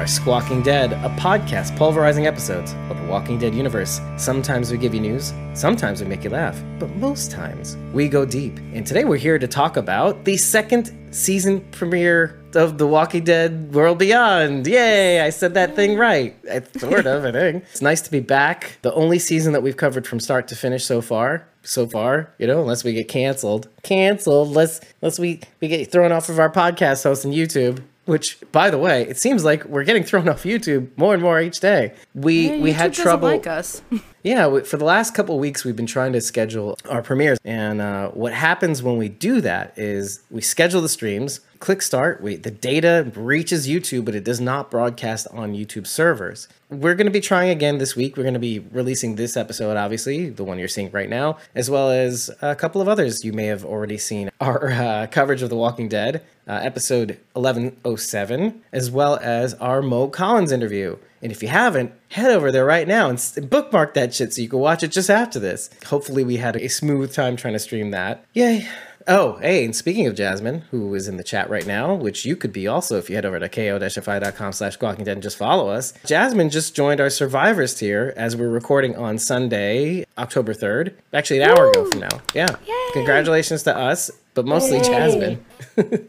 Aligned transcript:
are 0.00 0.06
Squawking 0.06 0.62
Dead, 0.62 0.94
a 0.94 1.14
podcast 1.20 1.76
pulverizing 1.76 2.26
episodes 2.26 2.72
of 2.88 2.98
the 2.98 3.06
Walking 3.06 3.38
Dead 3.38 3.54
universe. 3.54 4.00
Sometimes 4.16 4.72
we 4.72 4.78
give 4.78 4.94
you 4.94 5.00
news, 5.00 5.34
sometimes 5.52 6.00
we 6.00 6.08
make 6.08 6.24
you 6.24 6.30
laugh, 6.30 6.58
but 6.78 6.88
most 6.96 7.30
times 7.30 7.76
we 7.92 8.08
go 8.08 8.24
deep. 8.24 8.56
And 8.72 8.86
today 8.86 9.04
we're 9.04 9.18
here 9.18 9.38
to 9.38 9.46
talk 9.46 9.76
about 9.76 10.24
the 10.24 10.38
second 10.38 10.90
season 11.10 11.60
premiere 11.72 12.40
of 12.54 12.78
The 12.78 12.86
Walking 12.86 13.24
Dead 13.24 13.74
World 13.74 13.98
Beyond. 13.98 14.66
Yay, 14.66 15.20
I 15.20 15.28
said 15.28 15.52
that 15.52 15.76
thing 15.76 15.98
right. 15.98 16.34
I, 16.50 16.62
sort 16.78 17.04
of, 17.04 17.26
I 17.26 17.32
think. 17.32 17.64
It's 17.64 17.82
nice 17.82 18.00
to 18.00 18.10
be 18.10 18.20
back. 18.20 18.78
The 18.80 18.94
only 18.94 19.18
season 19.18 19.52
that 19.52 19.62
we've 19.62 19.76
covered 19.76 20.06
from 20.06 20.18
start 20.18 20.48
to 20.48 20.56
finish 20.56 20.82
so 20.82 21.02
far. 21.02 21.46
So 21.62 21.86
far, 21.86 22.32
you 22.38 22.46
know, 22.46 22.62
unless 22.62 22.84
we 22.84 22.94
get 22.94 23.08
canceled. 23.08 23.68
Canceled. 23.82 24.48
Let's 24.48 24.80
unless 25.02 25.18
we, 25.18 25.42
we 25.60 25.68
get 25.68 25.92
thrown 25.92 26.10
off 26.10 26.30
of 26.30 26.38
our 26.38 26.50
podcast 26.50 27.02
host 27.02 27.26
on 27.26 27.32
YouTube. 27.32 27.82
Which, 28.10 28.38
by 28.50 28.70
the 28.70 28.78
way, 28.78 29.02
it 29.02 29.18
seems 29.18 29.44
like 29.44 29.64
we're 29.66 29.84
getting 29.84 30.02
thrown 30.02 30.28
off 30.28 30.42
YouTube 30.42 30.88
more 30.96 31.14
and 31.14 31.22
more 31.22 31.40
each 31.40 31.60
day. 31.60 31.94
We 32.12 32.48
Yeah, 32.50 32.60
we 32.60 32.72
had 32.72 32.92
trouble. 32.92 33.28
like 33.28 33.46
us. 33.46 33.82
Yeah, 34.22 34.48
we- 34.48 34.60
for 34.64 34.76
the 34.76 34.84
last 34.84 35.14
couple 35.14 35.34
of 35.34 35.40
weeks, 35.40 35.64
we've 35.64 35.74
been 35.76 35.86
trying 35.86 36.12
to 36.12 36.20
schedule 36.20 36.76
our 36.90 37.00
premieres. 37.00 37.38
And 37.42 37.80
uh, 37.80 38.10
what 38.10 38.34
happens 38.34 38.82
when 38.82 38.98
we 38.98 39.08
do 39.08 39.40
that 39.40 39.72
is 39.78 40.20
we 40.30 40.42
schedule 40.42 40.82
the 40.82 40.90
streams, 40.90 41.40
click 41.58 41.80
start, 41.80 42.20
we, 42.22 42.36
the 42.36 42.50
data 42.50 43.10
reaches 43.16 43.66
YouTube, 43.66 44.04
but 44.04 44.14
it 44.14 44.22
does 44.22 44.38
not 44.38 44.70
broadcast 44.70 45.26
on 45.32 45.54
YouTube 45.54 45.86
servers. 45.86 46.48
We're 46.68 46.94
going 46.96 47.06
to 47.06 47.10
be 47.10 47.22
trying 47.22 47.48
again 47.48 47.78
this 47.78 47.96
week. 47.96 48.18
We're 48.18 48.24
going 48.24 48.34
to 48.34 48.40
be 48.40 48.58
releasing 48.58 49.14
this 49.16 49.38
episode, 49.38 49.78
obviously, 49.78 50.28
the 50.28 50.44
one 50.44 50.58
you're 50.58 50.68
seeing 50.68 50.90
right 50.90 51.08
now, 51.08 51.38
as 51.54 51.70
well 51.70 51.88
as 51.90 52.30
a 52.42 52.54
couple 52.54 52.82
of 52.82 52.88
others 52.88 53.24
you 53.24 53.32
may 53.32 53.46
have 53.46 53.64
already 53.64 53.96
seen. 53.96 54.30
Our 54.38 54.70
uh, 54.70 55.06
coverage 55.10 55.40
of 55.40 55.48
The 55.48 55.56
Walking 55.56 55.88
Dead, 55.88 56.22
uh, 56.50 56.58
episode 56.64 57.16
1107, 57.34 58.60
as 58.72 58.90
well 58.90 59.16
as 59.22 59.54
our 59.54 59.80
Mo 59.80 60.08
Collins 60.08 60.50
interview. 60.50 60.96
And 61.22 61.30
if 61.30 61.42
you 61.42 61.48
haven't, 61.48 61.92
head 62.08 62.32
over 62.32 62.50
there 62.50 62.64
right 62.64 62.88
now 62.88 63.08
and 63.08 63.48
bookmark 63.48 63.94
that 63.94 64.12
shit 64.12 64.34
so 64.34 64.42
you 64.42 64.48
can 64.48 64.58
watch 64.58 64.82
it 64.82 64.88
just 64.88 65.10
after 65.10 65.38
this. 65.38 65.70
Hopefully, 65.86 66.24
we 66.24 66.38
had 66.38 66.56
a 66.56 66.68
smooth 66.68 67.14
time 67.14 67.36
trying 67.36 67.52
to 67.52 67.60
stream 67.60 67.92
that. 67.92 68.24
Yay. 68.32 68.68
Oh, 69.06 69.36
hey, 69.36 69.64
and 69.64 69.74
speaking 69.74 70.06
of 70.06 70.14
Jasmine, 70.14 70.62
who 70.70 70.94
is 70.94 71.08
in 71.08 71.16
the 71.16 71.24
chat 71.24 71.48
right 71.48 71.66
now, 71.66 71.94
which 71.94 72.24
you 72.24 72.36
could 72.36 72.52
be 72.52 72.66
also 72.66 72.98
if 72.98 73.08
you 73.08 73.16
head 73.16 73.24
over 73.24 73.40
to 73.40 73.48
ko-fi.com 73.48 74.52
slash 74.52 74.76
Dead 74.76 75.08
and 75.08 75.22
just 75.22 75.38
follow 75.38 75.68
us. 75.68 75.94
Jasmine 76.04 76.50
just 76.50 76.74
joined 76.74 77.00
our 77.00 77.10
Survivors 77.10 77.74
tier 77.74 78.12
as 78.16 78.36
we're 78.36 78.50
recording 78.50 78.96
on 78.96 79.18
Sunday, 79.18 80.04
October 80.18 80.52
3rd. 80.52 80.94
Actually, 81.14 81.40
an 81.40 81.50
hour 81.50 81.70
ago 81.70 81.88
from 81.90 82.00
now. 82.00 82.20
Yeah. 82.34 82.54
Yay! 82.66 82.74
Congratulations 82.92 83.62
to 83.64 83.76
us, 83.76 84.10
but 84.34 84.46
mostly 84.46 84.80
Jasmine. 84.80 85.44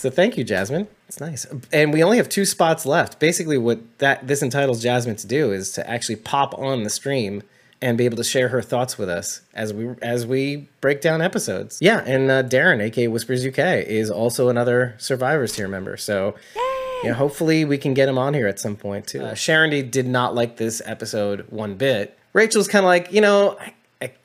So 0.00 0.08
thank 0.08 0.38
you, 0.38 0.44
Jasmine. 0.44 0.88
It's 1.08 1.20
nice. 1.20 1.46
And 1.74 1.92
we 1.92 2.02
only 2.02 2.16
have 2.16 2.30
two 2.30 2.46
spots 2.46 2.86
left. 2.86 3.20
Basically, 3.20 3.58
what 3.58 3.80
that 3.98 4.26
this 4.26 4.42
entitles 4.42 4.82
Jasmine 4.82 5.16
to 5.16 5.26
do 5.26 5.52
is 5.52 5.72
to 5.72 5.88
actually 5.88 6.16
pop 6.16 6.58
on 6.58 6.84
the 6.84 6.90
stream 6.90 7.42
and 7.82 7.98
be 7.98 8.06
able 8.06 8.16
to 8.16 8.24
share 8.24 8.48
her 8.48 8.62
thoughts 8.62 8.96
with 8.96 9.10
us 9.10 9.42
as 9.52 9.74
we 9.74 9.94
as 10.00 10.26
we 10.26 10.68
break 10.80 11.02
down 11.02 11.20
episodes. 11.20 11.76
Yeah, 11.82 12.02
and 12.06 12.30
uh, 12.30 12.42
Darren, 12.44 12.80
aka 12.80 13.08
Whispers 13.08 13.44
UK, 13.46 13.58
is 13.86 14.10
also 14.10 14.48
another 14.48 14.94
Survivors 14.96 15.52
tier 15.52 15.68
member. 15.68 15.98
So. 15.98 16.34
Yeah, 17.02 17.14
hopefully 17.14 17.64
we 17.64 17.78
can 17.78 17.94
get 17.94 18.10
him 18.10 18.18
on 18.18 18.34
here 18.34 18.46
at 18.46 18.60
some 18.60 18.76
point 18.76 19.06
too. 19.06 19.22
Uh, 19.22 19.32
Sharon 19.32 19.88
did 19.88 20.06
not 20.06 20.34
like 20.34 20.58
this 20.58 20.82
episode 20.84 21.46
one 21.48 21.76
bit. 21.76 22.18
Rachel's 22.34 22.68
kind 22.68 22.84
of 22.84 22.88
like, 22.88 23.10
you 23.10 23.22
know, 23.22 23.56
I, 23.58 23.64
I 23.64 23.72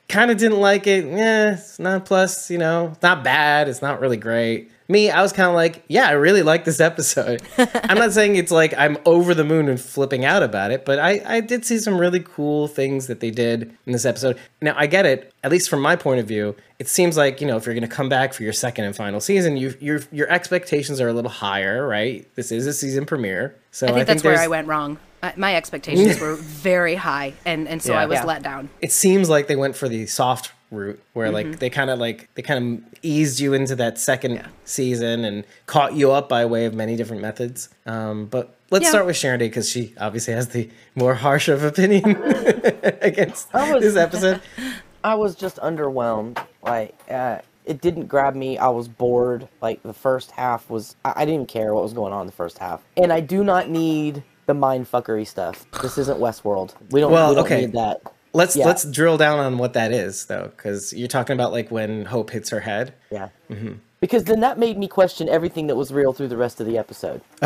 kind 0.08 0.30
of 0.30 0.36
didn't 0.36 0.60
like 0.60 0.86
it. 0.86 1.04
Yeah, 1.04 1.54
it's 1.54 1.78
not 1.78 2.04
plus, 2.04 2.50
you 2.50 2.58
know, 2.58 2.90
it's 2.92 3.02
not 3.02 3.24
bad. 3.24 3.68
It's 3.68 3.82
not 3.82 4.00
really 4.00 4.16
great. 4.16 4.70
Me, 4.88 5.10
I 5.10 5.20
was 5.20 5.32
kind 5.32 5.48
of 5.48 5.54
like, 5.56 5.82
yeah, 5.88 6.06
I 6.06 6.12
really 6.12 6.42
like 6.42 6.64
this 6.64 6.78
episode. 6.78 7.42
I'm 7.58 7.98
not 7.98 8.12
saying 8.12 8.36
it's 8.36 8.52
like 8.52 8.72
I'm 8.78 8.96
over 9.04 9.34
the 9.34 9.42
moon 9.42 9.68
and 9.68 9.80
flipping 9.80 10.24
out 10.24 10.44
about 10.44 10.70
it, 10.70 10.84
but 10.84 11.00
I, 11.00 11.20
I 11.26 11.40
did 11.40 11.64
see 11.64 11.78
some 11.78 11.98
really 11.98 12.20
cool 12.20 12.68
things 12.68 13.08
that 13.08 13.18
they 13.18 13.32
did 13.32 13.76
in 13.84 13.92
this 13.92 14.04
episode. 14.04 14.38
Now, 14.62 14.74
I 14.76 14.86
get 14.86 15.04
it, 15.04 15.34
at 15.42 15.50
least 15.50 15.68
from 15.68 15.80
my 15.82 15.96
point 15.96 16.20
of 16.20 16.28
view, 16.28 16.54
it 16.78 16.86
seems 16.86 17.16
like, 17.16 17.40
you 17.40 17.48
know, 17.48 17.56
if 17.56 17.66
you're 17.66 17.74
going 17.74 17.88
to 17.88 17.92
come 17.92 18.08
back 18.08 18.32
for 18.32 18.44
your 18.44 18.52
second 18.52 18.84
and 18.84 18.94
final 18.94 19.20
season, 19.20 19.56
you, 19.56 19.74
your, 19.80 20.02
your 20.12 20.30
expectations 20.30 21.00
are 21.00 21.08
a 21.08 21.12
little 21.12 21.30
higher, 21.30 21.84
right? 21.84 22.32
This 22.36 22.52
is 22.52 22.64
a 22.68 22.72
season 22.72 23.06
premiere. 23.06 23.56
So 23.72 23.88
I 23.88 23.92
think 23.92 24.06
that's 24.06 24.22
where 24.22 24.38
I 24.38 24.46
went 24.46 24.68
wrong. 24.68 24.98
Uh, 25.26 25.32
my 25.36 25.54
expectations 25.56 26.20
were 26.24 26.36
very 26.36 26.94
high, 26.94 27.32
and, 27.44 27.66
and 27.68 27.82
so 27.82 27.92
Yeah. 27.92 28.00
I 28.02 28.06
was 28.06 28.16
Yeah. 28.16 28.24
let 28.24 28.42
down. 28.42 28.68
it 28.80 28.92
seems 28.92 29.28
like 29.28 29.46
they 29.46 29.56
went 29.56 29.76
for 29.76 29.88
the 29.88 30.06
soft 30.06 30.52
route 30.72 31.00
where 31.12 31.26
Mm-hmm. 31.28 31.34
like 31.50 31.58
they 31.60 31.70
kind 31.70 31.90
of 31.90 31.98
like 32.00 32.28
they 32.34 32.42
kind 32.42 32.80
of 32.80 32.98
eased 33.02 33.38
you 33.38 33.54
into 33.54 33.76
that 33.76 33.98
second 33.98 34.44
season 34.64 35.24
and 35.24 35.44
caught 35.66 35.94
you 35.94 36.10
up 36.10 36.28
by 36.28 36.44
way 36.44 36.64
of 36.64 36.74
many 36.74 36.96
different 36.96 37.22
methods 37.22 37.68
um, 37.86 38.26
but 38.26 38.56
let's 38.72 38.82
Yeah. 38.84 38.90
start 38.90 39.06
with 39.06 39.16
sharon 39.16 39.38
Day 39.38 39.46
because 39.48 39.70
she 39.70 39.94
obviously 40.00 40.34
has 40.34 40.48
the 40.48 40.68
more 40.96 41.14
harsh 41.14 41.46
of 41.48 41.62
opinion 41.62 42.04
against 43.00 43.54
I 43.54 43.72
was- 43.74 43.82
this 43.82 43.96
episode 43.96 44.40
I 45.04 45.14
was 45.14 45.36
just 45.36 45.58
underwhelmed. 45.58 46.36
Like, 46.64 46.96
uh, 47.08 47.38
it 47.64 47.80
didn't 47.80 48.06
grab 48.06 48.34
me. 48.34 48.58
I 48.58 48.66
was 48.70 48.88
bored. 48.88 49.46
Like, 49.62 49.80
the 49.84 49.92
first 49.92 50.32
half 50.32 50.68
was. 50.68 50.96
I, 51.04 51.12
I 51.14 51.20
didn't 51.20 51.34
even 51.34 51.46
care 51.46 51.72
what 51.74 51.84
was 51.84 51.92
going 51.92 52.12
on 52.12 52.22
in 52.22 52.26
the 52.26 52.32
first 52.32 52.58
half. 52.58 52.82
And 52.96 53.12
I 53.12 53.20
do 53.20 53.44
not 53.44 53.70
need 53.70 54.24
the 54.46 54.54
mindfuckery 54.54 55.26
stuff. 55.26 55.66
This 55.82 55.98
isn't 55.98 56.18
Westworld. 56.20 56.74
We 56.90 57.00
don't, 57.00 57.12
Well, 57.12 57.30
we 57.30 57.34
don't 57.36 57.44
okay. 57.46 57.60
need 57.62 57.72
that. 57.72 58.00
let's 58.32 58.54
Yeah. 58.56 58.66
let's 58.66 58.84
drill 58.84 59.16
down 59.16 59.38
on 59.38 59.58
what 59.58 59.72
that 59.74 59.92
is 59.92 60.26
though 60.26 60.50
because 60.56 60.92
you're 60.92 61.08
talking 61.08 61.34
about 61.34 61.52
like 61.52 61.70
when 61.70 62.04
hope 62.04 62.30
hits 62.30 62.50
her 62.50 62.60
head 62.60 62.94
Yeah. 63.10 63.28
Mm-hmm. 63.50 63.74
Because 64.00 64.24
then 64.24 64.40
that 64.40 64.58
made 64.58 64.76
me 64.78 64.88
question 64.88 65.28
everything 65.28 65.66
that 65.68 65.76
was 65.76 65.90
real 65.92 66.12
through 66.12 66.28
the 66.28 66.36
rest 66.36 66.60
of 66.60 66.66
the 66.66 66.76
episode. 66.78 67.22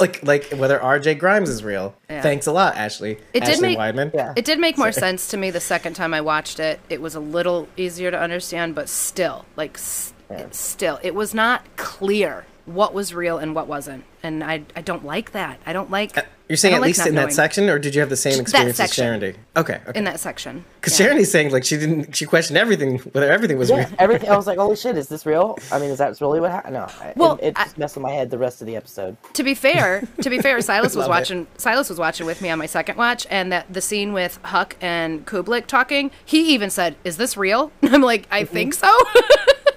like 0.00 0.20
like 0.24 0.50
whether 0.56 0.78
rj 0.80 1.16
grimes 1.18 1.48
is 1.48 1.62
real 1.62 1.94
Yeah. 2.10 2.20
thanks 2.20 2.46
a 2.46 2.52
lot 2.52 2.74
ashley 2.76 3.18
It 3.32 3.44
did 3.44 3.60
make- 3.60 3.78
Weidman. 3.78 4.12
Yeah. 4.12 4.32
It 4.36 4.44
did 4.44 4.58
make 4.58 4.76
more 4.76 4.92
sense 4.92 5.28
to 5.28 5.36
me 5.36 5.50
the 5.50 5.60
second 5.60 5.94
time 5.94 6.12
I 6.12 6.20
watched 6.20 6.58
it. 6.60 6.80
It 6.90 7.00
was 7.00 7.14
a 7.14 7.20
little 7.20 7.68
easier 7.76 8.10
to 8.10 8.18
understand, 8.20 8.74
but 8.74 8.88
still, 8.88 9.44
like, 9.56 9.74
s- 9.76 10.12
still, 10.50 10.98
it 11.02 11.14
was 11.14 11.32
not 11.34 11.62
clear 11.76 12.44
what 12.66 12.92
was 12.92 13.14
real 13.14 13.38
and 13.38 13.54
what 13.54 13.66
wasn't. 13.66 14.04
And 14.22 14.42
I, 14.42 14.62
I 14.74 14.80
don't 14.82 15.04
like 15.04 15.32
that. 15.32 15.60
I 15.64 15.72
don't 15.72 15.90
like. 15.90 16.18
Uh, 16.18 16.22
you're 16.48 16.56
saying 16.56 16.74
at 16.74 16.80
like 16.80 16.88
least 16.88 16.98
not 17.00 17.08
in 17.08 17.14
that 17.16 17.32
section 17.32 17.68
or 17.68 17.78
did 17.78 17.94
you 17.94 18.00
have 18.00 18.08
the 18.10 18.16
same 18.16 18.40
experience 18.40 18.78
as 18.80 18.90
section. 18.92 19.34
okay 19.56 19.80
okay 19.86 19.98
In 19.98 20.04
that 20.04 20.20
section. 20.20 20.64
Because 20.80 20.98
Yeah. 20.98 21.06
Sharon 21.08 21.24
saying 21.24 21.50
like 21.52 21.64
she 21.64 21.76
didn't, 21.76 22.14
she 22.16 22.24
questioned 22.24 22.56
everything, 22.58 22.98
whether 22.98 23.30
everything 23.30 23.58
was 23.58 23.68
Yeah, 23.70 23.78
real. 23.78 23.88
everything. 23.98 24.30
I 24.30 24.36
was 24.36 24.46
like, 24.46 24.58
"Holy 24.64 24.76
shit, 24.76 24.96
is 24.96 25.08
this 25.08 25.26
real? 25.26 25.58
I 25.72 25.78
mean, 25.78 25.90
is 25.90 25.98
that 25.98 26.20
really 26.20 26.40
what 26.40 26.50
happened?" 26.50 26.74
No, 26.74 26.84
I- 27.00 27.12
Well, 27.16 27.34
it, 27.42 27.48
it 27.48 27.58
I- 27.58 27.64
just 27.64 27.78
messed 27.78 27.96
with 27.96 28.02
my 28.02 28.12
head 28.12 28.30
the 28.30 28.38
rest 28.38 28.60
of 28.60 28.66
the 28.66 28.76
episode. 28.76 29.16
To 29.34 29.42
be 29.44 29.54
fair, 29.54 30.02
to 30.22 30.30
be 30.30 30.40
fair, 30.40 30.60
Silas 30.70 30.94
was 30.94 30.96
Love 30.96 31.06
it. 31.06 31.10
watching. 31.10 31.46
Silas 31.56 31.88
was 31.88 31.98
watching 31.98 32.26
with 32.26 32.40
me 32.42 32.50
on 32.50 32.58
my 32.58 32.66
second 32.66 32.96
watch, 32.96 33.26
and 33.30 33.50
that 33.52 33.72
the 33.72 33.80
scene 33.80 34.12
with 34.12 34.38
Huck 34.44 34.76
and 34.80 35.24
Kublek 35.26 35.66
talking, 35.66 36.10
he 36.24 36.52
even 36.54 36.70
said, 36.70 36.96
"Is 37.04 37.16
this 37.16 37.36
real?" 37.36 37.70
I'm 37.82 38.02
like, 38.02 38.26
"I 38.30 38.44
think 38.44 38.74
so." 38.74 38.92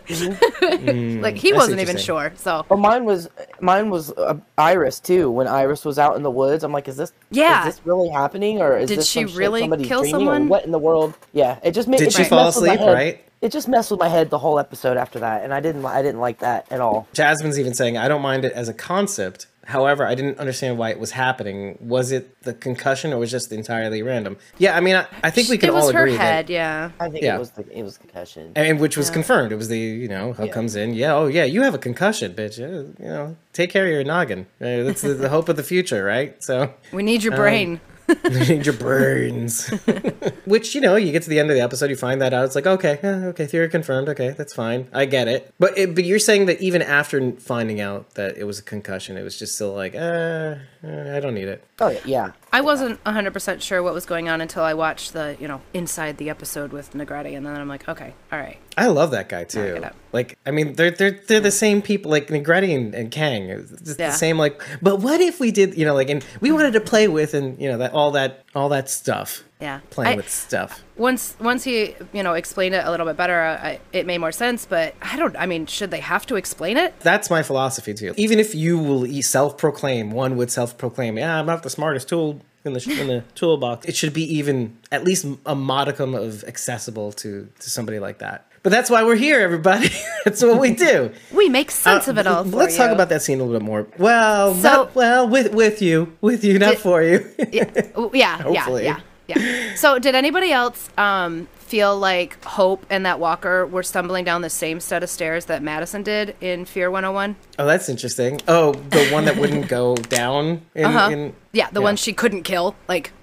like 1.21 1.37
he 1.37 1.53
I 1.53 1.55
wasn't 1.55 1.79
even 1.79 1.97
sure. 1.97 2.31
So 2.35 2.65
Well, 2.69 2.79
mine 2.79 3.05
was 3.05 3.29
mine 3.59 3.89
was 3.89 4.11
uh, 4.13 4.37
Iris 4.57 4.99
too. 4.99 5.29
When 5.29 5.47
Iris 5.47 5.85
was 5.85 5.99
out 5.99 6.15
in 6.15 6.23
the 6.23 6.31
woods, 6.31 6.63
I'm 6.63 6.71
like, 6.71 6.87
"Is 6.87 6.97
this 6.97 7.13
Yeah. 7.29 7.67
Is 7.67 7.75
this 7.75 7.85
really 7.85 8.09
happening, 8.09 8.61
or 8.61 8.77
is 8.77 8.89
Did 8.89 8.99
this 8.99 9.07
she 9.07 9.27
some 9.27 9.37
really 9.37 9.61
somebody's 9.61 9.87
kill 9.87 10.01
dreaming, 10.01 10.19
someone? 10.19 10.43
Or 10.43 10.47
what 10.47 10.65
in 10.65 10.71
the 10.71 10.79
world? 10.79 11.13
Yeah, 11.33 11.59
it 11.63 11.71
just 11.71 11.87
made. 11.87 11.97
Did 11.97 12.07
it 12.07 12.13
she 12.13 12.19
just 12.19 12.29
fall 12.29 12.45
messed 12.45 12.61
with 12.61 12.67
my 12.69 12.73
asleep, 12.75 12.89
right? 12.89 13.25
It 13.41 13.51
just 13.53 13.67
messed 13.69 13.89
with 13.91 13.99
my 14.01 14.09
head 14.09 14.29
the 14.29 14.37
whole 14.39 14.59
episode 14.59 14.97
after 14.97 15.19
that, 15.19 15.43
and 15.43 15.53
I 15.53 15.59
didn't. 15.61 15.83
li- 15.83 15.91
I 15.91 16.01
didn't 16.01 16.19
like 16.19 16.39
that 16.39 16.69
at 16.71 16.81
all. 16.81 17.07
Jasmine's 17.13 17.57
even 17.59 17.73
saying, 17.73 17.97
I 17.97 18.07
don't 18.07 18.21
mind 18.21 18.43
it 18.45 18.51
as 18.53 18.67
a 18.67 18.73
concept. 18.73 19.47
However, 19.69 20.03
I 20.05 20.15
didn't 20.15 20.39
understand 20.39 20.77
why 20.79 20.89
it 20.89 20.99
was 20.99 21.11
happening. 21.11 21.77
Was 21.79 22.11
it 22.11 22.41
the 22.41 22.53
concussion 22.53 23.13
or 23.13 23.19
was 23.19 23.29
it 23.29 23.35
just 23.37 23.51
entirely 23.51 24.01
random? 24.01 24.37
Yeah, 24.57 24.75
I 24.75 24.79
mean, 24.79 24.95
I, 24.95 25.05
I 25.23 25.29
think 25.29 25.47
we 25.47 25.57
can 25.59 25.69
it 25.69 25.73
was 25.73 25.85
all 25.85 25.93
her 25.93 26.07
head. 26.07 26.47
that. 26.47 26.49
Yeah. 26.49 26.91
I 26.99 27.09
think 27.09 27.23
Yeah. 27.23 27.35
it 27.35 27.39
was 27.39 27.51
the 27.51 27.65
it 27.71 27.83
was 27.83 27.97
concussion. 27.97 28.51
And 28.55 28.79
which 28.79 28.97
was 28.97 29.09
confirmed. 29.09 29.51
It 29.51 29.57
was 29.57 29.67
the, 29.67 29.77
you 29.77 30.07
know, 30.07 30.33
Huck 30.33 30.47
Yeah. 30.47 30.53
comes 30.53 30.75
in. 30.75 30.93
Yeah, 30.95 31.13
oh, 31.13 31.27
yeah, 31.27 31.43
you 31.45 31.61
have 31.61 31.75
a 31.75 31.77
concussion, 31.89 32.33
bitch. 32.33 32.57
You 32.57 32.93
know, 32.99 33.37
take 33.53 33.69
care 33.69 33.85
of 33.85 33.91
your 33.91 34.03
noggin. 34.03 34.47
Uh, 34.59 34.83
That's 34.89 35.01
the, 35.03 35.13
the 35.13 35.29
hope 35.29 35.47
of 35.49 35.55
the 35.55 35.63
future, 35.63 36.03
right? 36.03 36.41
So, 36.43 36.73
We 36.91 37.03
need 37.03 37.21
Um, 37.21 37.25
your 37.25 37.35
brain. 37.35 37.79
need 38.29 38.65
your 38.65 38.75
brains. 38.75 39.67
Which 40.45 40.75
you 40.75 40.81
know, 40.81 40.95
you 40.95 41.11
get 41.11 41.23
to 41.23 41.29
the 41.29 41.39
end 41.39 41.49
of 41.49 41.55
the 41.55 41.61
episode, 41.61 41.89
you 41.89 41.95
find 41.95 42.21
that 42.21 42.33
out. 42.33 42.45
It's 42.45 42.55
like, 42.55 42.67
okay, 42.67 42.99
yeah, 43.03 43.25
okay, 43.27 43.45
theory 43.45 43.69
confirmed. 43.69 44.09
Okay, 44.09 44.31
that's 44.31 44.53
fine. 44.53 44.87
I 44.93 45.05
get 45.05 45.27
it. 45.27 45.53
But 45.59 45.77
it, 45.77 45.95
but 45.95 46.03
you're 46.03 46.19
saying 46.19 46.47
that 46.47 46.61
even 46.61 46.81
after 46.81 47.31
finding 47.33 47.81
out 47.81 48.15
that 48.15 48.37
it 48.37 48.45
was 48.45 48.59
a 48.59 48.63
concussion, 48.63 49.17
it 49.17 49.23
was 49.23 49.37
just 49.37 49.55
still 49.55 49.73
like, 49.73 49.95
uh, 49.95 50.55
uh, 50.83 51.15
I 51.15 51.19
don't 51.19 51.33
need 51.33 51.47
it. 51.47 51.63
Oh 51.79 51.89
yeah, 51.89 51.99
yeah. 52.05 52.31
I 52.51 52.61
wasn't 52.61 53.03
100% 53.03 53.61
sure 53.61 53.83
what 53.83 53.93
was 53.93 54.05
going 54.05 54.27
on 54.27 54.41
until 54.41 54.63
I 54.63 54.73
watched 54.73 55.13
the, 55.13 55.37
you 55.39 55.47
know, 55.47 55.61
inside 55.73 56.17
the 56.17 56.29
episode 56.29 56.71
with 56.71 56.93
Negrete, 56.93 57.35
and 57.35 57.45
then 57.45 57.55
I'm 57.55 57.67
like, 57.67 57.87
okay, 57.87 58.13
all 58.31 58.39
right. 58.39 58.57
I 58.79 58.87
love 58.87 59.11
that 59.11 59.27
guy 59.29 59.43
too. 59.43 59.83
Like, 60.13 60.37
I 60.45 60.51
mean, 60.51 60.73
they're 60.73 60.91
they're 60.91 61.19
they're 61.27 61.39
the 61.39 61.51
same 61.51 61.81
people, 61.81 62.09
like 62.09 62.27
Negrete 62.27 62.73
and, 62.75 62.95
and 62.95 63.11
Kang. 63.11 63.49
It's 63.49 63.71
just 63.81 63.99
Yeah. 63.99 64.09
the 64.09 64.15
same. 64.15 64.37
Like, 64.37 64.61
but 64.81 65.01
what 65.01 65.19
if 65.21 65.39
we 65.39 65.51
did, 65.51 65.77
you 65.77 65.85
know, 65.85 65.93
like, 65.93 66.09
and 66.09 66.25
we 66.41 66.51
wanted 66.51 66.73
to 66.73 66.79
play 66.81 67.07
with, 67.07 67.33
and 67.33 67.59
you 67.61 67.69
know, 67.69 67.77
that 67.77 67.91
all 67.93 68.11
that 68.11 68.43
all 68.55 68.69
that 68.69 68.89
stuff. 68.89 69.43
Yeah. 69.61 69.81
playing 69.89 70.13
I- 70.13 70.15
with 70.15 70.29
stuff. 70.29 70.81
once 70.95 71.35
once 71.41 71.65
he 71.65 71.93
you 72.13 72.23
know 72.23 72.33
explained 72.33 72.73
it 72.75 72.85
a 72.85 72.89
little 72.89 73.05
bit 73.05 73.17
better, 73.17 73.39
I, 73.41 73.79
it 73.91 74.05
made 74.05 74.19
more 74.19 74.31
sense. 74.31 74.65
But 74.65 74.95
I 75.01 75.17
don't. 75.17 75.35
I 75.35 75.45
mean, 75.45 75.65
should 75.67 75.91
they 75.91 75.99
have 75.99 76.25
to 76.27 76.35
explain 76.37 76.77
it? 76.77 76.97
That's 77.01 77.29
my 77.29 77.43
philosophy 77.43 77.93
too. 77.93 78.13
Even 78.15 78.39
if 78.39 78.55
you 78.55 78.79
will 78.79 79.05
self-proclaim, 79.21 80.11
one 80.11 80.37
would 80.37 80.49
self-proclaim, 80.51 81.17
"Yeah, 81.17 81.37
I'm 81.39 81.45
not 81.45 81.63
the 81.63 81.69
smartest 81.69 82.07
tool 82.09 82.41
in 82.63 82.73
the 82.73 82.97
in 83.01 83.07
the 83.07 83.23
toolbox." 83.35 83.85
It 83.87 83.95
should 83.95 84.13
be 84.13 84.23
even 84.37 84.77
at 84.91 85.03
least 85.03 85.25
a 85.45 85.55
modicum 85.55 86.15
of 86.15 86.43
accessible 86.45 87.11
to 87.13 87.49
to 87.59 87.69
somebody 87.69 87.99
like 87.99 88.19
that. 88.19 88.45
But 88.69 88.75
that's 88.75 88.91
why 88.91 89.03
we're 89.03 89.15
here, 89.15 89.39
everybody. 89.39 89.89
that's 90.25 90.43
what 90.43 90.59
we 90.59 90.75
do. 90.75 91.11
We 91.33 91.49
make 91.49 91.71
sense 91.71 92.07
Uh, 92.07 92.11
of 92.11 92.19
it 92.19 92.27
all. 92.27 92.43
For 92.43 92.55
Let's 92.55 92.77
talk 92.77 92.91
about 92.91 93.09
that 93.09 93.23
scene 93.23 93.39
a 93.39 93.43
little 93.43 93.59
bit 93.59 93.65
more. 93.65 93.87
Well, 93.97 94.53
So- 94.53 94.61
not, 94.61 94.93
well, 94.93 95.27
with 95.27 95.55
with 95.55 95.81
you, 95.81 96.13
with 96.21 96.43
you, 96.43 96.59
not 96.59 96.73
Did- 96.73 96.77
for 96.77 97.01
you. 97.01 97.27
yeah, 97.51 97.65
yeah, 97.73 98.09
yeah, 98.13 98.37
Hopefully. 98.43 98.83
yeah, 98.83 98.99
yeah. 99.25 99.73
So, 99.75 99.97
did 99.97 100.13
anybody 100.13 100.51
else 100.51 100.87
um, 100.99 101.47
feel 101.57 101.97
like 101.97 102.43
Hope 102.45 102.85
and 102.91 103.07
that 103.07 103.19
Walker 103.19 103.65
were 103.65 103.81
stumbling 103.81 104.23
down 104.23 104.43
the 104.43 104.51
same 104.51 104.79
set 104.79 105.01
of 105.01 105.09
stairs 105.09 105.45
that 105.45 105.63
Madison 105.63 106.03
did 106.03 106.35
in 106.39 106.65
Fear 106.65 106.91
101? 106.91 107.37
oh, 107.57 107.65
that's 107.65 107.89
interesting. 107.89 108.39
Oh, 108.47 108.73
the 108.73 109.07
one 109.07 109.25
that 109.25 109.37
wouldn't 109.37 109.67
go 109.67 109.95
down 109.95 110.61
in, 110.75 110.85
Uh-huh. 110.85 111.09
in 111.09 111.33
Yeah, 111.53 111.71
the 111.71 111.81
one 111.81 111.95
she 111.95 112.13
couldn't 112.13 112.43
kill. 112.43 112.75
Like, 112.87 113.13
All. 113.13 113.18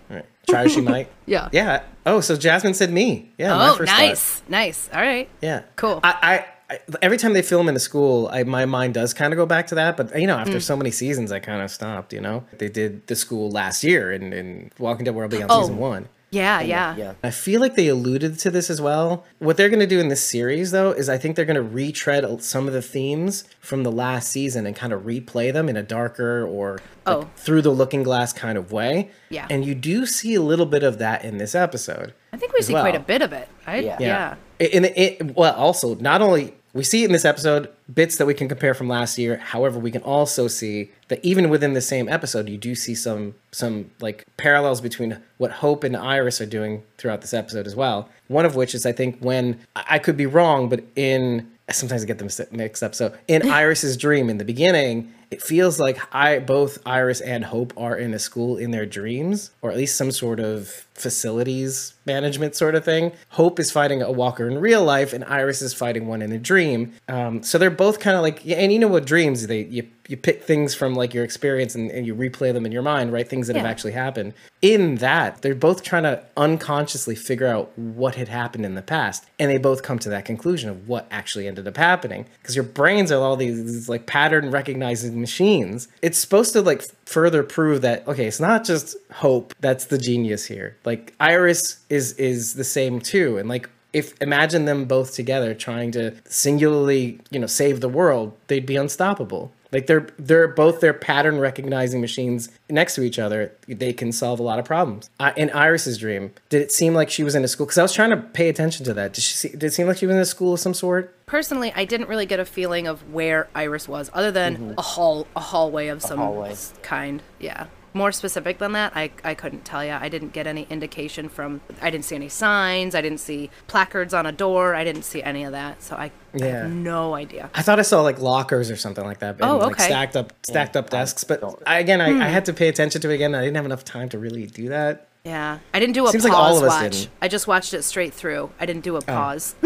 Try 0.48 0.64
as 0.64 0.72
she 0.72 0.80
might. 0.80 1.08
Yeah. 1.26 1.48
Yeah. 1.50 1.82
Oh, 2.04 2.20
so 2.20 2.36
Jasmine 2.36 2.74
said 2.74 2.92
me. 2.92 3.32
Yeah. 3.36 3.56
my 3.56 3.68
oh, 3.70 3.74
first 3.74 3.90
thought. 3.90 3.98
nice, 3.98 4.42
nice. 4.48 4.88
All 4.94 5.00
right. 5.00 5.28
Yeah. 5.42 5.62
Cool. 5.74 5.98
I, 6.04 6.44
I, 6.70 6.74
I 6.74 6.78
every 7.02 7.18
time 7.18 7.32
they 7.32 7.42
film 7.42 7.68
in 7.68 7.74
a 7.74 7.80
school, 7.80 8.28
I, 8.32 8.44
my 8.44 8.64
mind 8.64 8.94
does 8.94 9.12
kind 9.12 9.32
of 9.32 9.36
go 9.38 9.44
back 9.44 9.66
to 9.68 9.74
that. 9.74 9.96
But 9.96 10.16
you 10.20 10.28
know, 10.28 10.36
Mm. 10.36 10.42
after 10.42 10.60
so 10.60 10.76
many 10.76 10.92
seasons, 10.92 11.32
I 11.32 11.40
kind 11.40 11.62
of 11.62 11.70
stopped. 11.72 12.12
You 12.12 12.20
know, 12.20 12.44
they 12.58 12.68
did 12.68 13.08
the 13.08 13.16
school 13.16 13.50
last 13.50 13.82
year 13.82 14.12
in, 14.12 14.32
in 14.32 14.70
Walking 14.78 15.04
Dead 15.04 15.14
World 15.16 15.32
Beyond 15.32 15.50
Oh. 15.50 15.62
season 15.62 15.78
one. 15.78 16.08
Yeah, 16.30 16.60
yeah. 16.60 16.96
Yeah. 16.96 17.14
I 17.22 17.30
feel 17.30 17.60
like 17.60 17.76
they 17.76 17.86
alluded 17.88 18.38
to 18.40 18.50
this 18.50 18.68
as 18.68 18.80
well. 18.80 19.24
What 19.38 19.56
they're 19.56 19.68
going 19.68 19.80
to 19.80 19.86
do 19.86 20.00
in 20.00 20.08
this 20.08 20.22
series, 20.22 20.70
though, 20.72 20.90
is 20.90 21.08
I 21.08 21.18
think 21.18 21.36
they're 21.36 21.44
going 21.44 21.54
to 21.54 21.62
retread 21.62 22.42
some 22.42 22.66
of 22.66 22.72
the 22.74 22.82
themes 22.82 23.44
from 23.60 23.84
the 23.84 23.92
last 23.92 24.30
season 24.30 24.66
and 24.66 24.74
kind 24.74 24.92
of 24.92 25.02
replay 25.02 25.52
them 25.52 25.68
in 25.68 25.76
a 25.76 25.82
darker 25.82 26.44
or 26.46 26.72
like, 27.06 27.16
Oh. 27.16 27.30
through 27.36 27.62
the 27.62 27.70
looking 27.70 28.02
glass 28.02 28.32
kind 28.32 28.58
of 28.58 28.72
way. 28.72 29.10
Yeah. 29.30 29.46
And 29.48 29.64
you 29.64 29.74
do 29.74 30.04
see 30.04 30.34
a 30.34 30.42
little 30.42 30.66
bit 30.66 30.82
of 30.82 30.98
that 30.98 31.24
in 31.24 31.38
this 31.38 31.54
episode. 31.54 32.12
I 32.32 32.36
think 32.36 32.52
we 32.52 32.60
see 32.62 32.72
quite 32.72 32.96
a 32.96 33.00
bit 33.00 33.22
of 33.22 33.32
it. 33.32 33.48
I, 33.66 33.76
yeah. 33.78 33.96
Yeah. 34.00 34.34
yeah. 34.60 34.66
In 34.66 34.84
it, 34.84 35.36
well, 35.36 35.54
also 35.54 35.94
not 35.94 36.22
only 36.22 36.54
we 36.76 36.84
see 36.84 37.04
in 37.04 37.12
this 37.12 37.24
episode 37.24 37.70
bits 37.92 38.16
that 38.18 38.26
we 38.26 38.34
can 38.34 38.48
compare 38.48 38.74
from 38.74 38.86
last 38.86 39.16
year. 39.16 39.38
However, 39.38 39.78
we 39.78 39.90
can 39.90 40.02
also 40.02 40.46
see 40.46 40.90
that 41.08 41.24
even 41.24 41.48
within 41.48 41.72
the 41.72 41.80
same 41.80 42.08
episode, 42.08 42.48
you 42.48 42.58
do 42.58 42.74
see 42.74 42.94
some 42.94 43.34
some 43.50 43.90
like 44.00 44.26
parallels 44.36 44.82
between 44.82 45.18
what 45.38 45.50
Hope 45.50 45.84
and 45.84 45.96
Iris 45.96 46.40
are 46.40 46.46
doing 46.46 46.82
throughout 46.98 47.22
this 47.22 47.32
episode 47.32 47.66
as 47.66 47.74
well. 47.74 48.10
One 48.28 48.44
of 48.44 48.54
which 48.54 48.74
is 48.74 48.84
I 48.84 48.92
think 48.92 49.18
when 49.20 49.58
I 49.74 49.98
could 49.98 50.18
be 50.18 50.26
wrong, 50.26 50.68
but 50.68 50.84
in 50.94 51.50
sometimes 51.70 52.02
I 52.02 52.06
get 52.06 52.18
them 52.18 52.28
mixed 52.52 52.82
up. 52.82 52.94
So 52.94 53.14
in 53.26 53.50
Iris's 53.50 53.96
dream 53.96 54.28
in 54.28 54.36
the 54.36 54.44
beginning, 54.44 55.12
it 55.30 55.42
feels 55.42 55.80
like 55.80 55.98
I 56.14 56.40
both 56.40 56.78
Iris 56.84 57.22
and 57.22 57.44
Hope 57.44 57.72
are 57.76 57.96
in 57.96 58.12
a 58.12 58.18
school 58.18 58.58
in 58.58 58.70
their 58.70 58.86
dreams, 58.86 59.50
or 59.62 59.70
at 59.70 59.76
least 59.76 59.96
some 59.96 60.12
sort 60.12 60.40
of 60.40 60.85
facilities 60.96 61.94
management 62.06 62.54
sort 62.54 62.74
of 62.74 62.84
thing. 62.84 63.12
Hope 63.30 63.58
is 63.58 63.70
fighting 63.70 64.00
a 64.00 64.12
walker 64.12 64.48
in 64.48 64.58
real 64.58 64.84
life, 64.84 65.12
and 65.12 65.24
Iris 65.24 65.60
is 65.60 65.74
fighting 65.74 66.06
one 66.06 66.22
in 66.22 66.32
a 66.32 66.38
dream. 66.38 66.94
Um, 67.08 67.42
so 67.42 67.58
they're 67.58 67.70
both 67.70 68.00
kind 68.00 68.16
of 68.16 68.22
like, 68.22 68.44
yeah, 68.44 68.56
and 68.56 68.72
you 68.72 68.78
know 68.78 68.88
what 68.88 69.04
dreams 69.04 69.46
they 69.46 69.64
you 69.64 69.88
you 70.08 70.16
pick 70.16 70.44
things 70.44 70.72
from 70.72 70.94
like 70.94 71.12
your 71.12 71.24
experience 71.24 71.74
and, 71.74 71.90
and 71.90 72.06
you 72.06 72.14
replay 72.14 72.52
them 72.52 72.64
in 72.64 72.70
your 72.70 72.82
mind, 72.82 73.12
right? 73.12 73.28
Things 73.28 73.48
that 73.48 73.56
have 73.56 73.66
actually 73.66 73.90
happened. 73.90 74.34
In 74.62 74.96
that, 74.96 75.42
they're 75.42 75.54
both 75.54 75.82
trying 75.82 76.04
to 76.04 76.24
unconsciously 76.36 77.16
figure 77.16 77.48
out 77.48 77.76
what 77.76 78.14
had 78.14 78.28
happened 78.28 78.64
in 78.64 78.76
the 78.76 78.82
past, 78.82 79.26
and 79.40 79.50
they 79.50 79.58
both 79.58 79.82
come 79.82 79.98
to 79.98 80.08
that 80.10 80.24
conclusion 80.24 80.70
of 80.70 80.88
what 80.88 81.08
actually 81.10 81.48
ended 81.48 81.66
up 81.66 81.76
happening. 81.76 82.26
Because 82.40 82.54
your 82.54 82.64
brains 82.64 83.10
are 83.10 83.20
all 83.20 83.36
these, 83.36 83.56
these 83.64 83.88
like 83.88 84.06
pattern 84.06 84.52
recognizing 84.52 85.20
machines. 85.20 85.88
It's 86.02 86.18
supposed 86.18 86.52
to 86.52 86.62
like 86.62 86.84
further 87.04 87.42
prove 87.42 87.82
that 87.82 88.06
okay, 88.06 88.26
it's 88.26 88.40
not 88.40 88.64
just 88.64 88.96
Hope 89.12 89.54
that's 89.60 89.86
the 89.86 89.98
genius 89.98 90.44
here. 90.44 90.76
Like 90.86 91.14
Iris 91.20 91.80
is 91.90 92.12
is 92.14 92.54
the 92.54 92.64
same 92.64 93.00
too, 93.00 93.36
and 93.36 93.48
like 93.48 93.68
if 93.92 94.20
imagine 94.20 94.66
them 94.66 94.84
both 94.84 95.14
together 95.14 95.54
trying 95.54 95.90
to 95.90 96.14
singularly 96.26 97.18
you 97.30 97.38
know 97.38 97.46
save 97.46 97.80
the 97.80 97.88
world 97.88 98.36
they'd 98.48 98.66
be 98.66 98.76
unstoppable 98.76 99.52
like 99.72 99.86
they're 99.86 100.06
they're 100.18 100.48
both 100.48 100.80
their 100.80 100.92
pattern 100.92 101.38
recognizing 101.38 102.00
machines 102.00 102.50
next 102.68 102.94
to 102.94 103.02
each 103.02 103.18
other 103.18 103.52
they 103.66 103.92
can 103.92 104.12
solve 104.12 104.38
a 104.38 104.42
lot 104.42 104.58
of 104.58 104.66
problems 104.66 105.08
uh, 105.18 105.32
in 105.36 105.48
iris's 105.50 105.96
dream 105.96 106.30
did 106.50 106.60
it 106.60 106.70
seem 106.70 106.94
like 106.94 107.08
she 107.08 107.24
was 107.24 107.34
in 107.34 107.42
a 107.42 107.48
school 107.48 107.64
because 107.64 107.78
i 107.78 107.82
was 107.82 107.92
trying 107.92 108.10
to 108.10 108.16
pay 108.18 108.48
attention 108.50 108.84
to 108.84 108.92
that 108.92 109.14
did, 109.14 109.22
she 109.22 109.34
see, 109.34 109.48
did 109.48 109.64
it 109.64 109.72
seem 109.72 109.86
like 109.86 109.96
she 109.96 110.06
was 110.06 110.14
in 110.14 110.20
a 110.20 110.26
school 110.26 110.54
of 110.54 110.60
some 110.60 110.74
sort 110.74 111.12
Personally, 111.26 111.72
I 111.74 111.86
didn't 111.86 112.08
really 112.08 112.24
get 112.24 112.38
a 112.38 112.44
feeling 112.44 112.86
of 112.86 113.12
where 113.12 113.48
Iris 113.52 113.88
was, 113.88 114.12
other 114.14 114.30
than 114.30 114.76
a 114.78 114.82
hall, 114.82 115.26
a 115.34 115.40
hallway 115.40 115.88
of 115.88 116.00
some 116.00 116.20
hallway. 116.20 116.54
kind. 116.82 117.20
Yeah. 117.40 117.66
More 117.96 118.12
specific 118.12 118.58
than 118.58 118.72
that, 118.72 118.92
I, 118.94 119.10
I 119.24 119.34
couldn't 119.34 119.64
tell 119.64 119.84
you. 119.84 119.92
I 119.92 120.08
didn't 120.08 120.32
get 120.32 120.46
any 120.46 120.66
indication 120.68 121.28
from. 121.28 121.60
I 121.80 121.90
didn't 121.90 122.04
see 122.04 122.14
any 122.14 122.28
signs. 122.28 122.94
I 122.94 123.00
didn't 123.00 123.20
see 123.20 123.50
placards 123.66 124.12
on 124.12 124.26
a 124.26 124.32
door. 124.32 124.74
I 124.74 124.84
didn't 124.84 125.02
see 125.02 125.22
any 125.22 125.44
of 125.44 125.52
that. 125.52 125.82
So 125.82 125.96
I, 125.96 126.10
I 126.40 126.44
have 126.44 126.70
no 126.70 127.14
idea. 127.14 127.50
I 127.54 127.62
thought 127.62 127.78
I 127.78 127.82
saw 127.82 128.02
like 128.02 128.20
lockers 128.20 128.70
or 128.70 128.76
something 128.76 129.04
like 129.04 129.20
that. 129.20 129.36
and, 129.36 129.44
Oh, 129.44 129.56
Like 129.58 129.72
okay. 129.72 129.84
stacked 129.84 130.16
up, 130.16 130.32
stacked 130.46 130.76
up 130.76 130.90
desks. 130.90 131.24
But 131.24 131.42
I, 131.66 131.78
again, 131.78 132.00
I, 132.00 132.08
I 132.08 132.12
hmm. 132.12 132.20
had 132.20 132.44
to 132.46 132.52
pay 132.52 132.68
attention 132.68 133.00
to 133.00 133.10
it 133.10 133.14
again. 133.14 133.34
I 133.34 133.40
didn't 133.40 133.56
have 133.56 133.66
enough 133.66 133.84
time 133.84 134.08
to 134.10 134.18
really 134.18 134.46
do 134.46 134.68
that. 134.68 135.08
Yeah, 135.24 135.58
I 135.74 135.80
didn't 135.80 135.94
do 135.94 136.06
a 136.06 136.10
Seems 136.10 136.22
pause 136.22 136.30
like 136.30 136.38
all 136.38 136.56
of 136.58 136.62
us 136.62 136.68
watch. 136.68 136.92
didn't. 136.92 137.08
I 137.20 137.28
just 137.28 137.48
watched 137.48 137.74
it 137.74 137.82
straight 137.82 138.14
through. 138.14 138.50
I 138.60 138.66
didn't 138.66 138.84
do 138.84 138.94
a 138.94 138.98
oh. 138.98 139.02
pause. 139.02 139.56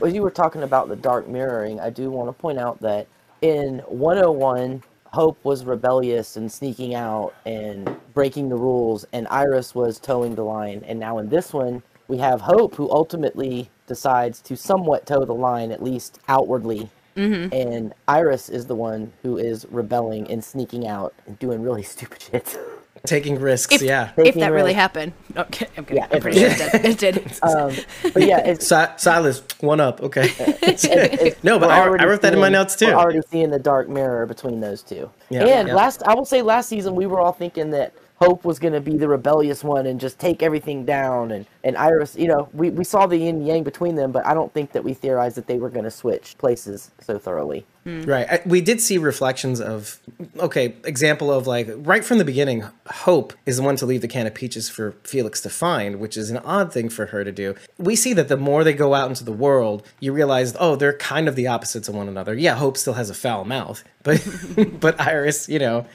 Well, 0.00 0.12
you 0.12 0.22
were 0.22 0.30
talking 0.30 0.62
about 0.62 0.88
the 0.88 0.96
dark 0.96 1.28
mirroring. 1.28 1.78
I 1.78 1.90
do 1.90 2.10
want 2.10 2.28
to 2.28 2.32
point 2.32 2.58
out 2.58 2.80
that 2.80 3.06
in 3.42 3.80
101, 3.80 4.82
Hope 5.12 5.44
was 5.44 5.64
rebellious 5.64 6.36
and 6.36 6.50
sneaking 6.50 6.94
out 6.94 7.34
and 7.44 7.96
breaking 8.14 8.48
the 8.48 8.56
rules, 8.56 9.04
and 9.12 9.26
Iris 9.28 9.74
was 9.74 9.98
towing 9.98 10.36
the 10.36 10.44
line. 10.44 10.84
And 10.86 11.00
now 11.00 11.18
in 11.18 11.28
this 11.28 11.52
one, 11.52 11.82
we 12.06 12.18
have 12.18 12.40
Hope, 12.40 12.74
who 12.74 12.90
ultimately 12.90 13.70
decides 13.86 14.40
to 14.42 14.56
somewhat 14.56 15.06
toe 15.06 15.24
the 15.24 15.32
line, 15.32 15.72
at 15.72 15.82
least 15.82 16.20
outwardly. 16.28 16.90
Mm-hmm. 17.16 17.52
And 17.52 17.94
Iris 18.06 18.48
is 18.48 18.66
the 18.66 18.74
one 18.74 19.12
who 19.22 19.36
is 19.36 19.66
rebelling 19.70 20.30
and 20.30 20.42
sneaking 20.42 20.86
out 20.86 21.12
and 21.26 21.38
doing 21.38 21.62
really 21.62 21.82
stupid 21.94 22.22
shit. 22.22 22.58
Taking 23.06 23.40
risks, 23.40 23.74
if, 23.76 23.82
yeah. 23.82 24.10
if 24.10 24.24
Taking 24.24 24.40
that 24.40 24.52
really 24.52 24.74
happened. 24.74 25.12
No, 25.34 25.42
I'm 25.42 25.48
kidding. 25.48 25.96
Yeah, 25.96 26.06
I'm 26.12 26.20
pretty 26.20 26.38
it 26.40 26.56
sure 26.58 26.66
it 26.66 26.72
did. 26.82 26.84
It 26.84 26.98
did. 26.98 27.32
Um, 27.42 27.74
but 28.12 28.22
yeah, 28.26 28.38
it's, 28.46 28.66
Si- 28.66 28.84
Silas, 28.98 29.42
one 29.60 29.80
up. 29.80 30.02
Okay. 30.02 30.24
it's- 30.62 31.42
No, 31.42 31.58
but 31.58 31.70
I- 31.70 31.80
already 31.80 32.04
I 32.04 32.06
wrote 32.06 32.20
that 32.22 32.34
in 32.34 32.38
my 32.40 32.50
notes, 32.50 32.76
too. 32.76 32.86
We're 32.86 32.94
already 32.94 33.20
seeing 33.30 33.50
the 33.50 33.58
dark 33.58 33.88
mirror 33.88 34.26
between 34.26 34.60
those 34.60 34.82
two. 34.82 35.10
Yeah. 35.30 35.44
and 35.46 35.68
Yeah. 35.68 35.74
last, 35.74 36.02
I 36.02 36.14
will 36.14 36.24
say, 36.26 36.42
last 36.42 36.68
season 36.68 36.94
we 36.94 37.06
were 37.06 37.20
all 37.20 37.32
thinking 37.32 37.70
that 37.70 37.94
Hope 38.22 38.44
was 38.44 38.58
going 38.58 38.74
to 38.74 38.82
be 38.82 38.98
the 38.98 39.08
rebellious 39.08 39.64
one 39.64 39.86
and 39.86 39.98
just 39.98 40.18
take 40.18 40.42
everything 40.42 40.84
down, 40.84 41.30
and 41.30 41.46
and 41.64 41.74
Iris, 41.74 42.16
you 42.16 42.28
know, 42.28 42.50
we 42.52 42.68
we 42.68 42.84
saw 42.84 43.06
the 43.06 43.16
yin 43.16 43.46
yang 43.46 43.62
between 43.62 43.94
them, 43.94 44.12
but 44.12 44.26
I 44.26 44.34
don't 44.34 44.52
think 44.52 44.72
that 44.72 44.84
we 44.84 44.92
theorized 44.92 45.36
that 45.38 45.46
they 45.46 45.56
were 45.56 45.70
going 45.70 45.84
to 45.86 45.90
switch 45.90 46.36
places 46.36 46.90
so 47.00 47.18
thoroughly. 47.18 47.64
Hmm. 47.84 48.02
Right. 48.02 48.26
I- 48.30 48.42
We 48.44 48.60
did 48.60 48.82
see 48.82 48.98
reflections 48.98 49.58
of, 49.58 50.00
okay, 50.38 50.74
example 50.84 51.32
of 51.32 51.46
like 51.46 51.70
right 51.78 52.04
from 52.04 52.18
the 52.18 52.26
beginning, 52.26 52.62
Hope 52.90 53.32
is 53.46 53.56
the 53.56 53.62
one 53.62 53.76
to 53.76 53.86
leave 53.86 54.02
the 54.02 54.08
can 54.08 54.26
of 54.26 54.34
peaches 54.34 54.68
for 54.68 54.92
Felix 55.02 55.40
to 55.40 55.48
find, 55.48 55.98
which 55.98 56.18
is 56.18 56.28
an 56.28 56.36
odd 56.44 56.74
thing 56.74 56.90
for 56.90 57.06
her 57.06 57.24
to 57.24 57.32
do. 57.32 57.54
We 57.78 57.96
see 57.96 58.12
that 58.12 58.28
the 58.28 58.36
more 58.36 58.64
they 58.64 58.74
go 58.74 58.92
out 58.92 59.08
into 59.08 59.24
the 59.24 59.32
world, 59.32 59.82
you 59.98 60.12
realize, 60.12 60.54
oh, 60.60 60.76
they're 60.76 60.92
kind 60.92 61.26
of 61.26 61.36
the 61.36 61.46
opposites 61.46 61.88
of 61.88 61.94
one 61.94 62.06
another. 62.06 62.34
Yeah, 62.34 62.56
Hope 62.56 62.76
still 62.76 62.94
has 62.94 63.08
a 63.08 63.14
foul 63.14 63.46
mouth, 63.46 63.82
but 64.02 64.22
but 64.80 65.00
Iris, 65.00 65.48
you 65.48 65.58
know, 65.58 65.86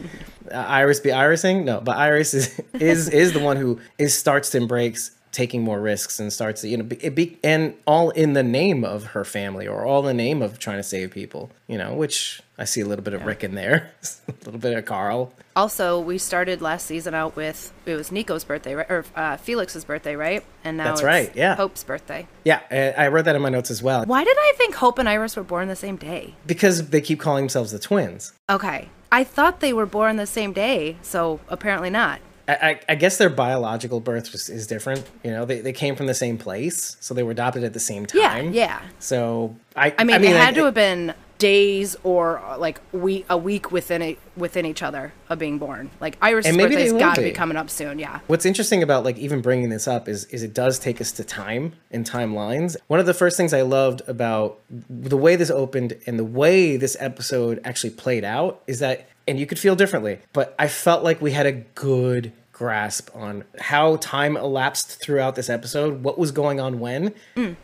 uh, 0.52 0.56
Iris 0.56 1.00
be 1.00 1.10
irising? 1.10 1.64
No, 1.66 1.82
but 1.82 1.98
Iris 1.98 2.34
is 2.34 2.60
is 2.74 3.10
is 3.10 3.34
the 3.34 3.40
one 3.40 3.58
who 3.58 3.80
is 3.98 4.18
starts 4.18 4.54
and 4.56 4.68
breaks 4.68 5.12
taking 5.32 5.62
more 5.64 5.82
risks 5.82 6.18
and 6.22 6.32
starts 6.32 6.62
to 6.62 6.70
you 6.70 6.78
know 6.78 6.84
be, 6.86 6.96
it 7.06 7.14
be 7.14 7.38
and 7.44 7.74
all 7.86 8.10
in 8.12 8.32
the 8.32 8.44
name 8.44 8.86
of 8.86 9.04
her 9.08 9.26
family 9.26 9.68
or 9.68 9.84
all 9.84 10.00
in 10.08 10.16
the 10.16 10.24
name 10.24 10.42
of 10.42 10.60
trying 10.60 10.78
to 10.78 10.84
save 10.84 11.12
people 11.12 11.52
you 11.68 11.78
know 11.78 11.94
which 11.94 12.42
i 12.58 12.64
see 12.64 12.80
a 12.80 12.86
little 12.86 13.04
bit 13.04 13.14
of 13.14 13.26
rick 13.26 13.44
in 13.44 13.54
there 13.54 13.92
a 14.30 14.34
little 14.46 14.58
bit 14.62 14.78
of 14.78 14.86
carl 14.86 15.34
Also, 15.58 16.00
we 16.00 16.18
started 16.18 16.62
last 16.62 16.86
season 16.86 17.14
out 17.14 17.36
with 17.36 17.74
it 17.86 17.96
was 17.96 18.12
Nico's 18.14 18.44
birthday, 18.46 18.76
right? 18.76 18.90
Or 18.90 19.06
uh, 19.16 19.36
Felix's 19.38 19.84
birthday, 19.86 20.16
right? 20.18 20.44
And 20.66 20.76
now 20.78 20.84
That's 20.86 21.00
it's 21.00 21.06
right, 21.06 21.32
yeah. 21.36 21.56
Hope's 21.56 21.84
birthday. 21.84 22.28
yeah 22.46 22.60
I 22.72 23.06
I 23.06 23.08
wrote 23.10 23.26
that 23.26 23.36
in 23.36 23.42
my 23.42 23.50
notes 23.50 23.70
as 23.72 23.84
well 23.84 24.06
Why 24.06 24.24
did 24.24 24.38
I 24.38 24.54
think 24.56 24.76
Hope 24.76 25.00
and 25.00 25.10
Iris 25.10 25.36
were 25.36 25.44
born 25.44 25.68
the 25.68 25.76
same 25.76 25.98
day? 25.98 26.36
because 26.46 26.90
they 26.92 27.02
keep 27.02 27.20
calling 27.20 27.44
themselves 27.44 27.72
the 27.74 27.80
twins 27.80 28.32
Okay, 28.50 28.88
I 29.12 29.24
thought 29.24 29.60
they 29.60 29.74
were 29.74 29.86
born 29.86 30.18
the 30.18 30.26
same 30.26 30.52
day, 30.54 30.98
so 31.02 31.40
apparently 31.48 31.90
not. 31.90 32.20
I, 32.48 32.54
I, 32.54 32.80
I 32.90 32.96
guess 32.96 33.18
their 33.18 33.30
biological 33.30 34.00
birth 34.00 34.32
was, 34.32 34.50
is 34.50 34.68
different. 34.68 35.04
You 35.24 35.32
know, 35.32 35.46
they, 35.46 35.62
they 35.62 35.74
came 35.74 35.96
from 35.96 36.06
the 36.06 36.14
same 36.14 36.38
place, 36.38 36.98
so 37.00 37.14
they 37.14 37.24
were 37.24 37.32
adopted 37.32 37.64
at 37.64 37.74
the 37.74 37.80
same 37.80 38.06
Yeah, 38.14 38.30
time. 38.30 38.54
yeah. 38.54 38.82
So 39.00 39.56
I, 39.76 39.94
I 39.98 40.04
mean, 40.04 40.24
it 40.24 40.36
had 40.36 40.54
to 40.56 40.66
have 40.66 40.74
been 40.74 41.14
days 41.38 41.96
or 42.04 42.40
uh, 42.40 42.58
like 42.58 42.80
we 42.92 43.26
a 43.30 43.38
week 43.38 43.72
within 43.72 44.02
a 44.02 44.18
within 44.38 44.66
each 44.66 44.82
other 44.82 45.14
of 45.30 45.40
being 45.40 45.58
born. 45.58 45.90
Like 46.00 46.22
maybe 46.22 46.76
birthday's 46.76 46.94
got 46.94 47.16
to 47.16 47.22
be 47.22 47.30
be. 47.30 47.34
coming 47.34 47.58
up 47.58 47.70
soon. 47.70 48.00
Yeah. 48.00 48.20
What's 48.28 48.46
interesting 48.46 48.84
about 48.84 49.04
like 49.04 49.18
even 49.18 49.42
bringing 49.42 49.70
this 49.70 49.88
up 49.88 50.08
is 50.08 50.26
is 50.26 50.44
it 50.44 50.54
does 50.54 50.80
take 50.80 51.02
us 51.02 51.12
to 51.14 51.24
time 51.24 51.74
and 51.92 52.10
timelines. 52.10 52.78
One 52.88 53.00
of 53.00 53.06
the 53.06 53.14
first 53.14 53.38
things 53.38 53.54
I 53.54 53.62
loved 53.62 54.02
about 54.08 54.60
the 54.70 55.18
way 55.18 55.36
this 55.36 55.50
opened 55.50 55.98
and 56.06 56.18
the 56.18 56.26
way 56.26 56.78
this 56.78 56.96
episode 57.00 57.60
actually 57.64 57.92
played 57.92 58.24
out 58.24 58.62
is 58.68 58.80
that 58.80 59.08
and 59.28 59.40
you 59.40 59.46
could 59.46 59.60
feel 59.60 59.76
differently, 59.76 60.20
but 60.34 60.56
I 60.60 60.68
felt 60.68 61.04
like 61.04 61.20
we 61.20 61.32
had 61.32 61.48
a 61.48 61.52
good 61.52 62.32
grasp 62.54 63.10
on 63.14 63.44
how 63.60 63.98
time 63.98 64.38
elapsed 64.38 65.02
throughout 65.02 65.36
this 65.36 65.50
episode, 65.50 66.04
what 66.04 66.18
was 66.18 66.32
going 66.32 66.60
on 66.60 66.80
when, 66.80 67.14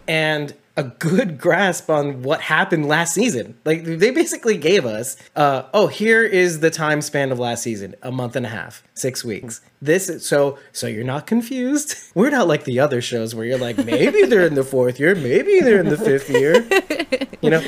and 0.07 0.53
a 0.77 0.83
good 0.83 1.37
grasp 1.37 1.89
on 1.89 2.23
what 2.23 2.41
happened 2.41 2.87
last 2.87 3.13
season. 3.13 3.57
Like 3.65 3.83
they 3.83 4.09
basically 4.11 4.55
gave 4.57 4.85
us, 4.85 5.17
uh, 5.35 5.63
oh, 5.73 5.87
here 5.87 6.23
is 6.23 6.61
the 6.61 6.69
time 6.69 7.01
span 7.01 7.31
of 7.31 7.39
last 7.39 7.63
season, 7.63 7.95
a 8.01 8.11
month 8.11 8.35
and 8.37 8.45
a 8.45 8.49
half, 8.49 8.81
six 8.93 9.23
weeks. 9.25 9.59
This 9.81 10.07
is 10.09 10.25
so 10.25 10.57
so 10.71 10.87
you're 10.87 11.03
not 11.03 11.27
confused. 11.27 11.95
We're 12.15 12.29
not 12.29 12.47
like 12.47 12.63
the 12.63 12.79
other 12.79 13.01
shows 13.01 13.35
where 13.35 13.45
you're 13.45 13.57
like 13.57 13.77
maybe 13.77 14.23
they're 14.23 14.45
in 14.47 14.53
the 14.55 14.63
fourth 14.63 14.99
year, 14.99 15.13
maybe 15.15 15.59
they're 15.59 15.79
in 15.79 15.89
the 15.89 15.97
fifth 15.97 16.29
year. 16.29 16.65
You 17.41 17.49
know, 17.49 17.63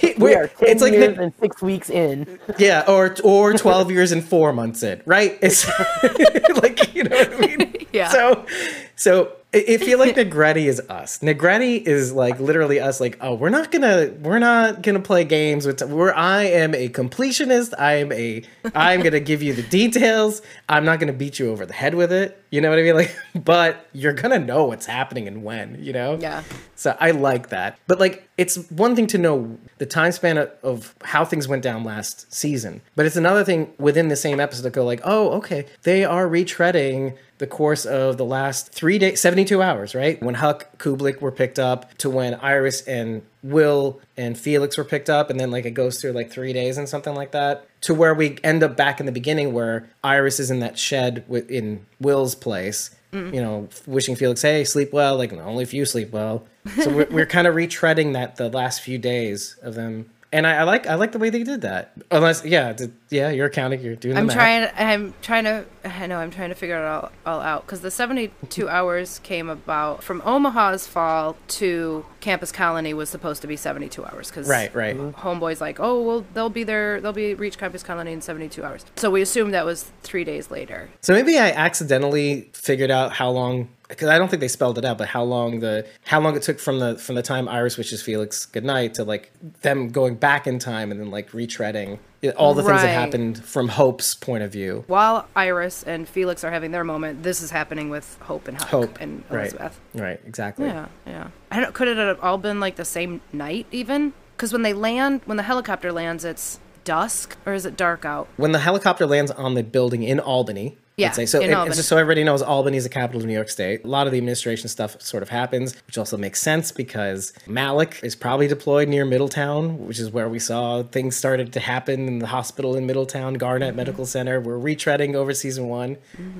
We 0.00 0.14
We're- 0.16 0.34
are 0.36 0.46
ten 0.46 0.68
it's 0.68 0.82
like 0.82 0.92
years 0.92 1.16
the- 1.16 1.22
and 1.24 1.32
six 1.40 1.60
weeks 1.60 1.90
in. 1.90 2.38
yeah, 2.58 2.84
or 2.88 3.14
or 3.24 3.52
twelve 3.54 3.90
years 3.90 4.12
and 4.12 4.24
four 4.24 4.52
months 4.52 4.82
in, 4.82 5.02
right? 5.04 5.36
It's 5.42 5.66
like 6.62 6.94
you 6.94 7.04
know 7.04 7.16
what 7.16 7.32
I 7.34 7.38
mean. 7.38 7.76
Yeah. 7.92 8.08
So, 8.10 8.46
so 8.94 9.32
I 9.52 9.78
feel 9.78 9.98
like 9.98 10.14
Negrete 10.16 10.64
is 10.64 10.80
us. 10.88 11.18
Negrete 11.18 11.82
is 11.86 12.12
like 12.12 12.38
literally 12.38 12.78
us. 12.78 13.00
Like, 13.00 13.18
oh, 13.20 13.34
we're 13.34 13.48
not 13.48 13.72
gonna 13.72 14.12
we're 14.20 14.38
not 14.38 14.82
gonna 14.82 15.00
play 15.00 15.24
games 15.24 15.66
with. 15.66 15.82
We're 15.82 16.12
I 16.12 16.44
am 16.44 16.74
a 16.74 16.88
completionist. 16.88 17.74
I 17.78 17.94
am 17.94 18.12
a 18.12 18.42
I'm 18.74 19.02
gonna 19.02 19.20
give 19.20 19.42
you 19.42 19.52
the 19.52 19.62
details. 19.62 20.42
I'm 20.68 20.84
not 20.84 21.00
gonna 21.00 21.12
beat 21.12 21.38
you 21.38 21.50
over 21.50 21.66
the 21.66 21.72
head 21.72 21.94
with 21.94 22.12
it. 22.12 22.42
You 22.50 22.60
know 22.60 22.70
what 22.70 22.78
I 22.78 22.82
mean? 22.82 22.94
Like, 22.94 23.16
but 23.44 23.88
you're 23.92 24.12
gonna 24.12 24.38
know 24.38 24.66
what's 24.66 24.86
happening 24.86 25.26
and 25.26 25.42
when. 25.42 25.82
You 25.82 25.92
know? 25.92 26.18
Yeah. 26.20 26.44
So 26.76 26.96
I 27.00 27.10
like 27.10 27.48
that. 27.48 27.78
But 27.88 27.98
like 27.98 28.28
it's 28.38 28.70
one 28.70 28.94
thing 28.94 29.06
to 29.08 29.18
know 29.18 29.58
the 29.78 29.86
time 29.86 30.12
span 30.12 30.38
of, 30.38 30.50
of 30.62 30.94
how 31.02 31.24
things 31.24 31.48
went 31.48 31.62
down 31.62 31.84
last 31.84 32.32
season. 32.32 32.82
But 32.94 33.04
it's 33.04 33.16
another 33.16 33.44
thing 33.44 33.72
within 33.78 34.08
the 34.08 34.16
same 34.16 34.38
episode 34.38 34.62
to 34.62 34.70
go 34.70 34.84
like, 34.84 35.00
"Oh, 35.04 35.30
okay. 35.32 35.66
They 35.82 36.04
are 36.04 36.26
retreading 36.26 37.16
the 37.38 37.46
course 37.46 37.84
of 37.86 38.18
the 38.18 38.24
last 38.24 38.72
3 38.72 38.98
days 38.98 39.20
72 39.40 39.62
hours, 39.62 39.94
right? 39.94 40.22
When 40.22 40.34
Huck 40.34 40.78
Kublik 40.78 41.20
were 41.20 41.32
picked 41.32 41.58
up 41.58 41.96
to 41.98 42.10
when 42.10 42.34
Iris 42.34 42.82
and 42.82 43.22
Will 43.42 44.00
and 44.16 44.38
Felix 44.38 44.76
were 44.76 44.84
picked 44.84 45.10
up 45.10 45.30
and 45.30 45.40
then 45.40 45.50
like 45.50 45.64
it 45.64 45.72
goes 45.72 46.00
through 46.00 46.12
like 46.12 46.30
3 46.30 46.52
days 46.52 46.78
and 46.78 46.88
something 46.88 47.14
like 47.14 47.32
that 47.32 47.66
to 47.82 47.94
where 47.94 48.14
we 48.14 48.38
end 48.44 48.62
up 48.62 48.76
back 48.76 49.00
in 49.00 49.06
the 49.06 49.12
beginning 49.12 49.52
where 49.52 49.88
Iris 50.04 50.40
is 50.40 50.50
in 50.50 50.60
that 50.60 50.78
shed 50.78 51.24
with, 51.28 51.50
in 51.50 51.86
Will's 52.00 52.34
place 52.34 52.90
you 53.12 53.42
know, 53.42 53.68
wishing 53.86 54.14
Felix, 54.14 54.42
hey, 54.42 54.64
sleep 54.64 54.92
well. 54.92 55.16
Like, 55.16 55.32
only 55.32 55.62
if 55.62 55.74
you 55.74 55.84
sleep 55.84 56.10
well. 56.10 56.46
So 56.76 56.90
we're, 56.90 57.08
we're 57.10 57.26
kind 57.26 57.46
of 57.46 57.54
retreading 57.54 58.12
that 58.12 58.36
the 58.36 58.48
last 58.48 58.82
few 58.82 58.98
days 58.98 59.56
of 59.62 59.74
them. 59.74 60.10
And 60.32 60.46
I, 60.46 60.58
I 60.58 60.62
like 60.62 60.86
I 60.86 60.94
like 60.94 61.10
the 61.10 61.18
way 61.18 61.28
they 61.28 61.42
did 61.42 61.62
that. 61.62 61.92
Unless, 62.12 62.44
yeah, 62.44 62.72
did, 62.72 62.92
yeah, 63.08 63.30
you're 63.30 63.50
counting, 63.50 63.80
you're 63.80 63.96
doing. 63.96 64.14
The 64.14 64.20
I'm 64.20 64.28
trying. 64.28 64.70
I'm 64.76 65.14
trying 65.22 65.42
to. 65.44 65.64
I 65.84 66.06
know. 66.06 66.18
I'm 66.18 66.30
trying 66.30 66.50
to 66.50 66.54
figure 66.54 66.76
it 66.76 66.86
all, 66.86 67.10
all 67.24 67.40
out 67.40 67.66
because 67.66 67.80
the 67.80 67.90
72 67.90 68.68
hours 68.68 69.18
came 69.20 69.48
about 69.48 70.02
from 70.02 70.22
Omaha's 70.24 70.86
fall 70.86 71.36
to 71.48 72.04
Campus 72.20 72.52
Colony 72.52 72.92
was 72.94 73.08
supposed 73.08 73.42
to 73.42 73.48
be 73.48 73.56
72 73.56 74.04
hours 74.04 74.28
because 74.30 74.48
Right, 74.48 74.74
right. 74.74 74.96
Mm-hmm. 74.96 75.20
Homeboy's 75.20 75.60
like, 75.60 75.80
oh 75.80 76.02
well, 76.02 76.24
they'll 76.34 76.50
be 76.50 76.64
there. 76.64 77.00
They'll 77.00 77.12
be 77.12 77.34
reach 77.34 77.58
Campus 77.58 77.82
Colony 77.82 78.12
in 78.12 78.20
72 78.20 78.62
hours. 78.62 78.84
So 78.96 79.10
we 79.10 79.22
assumed 79.22 79.54
that 79.54 79.64
was 79.64 79.90
three 80.02 80.24
days 80.24 80.50
later. 80.50 80.90
So 81.00 81.12
maybe 81.12 81.38
I 81.38 81.50
accidentally 81.50 82.50
figured 82.52 82.90
out 82.90 83.12
how 83.12 83.30
long 83.30 83.68
because 83.88 84.08
I 84.08 84.18
don't 84.18 84.28
think 84.28 84.40
they 84.40 84.48
spelled 84.48 84.78
it 84.78 84.84
out, 84.84 84.98
but 84.98 85.08
how 85.08 85.24
long 85.24 85.60
the 85.60 85.86
how 86.04 86.20
long 86.20 86.36
it 86.36 86.42
took 86.42 86.60
from 86.60 86.78
the 86.78 86.96
from 86.96 87.16
the 87.16 87.22
time 87.22 87.48
Iris 87.48 87.76
wishes 87.76 88.02
Felix 88.02 88.46
goodnight 88.46 88.94
to 88.94 89.04
like 89.04 89.32
them 89.62 89.88
going 89.88 90.14
back 90.14 90.46
in 90.46 90.58
time 90.58 90.90
and 90.92 91.00
then 91.00 91.10
like 91.10 91.30
retreading 91.32 91.94
it- 91.94 92.00
all 92.36 92.54
the 92.54 92.62
things 92.62 92.82
that 92.82 92.88
happened 92.88 93.42
from 93.44 93.68
Hope's 93.68 94.14
point 94.14 94.42
of 94.42 94.52
view. 94.52 94.84
While 94.86 95.26
Iris 95.34 95.82
and 95.82 96.08
Felix 96.08 96.44
are 96.44 96.50
having 96.50 96.70
their 96.70 96.84
moment, 96.84 97.22
this 97.22 97.40
is 97.40 97.50
happening 97.50 97.88
with 97.90 98.18
Hope 98.22 98.46
and 98.48 98.58
Huck 98.58 98.68
Hope 98.68 99.00
and 99.00 99.24
right, 99.30 99.40
Elizabeth. 99.40 99.80
right, 99.94 100.20
exactly. 100.26 100.66
Yeah, 100.66 100.88
yeah. 101.06 101.28
I 101.50 101.60
don't. 101.60 101.74
Could 101.74 101.88
it 101.88 101.96
have 101.96 102.20
all 102.20 102.38
been 102.38 102.60
like 102.60 102.76
the 102.76 102.84
same 102.84 103.20
night 103.32 103.66
even? 103.72 104.12
Because 104.36 104.52
when 104.52 104.62
they 104.62 104.72
land, 104.72 105.22
when 105.24 105.36
the 105.36 105.42
helicopter 105.42 105.92
lands, 105.92 106.24
it's 106.24 106.60
dusk 106.84 107.36
or 107.44 107.52
is 107.52 107.66
it 107.66 107.76
dark 107.76 108.04
out? 108.04 108.26
when 108.36 108.52
the 108.52 108.58
helicopter 108.60 109.06
lands 109.06 109.30
on 109.30 109.54
the 109.54 109.62
building 109.62 110.02
in 110.02 110.18
Albany. 110.18 110.76
Yeah. 110.96 111.12
So, 111.12 111.40
in 111.40 111.50
and- 111.54 111.72
just 111.74 111.88
so 111.88 111.96
everybody 111.96 112.24
knows, 112.24 112.42
Albany 112.42 112.76
is 112.76 112.82
the 112.84 112.90
capital 112.90 113.22
of 113.22 113.26
New 113.26 113.32
York 113.32 113.48
State. 113.48 113.84
A 113.84 113.86
lot 113.86 114.06
of 114.06 114.10
the 114.12 114.18
administration 114.18 114.68
stuff 114.68 115.00
sort 115.00 115.22
of 115.22 115.30
happens, 115.30 115.74
which 115.86 115.96
also 115.96 116.18
makes 116.18 116.40
sense 116.42 116.72
because 116.72 117.32
Malik 117.46 118.00
is 118.02 118.14
probably 118.14 118.46
deployed 118.48 118.86
near 118.88 119.06
Middletown, 119.06 119.86
which 119.86 119.98
is 119.98 120.10
where 120.10 120.28
we 120.28 120.38
saw 120.38 120.82
things 120.82 121.16
started 121.16 121.54
to 121.54 121.60
happen 121.60 122.06
in 122.06 122.18
the 122.18 122.26
hospital 122.26 122.76
in 122.76 122.86
Middletown, 122.86 123.34
Garnett 123.34 123.68
Mm-hmm. 123.70 123.76
Medical 123.76 124.04
Center. 124.04 124.40
We're 124.40 124.58
retreading 124.58 125.14
over 125.14 125.32
season 125.32 125.68
one. 125.68 125.96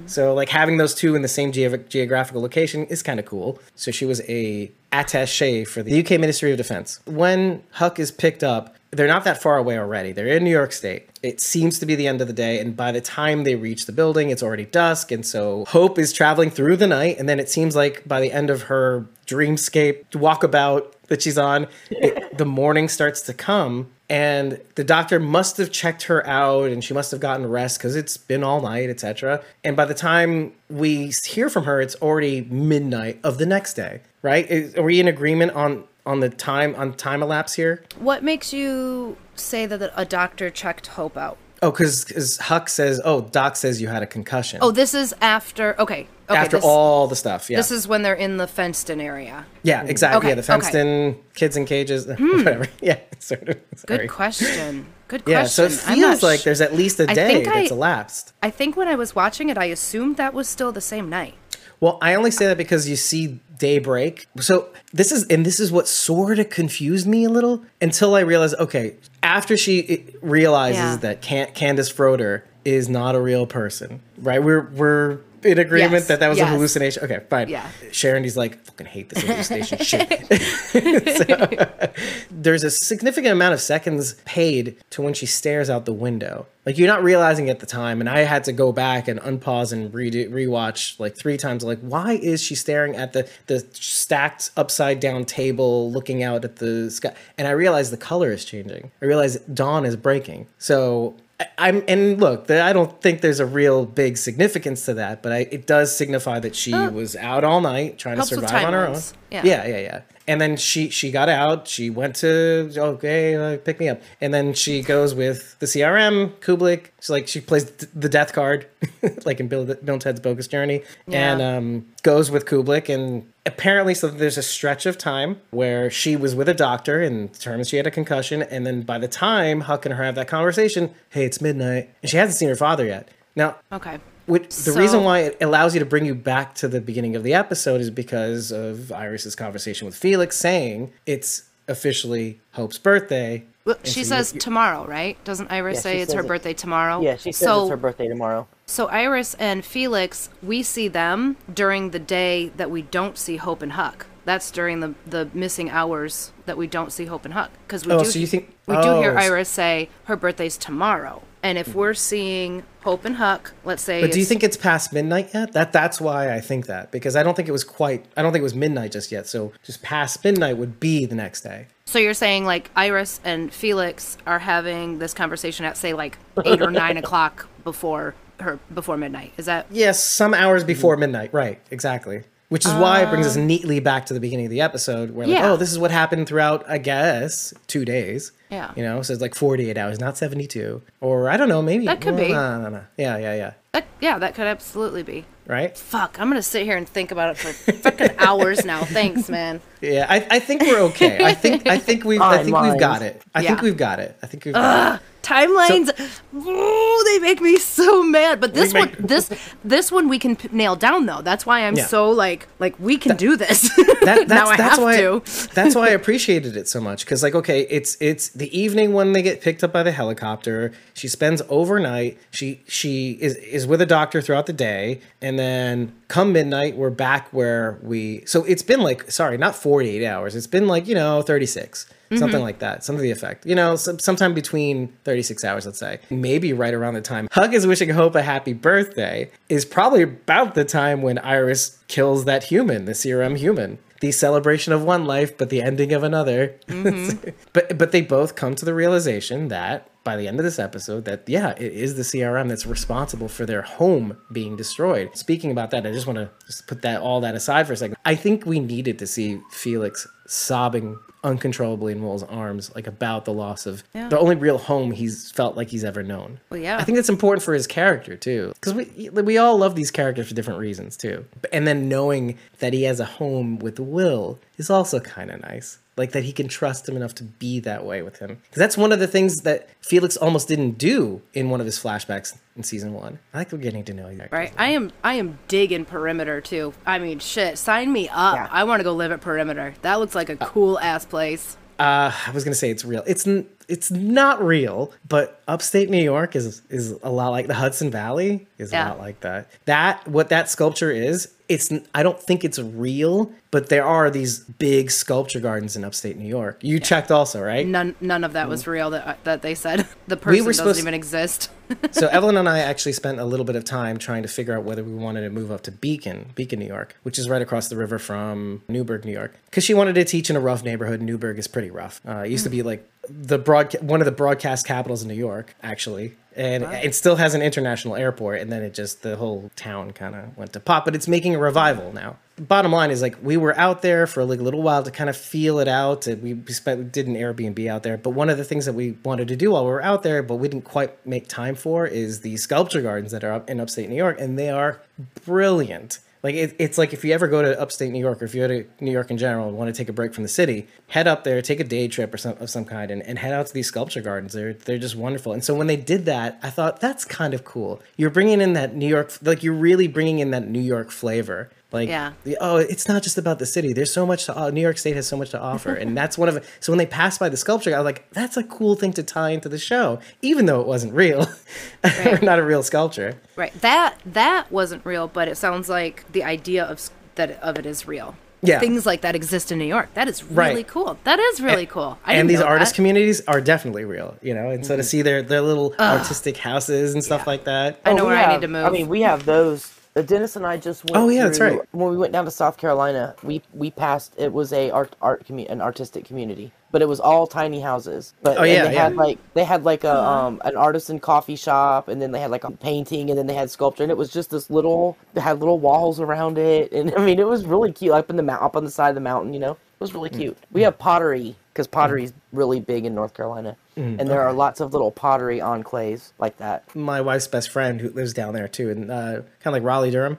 So, 0.07 0.35
like 0.35 0.51
having 0.51 0.77
those 0.77 0.95
two 0.95 1.15
in 1.15 1.23
the 1.23 1.29
same 1.29 1.53
geog- 1.53 1.89
geographical 1.89 2.43
location 2.43 2.85
is 2.87 3.03
kind 3.03 3.19
of 3.19 3.25
cool. 3.25 3.59
So, 3.77 3.91
she 3.91 4.05
was 4.05 4.21
a 4.29 4.71
attaché 4.93 5.67
for 5.67 5.83
the 5.83 6.01
UK 6.01 6.19
Ministry 6.21 6.51
of 6.51 6.57
Defense. 6.59 7.01
When 7.07 7.63
Huck 7.73 7.99
is 7.99 8.11
picked 8.11 8.43
up, 8.45 8.77
they're 8.93 9.07
not 9.07 9.25
that 9.25 9.41
far 9.41 9.57
away 9.57 9.79
already. 9.79 10.13
They're 10.13 10.27
in 10.27 10.43
New 10.45 10.51
York 10.51 10.73
State. 10.73 11.09
It 11.23 11.41
seems 11.41 11.79
to 11.79 11.87
be 11.87 11.95
the 11.95 12.09
end 12.09 12.21
of 12.21 12.27
the 12.27 12.33
day, 12.33 12.59
and 12.59 12.77
by 12.77 12.93
the 12.93 13.01
time 13.01 13.45
they 13.45 13.55
reach 13.55 13.87
the 13.87 13.93
building, 13.93 14.31
it's 14.31 14.43
already 14.43 14.65
dusk. 14.65 15.13
And 15.13 15.25
so 15.25 15.65
Hope 15.69 15.99
is 15.99 16.13
traveling 16.13 16.51
through 16.51 16.77
the 16.77 16.87
night, 16.87 17.19
and 17.19 17.29
then 17.29 17.39
it 17.39 17.49
seems 17.49 17.77
like 17.77 18.07
by 18.07 18.21
the 18.21 18.33
end 18.33 18.51
of 18.51 18.63
her 18.63 19.07
dreamscape 19.27 20.07
walkabout 20.13 20.93
that 21.07 21.23
she's 21.23 21.39
on, 21.39 21.69
it, 21.91 22.37
the 22.39 22.45
morning 22.45 22.89
starts 22.89 23.21
to 23.23 23.35
come. 23.35 23.91
And 24.09 24.61
the 24.75 24.83
doctor 24.83 25.21
must 25.21 25.57
have 25.59 25.71
checked 25.71 26.05
her 26.05 26.27
out, 26.27 26.71
and 26.71 26.83
she 26.83 26.93
must 26.93 27.13
have 27.13 27.21
gotten 27.21 27.47
rest 27.47 27.79
because 27.79 27.95
it's 27.95 28.17
been 28.17 28.43
all 28.43 28.61
night, 28.61 28.91
etc. 28.91 29.45
And 29.63 29.77
by 29.77 29.85
the 29.85 29.95
time 29.95 30.53
we 30.69 31.13
hear 31.25 31.49
from 31.49 31.63
her, 31.63 31.81
it's 31.81 31.95
already 31.97 32.41
midnight 32.43 33.21
of 33.23 33.39
the 33.39 33.47
next 33.47 33.75
day, 33.75 34.01
right? 34.23 34.51
Is, 34.51 34.75
are 34.75 34.83
we 34.83 34.99
in 34.99 35.07
agreement 35.07 35.53
on 35.53 35.85
on 36.07 36.21
the 36.21 36.29
time 36.29 36.75
on 36.77 36.95
time 36.95 37.23
elapse 37.23 37.55
here? 37.55 37.85
What 37.99 38.23
makes 38.23 38.53
you 38.53 39.17
say 39.35 39.67
that 39.67 39.93
a 39.95 40.05
doctor 40.05 40.51
checked 40.51 40.89
Hope 40.89 41.17
out? 41.17 41.39
Oh, 41.63 41.71
because 41.71 42.39
Huck 42.39 42.71
says, 42.71 43.03
oh, 43.05 43.21
Doc 43.21 43.55
says 43.55 43.83
you 43.83 43.89
had 43.89 44.03
a 44.03 44.07
concussion. 44.07 44.61
Oh, 44.63 44.71
this 44.71 44.95
is 44.95 45.15
after. 45.21 45.79
Okay. 45.79 46.09
Okay. 46.31 46.39
after 46.39 46.57
this, 46.59 46.65
all 46.65 47.09
the 47.09 47.17
stuff. 47.17 47.51
Yeah. 47.51 47.57
This 47.57 47.73
is 47.73 47.89
when 47.89 48.03
they're 48.03 48.15
in 48.15 48.37
the 48.37 48.47
fenced-in 48.47 49.01
area. 49.01 49.47
yeah, 49.65 49.83
exactly. 49.85 50.19
Okay, 50.19 50.29
yeah, 50.29 50.35
the 50.37 50.45
fenced 50.45 50.71
okay. 50.71 50.81
in 50.81 51.19
kids 51.35 51.57
in 51.57 51.67
cages, 51.67 52.07
hmm. 52.19 52.37
whatever. 52.39 52.67
Yeah, 52.81 53.01
sort 53.19 53.49
of. 53.49 53.59
Good 53.87 54.09
question. 54.09 54.87
Good 55.09 55.25
question. 55.25 55.33
Yeah, 55.33 55.45
so 55.45 55.65
it 55.65 55.73
feels 55.73 56.23
like 56.23 56.41
sh- 56.41 56.45
there's 56.45 56.61
at 56.61 56.73
least 56.73 57.01
a 57.01 57.07
day 57.09 57.43
think 57.43 57.45
that's 57.47 57.73
I- 57.73 57.75
elapsed. 57.75 58.33
I 58.45 58.51
think 58.51 58.77
when 58.77 58.87
I 58.87 58.95
was 58.95 59.17
watching 59.17 59.49
it, 59.49 59.59
I 59.59 59.65
assumed 59.65 60.17
that 60.19 60.33
was 60.33 60.49
still 60.49 60.71
the 60.71 60.81
same 60.81 61.11
night. 61.11 61.35
Well, 61.81 61.99
I 62.03 62.15
only 62.15 62.31
say 62.31 62.47
that 62.47 62.59
because 62.59 62.89
you 62.89 62.97
see 62.97 63.41
daybreak. 63.59 64.27
So 64.39 64.69
this 64.93 65.13
is, 65.13 65.27
and 65.29 65.45
this 65.45 65.59
is 65.61 65.71
what 65.73 65.89
sort 65.89 66.39
of 66.39 66.49
confused 66.51 67.07
me 67.07 67.25
a 67.25 67.29
little 67.29 67.63
until 67.81 68.15
I 68.15 68.21
realized, 68.21 68.55
okay, 68.59 68.97
after 69.23 69.57
she 69.57 70.07
realizes 70.23 70.79
Yeah. 70.79 70.97
that 70.97 71.23
Can- 71.23 71.53
Candace 71.55 71.91
Froder 71.93 72.43
is 72.65 72.89
not 72.89 73.15
a 73.15 73.21
real 73.21 73.47
person, 73.47 74.01
right? 74.19 74.43
We're 74.43 74.61
we're 74.75 75.19
in 75.43 75.59
agreement 75.59 75.93
Yes, 75.93 76.09
that 76.09 76.21
that 76.21 76.29
was 76.29 76.39
a 76.39 76.47
hallucination. 76.47 77.05
Okay, 77.05 77.21
fine. 77.29 77.49
Yeah. 77.49 77.69
Sharon, 77.93 78.23
he's 78.23 78.37
like, 78.37 78.63
fucking 78.65 78.87
hate 78.87 79.09
this 79.09 79.23
hallucination 79.23 79.79
shit. 79.85 80.11
So, 80.71 82.25
there's 82.31 82.65
a 82.65 82.71
significant 82.71 83.33
amount 83.33 83.55
of 83.55 83.61
seconds 83.61 84.15
paid 84.25 84.77
to 84.91 85.03
when 85.03 85.15
she 85.15 85.27
stares 85.27 85.69
out 85.69 85.85
the 85.85 85.93
window. 85.93 86.47
Like 86.67 86.79
you're 86.79 86.89
not 86.89 87.03
realizing 87.03 87.49
at 87.51 87.61
the 87.61 87.67
time, 87.67 88.01
and 88.01 88.09
I 88.09 88.21
had 88.21 88.45
to 88.45 88.53
go 88.53 88.71
back 88.71 89.09
and 89.09 89.19
unpause 89.21 89.73
and 89.73 89.93
redo, 89.93 90.31
rewatch 90.31 90.99
like 91.01 91.17
three 91.17 91.37
times. 91.37 91.65
Like, 91.65 91.81
why 91.81 92.13
is 92.13 92.43
she 92.43 92.55
staring 92.55 92.97
at 92.97 93.13
the 93.13 93.29
the 93.47 93.61
stacked 93.73 94.51
upside 94.57 95.01
down 95.01 95.25
table, 95.25 95.91
looking 95.91 96.23
out 96.23 96.45
at 96.45 96.57
the 96.57 96.91
sky? 96.91 97.15
And 97.39 97.49
I 97.49 97.53
realized 97.53 97.93
the 97.93 97.97
color 97.97 98.31
is 98.31 98.45
changing. 98.45 98.91
I 99.01 99.07
realized 99.07 99.55
dawn 99.55 99.85
is 99.85 99.97
breaking. 99.97 100.47
So 100.59 101.17
I'm 101.59 101.85
and 101.89 102.21
look, 102.21 102.51
I 102.51 102.73
don't 102.73 103.01
think 103.01 103.21
there's 103.21 103.41
a 103.41 103.47
real 103.47 103.87
big 103.87 104.17
significance 104.17 104.85
to 104.87 104.95
that, 104.95 105.23
but 105.23 105.33
I, 105.33 105.39
it 105.51 105.67
does 105.67 105.95
signify 105.97 106.41
that 106.41 106.55
she 106.55 106.75
oh. 106.75 106.91
was 106.91 107.17
out 107.17 107.45
all 107.45 107.61
night 107.61 107.99
trying 107.99 108.17
to 108.17 108.21
Helps 108.21 108.31
survive 108.31 108.67
on 108.67 108.73
her 108.73 108.89
own. 108.89 109.01
Yeah. 109.31 109.43
yeah, 109.45 109.67
yeah, 109.67 109.79
yeah. 109.79 110.01
And 110.31 110.41
then 110.41 110.57
she 110.57 110.91
she 110.91 111.11
got 111.11 111.29
out. 111.29 111.67
She 111.67 111.91
went 111.91 112.15
to 112.17 112.71
okay, 112.77 113.59
pick 113.65 113.81
me 113.81 113.89
up. 113.89 114.01
And 114.21 114.33
then 114.33 114.55
she 114.55 114.81
goes 114.83 115.15
with 115.15 115.59
the 115.59 115.67
CRM 115.67 116.31
Kublek. 116.41 116.87
She's 117.01 117.11
like 117.11 117.27
she 117.29 117.41
plays 117.41 117.65
the 118.05 118.09
death 118.09 118.33
card, 118.33 118.67
like 119.25 119.41
in 119.41 119.49
Bill, 119.49 119.65
Bill 119.65 119.95
and 119.95 120.01
Ted's 120.01 120.21
Bogus 120.21 120.47
Journey, 120.47 120.83
Yeah. 121.07 121.33
and 121.33 121.43
um, 121.43 121.87
goes 122.03 122.31
with 122.31 122.45
Kublek. 122.47 122.89
And 122.95 123.31
apparently, 123.45 123.95
so 123.95 124.09
there's 124.09 124.39
a 124.39 124.43
stretch 124.43 124.87
of 124.87 124.97
time 124.99 125.41
where 125.51 125.91
she 125.91 126.15
was 126.17 126.35
with 126.35 126.49
a 126.49 126.55
doctor 126.55 127.01
and 127.03 127.33
determined 127.33 127.67
she 127.67 127.77
had 127.79 127.87
a 127.87 127.91
concussion. 127.91 128.43
And 128.43 128.65
then 128.67 128.83
by 128.83 128.99
the 128.99 129.09
time 129.09 129.63
Huck 129.63 129.85
and 129.85 129.95
her 129.97 130.05
have 130.05 130.15
that 130.15 130.29
conversation, 130.29 130.95
hey, 131.11 131.25
it's 131.25 131.41
midnight, 131.41 131.91
and 132.03 132.11
she 132.11 132.17
hasn't 132.19 132.37
seen 132.37 132.49
her 132.49 132.57
father 132.57 132.85
yet. 132.87 133.09
Now, 133.35 133.57
Okay. 133.73 133.99
Which, 134.31 134.47
the 134.49 134.73
So- 134.73 134.79
reason 134.81 135.05
why 135.05 135.19
it 135.21 135.37
allows 135.41 135.75
you 135.75 135.81
to 135.81 135.87
bring 135.87 136.05
you 136.07 136.15
back 136.15 136.55
to 136.57 136.69
the 136.69 136.81
beginning 136.81 137.15
of 137.17 137.23
the 137.23 137.35
episode 137.35 137.81
is 137.81 137.91
because 137.91 138.51
of 138.53 138.91
Iris's 138.93 139.35
conversation 139.35 139.85
with 139.87 139.95
Felix 139.97 140.37
saying 140.37 140.93
it's 141.07 141.43
officially 141.69 142.41
Hope's 142.53 142.79
birthday. 142.79 143.45
Well, 143.65 143.77
she 143.85 143.93
so 143.93 143.99
you- 144.01 144.05
says 144.07 144.33
you- 144.35 144.41
tomorrow, 144.41 144.87
right? 144.87 145.23
Doesn't 145.25 145.53
Iris 145.53 145.77
Yeah, 145.77 145.81
say 145.83 146.01
it's 146.01 146.13
her 146.15 146.21
it. 146.21 146.27
birthday 146.27 146.55
tomorrow? 146.55 147.01
Yeah, 147.03 147.17
she 147.17 147.31
says 147.33 147.47
so, 147.47 147.63
it's 147.63 147.71
her 147.71 147.77
birthday 147.77 148.09
tomorrow. 148.09 148.49
So 148.67 148.87
Iris 148.89 149.35
and 149.39 149.65
Felix, 149.65 150.31
we 150.43 150.63
see 150.63 150.89
them 150.89 151.37
during 151.53 151.91
the 151.91 151.99
day 151.99 152.51
that 152.57 152.71
we 152.71 152.83
don't 152.83 153.19
see 153.19 153.37
Hope 153.37 153.61
and 153.63 153.73
Huck. 153.73 154.07
That's 154.25 154.51
during 154.51 154.81
the 154.81 154.95
the 155.07 155.29
missing 155.35 155.71
hours 155.71 156.33
that 156.47 156.57
we 156.57 156.67
don't 156.67 156.93
see 156.93 157.07
Hope 157.07 157.25
and 157.25 157.35
Huck 157.35 157.51
because 157.67 157.87
we 157.87 157.93
Oh, 157.93 158.01
do 158.01 158.05
so 158.11 158.19
you 158.19 158.27
think- 158.27 158.55
we 158.67 158.77
do 158.77 159.01
hear 159.01 159.13
oh, 159.17 159.21
Iris 159.23 159.49
say 159.49 159.89
her 160.05 160.17
birthday's 160.17 160.57
tomorrow. 160.57 161.23
And 161.43 161.57
if 161.57 161.75
we're 161.75 161.95
seeing 161.95 162.65
Hope 162.83 163.05
and 163.05 163.17
Huck, 163.17 163.53
let's 163.65 163.83
say 163.83 164.03
But 164.03 164.13
do 164.13 164.19
you 164.19 164.25
think 164.25 164.43
it's 164.43 164.57
past 164.57 164.93
midnight 164.93 165.31
yet? 165.33 165.53
That 165.53 165.73
that's 165.73 166.01
why 166.01 166.35
I 166.35 166.41
think 166.41 166.67
that 166.67 166.91
because 166.91 167.17
I 167.17 167.23
don't 167.23 167.35
think 167.35 167.49
it 167.49 167.53
was 167.53 167.65
quite. 167.65 168.05
I 168.17 168.23
don't 168.23 168.33
think 168.33 168.41
it 168.41 168.45
was 168.45 168.55
midnight 168.55 168.93
just 168.93 169.11
yet. 169.11 169.27
So 169.27 169.53
just 169.63 169.83
past 169.83 170.23
midnight 170.23 170.59
would 170.59 170.81
be 170.81 171.07
the 171.07 171.15
next 171.15 171.41
day. 171.43 171.67
So 171.87 171.99
you're 171.99 172.15
saying 172.15 172.45
like 172.45 172.71
Iris 172.77 173.21
and 173.25 173.53
Felix 173.53 174.19
are 174.27 174.39
having 174.39 174.99
this 174.99 175.15
conversation 175.15 175.65
at 175.65 175.77
say 175.77 175.93
like 175.95 176.19
eight 176.45 176.61
or 176.61 176.71
nine 176.71 176.97
o'clock 176.97 177.49
before 177.65 178.15
her 178.41 178.59
before 178.73 178.97
midnight. 178.97 179.33
Is 179.37 179.47
that 179.47 179.67
Yes, 179.71 180.03
some 180.03 180.35
hours 180.35 180.65
before 180.65 180.95
mm-hmm. 180.95 181.01
midnight. 181.01 181.33
Right, 181.33 181.61
exactly. 181.71 182.25
Which 182.51 182.67
is 182.67 182.73
why 182.75 183.03
it 183.03 183.09
brings 183.11 183.27
us 183.27 183.37
neatly 183.37 183.79
back 183.81 184.07
to 184.07 184.15
the 184.15 184.21
beginning 184.21 184.45
of 184.47 184.51
the 184.51 184.61
episode, 184.61 185.13
where 185.13 185.27
like, 185.27 185.37
Uh. 185.39 185.41
Yeah. 185.41 185.51
oh, 185.53 185.57
this 185.57 185.71
is 185.73 185.79
what 185.79 185.91
happened 185.93 186.27
throughout, 186.29 186.69
I 186.69 186.79
guess, 186.79 187.55
two 187.69 187.85
days. 187.85 188.33
Yeah. 188.51 188.73
You 188.77 188.83
know, 188.83 189.01
so 189.03 189.13
it's 189.13 189.23
like 189.23 189.37
forty-eight 189.37 189.79
hours, 189.79 190.01
not 190.01 190.19
seventy-two, 190.19 190.83
or 191.01 191.31
I 191.31 191.37
don't 191.37 191.49
know, 191.49 191.63
maybe 191.63 191.87
That 191.87 192.01
could 192.01 192.17
well, 192.17 192.27
be. 192.27 192.33
No, 192.33 192.61
no, 192.61 192.69
no. 192.69 192.85
Yeah, 192.97 193.17
yeah, 193.19 193.35
yeah. 193.35 193.53
that, 193.73 193.87
yeah, 194.01 194.19
that 194.19 194.35
could 194.35 194.49
absolutely 194.49 195.05
be. 195.05 195.25
Right. 195.47 195.77
Fuck, 195.77 196.19
I'm 196.21 196.29
gonna 196.29 196.43
sit 196.43 196.65
here 196.65 196.77
and 196.77 196.89
think 196.89 197.13
about 197.13 197.31
it 197.31 197.37
for 197.37 197.73
fucking 197.73 198.11
hours 198.19 198.65
now. 198.65 198.85
Thanks, 198.85 199.29
man. 199.29 199.61
Yeah, 199.81 200.07
I, 200.09 200.27
I 200.31 200.39
think 200.41 200.63
we're 200.63 200.81
okay. 200.91 201.25
I 201.25 201.35
think 201.35 201.69
I 201.69 201.79
think 201.79 202.05
we've 202.05 202.21
I 202.21 202.43
think 202.43 202.61
we've 202.61 202.79
got 202.79 203.03
it. 203.03 203.23
I 203.35 203.43
think 203.45 203.63
we've 203.63 203.77
got 203.77 204.01
it. 204.01 204.17
I 204.23 204.27
think 204.27 204.45
we've 204.45 204.55
got 204.55 204.95
it. 204.97 205.01
Timelines, 205.23 205.91
ooh, 206.35 207.05
they 207.05 207.19
make 207.21 207.41
me 207.41 207.57
so 207.57 208.03
mad. 208.03 208.41
But 208.41 208.55
this 208.55 208.73
make- 208.73 208.97
one, 208.97 208.97
this 209.07 209.31
this 209.65 209.93
one 209.93 210.09
we 210.09 210.19
can 210.19 210.37
p- 210.37 210.49
nail 210.53 210.77
down 210.77 211.07
though. 211.07 211.21
That's 211.23 211.45
why 211.47 211.61
I'm 211.67 211.77
Yeah. 211.77 211.87
so 211.87 212.11
like 212.11 212.49
like 212.59 212.75
we 212.81 212.97
can 212.97 213.17
do 213.17 213.37
this. 213.37 213.71
That, 214.01 214.27
that's, 214.29 214.31
now 214.31 214.47
I 214.49 214.57
that's 214.57 214.77
have 214.77 214.83
why 214.83 214.97
to. 214.97 215.23
that's 215.55 215.75
why 215.75 215.89
I 215.89 215.91
appreciated 215.91 216.57
it 216.57 216.67
so 216.69 216.81
much 216.81 217.05
because 217.05 217.23
like 217.23 217.35
okay 217.35 217.67
it's 217.69 217.99
it's 218.01 218.31
the 218.31 218.49
evening 218.59 218.95
when 218.95 219.13
they 219.13 219.21
get 219.21 219.43
picked 219.43 219.63
up 219.63 219.75
by 219.75 219.83
the 219.83 219.93
helicopter 219.93 220.73
she 220.95 221.07
spends 221.07 221.43
overnight 221.51 222.17
she 222.31 222.63
she 222.67 223.19
is 223.21 223.37
is 223.37 223.67
with 223.67 223.83
a 223.83 223.87
doctor 223.87 224.23
throughout 224.23 224.47
the 224.47 224.55
day 224.55 225.03
and 225.21 225.39
then 225.39 225.93
come 226.09 226.33
midnight 226.33 226.77
we're 226.77 226.89
back 226.89 227.29
where 227.31 227.79
we 227.83 228.25
so 228.25 228.43
it's 228.45 228.63
been 228.63 228.81
like 228.81 229.11
sorry 229.11 229.37
not 229.37 229.55
48 229.55 230.03
hours 230.07 230.35
it's 230.35 230.47
been 230.47 230.67
like 230.67 230.87
you 230.87 230.95
know 230.95 231.21
36 231.21 231.85
Mm-hmm. 232.11 232.19
something 232.19 232.43
like 232.43 232.59
that 232.59 232.83
some 232.83 232.97
of 232.97 233.03
the 233.03 233.13
effect 233.13 233.47
you 233.47 233.55
know 233.55 233.77
some, 233.77 234.01
sometime 234.01 234.35
between 234.35 234.89
36 235.05 235.45
hours 235.45 235.65
let's 235.65 235.79
say 235.79 236.01
maybe 236.11 236.53
right 236.53 236.75
around 236.75 236.95
the 236.95 237.01
time 237.01 237.29
Huck 237.31 237.53
is 237.53 237.69
wishing 237.69 237.91
hope 237.91 238.17
a 238.17 238.23
happy 238.23 238.53
birthday 238.53 239.31
is 239.49 239.65
probably 239.65 240.03
about 240.03 240.57
the 240.57 240.65
time 240.65 241.03
when 241.03 241.19
iris 241.21 241.79
kills 241.87 242.25
that 242.25 242.43
human 242.45 242.85
the 242.87 242.93
crm 242.93 243.37
human. 243.37 243.79
The 244.01 244.13
celebration 244.13 244.73
of 244.73 244.83
one 244.83 245.05
life 245.05 245.37
but 245.39 245.51
the 245.51 245.61
ending 245.63 245.93
of 245.93 246.03
another. 246.03 246.59
But 247.53 247.77
but 247.79 247.93
they 247.93 248.01
both 248.01 248.35
come 248.35 248.55
to 248.57 248.65
the 248.65 248.75
realization 248.75 249.49
that 249.49 249.91
by 250.05 250.17
the 250.17 250.27
end 250.27 250.39
of 250.41 250.45
this 250.45 250.59
episode 250.59 251.05
that 251.05 251.29
yeah 251.29 251.51
it 251.51 251.73
is 251.73 251.97
the 251.97 252.03
crm 252.03 252.49
that's 252.49 252.65
responsible 252.65 253.29
for 253.29 253.45
their 253.45 253.63
home 253.63 254.17
being 254.33 254.57
destroyed. 254.57 255.11
Speaking 255.17 255.51
about 255.51 255.71
that 255.73 255.87
i 255.87 255.93
just 255.93 256.07
want 256.07 256.17
to 256.17 256.31
just 256.47 256.67
put 256.67 256.81
that 256.83 257.01
all 257.03 257.21
that 257.21 257.35
aside 257.35 257.67
for 257.67 257.75
a 257.75 257.77
second. 257.77 257.97
I 258.05 258.15
think 258.17 258.47
we 258.47 258.59
needed 258.59 258.99
to 259.01 259.07
see 259.07 259.41
felix 259.51 260.09
sobbing 260.27 260.99
uncontrollably 261.23 261.93
in 261.93 262.03
Will's 262.03 262.23
arms, 262.23 262.71
like 262.75 262.87
about 262.87 263.25
the 263.25 263.33
loss 263.33 263.67
of 263.67 263.83
Yeah. 263.95 264.09
the 264.09 264.19
only 264.19 264.37
real 264.37 264.59
home 264.59 264.93
he's 264.93 265.31
felt 265.31 265.57
like 265.57 265.69
he's 265.69 265.85
ever 265.85 266.03
known. 266.03 266.41
Well, 266.51 266.61
yeah. 266.61 266.79
I 266.79 266.85
think 266.85 266.97
that's 266.97 267.09
important 267.09 267.43
for 267.43 267.55
his 267.55 267.67
character 267.67 268.17
too, 268.17 268.53
because 268.55 268.75
we 268.75 269.11
we 269.11 269.39
all 269.39 269.59
love 269.59 269.75
these 269.75 269.91
characters 269.91 270.29
for 270.29 270.35
different 270.35 270.61
reasons 270.61 270.97
too. 270.97 271.25
And 271.53 271.67
then 271.67 271.89
knowing 271.89 272.39
that 272.61 272.73
he 272.73 272.85
has 272.85 273.01
a 273.01 273.05
home 273.05 273.59
with 273.59 273.79
Will 273.79 274.39
is 274.57 274.71
also 274.71 275.01
kind 275.01 275.31
of 275.31 275.41
nice. 275.43 275.79
Like 276.01 276.13
that 276.13 276.25
he 276.25 276.33
can 276.33 276.49
trust 276.49 276.89
him 276.89 276.97
enough 276.97 277.15
to 277.17 277.25
be 277.25 277.61
that 277.61 277.85
way 277.85 278.01
with 278.01 278.19
him. 278.19 278.39
Because 278.43 278.59
that's 278.59 278.77
one 278.77 278.91
of 278.91 278.99
the 279.01 279.07
things 279.07 279.43
that 279.43 279.69
Felix 279.83 280.17
almost 280.17 280.49
didn't 280.49 280.79
do 280.79 281.21
in 281.35 281.51
one 281.51 281.61
of 281.61 281.67
his 281.67 281.79
flashbacks 281.79 282.37
in 282.57 282.63
season 282.63 282.95
one. 282.95 283.19
I 283.35 283.39
like 283.39 283.53
we're 283.53 283.59
getting 283.59 283.85
to 283.85 283.93
know 283.93 284.09
you. 284.09 284.23
Right, 284.33 284.53
I 284.57 284.69
am. 284.71 284.91
I 285.05 285.15
am 285.15 285.39
digging 285.47 285.85
perimeter 285.85 286.41
too. 286.41 286.73
I 286.87 286.99
mean, 286.99 287.19
shit. 287.19 287.59
Sign 287.59 287.93
me 287.93 288.09
up. 288.09 288.35
Yeah. 288.37 288.49
I 288.51 288.65
want 288.65 288.81
to 288.81 288.85
go 288.85 288.95
live 288.95 289.13
at 289.13 289.21
perimeter. 289.21 289.75
That 289.83 289.97
looks 290.01 290.15
like 290.15 290.31
a 290.31 290.37
cool 290.37 290.79
ass 290.81 291.05
place. 291.05 291.59
Uh, 291.79 292.13
I 292.27 292.31
was 292.33 292.45
gonna 292.45 292.55
say 292.55 292.71
it's 292.71 292.85
real. 292.85 293.03
It's 293.07 293.27
n- 293.27 293.47
it's 293.69 293.91
not 293.91 294.43
real, 294.45 294.93
but 295.09 295.41
upstate 295.49 295.89
New 295.91 296.03
York 296.03 296.35
is 296.37 296.61
is 296.71 296.93
a 297.03 297.11
lot 297.11 297.29
like 297.31 297.47
the 297.47 297.55
Hudson 297.55 297.91
Valley 297.91 298.47
is 298.59 298.73
Yeah. 298.73 298.87
a 298.87 298.91
lot 298.91 298.99
like 298.99 299.21
that. 299.21 299.49
That 299.67 300.07
what 300.09 300.29
that 300.31 300.49
sculpture 300.51 300.91
is. 300.91 301.29
It's 301.49 301.73
n- 301.73 301.87
I 301.95 302.03
don't 302.03 302.21
think 302.21 302.45
it's 302.45 302.59
real, 302.59 303.33
but 303.51 303.69
there 303.69 303.85
are 303.85 304.11
these 304.11 304.39
big 304.39 304.91
sculpture 304.91 305.41
gardens 305.41 305.77
in 305.77 305.85
upstate 305.85 306.17
New 306.17 306.29
York. 306.29 306.63
You 306.63 306.79
checked 306.79 307.11
also, 307.11 307.43
right? 307.43 307.67
None. 307.67 307.97
None 308.01 308.23
of 308.23 308.33
that 308.35 308.49
was 308.49 308.65
mm. 308.65 308.69
real. 308.69 308.91
That 308.91 309.07
uh, 309.07 309.15
that 309.25 309.43
they 309.43 309.55
said 309.55 309.87
the 310.07 310.17
person 310.17 310.45
were 310.45 310.53
doesn't 310.53 310.79
even 310.79 310.95
exist. 310.95 311.51
so 311.91 312.09
Evelyn 312.09 312.37
and 312.37 312.49
I 312.49 312.59
actually 312.71 312.93
spent 312.93 313.19
a 313.19 313.25
little 313.25 313.45
bit 313.45 313.57
of 313.57 313.65
time 313.65 313.99
trying 313.99 314.23
to 314.23 314.29
figure 314.29 314.57
out 314.57 314.65
whether 314.65 314.83
we 314.85 314.95
wanted 314.95 315.23
to 315.23 315.31
move 315.31 315.51
up 315.51 315.63
to 315.63 315.73
Beacon, 315.73 316.31
Beacon, 316.35 316.59
New 316.59 316.67
York, 316.67 316.97
which 317.03 317.19
is 317.19 317.29
right 317.29 317.43
across 317.43 317.69
the 317.69 317.77
river 317.77 317.99
from 317.99 318.63
Newburgh, 318.69 319.05
New 319.05 319.13
York, 319.13 319.35
because 319.47 319.65
she 319.65 319.75
wanted 319.75 319.95
to 319.95 320.05
teach 320.05 320.31
in 320.31 320.37
a 320.37 320.41
rough 320.41 320.63
neighborhood. 320.63 321.01
Newburgh 321.01 321.39
is 321.39 321.49
pretty 321.49 321.71
rough. 321.71 322.01
Uh, 322.07 322.19
it 322.19 322.31
used 322.31 322.45
to 322.45 322.51
mm. 322.51 322.55
be 322.55 322.63
like 322.63 322.89
the 323.09 323.39
broad 323.39 323.73
one 323.81 324.01
of 324.01 324.05
the 324.05 324.13
broadcast 324.13 324.67
capitals 324.67 325.03
in 325.03 325.09
New 325.09 325.15
York, 325.15 325.55
actually, 325.63 326.15
and 326.37 326.65
it 326.65 326.95
still 326.95 327.17
has 327.17 327.35
an 327.35 327.43
international 327.43 327.97
airport. 327.97 328.41
And 328.41 328.53
then 328.53 328.63
it 328.63 328.75
just 328.75 329.03
the 329.03 329.17
whole 329.17 329.51
town 329.57 329.93
kind 329.93 330.15
of 330.15 330.37
went 330.37 330.53
to 330.53 330.61
pop, 330.61 330.85
but 330.85 330.95
it's 330.95 331.09
making 331.09 331.35
a 331.35 331.39
revival 331.39 331.93
now. 331.93 332.17
Bottom 332.41 332.73
line 332.73 332.91
is 332.91 333.03
like 333.03 333.19
we 333.23 333.37
were 333.37 333.55
out 333.59 333.83
there 333.83 334.07
for 334.07 334.25
like 334.25 334.41
a 334.41 334.43
little 334.43 334.63
while 334.63 334.83
to 334.83 334.91
kind 334.91 335.11
of 335.11 335.17
feel 335.17 335.59
it 335.59 335.69
out. 335.69 336.07
We 336.07 336.43
spent 336.47 336.91
did 336.91 337.07
an 337.07 337.15
Airbnb 337.15 337.69
out 337.69 337.83
there, 337.83 337.99
but 337.99 338.11
one 338.11 338.31
of 338.31 338.39
the 338.39 338.45
things 338.45 338.65
that 338.65 338.73
we 338.73 338.93
wanted 339.05 339.29
to 339.29 339.37
do 339.37 339.51
while 339.51 339.65
we 339.65 339.71
were 339.71 339.83
out 339.83 340.03
there, 340.03 340.23
but 340.23 340.37
we 340.37 340.49
didn't 340.49 340.65
quite 340.65 341.07
make 341.07 341.29
time 341.29 341.55
for, 341.55 341.87
is 341.87 342.23
the 342.23 342.39
sculpture 342.39 342.81
gardens 342.81 343.13
that 343.13 343.25
are 343.25 343.33
up 343.33 343.51
in 343.51 343.61
upstate 343.61 343.91
New 343.91 343.97
York, 343.97 344.19
and 344.19 344.39
they 344.39 344.49
are 344.49 344.81
brilliant. 345.27 345.99
Like 346.23 346.35
it, 346.35 346.55
it's 346.59 346.77
like 346.77 346.93
if 346.93 347.05
you 347.05 347.13
ever 347.13 347.29
go 347.29 347.43
to 347.43 347.59
upstate 347.61 347.93
New 347.93 347.99
York, 348.01 348.21
or 348.21 348.25
if 348.27 348.35
you 348.35 348.43
go 348.43 348.49
to 348.49 348.67
New 348.81 348.91
York 348.91 349.11
in 349.11 349.19
general 349.19 349.49
and 349.49 349.57
want 349.57 349.75
to 349.75 349.79
take 349.79 349.89
a 349.89 349.93
break 349.93 350.13
from 350.13 350.23
the 350.23 350.29
city, 350.29 350.67
head 350.89 351.07
up 351.07 351.25
there, 351.25 351.41
take 351.41 351.61
a 351.61 351.65
day 351.65 351.89
trip 351.89 352.13
or 352.13 352.19
some 352.19 352.37
of 352.39 352.51
some 352.51 352.65
kind, 352.65 352.91
and, 352.91 353.03
and 353.03 353.19
head 353.19 353.33
out 353.33 353.47
to 353.47 353.55
these 353.55 353.67
sculpture 353.67 354.03
gardens. 354.03 354.33
They're 354.35 354.53
they're 354.53 354.79
just 354.79 354.97
wonderful. 354.97 355.33
And 355.33 355.43
so 355.43 355.55
when 355.55 355.67
they 355.67 355.77
did 355.77 356.05
that, 356.07 356.39
I 356.43 356.51
thought 356.51 356.81
that's 356.81 357.05
kind 357.05 357.33
of 357.33 357.45
cool. 357.45 357.83
You're 357.97 358.11
bringing 358.11 358.41
in 358.41 358.53
that 358.55 358.75
New 358.75 358.89
York, 358.89 359.13
like 359.23 359.43
you're 359.43 359.55
really 359.55 359.89
bringing 359.89 360.19
in 360.19 360.31
that 360.31 360.49
New 360.49 360.61
York 360.61 360.91
flavor. 360.91 361.51
Like, 361.73 361.89
Yeah. 361.89 362.13
oh, 362.41 362.57
it's 362.57 362.89
not 362.89 363.03
just 363.03 363.17
about 363.17 363.39
the 363.39 363.47
city. 363.47 363.73
There's 363.73 363.93
so 363.93 364.05
much 364.05 364.27
to 364.27 364.37
uh, 364.37 364.51
New 364.51 364.61
York 364.61 364.77
State 364.77 364.97
has 364.97 365.07
so 365.07 365.17
much 365.17 365.31
to 365.31 365.41
offer, 365.41 365.73
and 365.73 365.97
that's 365.97 366.19
one 366.19 366.29
of. 366.29 366.45
So 366.59 366.73
when 366.73 366.79
they 366.79 366.87
passed 366.87 367.21
by 367.21 367.29
the 367.29 367.37
sculpture, 367.37 367.75
I 367.75 367.79
was 367.79 367.85
like, 367.85 368.11
that's 368.11 368.37
a 368.37 368.43
cool 368.43 368.75
thing 368.75 368.93
to 368.95 369.03
tie 369.05 369.31
into 369.31 369.49
the 369.49 369.59
show, 369.59 370.01
even 370.21 370.47
though 370.47 370.61
it 370.61 370.67
wasn't 370.67 370.95
real, 370.95 371.29
or 372.07 372.19
not 372.23 372.39
a 372.39 372.43
real 372.43 372.63
sculpture. 372.63 373.15
right. 373.37 373.53
That 373.61 373.97
that 374.07 374.51
wasn't 374.51 374.85
real, 374.85 375.07
but 375.09 375.29
it 375.29 375.37
sounds 375.37 375.69
like 375.69 376.11
the 376.13 376.25
idea 376.25 376.65
of 376.65 376.91
that 377.15 377.41
of 377.43 377.59
it 377.59 377.67
is 377.67 377.87
real. 377.87 378.17
Yeah. 378.43 378.59
Things 378.59 378.87
like 378.87 379.03
that 379.03 379.15
exist 379.15 379.53
in 379.53 379.59
New 379.59 379.67
York. 379.67 379.93
That 379.93 380.09
is 380.09 380.25
really 380.25 380.55
Right. 380.55 380.67
cool. 380.69 380.99
That 381.05 381.19
is 381.21 381.43
really 381.43 381.67
cool. 381.67 381.99
I 382.07 382.15
and 382.15 382.21
didn't 382.21 382.29
these 382.29 382.41
know 382.41 382.47
artist 382.47 382.73
that. 382.73 382.77
communities 382.77 383.21
are 383.29 383.39
definitely 383.41 383.85
real, 383.85 384.17
you 384.23 384.33
know. 384.33 384.49
And 384.49 384.65
so 384.65 384.77
to 384.79 384.83
see 384.83 385.03
their 385.03 385.21
their 385.23 385.43
little 385.43 385.75
artistic 385.79 386.39
houses 386.39 386.95
and 386.95 387.05
stuff 387.05 387.21
Yeah. 387.27 387.31
like 387.33 387.45
that. 387.45 387.81
I 387.85 387.93
know 387.93 388.05
Oh, 388.05 388.07
we 388.07 388.15
where 388.15 388.25
I 388.27 388.33
need 388.33 388.41
to 388.41 388.49
move. 388.49 388.65
I 388.65 388.71
mean, 388.71 388.89
we 388.89 389.03
have 389.03 389.27
those. 389.27 389.71
Dennis 390.03 390.37
and 390.37 390.47
I 390.47 390.57
just 390.57 390.85
went. 390.85 390.97
Oh, 390.97 391.09
yeah, 391.09 391.25
that's 391.25 391.41
right. 391.41 391.61
When 391.73 391.91
we 391.91 391.97
went 391.97 392.13
down 392.13 392.25
to 392.25 392.31
South 392.31 392.57
Carolina, 392.57 393.15
we 393.23 393.43
we 393.55 393.71
passed. 393.71 394.15
It 394.19 394.33
was 394.33 394.53
a 394.53 394.71
art 394.71 394.95
art 395.03 395.27
commu- 395.27 395.49
an 395.51 395.61
artistic 395.61 396.05
community, 396.05 396.53
but 396.73 396.83
it 396.83 396.89
was 396.89 397.01
all 397.01 397.27
tiny 397.27 397.61
houses. 397.61 398.15
But 398.23 398.39
Oh, 398.39 398.43
and 398.43 398.53
yeah, 398.53 398.65
they 398.69 398.75
yeah. 398.75 398.83
had 398.85 398.97
like 398.97 399.19
they 399.35 399.45
had 399.45 399.65
like 399.65 399.85
a 399.85 399.91
Uh-huh. 399.93 400.27
um 400.27 400.43
an 400.45 400.57
artisan 400.57 401.01
coffee 401.01 401.37
shop, 401.37 401.89
and 401.89 402.01
then 402.01 402.13
they 402.13 402.21
had 402.21 402.31
like 402.31 402.45
a 402.45 402.51
painting, 402.51 403.11
and 403.11 403.19
then 403.19 403.27
they 403.27 403.35
had 403.35 403.51
sculpture, 403.51 403.83
and 403.83 403.91
it 403.91 403.99
was 403.99 404.11
just 404.11 404.31
this 404.31 404.51
little. 404.51 404.97
They 405.15 405.21
had 405.21 405.41
little 405.41 405.59
walls 405.59 406.01
around 406.01 406.39
it, 406.39 406.73
and 406.73 406.95
I 406.99 407.05
mean, 407.05 407.19
it 407.19 407.27
was 407.27 407.45
really 407.47 407.73
cute 407.73 407.93
up 407.93 408.11
in 408.11 408.17
the 408.17 408.23
mount 408.23 408.43
up 408.43 408.57
on 408.57 408.65
the 408.65 408.71
side 408.71 408.89
of 408.91 408.95
the 408.95 409.01
mountain, 409.01 409.33
you 409.35 409.41
know. 409.41 409.53
It 409.53 409.85
was 409.85 409.95
really 409.95 410.11
cute. 410.11 410.37
We 410.53 410.63
have 410.63 410.79
pottery 410.79 411.37
because 411.61 411.67
pottery's 411.67 412.15
really 412.33 412.59
big 412.59 412.87
in 412.87 412.95
North 412.95 413.13
Carolina, 413.13 413.55
and 413.77 414.01
there 414.09 414.23
are 414.23 414.33
lots 414.33 414.61
of 414.61 414.73
little 414.73 414.91
pottery 414.91 415.41
enclaves 415.41 416.13
like 416.19 416.39
that. 416.39 416.75
my 416.75 417.01
wife's 417.03 417.27
best 417.27 417.51
friend 417.51 417.81
who 417.83 417.91
lives 417.91 418.15
down 418.15 418.33
there 418.33 418.49
too, 418.49 418.71
in 418.71 418.91
uh, 418.91 419.23
kind 419.41 419.47
of 419.47 419.53
like 419.53 419.63
Raleigh 419.63 419.91
Durham 419.91 420.17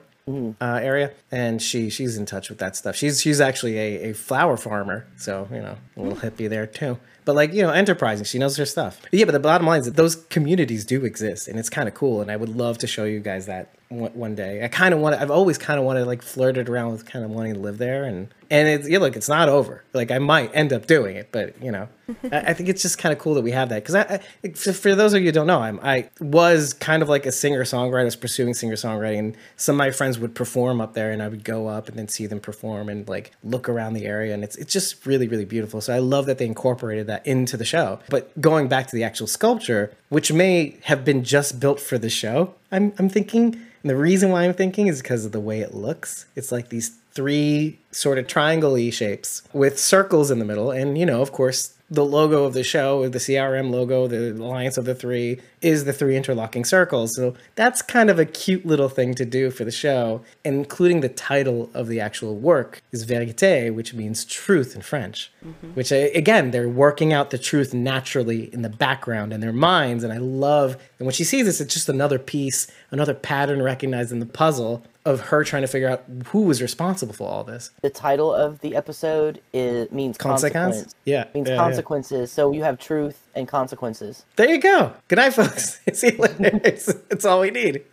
uh, 0.62 0.80
area, 0.82 1.12
and 1.32 1.60
she 1.62 1.90
she's 1.90 2.16
in 2.16 2.28
touch 2.28 2.50
with 2.50 2.60
that 2.60 2.76
stuff. 2.76 2.96
She's 2.96 3.22
she's 3.22 3.42
actually 3.42 3.78
a, 3.80 4.12
a 4.12 4.14
flower 4.14 4.56
farmer, 4.56 5.08
so 5.18 5.48
you 5.52 5.62
know 5.62 5.78
a 5.98 6.02
little 6.02 6.20
hippie 6.20 6.48
there 6.48 6.68
too. 6.68 7.00
But 7.26 7.36
like 7.36 7.54
you 7.54 7.64
know, 7.64 7.72
enterprising. 7.72 8.26
She 8.26 8.38
knows 8.38 8.56
her 8.58 8.66
stuff. 8.66 9.00
But 9.02 9.14
yeah, 9.20 9.26
but 9.26 9.32
the 9.32 9.40
bottom 9.40 9.66
line 9.66 9.80
is 9.80 9.86
that 9.86 9.96
those 9.96 10.16
communities 10.16 10.86
do 10.86 11.06
exist, 11.06 11.48
and 11.48 11.58
it's 11.58 11.70
kind 11.70 11.88
of 11.88 11.96
cool. 11.96 12.22
And 12.22 12.30
I 12.32 12.36
would 12.36 12.50
love 12.50 12.78
to 12.80 12.88
show 12.88 13.04
you 13.06 13.20
guys 13.20 13.48
that 13.48 13.74
one, 13.90 14.12
one 14.14 14.36
day. 14.36 14.64
I 14.64 14.68
kind 14.68 14.94
of 14.94 15.00
want. 15.00 15.16
I've 15.16 15.32
always 15.32 15.58
kind 15.58 15.80
of 15.80 15.86
wanted 15.86 16.06
like 16.06 16.22
flirted 16.22 16.70
around 16.70 16.92
with 16.92 17.06
kind 17.06 17.26
of 17.26 17.32
wanting 17.32 17.56
to 17.56 17.60
live 17.60 17.78
there, 17.80 18.04
and 18.04 18.28
and 18.52 18.68
it's 18.68 18.88
yeah, 18.88 19.00
look, 19.00 19.16
it's 19.16 19.30
not 19.30 19.48
over. 19.48 19.82
Like 19.94 20.12
I 20.12 20.20
might 20.20 20.54
end 20.54 20.74
up 20.74 20.86
doing 20.86 21.16
it, 21.16 21.30
but 21.32 21.60
you 21.64 21.72
know, 21.72 21.88
I, 22.26 22.40
I 22.48 22.54
think 22.54 22.68
it's 22.68 22.82
just 22.82 22.98
kind 22.98 23.14
of 23.14 23.18
cool 23.18 23.34
that 23.36 23.44
we 23.44 23.52
have 23.52 23.70
that 23.70 23.82
because 23.82 23.96
I, 23.96 24.20
I 24.44 24.50
for, 24.50 24.94
those 24.94 25.14
of 25.14 25.22
you 25.22 25.28
who 25.28 25.32
don't 25.32 25.48
know, 25.48 25.62
I'm 25.62 25.80
I 25.82 26.10
was 26.20 26.74
kind 26.74 27.02
of 27.02 27.08
like 27.08 27.26
a 27.26 27.32
singer 27.32 27.64
songwriter. 27.64 28.04
Was 28.04 28.18
pursuing 28.18 28.54
singer 28.54 28.76
songwriting, 28.76 29.20
and 29.20 29.38
some 29.56 29.76
of 29.76 29.78
my 29.78 29.92
friends 29.92 30.20
would 30.20 30.36
perform 30.36 30.82
up 30.82 30.96
there, 30.96 31.12
and 31.12 31.24
I 31.24 31.30
would 31.30 31.46
go 31.46 31.68
up 31.68 31.88
and 31.88 31.98
then 31.98 32.10
see 32.10 32.28
them 32.28 32.42
perform 32.42 32.90
and 32.90 33.08
like 33.08 33.32
look 33.42 33.70
around 33.70 33.94
the 33.94 34.06
area, 34.06 34.34
and 34.34 34.44
it's 34.44 34.58
it's 34.58 34.74
just 34.74 35.06
really 35.06 35.30
really 35.30 35.46
beautiful. 35.46 35.80
So 35.80 35.96
I 35.96 36.00
love 36.00 36.26
that 36.26 36.38
they 36.38 36.46
incorporated 36.46 37.08
that 37.08 37.26
into 37.26 37.56
the 37.56 37.66
show. 37.66 38.00
But 38.10 38.40
going 38.42 38.68
back 38.68 38.88
to 38.88 38.96
the 38.98 39.06
actual 39.06 39.28
sculpture, 39.28 39.96
which 40.10 40.34
may 40.34 40.78
have 40.84 41.06
been 41.06 41.24
just 41.24 41.62
built 41.62 41.80
for 41.80 41.98
the 41.98 42.10
show, 42.10 42.54
I'm 42.70 42.92
I'm 43.00 43.08
thinking. 43.08 43.62
And 43.84 43.90
the 43.90 43.96
reason 43.96 44.30
why 44.30 44.44
I'm 44.44 44.54
thinking 44.54 44.86
is 44.86 45.02
because 45.02 45.26
of 45.26 45.32
the 45.32 45.40
way 45.40 45.62
it 45.62 45.74
looks. 45.74 46.28
It's 46.36 46.52
like 46.52 46.70
these 46.70 47.01
three 47.14 47.80
sort 47.92 48.18
of 48.18 48.28
triangle 48.28 48.74
y 48.74 48.90
shapes 48.90 49.42
with 49.54 49.80
circles 49.80 50.32
in 50.32 50.40
the 50.40 50.46
middle. 50.46 50.72
And, 50.72 50.98
you 50.98 51.06
know, 51.06 51.22
of 51.22 51.32
course, 51.32 51.74
the 51.92 52.06
logo 52.06 52.46
of 52.46 52.54
the 52.54 52.64
show, 52.64 53.10
the 53.10 53.20
CRM 53.20 53.70
logo, 53.70 54.08
the 54.08 54.32
Alliance 54.32 54.78
of 54.78 54.86
the 54.86 54.96
Three, 54.96 55.42
is 55.62 55.84
the 55.84 55.92
three 55.92 56.16
interlocking 56.16 56.64
circles. 56.64 57.14
So 57.14 57.36
that's 57.56 57.82
kind 57.82 58.10
of 58.10 58.18
a 58.18 58.24
cute 58.24 58.66
little 58.66 58.88
thing 58.88 59.14
to 59.16 59.26
do 59.26 59.52
for 59.52 59.66
the 59.66 59.72
show, 59.72 60.22
including 60.46 61.02
the 61.02 61.10
title 61.10 61.70
of 61.74 61.90
the 61.90 62.00
actual 62.00 62.38
work 62.38 62.82
is 62.94 63.06
Vérité, 63.06 63.76
which 63.76 63.94
means 63.94 64.24
truth 64.24 64.74
in 64.74 64.82
French. 64.82 65.34
Mm-hmm. 65.46 65.72
Which, 65.72 65.92
I, 65.92 66.12
again, 66.16 66.52
they're 66.52 66.70
working 66.70 67.12
out 67.12 67.30
the 67.30 67.38
truth 67.38 67.74
naturally 67.74 68.52
in 68.54 68.62
the 68.62 68.70
background 68.70 69.34
in 69.34 69.42
their 69.42 69.52
minds. 69.52 70.06
And 70.06 70.14
I 70.14 70.18
love, 70.18 70.78
and 70.98 71.06
when 71.06 71.14
she 71.14 71.26
sees 71.26 71.46
this, 71.46 71.60
it's 71.60 71.74
just 71.74 71.90
another 71.90 72.20
piece, 72.20 72.72
another 72.90 73.14
pattern 73.14 73.62
recognized 73.62 74.14
in 74.14 74.20
the 74.20 74.26
puzzle 74.26 74.86
of 75.06 75.20
her 75.22 75.44
trying 75.44 75.64
to 75.64 75.68
figure 75.68 75.90
out 75.90 76.04
who 76.28 76.44
was 76.44 76.62
responsible 76.62 77.14
for 77.14 77.28
all 77.28 77.44
this. 77.44 77.72
The 77.82 77.90
title 77.90 78.34
of 78.34 78.60
the 78.60 78.76
episode 78.76 79.42
is 79.54 79.92
means 79.92 80.18
Consequence? 80.18 80.54
consequence. 80.76 80.96
Yeah, 81.06 81.22
It 81.24 81.34
means 81.36 81.48
yeah, 81.50 81.56
yeah. 81.56 81.62
consequences. 81.62 82.32
So 82.32 82.52
you 82.52 82.64
have 82.64 82.78
truth 82.78 83.28
and 83.34 83.48
consequences. 83.48 84.26
There 84.36 84.50
you 84.50 84.60
go. 84.60 84.94
Good 85.08 85.18
night, 85.18 85.34
folks. 85.34 85.80
See 85.94 86.12
you 86.12 86.18
later. 86.18 86.62
It's, 86.64 86.88
it's 87.10 87.26
all 87.26 87.40
we 87.42 87.50
need. 87.52 87.84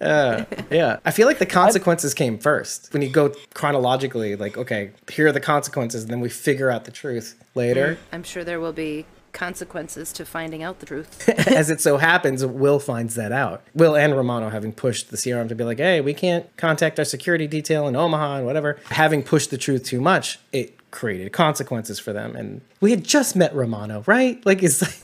Uh, 0.00 0.44
yeah. 0.70 0.98
I 1.04 1.10
feel 1.12 1.26
like 1.26 1.38
the 1.38 1.46
consequences 1.46 2.14
came 2.14 2.38
first. 2.38 2.92
When 2.92 3.02
you 3.02 3.10
go 3.10 3.32
chronologically, 3.54 4.34
like, 4.36 4.56
okay, 4.56 4.90
here 5.10 5.28
are 5.28 5.32
the 5.32 5.40
consequences, 5.40 6.02
and 6.02 6.10
then 6.10 6.20
we 6.20 6.28
figure 6.28 6.70
out 6.70 6.84
the 6.84 6.90
truth 6.90 7.38
later. 7.54 7.98
I'm 8.12 8.22
sure 8.22 8.42
there 8.44 8.58
will 8.60 8.72
be 8.72 9.06
consequences 9.32 10.12
to 10.14 10.24
finding 10.24 10.62
out 10.62 10.80
the 10.80 10.86
truth. 10.86 11.28
As 11.48 11.70
it 11.70 11.80
so 11.80 11.96
happens, 11.98 12.44
Will 12.44 12.78
finds 12.78 13.14
that 13.14 13.32
out. 13.32 13.62
Will 13.74 13.96
and 13.96 14.16
Romano 14.16 14.50
having 14.50 14.72
pushed 14.72 15.10
the 15.10 15.16
CRM 15.16 15.48
to 15.48 15.54
be 15.54 15.64
like, 15.64 15.78
hey, 15.78 16.00
we 16.00 16.14
can't 16.14 16.54
contact 16.56 16.98
our 16.98 17.04
security 17.04 17.46
detail 17.46 17.86
in 17.88 17.96
Omaha 17.96 18.36
and 18.38 18.46
whatever. 18.46 18.78
Having 18.90 19.24
pushed 19.24 19.50
the 19.50 19.58
truth 19.58 19.84
too 19.84 20.00
much, 20.00 20.38
it 20.52 20.76
created 20.90 21.32
consequences 21.32 21.98
for 21.98 22.12
them. 22.12 22.34
And 22.34 22.60
we 22.80 22.90
had 22.90 23.04
just 23.04 23.36
met 23.36 23.54
Romano, 23.54 24.02
right? 24.06 24.44
Like, 24.44 24.62
it's 24.62 24.82
like, 24.82 24.96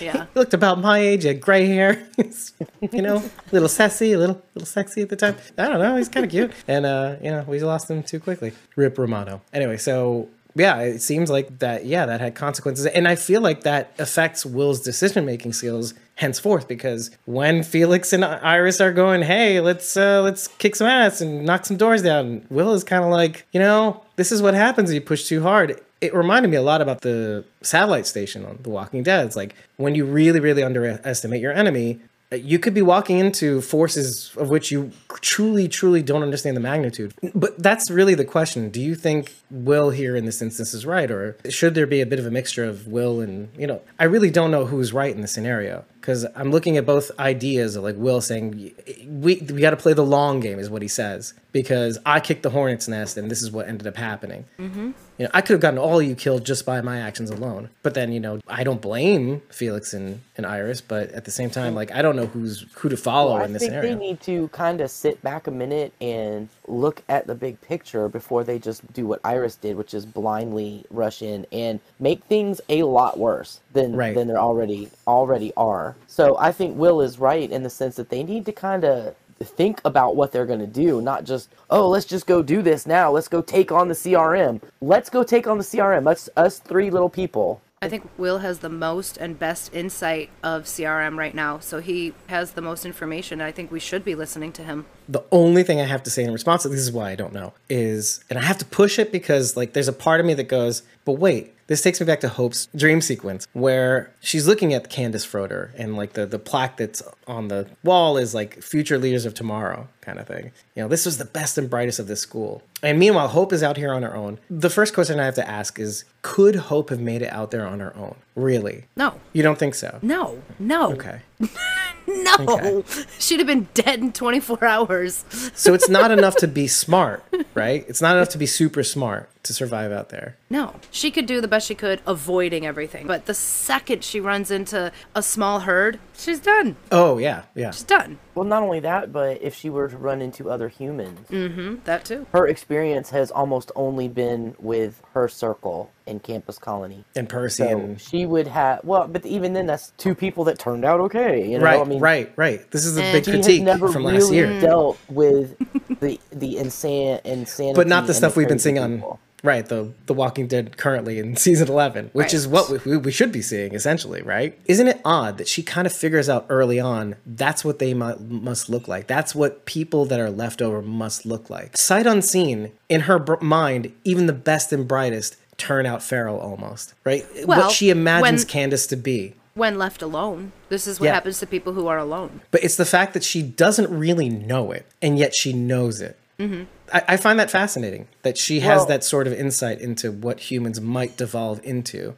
Yeah. 0.00 0.26
he 0.32 0.38
looked 0.38 0.54
about 0.54 0.80
my 0.80 0.98
age, 0.98 1.22
he 1.22 1.28
had 1.28 1.40
gray 1.40 1.66
hair, 1.66 2.08
you 2.92 3.02
know, 3.02 3.16
a 3.18 3.30
little 3.52 3.68
sassy, 3.68 4.12
a 4.12 4.18
little, 4.18 4.40
little 4.54 4.66
sexy 4.66 5.02
at 5.02 5.08
the 5.08 5.16
time. 5.16 5.36
I 5.58 5.68
don't 5.68 5.80
know, 5.80 5.96
he's 5.96 6.08
kind 6.08 6.24
of 6.24 6.30
cute. 6.30 6.52
And, 6.66 6.86
uh, 6.86 7.16
you 7.22 7.30
know, 7.30 7.44
we 7.46 7.60
lost 7.60 7.90
him 7.90 8.02
too 8.02 8.20
quickly. 8.20 8.52
Rip 8.76 8.96
Romano. 8.98 9.42
Anyway, 9.52 9.76
so 9.76 10.28
yeah, 10.54 10.80
it 10.80 11.02
seems 11.02 11.30
like 11.30 11.58
that, 11.58 11.84
yeah, 11.84 12.06
that 12.06 12.20
had 12.20 12.34
consequences. 12.34 12.86
And 12.86 13.08
I 13.08 13.16
feel 13.16 13.40
like 13.40 13.62
that 13.62 13.92
affects 13.98 14.46
Will's 14.46 14.80
decision 14.80 15.24
making 15.24 15.52
skills 15.52 15.94
henceforth 16.16 16.68
because 16.68 17.10
when 17.24 17.64
Felix 17.64 18.12
and 18.12 18.24
Iris 18.24 18.80
are 18.80 18.92
going, 18.92 19.22
hey, 19.22 19.60
let's 19.60 19.96
uh, 19.96 20.22
let's 20.22 20.46
kick 20.46 20.76
some 20.76 20.86
ass 20.86 21.20
and 21.20 21.44
knock 21.44 21.66
some 21.66 21.76
doors 21.76 22.02
down, 22.02 22.46
Will 22.50 22.72
is 22.72 22.84
kind 22.84 23.04
of 23.04 23.10
like, 23.10 23.46
you 23.52 23.58
know, 23.58 24.04
this 24.16 24.30
is 24.30 24.40
what 24.40 24.54
happens 24.54 24.90
if 24.90 24.94
you 24.94 25.00
push 25.00 25.26
too 25.26 25.42
hard. 25.42 25.80
It 26.00 26.14
reminded 26.14 26.50
me 26.50 26.56
a 26.56 26.62
lot 26.62 26.82
about 26.82 27.00
the 27.00 27.44
satellite 27.62 28.06
station 28.06 28.44
on 28.44 28.58
The 28.62 28.70
Walking 28.70 29.02
Dead. 29.02 29.26
It's 29.26 29.36
like 29.36 29.54
when 29.76 29.94
you 29.94 30.04
really, 30.04 30.38
really 30.38 30.62
underestimate 30.62 31.40
your 31.40 31.52
enemy, 31.52 32.00
you 32.42 32.58
could 32.58 32.74
be 32.74 32.82
walking 32.82 33.18
into 33.18 33.60
forces 33.60 34.32
of 34.36 34.50
which 34.50 34.70
you 34.70 34.90
truly, 35.20 35.68
truly 35.68 36.02
don't 36.02 36.22
understand 36.22 36.56
the 36.56 36.60
magnitude. 36.60 37.14
But 37.34 37.62
that's 37.62 37.90
really 37.90 38.14
the 38.14 38.24
question. 38.24 38.70
Do 38.70 38.80
you 38.80 38.94
think 38.94 39.34
Will 39.50 39.90
here 39.90 40.16
in 40.16 40.24
this 40.24 40.40
instance 40.42 40.74
is 40.74 40.86
right? 40.86 41.10
Or 41.10 41.36
should 41.48 41.74
there 41.74 41.86
be 41.86 42.00
a 42.00 42.06
bit 42.06 42.18
of 42.18 42.26
a 42.26 42.30
mixture 42.30 42.64
of 42.64 42.86
Will 42.86 43.20
and, 43.20 43.48
you 43.58 43.66
know, 43.66 43.82
I 43.98 44.04
really 44.04 44.30
don't 44.30 44.50
know 44.50 44.66
who's 44.66 44.92
right 44.92 45.14
in 45.14 45.20
the 45.20 45.28
scenario. 45.28 45.84
Because 46.04 46.26
I'm 46.36 46.50
looking 46.50 46.76
at 46.76 46.84
both 46.84 47.10
ideas 47.18 47.76
of 47.76 47.82
like 47.82 47.96
Will 47.96 48.20
saying, 48.20 48.72
we, 49.08 49.36
we 49.36 49.60
got 49.62 49.70
to 49.70 49.76
play 49.78 49.94
the 49.94 50.04
long 50.04 50.38
game, 50.40 50.58
is 50.58 50.68
what 50.68 50.82
he 50.82 50.88
says. 50.88 51.32
Because 51.50 51.98
I 52.04 52.20
kicked 52.20 52.42
the 52.42 52.50
hornet's 52.50 52.88
nest 52.88 53.16
and 53.16 53.30
this 53.30 53.40
is 53.40 53.50
what 53.50 53.68
ended 53.68 53.86
up 53.86 53.96
happening. 53.96 54.44
Mm-hmm. 54.58 54.90
You 55.16 55.24
know, 55.24 55.30
I 55.32 55.40
could 55.40 55.52
have 55.54 55.60
gotten 55.60 55.78
all 55.78 56.00
of 56.00 56.06
you 56.06 56.14
killed 56.14 56.44
just 56.44 56.66
by 56.66 56.82
my 56.82 56.98
actions 57.00 57.30
alone. 57.30 57.70
But 57.82 57.94
then, 57.94 58.12
you 58.12 58.20
know, 58.20 58.40
I 58.46 58.64
don't 58.64 58.82
blame 58.82 59.40
Felix 59.48 59.94
and, 59.94 60.20
and 60.36 60.44
Iris, 60.44 60.82
but 60.82 61.10
at 61.12 61.24
the 61.24 61.30
same 61.30 61.48
time, 61.48 61.74
like 61.74 61.90
I 61.90 62.02
don't 62.02 62.16
know 62.16 62.26
who's 62.26 62.66
who 62.74 62.90
to 62.90 62.96
follow 62.98 63.36
I 63.36 63.44
in 63.44 63.54
this 63.54 63.62
I 63.62 63.66
think 63.66 63.70
scenario. 63.70 63.94
they 63.94 64.06
need 64.06 64.20
to 64.22 64.48
kind 64.48 64.82
of 64.82 64.90
sit 64.90 65.22
back 65.22 65.46
a 65.46 65.52
minute 65.52 65.94
and 66.02 66.50
look 66.66 67.02
at 67.08 67.26
the 67.26 67.34
big 67.34 67.60
picture 67.60 68.08
before 68.08 68.44
they 68.44 68.58
just 68.58 68.90
do 68.92 69.06
what 69.06 69.20
Iris 69.24 69.56
did, 69.56 69.76
which 69.76 69.94
is 69.94 70.06
blindly 70.06 70.84
rush 70.90 71.22
in 71.22 71.46
and 71.52 71.80
make 72.00 72.24
things 72.24 72.60
a 72.68 72.82
lot 72.84 73.18
worse 73.18 73.60
than 73.72 73.94
Right. 73.96 74.14
than 74.14 74.28
they 74.28 74.34
already 74.34 74.90
already 75.06 75.52
are. 75.56 75.96
So 76.06 76.36
I 76.38 76.52
think 76.52 76.76
Will 76.76 77.00
is 77.00 77.18
right 77.18 77.50
in 77.50 77.62
the 77.62 77.70
sense 77.70 77.96
that 77.96 78.08
they 78.10 78.22
need 78.22 78.46
to 78.46 78.52
kind 78.52 78.84
of 78.84 79.14
think 79.42 79.80
about 79.84 80.16
what 80.16 80.32
they're 80.32 80.46
going 80.46 80.60
to 80.60 80.66
do, 80.66 81.02
not 81.02 81.24
just, 81.24 81.50
oh, 81.68 81.88
let's 81.88 82.06
just 82.06 82.26
go 82.26 82.42
do 82.42 82.62
this 82.62 82.86
now. 82.86 83.10
Let's 83.10 83.28
go 83.28 83.42
take 83.42 83.72
on 83.72 83.88
the 83.88 83.94
CRM. 83.94 84.60
Let's 84.80 85.10
go 85.10 85.22
take 85.22 85.46
on 85.46 85.58
the 85.58 85.64
CRM. 85.64 86.04
Let's 86.04 86.30
us 86.36 86.60
three 86.60 86.88
little 86.90 87.10
people. 87.10 87.60
I 87.84 87.88
think 87.88 88.08
Will 88.16 88.38
has 88.38 88.60
the 88.60 88.68
most 88.68 89.16
and 89.18 89.38
best 89.38 89.74
insight 89.74 90.30
of 90.42 90.64
CRM 90.64 91.18
right 91.18 91.34
now, 91.34 91.58
so 91.58 91.80
he 91.80 92.14
has 92.28 92.52
the 92.52 92.62
most 92.62 92.86
information. 92.86 93.40
I 93.40 93.52
think 93.52 93.70
we 93.70 93.80
should 93.80 94.04
be 94.04 94.14
listening 94.14 94.52
to 94.52 94.62
him. 94.64 94.86
the 95.08 95.22
only 95.30 95.62
thing 95.62 95.80
I 95.80 95.84
have 95.84 96.02
to 96.04 96.10
say 96.10 96.24
in 96.24 96.32
response 96.32 96.62
to 96.62 96.68
this 96.70 96.80
is 96.80 96.90
why 96.90 97.10
I 97.10 97.14
don't 97.14 97.32
know 97.34 97.52
is, 97.68 98.24
and 98.30 98.38
I 98.38 98.42
have 98.42 98.58
to 98.58 98.64
push 98.64 98.98
it 98.98 99.12
because 99.12 99.56
like 99.56 99.74
there's 99.74 99.88
a 99.88 99.92
part 99.92 100.20
of 100.20 100.26
me 100.26 100.34
that 100.34 100.48
goes, 100.48 100.82
but 101.04 101.12
wait, 101.12 101.53
this 101.66 101.80
takes 101.82 102.00
me 102.00 102.06
back 102.06 102.20
to 102.20 102.28
Hope's 102.28 102.68
dream 102.76 103.00
sequence 103.00 103.46
where 103.52 104.12
she's 104.20 104.46
looking 104.46 104.74
at 104.74 104.90
Candace 104.90 105.24
Froder 105.26 105.70
and 105.76 105.96
like 105.96 106.12
the 106.12 106.26
the 106.26 106.38
plaque 106.38 106.76
that's 106.76 107.02
on 107.26 107.48
the 107.48 107.66
wall 107.82 108.16
is 108.16 108.34
like 108.34 108.62
future 108.62 108.98
leaders 108.98 109.24
of 109.24 109.34
tomorrow 109.34 109.88
kind 110.00 110.18
of 110.18 110.26
thing. 110.26 110.52
You 110.74 110.82
know, 110.82 110.88
this 110.88 111.06
was 111.06 111.16
the 111.18 111.24
best 111.24 111.56
and 111.56 111.70
brightest 111.70 111.98
of 111.98 112.06
this 112.06 112.20
school. 112.20 112.62
And 112.82 112.98
meanwhile, 112.98 113.28
Hope 113.28 113.52
is 113.52 113.62
out 113.62 113.76
here 113.78 113.92
on 113.92 114.02
her 114.02 114.14
own. 114.14 114.38
The 114.50 114.68
first 114.68 114.92
question 114.92 115.18
I 115.18 115.24
have 115.24 115.36
to 115.36 115.48
ask 115.48 115.78
is, 115.78 116.04
could 116.20 116.54
Hope 116.56 116.90
have 116.90 117.00
made 117.00 117.22
it 117.22 117.32
out 117.32 117.50
there 117.50 117.66
on 117.66 117.80
her 117.80 117.96
own? 117.96 118.16
Really? 118.36 118.84
No, 118.96 119.18
You 119.32 119.42
don't 119.42 119.58
think 119.58 119.74
so? 119.74 119.98
no, 120.02 120.42
no, 120.58 120.92
Okay. 120.92 121.20
no. 122.06 122.36
Okay. 122.40 122.84
She'd 123.18 123.38
have 123.38 123.46
been 123.46 123.68
dead 123.74 124.00
in 124.00 124.12
24 124.12 124.64
hours. 124.64 125.24
So 125.54 125.72
it's 125.72 125.88
not 125.88 126.10
enough 126.18 126.36
to 126.36 126.48
be 126.48 126.66
smart, 126.66 127.24
right? 127.54 127.84
It's 127.88 128.02
not 128.02 128.16
enough 128.16 128.28
to 128.30 128.38
be 128.38 128.46
super 128.46 128.82
smart 128.82 129.30
to 129.44 129.54
survive 129.54 129.92
out 129.92 130.08
there. 130.08 130.36
No, 130.50 130.74
she 130.90 131.10
could 131.10 131.26
do 131.26 131.40
the 131.40 131.48
best 131.48 131.68
she 131.68 131.74
could 131.74 132.00
avoiding 132.06 132.66
everything. 132.66 133.06
But 133.06 133.26
the 133.26 133.34
second 133.34 134.02
she 134.04 134.20
runs 134.20 134.50
into 134.50 134.92
a 135.14 135.22
small 135.22 135.60
herd, 135.60 135.98
she's 136.16 136.40
done. 136.40 136.76
Oh 136.90 137.18
yeah, 137.18 137.44
yeah. 137.54 137.70
She's 137.70 137.84
done. 137.84 138.18
Well, 138.34 138.44
not 138.44 138.62
only 138.62 138.80
that, 138.80 139.12
but 139.12 139.40
if 139.42 139.54
she 139.54 139.70
were 139.70 139.88
to 139.88 139.96
run 139.96 140.20
into 140.20 140.50
other 140.50 140.68
humans, 140.68 141.28
mm-hmm. 141.28 141.76
That 141.84 142.04
too. 142.04 142.26
her 142.32 142.48
experience 142.48 143.10
has 143.10 143.30
almost 143.30 143.70
only 143.76 144.08
been 144.08 144.56
with 144.58 145.00
her 145.12 145.28
circle 145.28 145.92
in 146.06 146.20
Campus 146.20 146.58
Colony. 146.58 147.04
And 147.14 147.28
Percy 147.28 147.62
So 147.62 147.78
and 147.78 148.00
she 148.00 148.26
would 148.26 148.46
have 148.48 148.80
well, 148.84 149.06
but 149.06 149.24
even 149.24 149.52
then, 149.52 149.66
that's 149.66 149.92
two 149.96 150.14
people 150.14 150.44
that 150.44 150.58
turned 150.58 150.84
out 150.84 151.00
okay. 151.00 151.48
You 151.48 151.58
know, 151.58 151.64
right, 151.64 151.80
I 151.80 151.84
mean, 151.84 152.00
right, 152.00 152.32
right. 152.36 152.68
This 152.70 152.84
is 152.84 152.96
a 152.96 153.12
big 153.12 153.24
critique 153.24 153.62
never 153.62 153.88
from 153.88 154.04
really 154.04 154.18
last 154.18 154.32
year, 154.32 154.60
dealt 154.60 154.98
with 155.08 155.56
the 156.00 156.18
the 156.30 156.58
insane 156.58 157.20
insanity, 157.24 157.76
but 157.76 157.86
not 157.86 158.02
the 158.02 158.08
and 158.08 158.16
stuff 158.16 158.36
we've 158.36 158.48
been 158.48 158.56
crazy 158.56 158.70
seeing 158.70 158.78
on 158.78 158.94
people. 158.96 159.20
Right 159.44 159.64
the 159.66 159.92
the 160.06 160.14
Walking 160.14 160.48
Dead 160.48 160.76
currently 160.76 161.18
in 161.20 161.36
season 161.46 161.68
eleven, 161.68 162.10
which 162.12 162.24
Right. 162.24 162.34
is 162.34 162.48
what 162.48 162.68
we- 162.70 162.78
we, 162.92 162.96
we 162.96 163.12
should 163.12 163.30
be 163.30 163.42
seeing 163.42 163.74
essentially, 163.74 164.22
right? 164.22 164.58
Isn't 164.64 164.88
it 164.88 165.00
odd 165.04 165.38
that 165.38 165.46
she 165.46 165.62
kind 165.62 165.86
of 165.86 165.92
figures 165.92 166.28
out 166.28 166.46
early 166.48 166.80
on 166.80 167.14
that's 167.26 167.64
what 167.64 167.78
they 167.78 167.94
mu- 167.94 168.16
must 168.18 168.68
look 168.68 168.88
like? 168.88 169.06
That's 169.06 169.34
what 169.34 169.64
people 169.66 170.04
that 170.06 170.18
are 170.18 170.30
left 170.30 170.60
over 170.60 170.82
must 170.82 171.24
look 171.26 171.48
like. 171.50 171.76
Sight 171.76 172.06
unseen 172.06 172.72
in 172.88 173.02
her 173.02 173.18
br- 173.20 173.34
mind, 173.40 173.92
even 174.02 174.26
the 174.26 174.32
best 174.32 174.72
and 174.72 174.88
brightest 174.88 175.36
turn 175.56 175.86
out 175.86 176.02
feral 176.02 176.38
almost, 176.40 176.94
right? 177.04 177.24
Well, 177.46 177.60
what 177.66 177.70
she 177.72 177.90
imagines 177.90 178.42
when- 178.42 178.48
Candace 178.48 178.86
to 178.88 178.96
be. 178.96 179.34
When 179.54 179.78
left 179.78 180.02
alone, 180.02 180.50
this 180.68 180.88
is 180.88 180.98
what 180.98 181.06
Yeah. 181.06 181.14
happens 181.14 181.38
to 181.38 181.46
people 181.46 181.74
who 181.74 181.86
are 181.86 181.96
alone. 181.98 182.40
But 182.50 182.64
it's 182.64 182.74
the 182.74 182.84
fact 182.84 183.14
that 183.14 183.22
she 183.22 183.40
doesn't 183.40 183.88
really 183.88 184.28
know 184.28 184.72
it, 184.72 184.84
and 185.00 185.16
yet 185.16 185.32
she 185.36 185.52
knows 185.52 186.00
it. 186.00 186.18
Mm-hmm. 186.38 186.64
I, 186.92 187.02
I 187.08 187.16
find 187.16 187.38
that 187.38 187.50
fascinating 187.50 188.08
that 188.22 188.36
she 188.36 188.60
has 188.60 188.78
Well- 188.80 188.86
that 188.86 189.04
sort 189.04 189.26
of 189.26 189.32
insight 189.32 189.80
into 189.80 190.10
what 190.12 190.40
humans 190.50 190.80
might 190.80 191.16
devolve 191.16 191.60
into. 191.64 192.14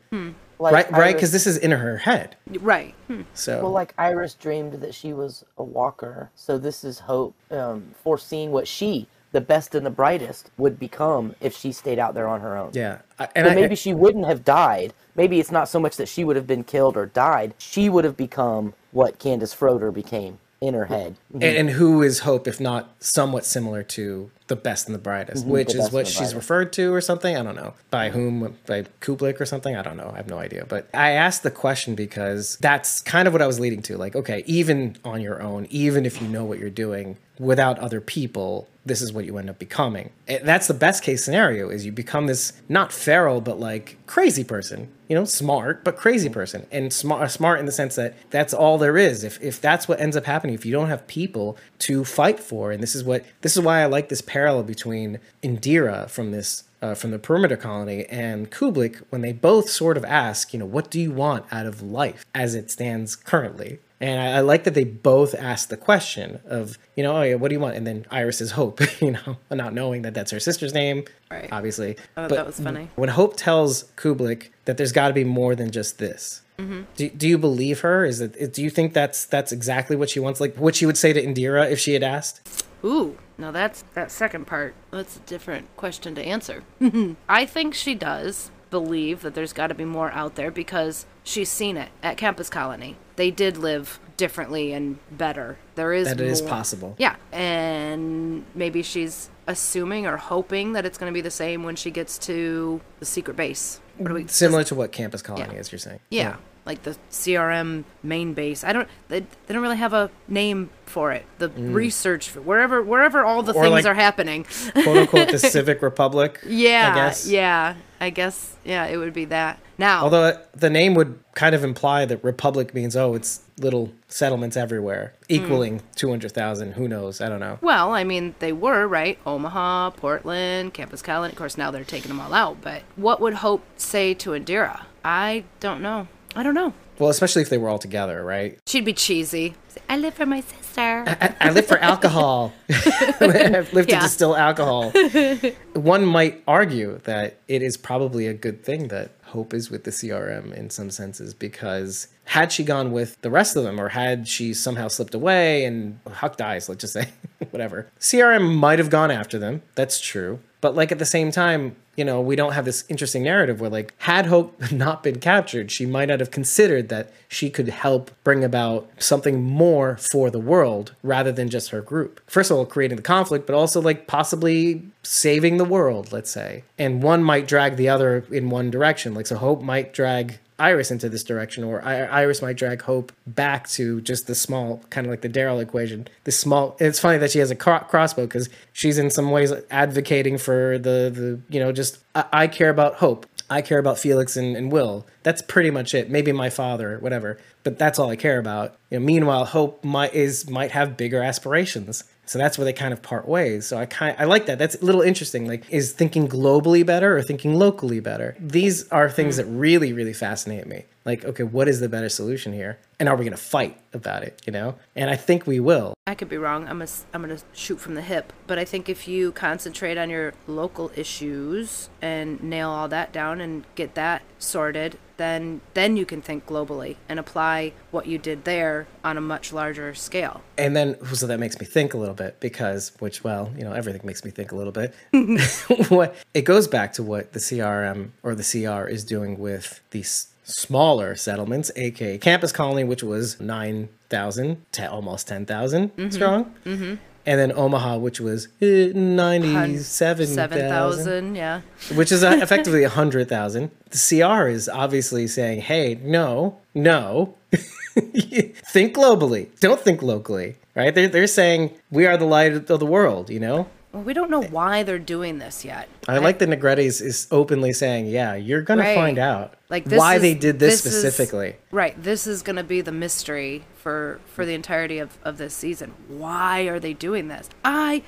Like 0.58 0.72
right, 0.72 0.90
right, 0.92 1.14
because 1.14 1.32
this 1.32 1.46
is 1.46 1.58
in 1.58 1.70
her 1.72 1.98
head. 1.98 2.34
Right. 2.60 2.94
Hmm. 3.08 3.22
So 3.34 3.62
Well, 3.62 3.72
like 3.72 3.92
Iris 3.98 4.32
dreamed 4.32 4.72
that 4.80 4.94
she 4.94 5.12
was 5.12 5.44
a 5.58 5.62
walker, 5.62 6.30
so 6.34 6.56
this 6.56 6.82
is 6.82 7.00
Hope 7.00 7.34
um, 7.50 7.92
foreseeing 8.02 8.52
what 8.52 8.66
she, 8.66 9.06
the 9.32 9.42
best 9.42 9.74
and 9.74 9.84
the 9.84 9.90
brightest, 9.90 10.50
would 10.56 10.78
become 10.78 11.34
if 11.42 11.54
she 11.54 11.72
stayed 11.72 11.98
out 11.98 12.14
there 12.14 12.26
on 12.26 12.40
her 12.40 12.56
own. 12.56 12.70
yeah, 12.72 13.00
I- 13.18 13.28
and 13.36 13.46
So 13.46 13.52
I, 13.52 13.54
maybe 13.54 13.74
she 13.76 13.92
wouldn't 13.92 14.24
have 14.24 14.46
died. 14.46 14.94
Maybe 15.14 15.40
it's 15.40 15.50
not 15.50 15.68
so 15.68 15.78
much 15.78 15.96
that 15.98 16.08
she 16.08 16.24
would 16.24 16.36
have 16.36 16.46
been 16.46 16.64
killed 16.64 16.96
or 16.96 17.04
died. 17.04 17.52
She 17.58 17.90
would 17.90 18.04
have 18.04 18.16
become 18.16 18.72
what 18.92 19.18
Candace 19.18 19.54
Froder 19.54 19.92
became 19.92 20.38
in 20.60 20.74
her 20.74 20.86
head. 20.86 21.16
and, 21.34 21.42
and 21.42 21.70
who 21.70 22.02
is 22.02 22.20
Hope 22.20 22.48
if 22.48 22.58
not 22.60 22.94
somewhat 22.98 23.44
similar 23.44 23.82
to 23.82 24.30
the 24.46 24.56
best 24.56 24.86
and 24.86 24.94
the 24.94 24.98
brightest, 24.98 25.44
which 25.46 25.68
Mm-hmm. 25.68 25.78
the 25.78 25.84
is 25.84 25.92
what 25.92 26.06
she's 26.06 26.34
referred 26.34 26.72
to 26.74 26.94
or 26.94 27.00
something? 27.00 27.36
I 27.36 27.42
don't 27.42 27.56
know. 27.56 27.74
By 27.90 28.10
whom? 28.10 28.56
By 28.66 28.84
Kublek 29.00 29.40
or 29.40 29.44
something? 29.44 29.76
I 29.76 29.82
don't 29.82 29.96
know. 29.96 30.10
I 30.14 30.16
have 30.18 30.28
no 30.28 30.38
idea. 30.38 30.64
But 30.66 30.88
I 30.94 31.10
asked 31.10 31.42
the 31.42 31.50
question 31.50 31.94
because 31.94 32.56
that's 32.60 33.00
kind 33.00 33.26
of 33.28 33.34
what 33.34 33.42
I 33.42 33.46
was 33.46 33.58
leading 33.60 33.82
to. 33.82 33.96
Like, 33.98 34.14
okay, 34.16 34.42
even 34.46 34.96
on 35.04 35.20
your 35.20 35.42
own, 35.42 35.66
even 35.70 36.06
if 36.06 36.22
you 36.22 36.28
know 36.28 36.44
what 36.44 36.58
you're 36.58 36.70
doing 36.70 37.16
without 37.38 37.78
other 37.80 38.00
people, 38.00 38.68
this 38.86 39.02
is 39.02 39.12
what 39.12 39.24
you 39.24 39.36
end 39.36 39.50
up 39.50 39.58
becoming. 39.58 40.10
That's 40.26 40.68
the 40.68 40.74
best 40.74 41.02
case 41.02 41.24
scenario 41.24 41.68
is 41.68 41.84
you 41.84 41.92
become 41.92 42.26
this 42.26 42.52
not 42.68 42.92
feral 42.92 43.40
but 43.40 43.60
like 43.60 43.98
crazy 44.06 44.44
person. 44.44 44.88
You 45.08 45.16
know, 45.16 45.24
smart 45.24 45.84
but 45.84 45.96
crazy 45.96 46.28
person, 46.28 46.66
and 46.72 46.92
smart 46.92 47.30
smart 47.30 47.60
in 47.60 47.66
the 47.66 47.72
sense 47.72 47.94
that 47.94 48.14
that's 48.30 48.52
all 48.52 48.76
there 48.78 48.96
is. 48.96 49.22
If 49.22 49.40
if 49.40 49.60
that's 49.60 49.86
what 49.86 50.00
ends 50.00 50.16
up 50.16 50.24
happening, 50.24 50.54
if 50.54 50.66
you 50.66 50.72
don't 50.72 50.88
have 50.88 51.06
people 51.06 51.56
to 51.80 52.04
fight 52.04 52.40
for, 52.40 52.72
and 52.72 52.82
this 52.82 52.94
is 52.96 53.04
what 53.04 53.24
this 53.42 53.56
is 53.56 53.62
why 53.62 53.82
I 53.82 53.86
like 53.86 54.08
this 54.08 54.20
parallel 54.20 54.64
between 54.64 55.20
Indira 55.44 56.10
from 56.10 56.32
this 56.32 56.64
uh, 56.82 56.94
from 56.94 57.10
the 57.10 57.18
perimeter 57.18 57.56
colony 57.56 58.04
and 58.06 58.50
Kublek 58.50 59.02
when 59.10 59.20
they 59.20 59.32
both 59.32 59.70
sort 59.70 59.96
of 59.96 60.04
ask, 60.04 60.52
you 60.52 60.58
know, 60.58 60.66
what 60.66 60.90
do 60.90 61.00
you 61.00 61.10
want 61.10 61.44
out 61.50 61.66
of 61.66 61.82
life 61.82 62.24
as 62.34 62.54
it 62.54 62.70
stands 62.70 63.16
currently? 63.16 63.78
And 64.00 64.20
I, 64.20 64.38
I 64.38 64.40
like 64.40 64.64
that 64.64 64.74
they 64.74 64.84
both 64.84 65.34
ask 65.34 65.68
the 65.70 65.76
question 65.76 66.40
of, 66.46 66.76
you 66.96 67.02
know, 67.02 67.16
oh, 67.16 67.22
yeah, 67.22 67.34
what 67.36 67.48
do 67.48 67.54
you 67.54 67.60
want? 67.60 67.76
And 67.76 67.86
then 67.86 68.04
Iris 68.10 68.40
is 68.42 68.50
Hope, 68.52 68.80
you 69.00 69.12
know, 69.12 69.36
not 69.50 69.72
knowing 69.72 70.02
that 70.02 70.12
that's 70.14 70.30
her 70.32 70.40
sister's 70.40 70.74
name, 70.74 71.04
Right. 71.30 71.48
obviously. 71.50 71.96
Oh, 72.16 72.28
that 72.28 72.44
was 72.46 72.60
funny. 72.60 72.90
When 72.96 73.08
Hope 73.08 73.36
tells 73.36 73.84
Kublek 73.96 74.50
that 74.66 74.76
there's 74.76 74.92
got 74.92 75.08
to 75.08 75.14
be 75.14 75.24
more 75.24 75.54
than 75.54 75.70
just 75.70 75.98
this, 75.98 76.42
Mm-hmm. 76.58 76.82
do, 76.96 77.10
do 77.10 77.28
you 77.28 77.36
believe 77.36 77.80
her? 77.80 78.06
Is 78.06 78.22
it? 78.22 78.54
Do 78.54 78.62
you 78.62 78.70
think 78.70 78.94
that's 78.94 79.26
that's 79.26 79.52
exactly 79.52 79.94
what 79.94 80.08
she 80.08 80.20
wants? 80.20 80.40
Like 80.40 80.56
what 80.56 80.74
she 80.74 80.86
would 80.86 80.96
say 80.96 81.12
to 81.12 81.22
Indira 81.22 81.70
if 81.70 81.78
she 81.78 81.92
had 81.92 82.02
asked? 82.02 82.66
Ooh, 82.82 83.18
now 83.36 83.50
that's 83.50 83.82
that 83.92 84.10
second 84.10 84.46
part. 84.46 84.74
That's 84.90 85.16
a 85.18 85.20
different 85.20 85.66
question 85.76 86.14
to 86.14 86.22
answer. 86.24 86.62
I 87.28 87.44
think 87.44 87.74
she 87.74 87.94
does 87.94 88.50
believe 88.70 89.22
that 89.22 89.34
there's 89.34 89.52
got 89.52 89.68
to 89.68 89.74
be 89.74 89.84
more 89.84 90.10
out 90.12 90.34
there 90.34 90.50
because 90.50 91.06
she's 91.24 91.48
seen 91.48 91.76
it 91.76 91.90
at 92.02 92.16
Campus 92.16 92.48
Colony. 92.50 92.96
They 93.16 93.30
did 93.30 93.56
live 93.56 93.98
differently 94.16 94.72
and 94.72 94.98
better. 95.10 95.58
There 95.74 95.92
is 95.92 96.08
That 96.08 96.20
it 96.20 96.26
is 96.26 96.42
possible. 96.42 96.94
Yeah, 96.98 97.16
and 97.32 98.44
maybe 98.54 98.82
she's 98.82 99.30
assuming 99.46 100.06
or 100.06 100.16
hoping 100.16 100.72
that 100.72 100.84
it's 100.84 100.98
going 100.98 101.10
to 101.12 101.14
be 101.14 101.20
the 101.20 101.30
same 101.30 101.62
when 101.62 101.76
she 101.76 101.90
gets 101.90 102.18
to 102.18 102.80
the 102.98 103.06
secret 103.06 103.36
base. 103.36 103.80
What 103.98 104.08
do 104.08 104.14
we 104.14 104.26
Similar 104.26 104.64
to 104.64 104.74
what 104.74 104.92
Campus 104.92 105.22
Colony 105.22 105.54
Yeah. 105.54 105.60
is, 105.60 105.70
you're 105.72 105.78
saying? 105.78 106.00
yeah, 106.10 106.36
like 106.66 106.82
the 106.82 106.96
CRM 107.10 107.84
main 108.02 108.34
base. 108.34 108.62
I 108.64 108.72
don't. 108.72 108.88
They, 109.08 109.20
they 109.20 109.54
don't 109.54 109.62
really 109.62 109.76
have 109.78 109.92
a 109.94 110.10
name 110.28 110.68
for 110.84 111.12
it. 111.12 111.24
The 111.38 111.48
research 111.48 112.28
wherever 112.34 112.82
wherever 112.82 113.24
all 113.24 113.42
the 113.42 113.52
Mm. 113.52 113.56
Or 113.56 113.62
things 113.62 113.72
like- 113.72 113.86
are 113.86 113.94
happening. 113.94 114.44
quote 114.72 114.96
unquote 114.98 115.28
the 115.30 115.38
Civic 115.56 115.80
Republic. 115.82 116.40
Yeah, 116.46 116.90
I 116.92 116.94
guess. 116.94 117.26
yeah. 117.28 117.76
I 117.98 118.10
guess 118.10 118.54
yeah, 118.64 118.84
it 118.86 118.98
would 118.98 119.14
be 119.14 119.24
that. 119.26 119.58
Now, 119.78 120.02
Although 120.04 120.22
uh, 120.22 120.38
the 120.54 120.68
name 120.70 120.94
would 120.94 121.18
kind 121.34 121.54
of 121.54 121.62
imply 121.64 122.04
that 122.06 122.22
Republic 122.24 122.74
means 122.74 122.96
oh, 122.96 123.14
it's 123.14 123.42
little 123.58 123.92
settlements 124.08 124.56
everywhere, 124.56 125.14
equaling 125.28 125.82
two 125.94 126.08
hundred 126.10 126.32
thousand. 126.32 126.72
Who 126.72 126.88
knows? 126.88 127.20
I 127.20 127.28
don't 127.28 127.40
know. 127.40 127.58
well, 127.62 127.92
I 127.92 128.02
mean, 128.04 128.34
they 128.38 128.52
were 128.52 128.86
right. 128.86 129.18
Omaha, 129.26 129.90
Portland, 129.90 130.74
Campus 130.74 131.00
Colony. 131.02 131.32
Of 131.32 131.38
course, 131.38 131.56
now 131.58 131.70
they're 131.70 131.84
taking 131.84 132.08
them 132.08 132.20
all 132.20 132.32
out. 132.34 132.60
But 132.62 132.82
what 132.96 133.20
would 133.20 133.34
Hope 133.34 133.62
say 133.76 134.12
to 134.14 134.30
Indira? 134.30 134.84
I 135.04 135.44
don't 135.60 135.80
know. 135.82 136.08
I 136.36 136.42
don't 136.42 136.54
know. 136.54 136.72
Well, 136.98 137.08
especially 137.10 137.42
if 137.42 137.48
they 137.48 137.58
were 137.58 137.68
all 137.68 137.78
together, 137.78 138.22
right? 138.24 138.58
She'd 138.66 138.84
be 138.84 138.92
cheesy. 138.92 139.54
I 139.88 139.96
live 139.96 140.14
for 140.14 140.26
my 140.26 140.40
sister. 140.42 141.04
I, 141.06 141.34
I 141.40 141.50
live 141.50 141.66
for 141.66 141.78
alcohol. 141.78 142.52
I 142.70 143.66
live 143.72 143.86
to 143.86 143.92
Yeah. 143.92 144.00
distill 144.02 144.36
alcohol. 144.36 144.92
One 145.74 146.04
might 146.04 146.42
argue 146.46 146.98
that 147.04 147.38
it 147.48 147.62
is 147.62 147.76
probably 147.76 148.26
a 148.26 148.34
good 148.34 148.62
thing 148.64 148.88
that 148.88 149.12
Hope 149.24 149.52
is 149.54 149.70
with 149.70 149.84
the 149.84 149.90
CRM 149.90 150.52
in 150.54 150.70
some 150.70 150.90
senses 150.90 151.34
because 151.34 152.08
had 152.24 152.52
she 152.52 152.64
gone 152.64 152.92
with 152.92 153.20
the 153.22 153.30
rest 153.30 153.56
of 153.56 153.64
them 153.64 153.80
or 153.80 153.88
had 153.90 154.28
she 154.28 154.52
somehow 154.54 154.88
slipped 154.88 155.14
away 155.14 155.64
and 155.64 155.98
Huck 156.10 156.36
dies, 156.36 156.68
let's 156.68 156.80
just 156.80 156.92
say, 156.92 157.08
whatever, 157.50 157.88
CRM 158.00 158.54
might 158.56 158.78
have 158.78 158.90
gone 158.90 159.10
after 159.10 159.38
them. 159.38 159.62
That's 159.74 160.00
true. 160.00 160.38
But 160.60 160.74
like 160.74 160.92
at 160.92 160.98
the 160.98 161.04
same 161.04 161.30
time, 161.30 161.76
you 161.96 162.04
know, 162.04 162.20
we 162.20 162.36
don't 162.36 162.52
have 162.52 162.64
this 162.64 162.84
interesting 162.88 163.22
narrative 163.22 163.60
where 163.60 163.70
like 163.70 163.94
had 163.98 164.26
Hope 164.26 164.60
not 164.72 165.02
been 165.02 165.20
captured, 165.20 165.70
she 165.70 165.86
might 165.86 166.08
not 166.08 166.20
have 166.20 166.30
considered 166.30 166.88
that 166.88 167.10
she 167.28 167.50
could 167.50 167.68
help 167.68 168.10
bring 168.24 168.44
about 168.44 168.88
something 168.98 169.42
more 169.42 169.96
for 169.96 170.30
the 170.30 170.38
world 170.38 170.94
rather 171.02 171.32
than 171.32 171.48
just 171.48 171.70
her 171.70 171.80
group. 171.80 172.20
First 172.26 172.50
of 172.50 172.56
all, 172.56 172.66
creating 172.66 172.96
the 172.96 173.02
conflict, 173.02 173.46
but 173.46 173.54
also 173.54 173.80
like 173.80 174.06
possibly 174.06 174.82
saving 175.02 175.56
the 175.56 175.64
world, 175.64 176.12
let's 176.12 176.30
say. 176.30 176.64
And 176.78 177.02
one 177.02 177.22
might 177.22 177.48
drag 177.48 177.76
the 177.76 177.88
other 177.88 178.24
in 178.30 178.50
one 178.50 178.70
direction. 178.70 179.14
Like 179.14 179.26
so 179.26 179.36
Hope 179.36 179.62
might 179.62 179.92
drag 179.92 180.38
Iris 180.58 180.90
into 180.90 181.08
this 181.08 181.22
direction, 181.22 181.64
or 181.64 181.84
I- 181.84 182.04
Iris 182.04 182.40
might 182.40 182.56
drag 182.56 182.82
Hope 182.82 183.12
back 183.26 183.68
to 183.70 184.00
just 184.00 184.26
the 184.26 184.34
small, 184.34 184.82
kind 184.90 185.06
of 185.06 185.10
like 185.10 185.20
the 185.20 185.28
Daryl 185.28 185.60
equation. 185.60 186.08
The 186.24 186.32
small. 186.32 186.76
It's 186.80 186.98
funny 186.98 187.18
that 187.18 187.30
she 187.30 187.40
has 187.40 187.50
a 187.50 187.54
cro- 187.54 187.80
crossbow 187.80 188.22
because 188.22 188.48
she's 188.72 188.96
in 188.98 189.10
some 189.10 189.30
ways 189.30 189.52
advocating 189.70 190.38
for 190.38 190.78
the 190.78 191.10
the 191.14 191.40
you 191.48 191.60
know 191.60 191.72
just 191.72 191.98
I, 192.14 192.24
I 192.32 192.46
care 192.48 192.70
about 192.70 192.96
Hope. 192.96 193.26
I 193.48 193.62
care 193.62 193.78
about 193.78 193.98
Felix 193.98 194.36
and, 194.36 194.56
and 194.56 194.72
Will. 194.72 195.06
That's 195.22 195.40
pretty 195.40 195.70
much 195.70 195.94
it. 195.94 196.10
Maybe 196.10 196.32
my 196.32 196.50
father, 196.50 196.98
whatever. 196.98 197.38
But 197.62 197.78
that's 197.78 197.98
all 197.98 198.10
I 198.10 198.16
care 198.16 198.38
about. 198.38 198.74
You 198.90 198.98
know, 198.98 199.04
meanwhile, 199.04 199.44
Hope 199.44 199.84
might 199.84 200.14
is 200.14 200.48
might 200.48 200.72
have 200.72 200.96
bigger 200.96 201.22
aspirations. 201.22 202.02
So 202.26 202.38
that's 202.38 202.58
where 202.58 202.64
they 202.64 202.72
kind 202.72 202.92
of 202.92 203.02
part 203.02 203.26
ways. 203.26 203.66
So 203.66 203.78
I 203.78 203.86
kind 203.86 204.16
I 204.18 204.24
like 204.24 204.46
that. 204.46 204.58
That's 204.58 204.74
a 204.74 204.84
little 204.84 205.00
interesting. 205.00 205.46
Like, 205.46 205.64
is 205.70 205.92
thinking 205.92 206.28
globally 206.28 206.84
better 206.84 207.16
or 207.16 207.22
thinking 207.22 207.54
locally 207.54 208.00
better? 208.00 208.36
These 208.38 208.88
are 208.90 209.08
things 209.08 209.34
mm. 209.34 209.38
that 209.38 209.46
really, 209.46 209.92
really 209.92 210.12
fascinate 210.12 210.66
me. 210.66 210.84
Like, 211.04 211.24
okay, 211.24 211.44
what 211.44 211.68
is 211.68 211.80
the 211.80 211.88
better 211.88 212.08
solution 212.08 212.52
here? 212.52 212.78
And 212.98 213.08
are 213.08 213.16
we 213.16 213.24
going 213.24 213.36
to 213.36 213.42
fight 213.42 213.78
about 213.92 214.24
it? 214.24 214.42
You 214.44 214.52
know? 214.52 214.74
And 214.96 215.08
I 215.08 215.16
think 215.16 215.46
we 215.46 215.60
will. 215.60 215.94
I 216.08 216.14
could 216.14 216.28
be 216.28 216.36
wrong. 216.36 216.68
I'm 216.68 216.82
a, 216.82 216.86
I'm 217.12 217.22
gonna 217.22 217.38
shoot 217.52 217.80
from 217.80 217.94
the 217.94 218.02
hip, 218.02 218.32
but 218.46 218.60
I 218.60 218.64
think 218.64 218.88
if 218.88 219.08
you 219.08 219.32
concentrate 219.32 219.98
on 219.98 220.08
your 220.08 220.34
local 220.46 220.92
issues 220.94 221.90
and 222.00 222.40
nail 222.40 222.70
all 222.70 222.86
that 222.88 223.12
down 223.12 223.40
and 223.40 223.64
get 223.74 223.96
that 223.96 224.22
sorted, 224.38 224.98
then 225.16 225.60
then 225.74 225.96
you 225.96 226.06
can 226.06 226.22
think 226.22 226.46
globally 226.46 226.96
and 227.08 227.18
apply 227.18 227.72
what 227.90 228.06
you 228.06 228.18
did 228.18 228.44
there 228.44 228.86
on 229.04 229.16
a 229.16 229.20
much 229.20 229.52
larger 229.52 229.94
scale. 229.94 230.42
And 230.58 230.76
then, 230.76 230.96
so 231.14 231.26
that 231.26 231.38
makes 231.38 231.58
me 231.58 231.66
think 231.66 231.94
a 231.94 231.98
little 231.98 232.14
bit 232.14 232.40
because, 232.40 232.92
which, 232.98 233.24
well, 233.24 233.52
you 233.56 233.64
know, 233.64 233.72
everything 233.72 234.02
makes 234.04 234.24
me 234.24 234.30
think 234.30 234.52
a 234.52 234.56
little 234.56 234.72
bit. 234.72 234.94
what 235.88 236.14
it 236.34 236.42
goes 236.42 236.68
back 236.68 236.92
to 236.94 237.02
what 237.02 237.32
the 237.32 237.40
CRM 237.40 238.10
or 238.22 238.34
the 238.34 238.42
CR 238.42 238.88
is 238.88 239.04
doing 239.04 239.38
with 239.38 239.80
these 239.90 240.28
smaller 240.44 241.16
settlements, 241.16 241.70
aka 241.76 242.18
Campus 242.18 242.52
Colony, 242.52 242.84
which 242.84 243.02
was 243.02 243.40
9,000 243.40 244.64
to 244.72 244.90
almost 244.90 245.28
10,000 245.28 246.12
strong. 246.12 246.54
Mm-hmm. 246.64 246.94
And 247.26 247.40
then 247.40 247.52
Omaha, 247.52 247.98
which 247.98 248.20
was 248.20 248.46
eh, 248.62 248.92
97,000 248.94 251.34
yeah. 251.34 251.62
which 251.94 252.12
is 252.12 252.22
uh, 252.22 252.38
effectively 252.40 252.84
a 252.84 252.88
hundred 252.88 253.28
thousand. 253.28 253.72
The 253.90 253.98
CR 253.98 254.46
is 254.46 254.68
obviously 254.68 255.26
saying, 255.26 255.62
"Hey, 255.62 255.98
no, 256.02 256.58
no, 256.72 257.34
think 257.52 258.94
globally. 258.94 259.48
Don't 259.58 259.80
think 259.80 260.02
locally." 260.02 260.54
Right? 260.76 260.94
They're 260.94 261.08
they're 261.08 261.26
saying 261.26 261.72
we 261.90 262.06
are 262.06 262.16
the 262.16 262.26
light 262.26 262.70
of 262.70 262.80
the 262.80 262.86
world. 262.86 263.28
You 263.28 263.40
know. 263.40 263.66
Well, 263.96 264.04
we 264.04 264.12
don't 264.12 264.30
know 264.30 264.42
eh. 264.42 264.48
why 264.50 264.82
they're 264.82 264.98
doing 264.98 265.38
this 265.38 265.64
yet. 265.64 265.88
I 266.06 266.18
like 266.18 266.38
that 266.40 266.50
Negrete's 266.50 267.00
is 267.00 267.26
openly 267.30 267.72
saying, 267.72 268.06
"Yeah, 268.06 268.34
you're 268.34 268.60
gonna 268.60 268.82
Right. 268.82 268.94
find 268.94 269.18
out 269.18 269.54
like 269.70 269.86
this 269.86 269.98
why 269.98 270.16
is- 270.16 270.20
they 270.22 270.34
did 270.34 270.58
this, 270.58 270.74
is- 270.74 270.80
specifically." 270.82 271.56
right. 271.70 272.00
This 272.02 272.26
is 272.26 272.42
going 272.42 272.56
to 272.56 272.62
be 272.62 272.82
the 272.82 272.92
mystery 272.92 273.64
for 273.74 274.20
for 274.26 274.44
the 274.44 274.52
entirety 274.52 274.98
of 274.98 275.16
of 275.24 275.38
this 275.38 275.54
season. 275.54 275.92
Why 276.08 276.62
are 276.64 276.78
they 276.78 276.92
doing 276.92 277.28
this? 277.28 277.48
I 277.64 278.02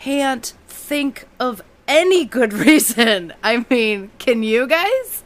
can't 0.00 0.52
think 0.66 1.28
of 1.38 1.62
any 1.86 2.24
good 2.24 2.52
reason. 2.66 3.32
I 3.44 3.64
mean, 3.70 4.10
can 4.18 4.42
you 4.42 4.66
guys? 4.66 5.22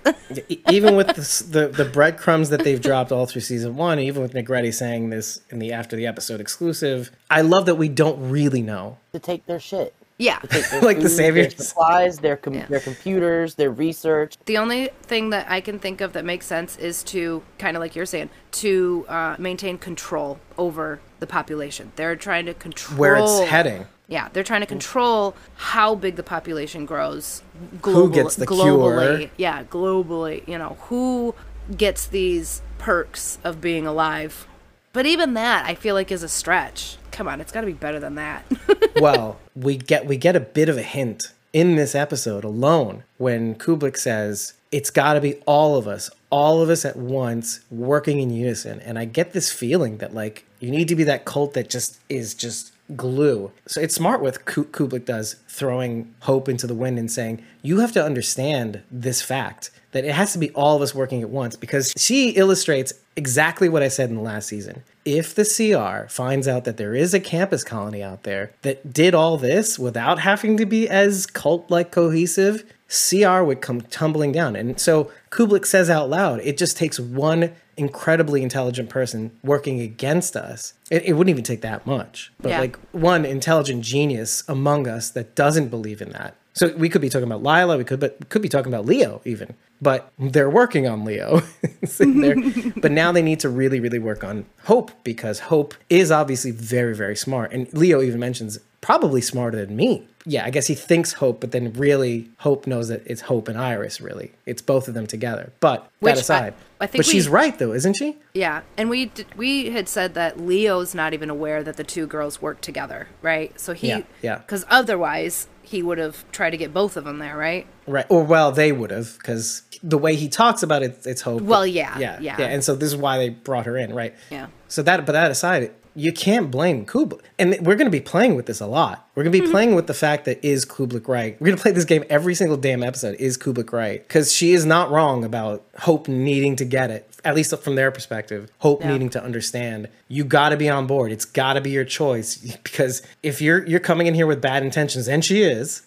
Even 0.71 0.95
with 0.95 1.07
the, 1.09 1.45
the 1.49 1.69
the 1.69 1.85
breadcrumbs 1.87 2.51
that 2.51 2.65
they've 2.65 2.81
dropped 2.83 3.13
all 3.13 3.25
through 3.25 3.41
season 3.41 3.77
one, 3.77 3.99
even 3.99 4.21
with 4.21 4.35
Negrete 4.35 4.75
saying 4.75 5.09
this 5.09 5.41
in 5.49 5.59
the 5.59 5.73
after 5.73 5.97
the 5.97 6.07
episode 6.07 6.39
exclusive, 6.39 7.11
I 7.31 7.41
love 7.41 7.65
that 7.65 7.77
we 7.77 7.89
don't 7.89 8.31
really 8.31 8.61
know. 8.61 8.99
to 9.15 9.19
take 9.19 9.47
their 9.47 9.59
shit. 9.59 9.95
Yeah. 10.23 10.39
Take 10.49 10.73
Like 10.83 10.97
the 10.99 11.09
food, 11.09 11.17
saviors. 11.23 11.55
Their 11.55 11.67
supplies, 11.67 12.19
their 12.19 12.37
com- 12.37 12.55
Yeah. 12.55 12.67
their 12.67 12.81
computers, 12.81 13.55
their 13.57 13.71
research. 13.71 14.37
The 14.47 14.59
only 14.59 14.91
thing 15.03 15.31
that 15.31 15.47
I 15.51 15.61
can 15.61 15.79
think 15.79 16.01
of 16.01 16.13
that 16.15 16.25
makes 16.25 16.47
sense 16.47 16.77
is 16.79 17.03
to 17.05 17.43
kind 17.59 17.77
of 17.77 17.81
like 17.81 17.97
you're 17.97 18.07
saying 18.07 18.31
to 18.63 19.05
uh, 19.09 19.37
maintain 19.39 19.79
control 19.79 20.39
over 20.57 21.01
the 21.21 21.27
population. 21.27 21.93
They're 21.97 22.17
trying 22.17 22.47
to 22.47 22.55
control 22.55 22.99
Where 22.99 23.17
it's 23.17 23.41
heading. 23.51 23.87
Yeah, 24.09 24.29
they're 24.33 24.45
trying 24.45 24.61
to 24.61 24.67
control 24.67 25.35
how 25.57 25.95
big 25.95 26.17
the 26.17 26.23
population 26.23 26.85
grows. 26.87 27.43
Global, 27.81 28.09
Who 28.09 28.13
gets 28.13 28.37
the 28.37 28.47
globally. 28.47 29.17
cure? 29.19 29.31
Yeah, 29.39 29.65
globally. 29.65 30.47
You 30.47 30.59
know, 30.59 30.77
who 30.83 31.35
gets 31.77 32.07
these 32.07 32.61
perks 32.79 33.39
of 33.43 33.61
being 33.61 33.87
alive? 33.87 34.47
But 34.93 35.07
even 35.07 35.35
that, 35.35 35.65
I 35.65 35.75
feel 35.75 35.95
like, 35.95 36.13
is 36.13 36.23
a 36.23 36.29
stretch. 36.29 36.97
Come 37.11 37.29
on, 37.29 37.41
it's 37.41 37.53
got 37.53 37.63
to 37.63 37.67
be 37.67 37.73
better 37.73 37.99
than 37.99 38.17
that. 38.17 38.45
well, 39.01 39.39
we 39.55 39.77
get 39.77 40.07
we 40.07 40.17
get 40.17 40.37
a 40.37 40.41
bit 40.41 40.69
of 40.69 40.77
a 40.77 40.83
hint 40.83 41.33
in 41.53 41.77
this 41.77 41.95
episode 41.95 42.45
alone 42.45 43.05
when 43.19 43.55
Kublek 43.55 43.97
says 43.97 44.55
it's 44.71 44.91
got 44.91 45.15
to 45.15 45.21
be 45.21 45.35
all 45.47 45.77
of 45.77 45.87
us, 45.87 46.11
all 46.31 46.63
of 46.63 46.71
us 46.71 46.85
at 46.85 46.97
once 46.97 47.61
working 47.71 48.21
in 48.21 48.31
unison. 48.31 48.81
And 48.81 48.99
I 48.99 49.05
get 49.05 49.33
this 49.33 49.53
feeling 49.53 49.99
that 49.99 50.15
like 50.15 50.47
you 50.61 50.71
need 50.71 50.89
to 50.89 50.97
be 50.97 51.05
that 51.05 51.25
cult 51.25 51.53
that 51.55 51.69
just 51.69 51.99
is 52.09 52.35
just 52.35 52.73
glue. 52.97 53.53
So 53.67 53.81
it's 53.81 53.95
smart 53.95 54.21
what 54.21 54.45
Ku- 54.45 54.65
Kublek 54.65 55.05
does, 55.05 55.37
throwing 55.49 56.15
hope 56.21 56.49
into 56.49 56.67
the 56.67 56.75
wind 56.75 56.99
and 56.99 57.11
saying 57.11 57.45
you 57.63 57.81
have 57.81 57.93
to 57.93 58.05
understand 58.05 58.83
this 58.91 59.23
fact 59.23 59.71
that 59.93 60.05
it 60.05 60.13
has 60.13 60.33
to 60.33 60.39
be 60.39 60.51
all 60.51 60.77
of 60.77 60.83
us 60.83 60.95
working 60.95 61.23
at 61.23 61.31
once 61.31 61.55
because 61.57 61.93
she 61.97 62.31
illustrates 62.31 62.93
exactly 63.17 63.69
what 63.69 63.83
I 63.83 63.89
said 63.89 64.11
in 64.11 64.17
the 64.17 64.23
last 64.23 64.49
season. 64.49 64.83
If 65.05 65.35
the 65.35 65.45
CR 65.45 66.09
finds 66.09 66.49
out 66.49 66.65
that 66.65 66.77
there 66.77 66.95
is 66.95 67.13
a 67.15 67.21
campus 67.21 67.63
colony 67.65 68.03
out 68.03 68.23
there 68.25 68.53
that 68.63 68.93
did 68.93 69.15
all 69.15 69.37
this 69.37 69.79
without 69.79 70.19
having 70.21 70.57
to 70.59 70.67
be 70.67 70.89
as 70.89 71.27
cult 71.27 71.71
like 71.71 71.91
cohesive, 71.91 72.65
CR 72.89 73.43
would 73.43 73.61
come 73.61 73.81
tumbling 73.83 74.33
down. 74.33 74.55
And 74.57 74.79
so 74.81 75.11
Kublek 75.31 75.67
says 75.67 75.89
out 75.91 76.09
loud, 76.11 76.41
it 76.41 76.57
just 76.59 76.77
takes 76.77 77.01
one 77.01 77.53
incredibly 77.77 78.43
intelligent 78.43 78.91
person 78.91 79.31
working 79.43 79.81
against 79.81 80.37
us. 80.37 80.75
It, 80.91 81.05
it 81.05 81.13
wouldn't 81.15 81.31
even 81.31 81.45
take 81.45 81.63
that 81.63 81.87
much. 81.87 82.31
But 82.41 82.51
Yeah. 82.51 82.61
like 82.61 82.79
one 82.93 83.25
intelligent 83.25 83.83
genius 83.83 84.45
among 84.47 84.87
us 84.87 85.11
that 85.11 85.35
doesn't 85.35 85.69
believe 85.69 86.03
in 86.03 86.11
that. 86.11 86.35
So 86.55 86.75
we 86.77 86.89
could 86.89 87.01
be 87.01 87.09
talking 87.09 87.27
about 87.27 87.43
Lila, 87.43 87.79
we 87.79 87.85
could 87.85 88.01
but 88.01 88.29
could 88.29 88.43
be 88.43 88.49
talking 88.49 88.73
about 88.73 88.85
Leo 88.87 89.21
even. 89.25 89.55
But 89.81 90.13
they're 90.19 90.51
working 90.51 90.87
on 90.87 91.05
Leo. 91.05 91.43
But 92.77 92.93
now 92.93 93.13
they 93.13 93.23
need 93.23 93.41
to 93.41 93.49
really, 93.49 93.81
really 93.81 93.99
work 93.99 94.25
on 94.25 94.45
Hope 94.65 94.91
because 95.05 95.41
Hope 95.41 95.75
is 95.91 96.11
obviously 96.11 96.51
very, 96.51 96.95
very 96.95 97.17
smart. 97.17 97.53
And 97.53 97.73
Leo 97.73 98.01
even 98.03 98.21
mentions 98.21 98.59
probably 98.81 99.21
smarter 99.21 99.65
than 99.65 99.77
me. 99.77 100.07
Yeah, 100.25 100.45
I 100.45 100.51
guess 100.51 100.69
he 100.69 100.75
thinks 100.77 101.15
Hope, 101.15 101.41
but 101.41 101.51
then 101.53 101.73
really 101.73 102.31
Hope 102.39 102.67
knows 102.67 102.89
that 102.89 103.03
it's 103.07 103.23
Hope 103.23 103.49
and 103.49 103.59
Iris, 103.59 104.01
really. 104.01 104.33
It's 104.47 104.63
both 104.63 104.87
of 104.89 104.95
them 104.95 105.07
together. 105.07 105.53
But 105.61 105.89
Which 106.01 106.15
that 106.15 106.21
aside. 106.21 106.55
I 106.81 106.87
think 106.87 107.01
but 107.05 107.07
she's 107.07 107.29
right 107.29 107.57
though, 107.59 107.73
isn't 107.73 107.95
she? 107.95 108.17
yeah, 108.35 108.63
and 108.77 108.91
we 108.91 109.07
d- 109.07 109.25
we 109.37 109.71
had 109.71 109.89
said 109.89 110.15
that 110.15 110.41
Leo's 110.41 110.95
not 110.95 111.13
even 111.15 111.31
aware 111.31 111.63
that 111.63 111.77
the 111.77 111.85
two 111.85 112.07
girls 112.07 112.43
work 112.43 112.61
together, 112.61 113.09
right? 113.21 113.59
So 113.61 113.73
he, 113.73 113.89
Yeah, 113.89 114.03
yeah. 114.21 114.39
because 114.39 114.65
otherwise 114.69 115.47
he 115.73 115.83
would 115.83 115.99
have 115.99 116.25
tried 116.31 116.51
to 116.51 116.57
get 116.57 116.73
both 116.73 116.97
of 116.97 117.05
them 117.05 117.19
there, 117.19 117.37
right? 117.37 117.67
Right. 117.89 118.07
Or 118.09 118.23
well, 118.23 118.53
they 118.53 118.71
would 118.71 118.93
have 118.93 119.19
because 119.19 119.63
the 119.83 119.99
way 119.99 120.15
he 120.15 120.29
talks 120.29 120.63
about 120.63 120.85
it, 120.85 121.01
it's 121.05 121.23
hope. 121.23 121.43
Well, 121.43 121.67
yeah, 121.67 121.99
yeah, 121.99 122.19
yeah. 122.21 122.37
yeah. 122.39 122.47
And 122.47 122.63
so 122.63 122.77
this 122.77 122.89
is 122.93 122.97
why 122.97 123.19
they 123.19 123.31
brought 123.31 123.67
her 123.67 123.77
in, 123.77 123.93
right? 123.93 124.15
Yeah. 124.31 124.47
So 124.69 124.83
that, 124.85 125.05
but 125.05 125.13
that 125.13 125.31
aside, 125.33 125.73
you 125.95 126.13
can't 126.13 126.51
blame 126.51 126.87
Kublek, 126.87 127.21
and 127.39 127.51
we're 127.61 127.75
going 127.77 127.87
to 127.87 127.91
be 127.91 128.01
playing 128.01 128.35
with 128.35 128.47
this 128.47 128.61
a 128.61 128.67
lot. 128.67 129.07
We're 129.15 129.25
going 129.25 129.33
to 129.33 129.39
be 129.39 129.43
Mm-hmm. 129.45 129.53
playing 129.53 129.75
with 129.75 129.89
the 129.89 129.95
fact 129.95 130.25
that 130.25 130.43
is 130.43 130.65
Kublek 130.65 131.07
right? 131.09 131.39
We're 131.39 131.47
going 131.49 131.57
to 131.59 131.63
play 131.63 131.73
this 131.73 131.85
game 131.85 132.05
every 132.09 132.35
single 132.35 132.57
damn 132.57 132.83
episode. 132.83 133.17
Is 133.17 133.37
Kublek 133.37 133.73
right? 133.73 134.01
Because 134.03 134.33
she 134.33 134.53
is 134.53 134.65
not 134.65 134.91
wrong 134.91 135.23
about 135.25 135.65
Hope 135.81 136.09
needing 136.09 136.57
to 136.57 136.65
get 136.65 136.91
it. 136.91 137.12
At 137.25 137.35
least 137.35 137.57
from 137.59 137.77
their 137.77 137.91
perspective, 137.91 138.51
Hope 138.59 138.81
Yeah. 138.83 138.93
needing 138.93 139.11
to 139.11 139.23
understand. 139.23 139.89
You 140.09 140.25
got 140.25 140.49
to 140.51 140.57
be 140.57 140.69
on 140.69 140.87
board. 140.87 141.13
It's 141.13 141.25
got 141.25 141.53
to 141.55 141.61
be 141.61 141.71
your 141.71 141.85
choice. 141.85 142.39
Because 142.63 143.03
if 143.23 143.41
you're 143.41 143.65
you're 143.67 143.81
coming 143.81 144.07
in 144.07 144.15
here 144.15 144.27
with 144.27 144.41
bad 144.41 144.63
intentions, 144.63 145.07
and 145.09 145.25
she 145.25 145.43
is, 145.43 145.83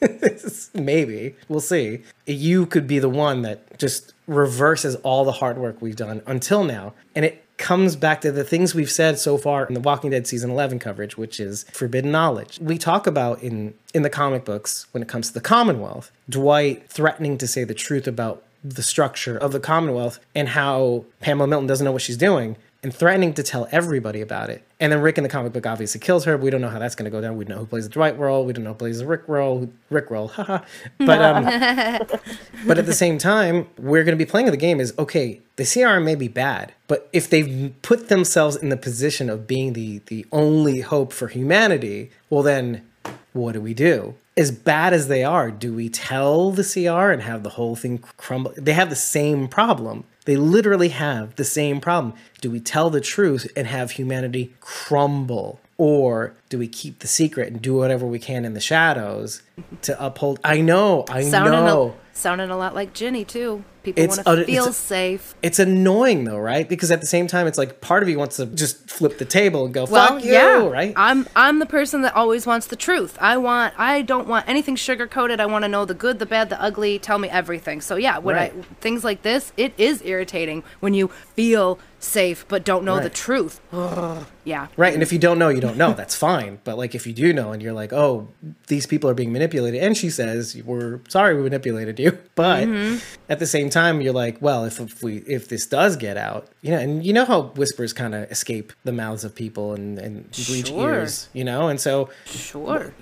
maybe 0.74 1.34
we'll 1.48 1.60
see 1.60 2.02
you 2.26 2.66
could 2.66 2.86
be 2.86 2.98
the 2.98 3.08
one 3.08 3.42
that 3.42 3.78
just 3.78 4.12
reverses 4.26 4.94
all 4.96 5.24
the 5.24 5.32
hard 5.32 5.58
work 5.58 5.80
we've 5.80 5.96
done 5.96 6.22
until 6.26 6.64
now 6.64 6.92
and 7.14 7.24
it 7.24 7.44
comes 7.58 7.94
back 7.96 8.20
to 8.20 8.32
the 8.32 8.42
things 8.44 8.74
we've 8.74 8.90
said 8.90 9.18
so 9.18 9.36
far 9.36 9.66
in 9.66 9.74
the 9.74 9.80
walking 9.80 10.10
dead 10.10 10.26
season 10.26 10.50
11 10.50 10.78
coverage 10.78 11.16
which 11.16 11.38
is 11.38 11.64
forbidden 11.72 12.10
knowledge 12.10 12.58
we 12.60 12.78
talk 12.78 13.06
about 13.06 13.40
in 13.42 13.74
in 13.94 14.02
the 14.02 14.10
comic 14.10 14.44
books 14.44 14.86
when 14.92 15.02
it 15.02 15.08
comes 15.08 15.28
to 15.28 15.34
the 15.34 15.40
commonwealth 15.40 16.10
dwight 16.28 16.88
threatening 16.88 17.36
to 17.38 17.46
say 17.46 17.62
the 17.64 17.74
truth 17.74 18.06
about 18.08 18.42
the 18.64 18.82
structure 18.82 19.36
of 19.36 19.52
the 19.52 19.60
commonwealth 19.60 20.20
and 20.34 20.50
how 20.50 21.04
pamela 21.20 21.48
milton 21.48 21.66
doesn't 21.66 21.84
know 21.84 21.92
what 21.92 22.02
she's 22.02 22.16
doing 22.16 22.56
and 22.84 22.92
threatening 22.92 23.32
to 23.32 23.44
tell 23.44 23.68
everybody 23.70 24.20
about 24.20 24.50
it. 24.50 24.64
And 24.80 24.90
then 24.90 25.00
Rick 25.00 25.16
in 25.16 25.22
the 25.22 25.30
comic 25.30 25.52
book 25.52 25.66
obviously 25.66 26.00
kills 26.00 26.24
her. 26.24 26.36
We 26.36 26.50
don't 26.50 26.60
know 26.60 26.68
how 26.68 26.80
that's 26.80 26.96
going 26.96 27.04
to 27.04 27.10
go 27.10 27.20
down. 27.20 27.36
We 27.36 27.44
don't 27.44 27.54
know 27.54 27.60
who 27.60 27.66
plays 27.66 27.84
the 27.84 27.90
Dwight 27.90 28.18
role. 28.18 28.44
We 28.44 28.52
don't 28.52 28.64
know 28.64 28.72
who 28.72 28.78
plays 28.78 28.98
the 28.98 29.06
Rick 29.06 29.28
role. 29.28 29.70
Rick 29.88 30.10
role, 30.10 30.28
haha. 30.36 30.64
But 30.98 31.22
um, 31.22 31.44
but 32.66 32.78
at 32.78 32.86
the 32.86 32.94
same 32.94 33.18
time, 33.18 33.68
we're 33.78 34.02
going 34.02 34.18
to 34.18 34.24
be 34.24 34.28
playing 34.28 34.50
the 34.50 34.56
game. 34.56 34.80
Is 34.80 34.92
okay. 34.98 35.40
The 35.56 35.62
CRM 35.62 36.04
may 36.04 36.16
be 36.16 36.28
bad, 36.28 36.72
but 36.88 37.08
if 37.12 37.30
they've 37.30 37.72
put 37.82 38.08
themselves 38.08 38.56
in 38.56 38.68
the 38.70 38.76
position 38.76 39.30
of 39.30 39.46
being 39.46 39.74
the 39.74 40.00
the 40.06 40.26
only 40.32 40.80
hope 40.80 41.12
for 41.12 41.28
humanity, 41.28 42.10
well 42.30 42.42
then, 42.42 42.84
what 43.32 43.52
do 43.52 43.60
we 43.60 43.74
do? 43.74 44.16
As 44.36 44.50
bad 44.50 44.92
as 44.94 45.08
they 45.08 45.22
are, 45.24 45.50
do 45.50 45.74
we 45.74 45.88
tell 45.90 46.50
the 46.52 46.64
CR 46.64 47.10
and 47.10 47.22
have 47.22 47.42
the 47.42 47.50
whole 47.50 47.76
thing 47.76 47.98
crumble? 48.16 48.54
They 48.56 48.72
have 48.72 48.88
the 48.88 48.96
same 48.96 49.46
problem. 49.46 50.04
They 50.24 50.36
literally 50.36 50.88
have 50.88 51.36
the 51.36 51.44
same 51.44 51.80
problem. 51.80 52.14
Do 52.40 52.50
we 52.50 52.60
tell 52.60 52.88
the 52.90 53.00
truth 53.00 53.50
and 53.56 53.66
have 53.66 53.92
humanity 53.92 54.54
crumble? 54.60 55.60
Or 55.76 56.34
do 56.48 56.58
we 56.58 56.68
keep 56.68 57.00
the 57.00 57.08
secret 57.08 57.52
and 57.52 57.60
do 57.60 57.74
whatever 57.74 58.06
we 58.06 58.18
can 58.18 58.44
in 58.44 58.54
the 58.54 58.60
shadows 58.60 59.42
to 59.82 60.02
uphold? 60.04 60.38
I 60.44 60.60
know, 60.60 61.04
I 61.08 61.22
Sounding 61.22 61.52
know. 61.52 61.96
a, 62.12 62.16
sounding 62.16 62.50
a 62.50 62.56
lot 62.56 62.74
like 62.74 62.94
Ginny 62.94 63.24
too. 63.24 63.64
People 63.82 64.04
It's 64.04 64.16
want 64.18 64.26
to 64.26 64.40
it's 64.42 64.46
feel 64.50 64.68
a- 64.68 64.72
safe. 64.72 65.34
It's 65.42 65.58
annoying 65.58 66.24
though, 66.24 66.38
right? 66.38 66.68
Because 66.68 66.90
at 66.90 67.00
the 67.00 67.06
same 67.06 67.26
time, 67.26 67.46
it's 67.46 67.58
like 67.58 67.80
part 67.80 68.02
of 68.02 68.08
you 68.08 68.18
wants 68.18 68.36
to 68.36 68.46
just 68.46 68.88
flip 68.88 69.18
the 69.18 69.24
table 69.24 69.64
and 69.64 69.74
go, 69.74 69.84
Well, 69.86 70.06
fuck 70.14 70.24
you, 70.24 70.32
yeah, 70.32 70.68
right? 70.68 70.92
I'm 70.96 71.26
I'm 71.34 71.58
the 71.58 71.66
person 71.66 72.02
that 72.02 72.14
always 72.14 72.46
wants 72.46 72.68
the 72.68 72.76
truth. 72.76 73.18
I 73.20 73.36
want 73.38 73.74
I 73.78 74.02
don't 74.02 74.28
want 74.28 74.48
anything 74.48 74.76
sugar 74.76 75.06
coated. 75.06 75.40
I 75.40 75.46
want 75.46 75.64
to 75.64 75.68
know 75.68 75.84
the 75.84 75.94
good, 75.94 76.18
the 76.20 76.26
bad, 76.26 76.48
the 76.48 76.62
ugly. 76.62 76.98
Tell 76.98 77.18
me 77.18 77.28
everything. 77.28 77.80
So 77.80 77.96
yeah, 77.96 78.18
when 78.18 78.36
Right. 78.36 78.52
I 78.56 78.62
things 78.80 79.02
like 79.04 79.22
this, 79.22 79.52
it 79.56 79.72
is 79.78 80.00
irritating 80.04 80.62
when 80.80 80.94
you 80.94 81.08
feel 81.08 81.78
safe 82.02 82.44
but 82.48 82.64
don't 82.64 82.84
know 82.84 82.96
the 82.96 83.02
Right. 83.02 83.14
truth. 83.14 83.60
yeah. 84.44 84.66
Right. 84.76 84.92
And 84.94 85.02
if 85.02 85.12
you 85.12 85.18
don't 85.18 85.38
know, 85.38 85.48
you 85.48 85.60
don't 85.60 85.76
know. 85.76 85.92
That's 85.92 86.14
fine. 86.28 86.58
But 86.64 86.76
like 86.78 86.94
if 86.94 87.06
you 87.06 87.12
do 87.12 87.32
know 87.32 87.52
and 87.52 87.62
you're 87.62 87.72
like, 87.72 87.92
oh, 87.92 88.28
these 88.66 88.86
people 88.86 89.08
are 89.08 89.14
being 89.14 89.32
manipulated, 89.32 89.82
and 89.82 89.96
she 89.96 90.10
says, 90.10 90.60
we're 90.64 91.00
sorry 91.08 91.36
we 91.36 91.42
manipulated 91.42 91.98
you. 91.98 92.18
But 92.34 92.66
Mm-hmm. 92.66 92.98
at 93.28 93.38
the 93.40 93.46
same 93.46 93.68
time, 93.70 94.00
you're 94.00 94.14
like, 94.14 94.40
well, 94.40 94.64
if, 94.64 94.80
if 94.80 95.02
we 95.02 95.18
if 95.18 95.48
this 95.48 95.66
does 95.66 95.96
get 95.96 96.16
out, 96.16 96.48
you 96.62 96.70
know, 96.70 96.78
and 96.78 97.04
you 97.04 97.12
know 97.12 97.24
how 97.26 97.42
whispers 97.60 97.92
kind 97.92 98.14
of 98.14 98.30
escape 98.32 98.72
the 98.84 98.92
mouths 98.92 99.22
of 99.22 99.34
people 99.34 99.74
and, 99.74 99.98
and 99.98 100.24
reach 100.50 100.68
Sure. 100.68 100.94
ears, 100.94 101.28
you 101.34 101.44
know? 101.44 101.68
And 101.68 101.78
so 101.80 102.08
Sure. 102.24 102.94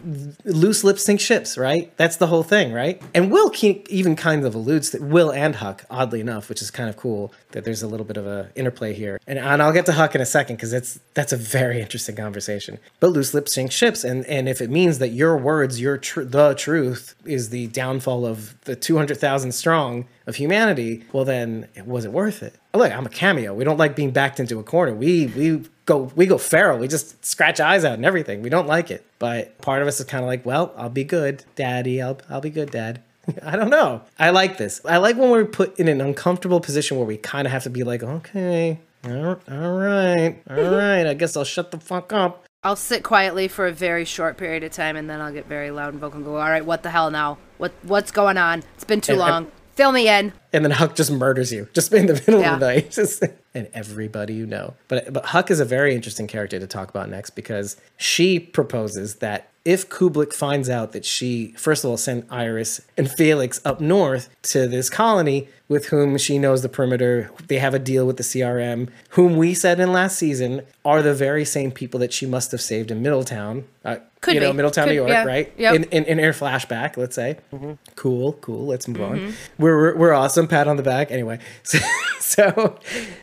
loose 0.45 0.83
lips 0.85 1.05
sink 1.05 1.21
ships, 1.21 1.57
right? 1.57 1.97
That's 1.97 2.17
the 2.17 2.27
whole 2.27 2.43
thing, 2.43 2.73
right? 2.73 3.01
And 3.15 3.31
Will 3.31 3.53
even 3.89 4.17
kind 4.17 4.45
of 4.45 4.55
alludes 4.55 4.91
that 4.91 5.01
Will 5.03 5.31
and 5.33 5.55
Huck, 5.57 5.85
oddly 5.91 6.21
enough, 6.21 6.49
which 6.49 6.61
is 6.61 6.71
kind 6.71 6.89
of 6.89 6.97
cool 6.97 7.33
that 7.53 7.65
there's 7.65 7.83
a 7.83 7.89
little 7.89 8.07
bit 8.07 8.17
of 8.17 8.27
a 8.27 8.51
interplay 8.57 8.90
here. 8.93 9.21
And, 9.27 9.39
and 9.39 9.63
I'll 9.63 9.73
get 9.73 9.87
to 9.87 9.93
Huck 9.93 10.15
in 10.15 10.21
a 10.21 10.27
second 10.27 10.57
because 10.57 10.71
that's 10.71 11.01
that's 11.15 11.33
a 11.33 11.37
very 11.37 11.81
interesting 11.81 12.17
conversation. 12.17 12.79
But 13.01 13.09
loose 13.09 13.35
lips 13.35 13.55
sink 13.55 13.73
ships, 13.73 14.05
and 14.05 14.25
and 14.27 14.49
if 14.49 14.61
it 14.61 14.71
means 14.71 14.99
that 14.99 15.09
your 15.09 15.37
words, 15.37 15.81
your 15.81 15.99
tr- 15.99 16.23
the 16.23 16.55
truth, 16.55 17.15
is 17.25 17.51
the 17.51 17.69
downfall 17.69 18.27
of 18.27 18.61
the 18.63 18.77
two 18.77 18.97
hundred 18.97 19.19
thousand 19.19 19.53
strong 19.53 20.07
of 20.27 20.37
humanity, 20.37 21.05
well 21.13 21.25
then 21.25 21.69
it 21.75 21.87
was 21.87 22.05
it 22.05 22.13
worth 22.13 22.43
it? 22.43 22.55
Look, 22.75 22.93
I'm 22.93 23.07
a 23.07 23.11
cameo. 23.11 23.53
We 23.55 23.65
don't 23.65 23.79
like 23.79 23.97
being 23.97 24.13
backed 24.13 24.39
into 24.39 24.59
a 24.59 24.63
corner. 24.63 24.95
We 24.95 25.27
we 25.27 25.65
go 25.87 26.13
we 26.15 26.27
go 26.27 26.39
feral. 26.39 26.79
We 26.79 26.89
just 26.89 27.25
scratch 27.25 27.61
eyes 27.61 27.85
out 27.85 27.95
and 27.95 28.05
everything. 28.05 28.43
We 28.43 28.51
don't 28.51 28.69
like 28.69 28.91
it. 28.91 29.05
But 29.19 29.61
part 29.61 29.83
of 29.83 29.89
us 29.89 30.01
is 30.01 30.07
kind 30.07 30.23
of 30.25 30.29
like, 30.29 30.47
well, 30.47 30.73
I'll 30.77 30.89
be 30.89 31.05
good, 31.05 31.45
Daddy. 31.57 32.01
I'll 32.01 32.21
I'll 32.29 32.41
be 32.41 32.51
good, 32.51 32.71
Dad. 32.71 33.03
I 33.43 33.57
don't 33.57 33.71
know. 33.71 34.03
I 34.19 34.31
like 34.31 34.59
this. 34.59 34.81
I 34.85 34.99
like 34.99 35.17
when 35.17 35.31
we're 35.31 35.45
put 35.45 35.79
in 35.79 35.89
an 35.89 36.01
uncomfortable 36.01 36.61
position 36.61 36.97
where 36.97 37.07
we 37.07 37.17
kind 37.17 37.47
of 37.47 37.53
have 37.53 37.63
to 37.65 37.71
be 37.71 37.83
like, 37.85 38.03
okay, 38.03 38.79
all 39.05 39.13
right, 39.49 40.37
all 40.49 40.57
right. 40.57 41.07
I 41.07 41.15
guess 41.15 41.37
I'll 41.37 41.45
shut 41.45 41.71
the 41.71 41.79
fuck 41.81 42.13
up 42.13 42.47
I'll 42.63 42.77
sit 42.77 43.03
quietly 43.03 43.49
for 43.49 43.67
a 43.67 43.73
very 43.73 44.05
short 44.05 44.37
period 44.37 44.63
of 44.65 44.73
time, 44.73 44.95
and 44.95 45.09
then 45.09 45.19
I'll 45.23 45.33
get 45.33 45.47
very 45.47 45.71
loud 45.71 45.95
and 45.95 45.99
vocal 46.01 46.19
and 46.19 46.27
go, 46.27 46.33
"All 46.37 46.51
right, 46.51 46.63
what 46.63 46.83
the 46.83 46.91
hell 46.91 47.11
now? 47.11 47.39
What 47.57 47.73
what's 47.85 48.11
going 48.11 48.37
on? 48.37 48.63
It's 48.75 48.85
been 48.85 49.01
too 49.01 49.13
And- 49.13 49.23
and- 49.23 49.31
long. 49.31 49.53
Fill 49.75 49.93
me 49.93 50.09
in." 50.09 50.33
and 50.53 50.65
then 50.65 50.73
Huck 50.73 50.95
just 50.97 51.11
murders 51.13 51.53
you, 51.53 51.69
just 51.73 51.93
in 51.93 52.07
the 52.07 52.15
middle 52.15 52.41
Yeah. 52.41 52.55
of 52.55 52.61
the 52.61 52.67
night, 52.67 52.91
Just- 53.01 53.23
and 53.55 53.69
everybody 53.75 54.35
you 54.35 54.47
know. 54.47 54.75
But 54.89 55.13
but 55.13 55.27
Huck 55.27 55.51
is 55.51 55.61
a 55.61 55.65
very 55.65 55.95
interesting 55.95 56.27
character 56.27 56.59
to 56.59 56.67
talk 56.67 56.89
about 56.91 57.09
next 57.09 57.31
because 57.31 57.77
she 57.97 58.39
proposes 58.39 59.17
that 59.17 59.47
if 59.65 59.89
Kublek 59.91 60.33
finds 60.33 60.71
out 60.71 60.93
that 60.93 61.05
she, 61.05 61.53
first 61.59 61.85
of 61.85 61.91
all, 61.91 61.99
sent 61.99 62.25
Iris 62.31 62.81
and 62.97 63.11
Felix 63.11 63.61
up 63.65 63.79
north 63.79 64.31
to 64.45 64.67
this 64.67 64.89
colony 64.89 65.49
with 65.69 65.87
whom 65.89 66.17
she 66.17 66.39
knows 66.39 66.63
the 66.63 66.69
perimeter, 66.71 67.31
they 67.49 67.59
have 67.59 67.75
a 67.75 67.79
deal 67.79 68.07
with 68.07 68.17
the 68.17 68.23
CRM, 68.23 68.89
whom 69.11 69.37
we 69.37 69.53
said 69.53 69.79
in 69.79 69.93
last 69.93 70.17
season 70.19 70.63
are 70.85 71.03
the 71.03 71.13
very 71.13 71.45
same 71.45 71.71
people 71.71 72.01
that 72.01 72.13
she 72.13 72.25
must 72.25 72.53
have 72.53 72.61
saved 72.63 72.91
in 72.91 73.03
Middletown. 73.03 73.65
Uh, 73.85 73.97
Could 74.21 74.35
you 74.35 74.41
know. 74.41 74.53
Middletown, 74.53 74.85
Could- 74.85 74.91
New 74.91 74.97
York, 74.97 75.09
yeah. 75.11 75.25
right? 75.25 75.53
Yep. 75.57 75.75
In, 75.75 75.85
in, 75.85 76.05
in 76.05 76.19
her 76.19 76.33
flashback, 76.33 76.97
let's 76.97 77.15
say. 77.17 77.39
Mm-hmm. 77.53 77.73
Cool, 77.97 78.35
cool. 78.35 78.67
Let's 78.67 78.87
move 78.87 79.01
on. 79.03 79.19
Mm-hmm. 79.19 79.63
We're, 79.63 79.77
we're 79.77 79.97
we're 79.97 80.13
awesome. 80.13 80.47
Pat 80.47 80.69
on 80.69 80.77
the 80.77 80.83
back. 80.83 81.11
Anyway, 81.11 81.39
so, 81.63 81.79
so 82.19 82.79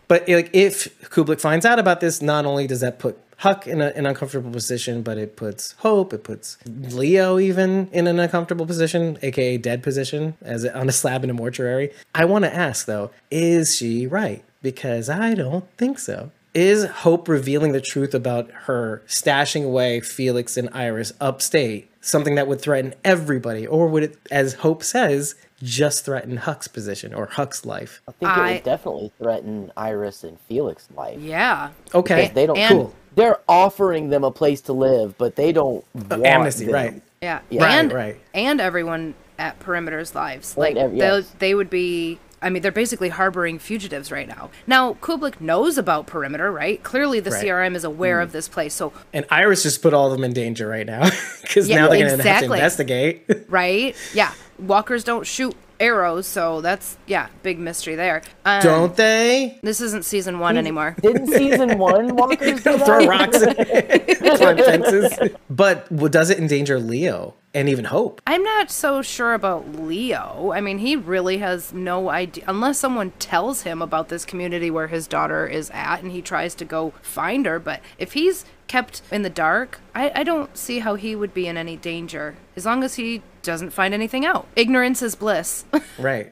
but 0.08 0.28
like 0.28 0.50
if 0.54 1.00
Kublek 1.10 1.40
finds 1.40 1.66
out 1.66 1.78
about 1.80 2.00
this, 2.00 2.22
not 2.22 2.46
only 2.46 2.66
does 2.68 2.80
that 2.82 2.98
put 3.00 3.20
Huck 3.42 3.68
in 3.68 3.82
a, 3.82 3.90
an 3.90 4.08
uncomfortable 4.08 4.50
position, 4.50 5.04
but 5.04 5.20
it 5.20 5.36
puts 5.36 5.74
Hope, 5.80 6.12
it 6.12 6.24
puts 6.24 6.58
Leo 6.66 7.38
even 7.38 7.88
in 7.92 8.08
an 8.08 8.20
uncomfortable 8.20 8.66
position, 8.66 9.20
aka 9.22 9.58
dead 9.58 9.84
position, 9.84 10.36
as 10.42 10.66
on 10.66 10.90
a 10.90 10.92
slab 10.92 11.24
in 11.24 11.30
a 11.30 11.34
mortuary. 11.34 11.92
I 12.16 12.26
want 12.26 12.46
to 12.46 12.54
ask 12.54 12.88
though, 12.88 13.12
is 13.30 13.76
she 13.76 14.08
right? 14.08 14.44
Because 14.64 15.08
I 15.08 15.36
don't 15.36 15.70
think 15.78 16.00
so. 16.00 16.32
Is 16.58 16.86
Hope 16.86 17.28
revealing 17.28 17.72
the 17.74 17.82
truth 17.82 18.16
about 18.16 18.50
her 18.64 19.04
stashing 19.08 19.64
away 19.64 20.00
Felix 20.00 20.58
and 20.58 20.70
Iris 20.74 21.14
upstate 21.22 21.92
something 22.02 22.34
that 22.34 22.48
would 22.48 22.60
threaten 22.60 22.96
everybody? 23.06 23.68
Or 23.68 23.88
would 23.88 24.02
it, 24.02 24.18
as 24.32 24.56
Hope 24.56 24.82
says, 24.82 25.36
just 25.62 26.04
threaten 26.04 26.38
Huck's 26.38 26.68
position 26.68 27.14
or 27.14 27.28
Huck's 27.28 27.64
life? 27.64 28.02
I 28.08 28.12
think 28.14 28.32
it 28.36 28.54
would 28.56 28.64
definitely 28.64 29.12
threaten 29.22 29.72
Iris 29.78 30.24
and 30.24 30.40
Felix's 30.50 30.90
life. 30.96 31.20
Yeah. 31.20 31.70
Okay. 31.94 32.32
They 32.34 32.48
don't. 32.48 32.58
And- 32.58 32.72
cool. 32.72 32.96
They're 33.14 33.38
offering 33.48 34.10
them 34.10 34.24
a 34.24 34.32
place 34.32 34.62
to 34.62 34.74
live, 34.74 35.16
but 35.20 35.36
they 35.36 35.52
don't 35.52 35.86
uh, 35.96 36.02
want 36.10 36.26
Amnesty, 36.26 36.66
them. 36.66 36.74
right. 36.74 37.02
Yeah. 37.22 37.40
Yeah. 37.52 37.66
And 37.66 37.92
Right, 37.94 38.06
right. 38.14 38.22
and 38.34 38.60
everyone 38.60 39.14
at 39.38 39.60
Perimeter's 39.60 40.16
lives. 40.16 40.58
Like 40.58 40.76
ev- 40.76 40.92
they 40.92 40.98
yes. 40.98 41.32
they 41.38 41.54
would 41.54 41.70
be 41.70 42.18
I 42.48 42.50
mean, 42.50 42.62
they're 42.62 42.72
basically 42.72 43.10
harboring 43.10 43.60
fugitives 43.60 44.10
right 44.10 44.26
now. 44.28 44.50
Now, 44.66 44.94
Kublek 44.94 45.42
knows 45.42 45.78
about 45.78 46.08
Perimeter, 46.08 46.50
right? 46.50 46.82
Clearly 46.82 47.20
the 47.20 47.32
Right. 47.32 47.44
CRM 47.44 47.76
is 47.76 47.84
aware 47.84 48.22
of 48.22 48.30
mm. 48.30 48.32
this 48.32 48.48
place. 48.48 48.74
So, 48.74 48.94
And 49.12 49.26
Iris 49.30 49.64
just 49.64 49.82
put 49.82 49.94
all 49.94 50.08
of 50.08 50.14
them 50.14 50.24
in 50.24 50.32
danger 50.32 50.66
right 50.66 50.86
now 50.86 51.10
because 51.42 51.68
Yeah, 51.68 51.76
now 51.76 51.90
they're 51.90 52.08
going 52.08 52.18
to 52.18 52.24
have 52.24 52.40
to 52.40 52.46
exactly. 52.46 52.58
investigate. 52.58 53.26
right? 53.50 53.96
Yeah. 54.14 54.32
Walkers 54.60 55.04
don't 55.04 55.28
shoot 55.28 55.56
arrows, 55.80 56.28
so 56.28 56.62
that's 56.62 56.98
yeah, 57.06 57.28
big 57.44 57.60
mystery 57.60 57.96
there. 57.96 58.22
Um, 58.46 58.62
Don't 58.62 58.96
they? 58.96 59.60
This 59.64 59.82
isn't 59.82 60.06
season 60.06 60.40
1 60.40 60.58
anymore. 60.58 60.96
Didn't 61.02 61.28
season 61.28 61.78
one 61.78 62.16
Walkers 62.16 62.64
do 62.64 62.78
Throw 62.78 63.06
rocks 63.06 63.40
climb 64.38 64.58
fences. 64.58 65.18
But 65.50 65.92
well, 65.92 66.10
does 66.10 66.30
it 66.30 66.40
endanger 66.40 66.80
Leo 66.80 67.36
and 67.54 67.70
even 67.70 67.86
Hope? 67.86 68.22
I'm 68.28 68.44
not 68.44 68.72
so 68.72 69.02
sure 69.02 69.34
about 69.34 69.76
Leo. 69.76 70.52
I 70.54 70.62
mean, 70.62 70.80
he 70.80 70.96
really 70.96 71.38
has 71.40 71.74
no 71.74 72.10
idea 72.10 72.44
unless 72.48 72.78
someone 72.80 73.12
tells 73.20 73.62
him 73.62 73.82
about 73.82 74.10
this 74.10 74.26
community 74.26 74.70
where 74.70 74.88
his 74.88 75.08
daughter 75.08 75.48
is 75.48 75.70
at 75.72 76.02
and 76.02 76.12
he 76.12 76.22
tries 76.22 76.56
to 76.56 76.66
go 76.66 76.94
find 77.02 77.46
her. 77.46 77.60
But 77.60 77.82
if 77.98 78.14
he's 78.14 78.46
kept 78.68 79.02
in 79.12 79.22
the 79.22 79.30
dark, 79.30 79.80
I, 79.96 80.12
I 80.14 80.24
don't 80.24 80.56
see 80.58 80.80
how 80.80 80.96
he 80.96 81.16
would 81.16 81.34
be 81.34 81.48
in 81.48 81.58
any 81.58 81.78
danger 81.78 82.36
as 82.56 82.66
long 82.66 82.84
as 82.84 82.96
he 82.96 83.22
doesn't 83.48 83.72
find 83.72 83.94
anything 83.94 84.26
out. 84.26 84.46
Ignorance 84.56 85.02
is 85.02 85.16
bliss. 85.16 85.66
Right. 85.98 86.32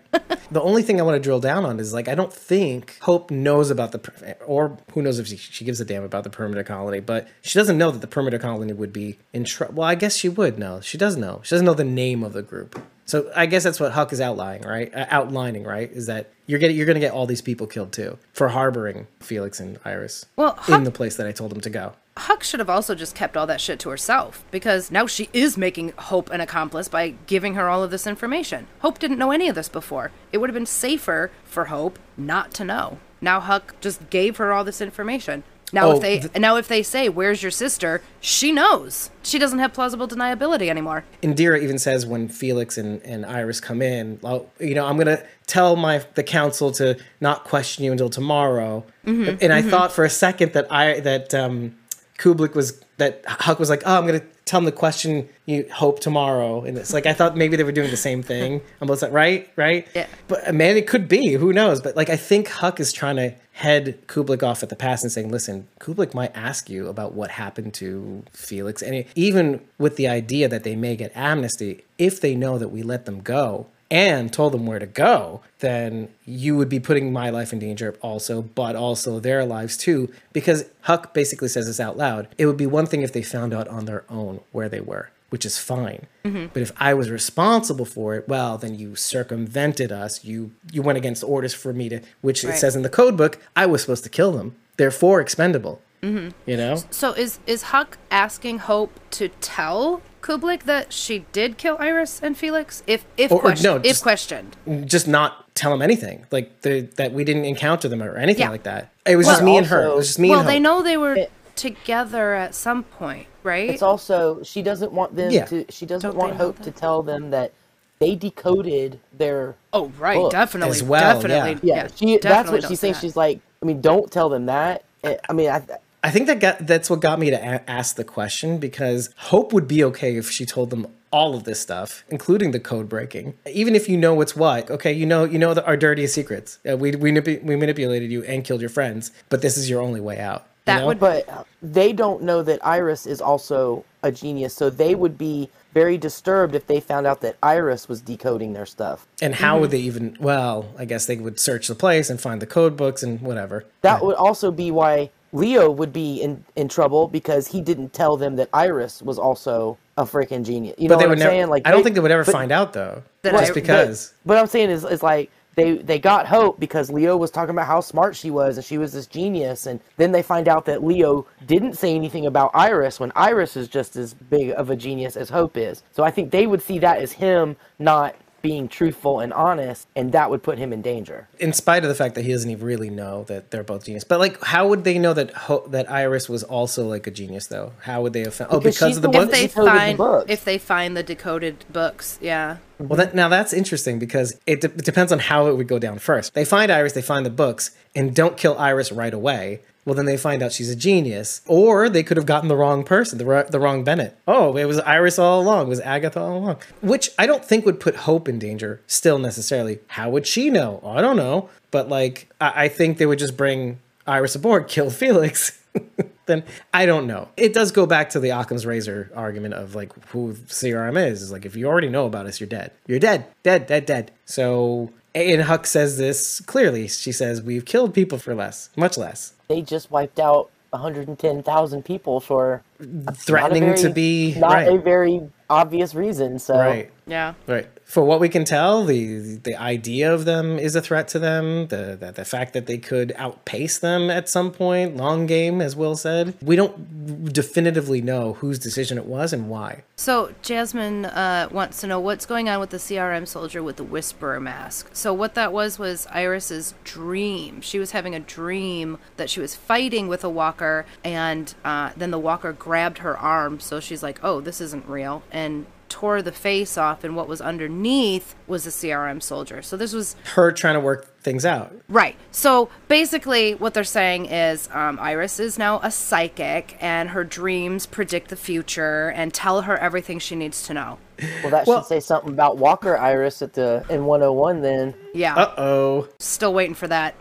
the 0.51 0.61
only 0.61 0.83
thing 0.83 0.99
I 0.99 1.03
want 1.03 1.15
to 1.15 1.19
drill 1.19 1.39
down 1.39 1.65
on 1.65 1.79
is 1.79 1.91
like 1.91 2.07
I 2.07 2.13
don't 2.13 2.31
think 2.31 2.99
Hope 3.01 3.31
knows 3.31 3.71
about 3.71 3.93
the 3.93 4.37
or 4.45 4.77
who 4.93 5.01
knows 5.01 5.17
if 5.17 5.25
she, 5.25 5.37
she 5.37 5.65
gives 5.65 5.81
a 5.81 5.85
damn 5.85 6.03
about 6.03 6.23
the 6.23 6.29
perimeter 6.29 6.63
colony, 6.63 6.99
but 6.99 7.27
she 7.41 7.57
doesn't 7.57 7.77
know 7.79 7.89
that 7.89 8.01
the 8.01 8.07
perimeter 8.07 8.37
colony 8.37 8.73
would 8.73 8.93
be 8.93 9.17
in 9.33 9.43
trouble. 9.43 9.75
Well, 9.75 9.87
I 9.87 9.95
guess 9.95 10.15
she 10.15 10.29
would 10.29 10.59
know. 10.59 10.81
She 10.81 10.99
does 10.99 11.17
know. 11.17 11.39
She 11.43 11.55
doesn't 11.55 11.65
know 11.65 11.73
the 11.73 11.83
name 11.83 12.23
of 12.23 12.33
the 12.33 12.43
group. 12.43 12.79
So 13.05 13.31
I 13.35 13.47
guess 13.47 13.63
that's 13.63 13.79
what 13.79 13.93
Huck 13.93 14.13
is 14.13 14.21
outlining, 14.21 14.67
right? 14.67 14.93
Uh, 14.93 15.05
outlining, 15.09 15.63
right? 15.63 15.91
Is 15.91 16.05
that 16.05 16.29
you're 16.45 16.59
getting 16.59 16.75
you're 16.75 16.85
going 16.85 16.95
to 16.95 16.99
get 16.99 17.11
all 17.13 17.25
these 17.25 17.41
people 17.41 17.65
killed 17.65 17.91
too 17.91 18.19
for 18.33 18.49
harboring 18.49 19.07
Felix 19.19 19.59
and 19.59 19.79
Iris 19.83 20.25
Well, 20.35 20.59
in 20.67 20.83
the 20.83 20.91
place 20.91 21.15
that 21.15 21.25
I 21.25 21.31
told 21.31 21.51
them 21.51 21.61
to 21.61 21.69
go. 21.71 21.93
Huck 22.17 22.43
should 22.43 22.61
have 22.61 22.69
also 22.69 22.95
just 22.95 23.13
kept 23.13 23.35
all 23.35 23.45
that 23.47 23.59
shit 23.59 23.77
to 23.79 23.89
herself 23.89 24.45
because 24.49 24.89
now 24.89 25.05
she 25.05 25.27
is 25.33 25.57
making 25.57 25.91
Hope 25.97 26.29
an 26.31 26.39
accomplice 26.39 26.87
by 26.87 27.09
giving 27.27 27.55
her 27.55 27.67
all 27.67 27.83
of 27.83 27.91
this 27.91 28.07
information. 28.07 28.67
Hope 28.79 28.99
didn't 28.99 29.17
know 29.17 29.31
any 29.31 29.49
of 29.49 29.55
this 29.55 29.67
before. 29.67 30.11
It 30.31 30.37
would 30.37 30.49
have 30.49 30.53
been 30.55 30.65
safer 30.65 31.29
for 31.43 31.65
Hope 31.65 31.99
not 32.15 32.51
to 32.53 32.63
know. 32.63 32.99
Now 33.19 33.41
Huck 33.41 33.75
just 33.81 34.09
gave 34.09 34.37
her 34.37 34.53
all 34.53 34.63
this 34.63 34.79
information. 34.79 35.43
Now 35.73 35.89
Oh, 35.89 35.95
if 35.95 36.01
they 36.01 36.19
th- 36.19 36.35
now 36.37 36.55
if 36.55 36.69
they 36.69 36.83
say 36.83 37.09
where's 37.09 37.41
your 37.41 37.51
sister, 37.51 38.01
she 38.21 38.53
knows. 38.53 39.09
She 39.21 39.37
doesn't 39.37 39.59
have 39.59 39.73
plausible 39.73 40.07
deniability 40.07 40.69
anymore. 40.69 41.03
Indira 41.21 41.61
even 41.61 41.77
says 41.77 42.05
when 42.05 42.29
Felix 42.29 42.77
and, 42.77 43.01
and 43.01 43.25
Iris 43.25 43.59
come 43.59 43.81
in, 43.81 44.19
you 44.59 44.73
know, 44.73 44.85
I'm 44.85 44.97
gonna 44.97 45.21
tell 45.47 45.75
my 45.75 46.05
the 46.13 46.23
council 46.23 46.71
to 46.73 46.97
not 47.19 47.43
question 47.43 47.83
you 47.83 47.91
until 47.91 48.09
tomorrow. 48.09 48.85
Mm-hmm, 49.05 49.37
and 49.41 49.51
I 49.51 49.61
thought 49.63 49.91
for 49.91 50.05
a 50.05 50.09
second 50.09 50.53
that 50.53 50.71
I 50.71 51.01
that 51.01 51.33
um, 51.33 51.75
Kublek 52.17 52.53
was 52.55 52.81
that 52.97 53.23
Huck 53.27 53.59
was 53.59 53.69
like, 53.69 53.83
oh, 53.85 53.97
I'm 53.97 54.05
gonna 54.05 54.21
tell 54.45 54.59
him 54.59 54.65
the 54.65 54.71
question 54.71 55.27
you 55.45 55.67
hope 55.73 55.99
tomorrow, 55.99 56.63
and 56.63 56.77
it's 56.77 56.93
like 56.93 57.05
I 57.05 57.13
thought 57.13 57.35
maybe 57.35 57.57
they 57.57 57.63
were 57.63 57.71
doing 57.73 57.91
the 57.91 57.97
same 57.97 58.23
thing. 58.23 58.61
I'm 58.81 58.87
both 58.87 59.01
like, 59.01 59.11
right, 59.11 59.49
right, 59.55 59.87
Yeah. 59.93 60.07
But 60.27 60.53
man, 60.53 60.77
it 60.77 60.87
could 60.87 61.07
be. 61.09 61.33
Who 61.33 61.51
knows? 61.51 61.81
But 61.81 61.95
like, 61.95 62.09
I 62.09 62.15
think 62.15 62.47
Huck 62.47 62.79
is 62.79 62.93
trying 62.93 63.17
to 63.17 63.33
head 63.53 63.97
Kublek 64.07 64.43
off 64.43 64.63
at 64.63 64.69
the 64.69 64.75
pass 64.75 65.01
and 65.03 65.11
saying, 65.11 65.29
listen, 65.31 65.67
Kublek 65.79 66.13
might 66.13 66.35
ask 66.35 66.69
you 66.69 66.87
about 66.87 67.13
what 67.13 67.31
happened 67.31 67.73
to 67.75 68.23
Felix. 68.31 68.81
And 68.81 68.95
it- 68.95 69.07
even 69.15 69.61
with 69.77 69.95
the 69.95 70.07
idea 70.07 70.47
that 70.49 70.63
they 70.63 70.75
may 70.75 70.95
get 70.95 71.11
amnesty, 71.15 71.83
if 71.97 72.19
they 72.21 72.35
know 72.35 72.57
that 72.57 72.67
we 72.69 72.83
let 72.83 73.05
them 73.05 73.21
go 73.21 73.67
and 73.91 74.33
told 74.33 74.53
them 74.53 74.65
where 74.65 74.79
to 74.79 74.85
go, 74.85 75.41
then 75.59 76.09
you 76.25 76.57
would 76.57 76.69
be 76.69 76.79
putting 76.79 77.13
my 77.13 77.29
life 77.29 77.53
in 77.53 77.59
danger 77.59 77.95
also, 78.01 78.41
but 78.41 78.75
also 78.75 79.19
their 79.19 79.45
lives 79.45 79.77
too. 79.77 80.11
Because 80.33 80.65
Huck 80.81 81.13
basically 81.13 81.47
says 81.47 81.67
this 81.67 81.79
out 81.79 81.97
loud. 81.97 82.27
It 82.37 82.45
would 82.45 82.57
be 82.57 82.65
one 82.65 82.85
thing 82.85 83.01
if 83.01 83.13
they 83.13 83.21
found 83.21 83.53
out 83.53 83.67
on 83.67 83.85
their 83.85 84.03
own 84.09 84.41
where 84.51 84.69
they 84.69 84.81
were 84.81 85.09
which 85.29 85.45
is 85.45 85.57
fine. 85.57 86.05
Mm-hmm. 86.23 86.45
But 86.53 86.61
if 86.61 86.71
I 86.77 86.93
was 86.93 87.09
responsible 87.09 87.83
for 87.83 88.15
it, 88.15 88.25
well, 88.25 88.57
then 88.57 88.79
you 88.79 88.95
circumvented 88.95 89.91
us. 89.91 90.23
You 90.23 90.51
you 90.71 90.81
went 90.81 90.97
against 90.97 91.25
orders 91.25 91.53
for 91.53 91.73
me 91.73 91.89
to, 91.89 91.99
which 92.21 92.45
it 92.45 92.55
says 92.55 92.73
in 92.73 92.83
the 92.83 92.89
code 92.89 93.17
book, 93.17 93.39
I 93.53 93.65
was 93.65 93.81
supposed 93.81 94.05
to 94.05 94.09
kill 94.09 94.31
them. 94.31 94.55
Therefore, 94.77 95.19
expendable. 95.19 95.81
Mm-hmm. 96.01 96.29
You 96.45 96.55
know, 96.55 96.83
So 96.89 97.11
is 97.13 97.39
is 97.45 97.63
Huck 97.63 97.97
asking 98.11 98.59
Hope 98.59 98.99
to 99.11 99.29
tell 99.41 100.01
Kublek 100.25 100.63
that 100.63 100.91
she 100.91 101.25
did 101.31 101.57
kill 101.57 101.77
Iris 101.79 102.19
and 102.23 102.35
Felix? 102.35 102.81
If 102.87 103.05
if 103.15 103.31
Or- 103.31 103.35
or 103.37 103.41
question, 103.41 103.63
no, 103.75 103.81
if 103.83 104.01
questioned. 104.01 104.55
just 104.85 105.07
not 105.07 105.53
tell 105.53 105.69
them 105.71 105.81
anything, 105.83 106.25
like 106.31 106.61
the, 106.61 106.81
that 106.95 107.13
we 107.13 107.23
didn't 107.23 107.45
encounter 107.45 107.87
them 107.87 108.01
or 108.01 108.15
anything 108.17 108.41
Yeah. 108.41 108.49
like 108.49 108.63
that. 108.63 108.89
It 109.05 109.15
was 109.17 109.27
Well, 109.27 109.35
just 109.35 109.43
me 109.43 109.57
and 109.57 109.67
her. 109.67 109.83
It 109.83 109.95
was 109.95 110.07
just 110.07 110.19
me 110.19 110.31
Well, 110.31 110.39
and 110.39 110.49
they 110.49 110.59
know 110.59 110.81
they 110.81 110.97
were 110.97 111.15
It- 111.15 111.31
together 111.55 112.33
at 112.33 112.55
some 112.55 112.83
point, 112.83 113.27
right? 113.43 113.69
It's 113.69 113.83
also 113.83 114.41
she 114.43 114.61
doesn't 114.63 114.91
want 114.91 115.15
them 115.15 115.31
Yeah. 115.31 115.45
to. 115.45 115.65
She 115.69 115.85
doesn't 115.85 116.09
Don't 116.09 116.17
want 116.17 116.35
Hope 116.37 116.59
to 116.63 116.71
tell 116.71 117.03
them 117.03 117.29
that 117.29 117.51
they 117.99 118.15
decoded 118.15 118.99
their. 119.17 119.55
oh, 119.73 119.91
right, 119.99 120.17
book 120.17 120.31
definitely, 120.31 120.71
as 120.75 120.83
well, 120.83 121.13
definitely, 121.21 121.59
yeah. 121.61 121.83
Yeah, 121.83 121.87
she. 121.95 122.17
That's 122.17 122.49
what 122.51 122.63
she's 122.63 122.79
saying. 122.79 122.93
that. 122.95 122.99
She's 123.01 123.15
like, 123.15 123.39
I 123.61 123.65
mean, 123.65 123.79
don't 123.79 124.11
tell 124.11 124.27
them 124.29 124.47
that. 124.47 124.83
I 125.29 125.33
mean, 125.33 125.49
I, 125.51 125.61
I 126.05 126.11
think 126.11 126.27
that 126.27 126.39
got 126.39 126.67
that's 126.67 126.87
what 126.87 126.99
got 126.99 127.17
me 127.17 127.31
to 127.31 127.35
a- 127.35 127.67
ask 127.67 127.95
the 127.95 128.03
question 128.03 128.59
because 128.59 129.09
Hope 129.17 129.51
would 129.53 129.67
be 129.67 129.83
okay 129.85 130.17
if 130.17 130.29
she 130.29 130.45
told 130.45 130.69
them 130.69 130.85
all 131.11 131.33
of 131.35 131.45
this 131.45 131.59
stuff, 131.59 132.03
including 132.09 132.51
the 132.51 132.59
code 132.59 132.87
breaking. 132.87 133.33
Even 133.51 133.73
if 133.73 133.89
you 133.89 133.97
know 133.97 134.13
what's 134.13 134.35
what, 134.35 134.69
okay, 134.69 134.93
you 134.93 135.07
know 135.07 135.23
you 135.23 135.39
know 135.39 135.55
the, 135.55 135.65
our 135.65 135.75
dirtiest 135.75 136.13
secrets. 136.13 136.59
Uh, 136.69 136.77
we 136.77 136.91
we, 136.95 137.11
manipu- 137.11 137.41
we 137.43 137.55
manipulated 137.55 138.11
you 138.11 138.23
and 138.25 138.43
killed 138.43 138.61
your 138.61 138.69
friends, 138.69 139.11
but 139.29 139.41
this 139.41 139.57
is 139.57 139.67
your 139.67 139.81
only 139.81 139.99
way 139.99 140.19
out. 140.19 140.41
you 140.41 140.47
That 140.65 140.81
know? 140.81 140.87
would- 140.87 140.99
but 140.99 141.47
they 141.63 141.91
don't 141.91 142.21
know 142.21 142.43
that 142.43 142.63
Iris 142.63 143.07
is 143.07 143.19
also 143.19 143.83
a 144.03 144.11
genius, 144.11 144.53
so 144.53 144.69
they 144.69 144.93
would 144.93 145.17
be 145.17 145.49
very 145.73 145.97
disturbed 145.97 146.53
if 146.53 146.67
they 146.67 146.79
found 146.79 147.07
out 147.07 147.21
that 147.21 147.35
Iris 147.41 147.89
was 147.89 147.99
decoding 147.99 148.53
their 148.53 148.67
stuff. 148.67 149.07
And 149.23 149.33
how 149.33 149.57
would 149.59 149.71
they 149.71 149.79
even? 149.79 150.15
Well, 150.19 150.67
I 150.77 150.85
guess 150.85 151.07
they 151.07 151.15
would 151.17 151.39
search 151.39 151.67
the 151.67 151.73
place 151.75 152.11
and 152.11 152.21
find 152.21 152.39
the 152.43 152.45
code 152.45 152.77
books 152.77 153.01
and 153.01 153.19
whatever. 153.21 153.65
That 153.81 154.05
would 154.05 154.15
also 154.15 154.51
be 154.51 154.69
why 154.69 155.09
Leo 155.33 155.69
would 155.69 155.91
be 155.91 156.21
in, 156.21 156.43
in 156.55 156.67
trouble 156.67 157.07
because 157.07 157.47
he 157.47 157.61
didn't 157.61 157.91
tell 157.93 158.15
them 158.17 158.35
that 158.37 158.49
Iris 158.53 159.01
was 159.01 159.17
also 159.19 159.77
a 159.97 160.03
freaking 160.03 160.45
genius. 160.45 160.75
You 160.77 160.87
know 160.89 160.95
But 160.95 160.99
they 160.99 161.05
what 161.05 161.09
would 161.09 161.17
I'm 161.17 161.19
never. 161.19 161.31
saying? 161.31 161.47
Like 161.49 161.67
I 161.67 161.71
don't 161.71 161.79
they- 161.79 161.83
think 161.85 161.95
they 161.95 161.99
would 162.01 162.11
ever 162.11 162.23
but- 162.25 162.31
find 162.31 162.51
out 162.51 162.73
though, 162.73 163.03
just 163.23 163.51
I- 163.51 163.53
because. 163.53 164.13
But, 164.25 164.33
what 164.35 164.39
I'm 164.41 164.47
saying 164.47 164.69
is, 164.69 164.83
is 164.85 165.01
like 165.03 165.29
they 165.55 165.77
they 165.77 165.99
got 165.99 166.27
Hope 166.27 166.59
because 166.59 166.89
Leo 166.91 167.15
was 167.15 167.31
talking 167.31 167.51
about 167.51 167.65
how 167.67 167.79
smart 167.79 168.15
she 168.15 168.29
was 168.29 168.57
and 168.57 168.65
she 168.65 168.77
was 168.77 168.91
this 168.91 169.07
genius, 169.07 169.65
and 169.67 169.79
then 169.97 170.11
they 170.11 170.21
find 170.21 170.47
out 170.49 170.65
that 170.65 170.83
Leo 170.83 171.25
didn't 171.45 171.73
say 171.77 171.95
anything 171.95 172.25
about 172.25 172.51
Iris 172.53 172.99
when 172.99 173.11
Iris 173.15 173.55
is 173.55 173.67
just 173.69 173.95
as 173.95 174.13
big 174.13 174.51
of 174.51 174.69
a 174.69 174.75
genius 174.75 175.15
as 175.15 175.29
Hope 175.29 175.55
is. 175.57 175.81
So 175.93 176.03
I 176.03 176.11
think 176.11 176.31
they 176.31 176.45
would 176.45 176.61
see 176.61 176.79
that 176.79 176.99
as 176.99 177.13
him 177.13 177.55
not 177.79 178.15
being 178.45 178.67
truthful 178.67 179.19
and 179.21 179.33
honest, 179.33 179.87
and 179.95 180.11
that 180.11 180.29
would 180.29 180.43
put 180.43 180.59
him 180.59 180.71
in 180.71 180.81
danger. 180.83 181.27
in 181.39 181.51
spite 181.51 181.81
of 181.83 181.89
the 181.89 181.95
fact 181.95 182.13
that 182.13 182.23
he 182.23 182.31
doesn't 182.31 182.51
even 182.51 182.63
really 182.63 182.91
know 182.91 183.23
that 183.23 183.49
they're 183.49 183.63
both 183.63 183.85
genius. 183.85 184.03
But 184.03 184.19
like, 184.19 184.39
how 184.43 184.67
would 184.67 184.83
they 184.83 184.99
know 184.99 185.13
that 185.13 185.31
Ho- 185.31 185.65
that 185.69 185.89
Iris 185.89 186.29
was 186.29 186.43
also 186.43 186.87
like 186.87 187.07
a 187.07 187.11
genius 187.11 187.47
though? 187.47 187.73
How 187.81 188.03
would 188.03 188.13
they 188.13 188.21
have 188.21 188.35
found? 188.35 188.51
Oh, 188.53 188.59
Because 188.59 188.75
because 188.75 188.97
of 188.97 189.01
the 189.01 189.09
the 189.09 189.17
one 189.17 189.27
books. 189.27 189.39
If 189.39 189.53
they 189.55 189.63
decoded 189.63 189.93
the 189.93 189.97
books. 189.97 190.25
if 190.31 190.43
they 190.45 190.57
find 190.59 190.95
the 190.97 191.03
decoded 191.03 191.65
books, 191.71 192.19
yeah. 192.21 192.57
Well, 192.77 192.97
that, 192.97 193.15
now 193.15 193.29
that's 193.29 193.51
interesting 193.53 193.97
because 193.99 194.37
it, 194.45 194.61
de- 194.61 194.67
it 194.67 194.85
depends 194.85 195.11
on 195.11 195.19
how 195.19 195.47
it 195.47 195.55
would 195.57 195.67
go 195.67 195.79
down 195.79 195.97
first. 195.97 196.33
They 196.35 196.45
find 196.45 196.71
Iris, 196.71 196.93
they 196.93 197.01
find 197.01 197.25
the 197.25 197.29
books, 197.31 197.71
and 197.95 198.13
don't 198.13 198.37
kill 198.37 198.55
Iris 198.59 198.91
right 198.91 199.13
away. 199.13 199.61
Well, 199.85 199.93
then 199.93 200.05
they 200.05 200.17
find 200.17 200.41
out 200.41 200.51
she's 200.51 200.71
a 200.71 200.75
genius, 200.75 201.41
or 201.45 201.89
they 201.89 202.01
could 202.01 202.17
have 202.17 202.25
gotten 202.25 202.49
the 202.49 202.55
wrong 202.55 202.83
person, 202.83 203.19
the, 203.19 203.47
the 203.49 203.59
wrong 203.59 203.83
Bennett. 203.83 204.17
Oh, 204.27 204.57
it 204.57 204.65
was 204.65 204.79
Iris 204.79 205.19
all 205.19 205.41
along, 205.41 205.67
it 205.67 205.69
was 205.69 205.79
Agatha 205.81 206.19
all 206.19 206.37
along, 206.37 206.57
which 206.81 207.11
I 207.19 207.27
don't 207.27 207.45
think 207.45 207.65
would 207.65 207.79
put 207.79 207.95
Hope 207.95 208.27
in 208.27 208.39
danger. 208.39 208.81
Still 208.87 209.19
necessarily, 209.19 209.79
how 209.87 210.09
would 210.09 210.25
she 210.25 210.49
know? 210.49 210.81
I 210.83 211.01
don't 211.01 211.17
know, 211.17 211.49
but 211.69 211.87
like 211.87 212.29
I, 212.41 212.65
I 212.65 212.67
think 212.67 212.97
they 212.97 213.05
would 213.05 213.19
just 213.19 213.37
bring 213.37 213.79
Iris 214.07 214.35
aboard, 214.35 214.67
kill 214.67 214.89
Felix. 214.89 215.61
then 216.25 216.43
I 216.73 216.85
don't 216.85 217.05
know. 217.05 217.29
It 217.37 217.53
does 217.53 217.71
go 217.71 217.85
back 217.85 218.09
to 218.11 218.19
the 218.19 218.29
Occam's 218.29 218.65
razor 218.65 219.11
argument 219.13 219.53
of 219.53 219.75
like 219.75 219.91
who 220.07 220.33
CRM 220.33 220.97
is. 220.97 221.21
Is 221.21 221.31
like 221.31 221.45
if 221.45 221.55
you 221.55 221.67
already 221.67 221.89
know 221.89 222.05
about 222.05 222.25
us, 222.25 222.39
you're 222.39 222.49
dead. 222.49 222.71
You're 222.87 222.99
dead, 222.99 223.27
dead, 223.43 223.67
dead, 223.67 223.85
dead. 223.85 224.11
So 224.25 224.91
and 225.15 225.43
Huck 225.43 225.65
says 225.65 225.97
this 225.97 226.41
clearly. 226.41 226.87
She 226.87 227.11
says 227.11 227.41
we've 227.41 227.65
killed 227.65 227.93
people 227.93 228.17
for 228.17 228.35
less, 228.35 228.69
much 228.75 228.97
less, 228.97 229.33
They 229.47 229.61
just 229.61 229.91
wiped 229.91 230.19
out 230.19 230.49
110,000 230.71 231.85
people 231.85 232.19
for 232.19 232.61
mm, 232.81 233.15
threatening 233.15 233.63
very- 233.63 233.77
to 233.77 233.89
be 233.89 234.35
not 234.37 234.51
right, 234.53 234.67
a 234.73 234.77
very 234.77 235.21
obvious 235.49 235.95
reason. 235.95 236.39
So 236.39 236.57
right. 236.57 236.91
Yeah. 237.07 237.33
Right. 237.47 237.67
For 237.85 238.03
what 238.03 238.19
we 238.19 238.29
can 238.29 238.45
tell, 238.45 238.83
the 238.83 239.37
the 239.37 239.55
idea 239.55 240.11
of 240.11 240.25
them 240.25 240.57
is 240.57 240.75
a 240.75 240.81
threat 240.81 241.07
to 241.09 241.19
them. 241.19 241.67
The, 241.67 241.95
the 241.99 242.11
the 242.11 242.25
fact 242.25 242.53
that 242.53 242.65
they 242.65 242.79
could 242.79 243.13
outpace 243.15 243.77
them 243.77 244.09
at 244.09 244.27
some 244.27 244.51
point, 244.51 244.97
long 244.97 245.27
game, 245.27 245.61
as 245.61 245.75
Will 245.75 245.95
said. 245.95 246.33
We 246.41 246.55
don't 246.55 247.31
definitively 247.31 248.01
know 248.01 248.33
whose 248.33 248.57
decision 248.57 248.97
it 248.97 249.05
was 249.05 249.33
and 249.33 249.49
why. 249.49 249.83
So 249.97 250.33
Jasmine 250.41 251.05
uh, 251.05 251.47
wants 251.51 251.79
to 251.81 251.87
know 251.87 251.99
what's 251.99 252.25
going 252.25 252.49
on 252.49 252.59
with 252.59 252.71
the 252.71 252.77
CRM 252.77 253.27
soldier 253.27 253.61
with 253.61 253.77
the 253.77 253.83
Whisperer 253.83 254.39
mask. 254.39 254.89
So 254.93 255.13
what 255.13 255.35
that 255.35 255.53
was 255.53 255.77
was 255.77 256.07
Iris's 256.07 256.73
dream. 256.83 257.61
She 257.61 257.77
was 257.77 257.91
having 257.91 258.15
a 258.15 258.19
dream 258.19 258.97
that 259.17 259.29
she 259.29 259.39
was 259.39 259.55
fighting 259.55 260.07
with 260.07 260.23
a 260.23 260.29
walker, 260.29 260.87
and 261.03 261.53
uh, 261.63 261.91
then 261.95 262.09
the 262.09 262.19
walker 262.19 262.51
grabbed 262.51 262.97
her 262.97 263.15
arm. 263.15 263.59
So 263.59 263.79
she's 263.79 264.01
like, 264.01 264.19
"Oh, 264.23 264.41
this 264.41 264.59
isn't 264.59 264.87
real," 264.87 265.21
and 265.31 265.67
tore 265.89 266.21
the 266.21 266.31
face 266.31 266.77
off. 266.77 267.03
And 267.03 267.15
what 267.15 267.27
was 267.27 267.41
underneath 267.41 268.35
was 268.47 268.65
a 268.65 268.69
CRM 268.69 269.21
soldier. 269.21 269.61
So 269.61 269.77
this 269.77 269.93
was 269.93 270.15
Her 270.35 270.51
trying 270.51 270.75
to 270.75 270.79
work 270.79 271.19
things 271.21 271.45
out. 271.45 271.73
Right. 271.89 272.15
So 272.31 272.69
basically, 272.87 273.55
what 273.55 273.73
they're 273.73 273.83
saying 273.83 274.25
is 274.27 274.69
um, 274.71 274.99
Iris 274.99 275.39
is 275.39 275.57
now 275.57 275.79
a 275.81 275.89
psychic, 275.91 276.77
and 276.79 277.09
her 277.09 277.23
dreams 277.23 277.85
predict 277.85 278.29
the 278.29 278.35
future 278.35 279.09
and 279.15 279.33
tell 279.33 279.63
her 279.63 279.77
everything 279.77 280.19
she 280.19 280.35
needs 280.35 280.63
to 280.67 280.73
know. 280.73 280.97
well, 281.41 281.51
that 281.51 281.65
Well- 281.65 281.79
should 281.81 281.87
say 281.87 281.99
something 281.99 282.31
about 282.31 282.57
Walker 282.57 282.97
Iris 282.97 283.41
at 283.41 283.53
the 283.53 283.83
in 283.89 284.05
101 284.05 284.61
then. 284.61 284.93
Yeah. 285.13 285.35
Uh 285.35 285.53
oh. 285.57 286.07
Still 286.19 286.53
waiting 286.53 286.75
for 286.75 286.87
that. 286.87 287.15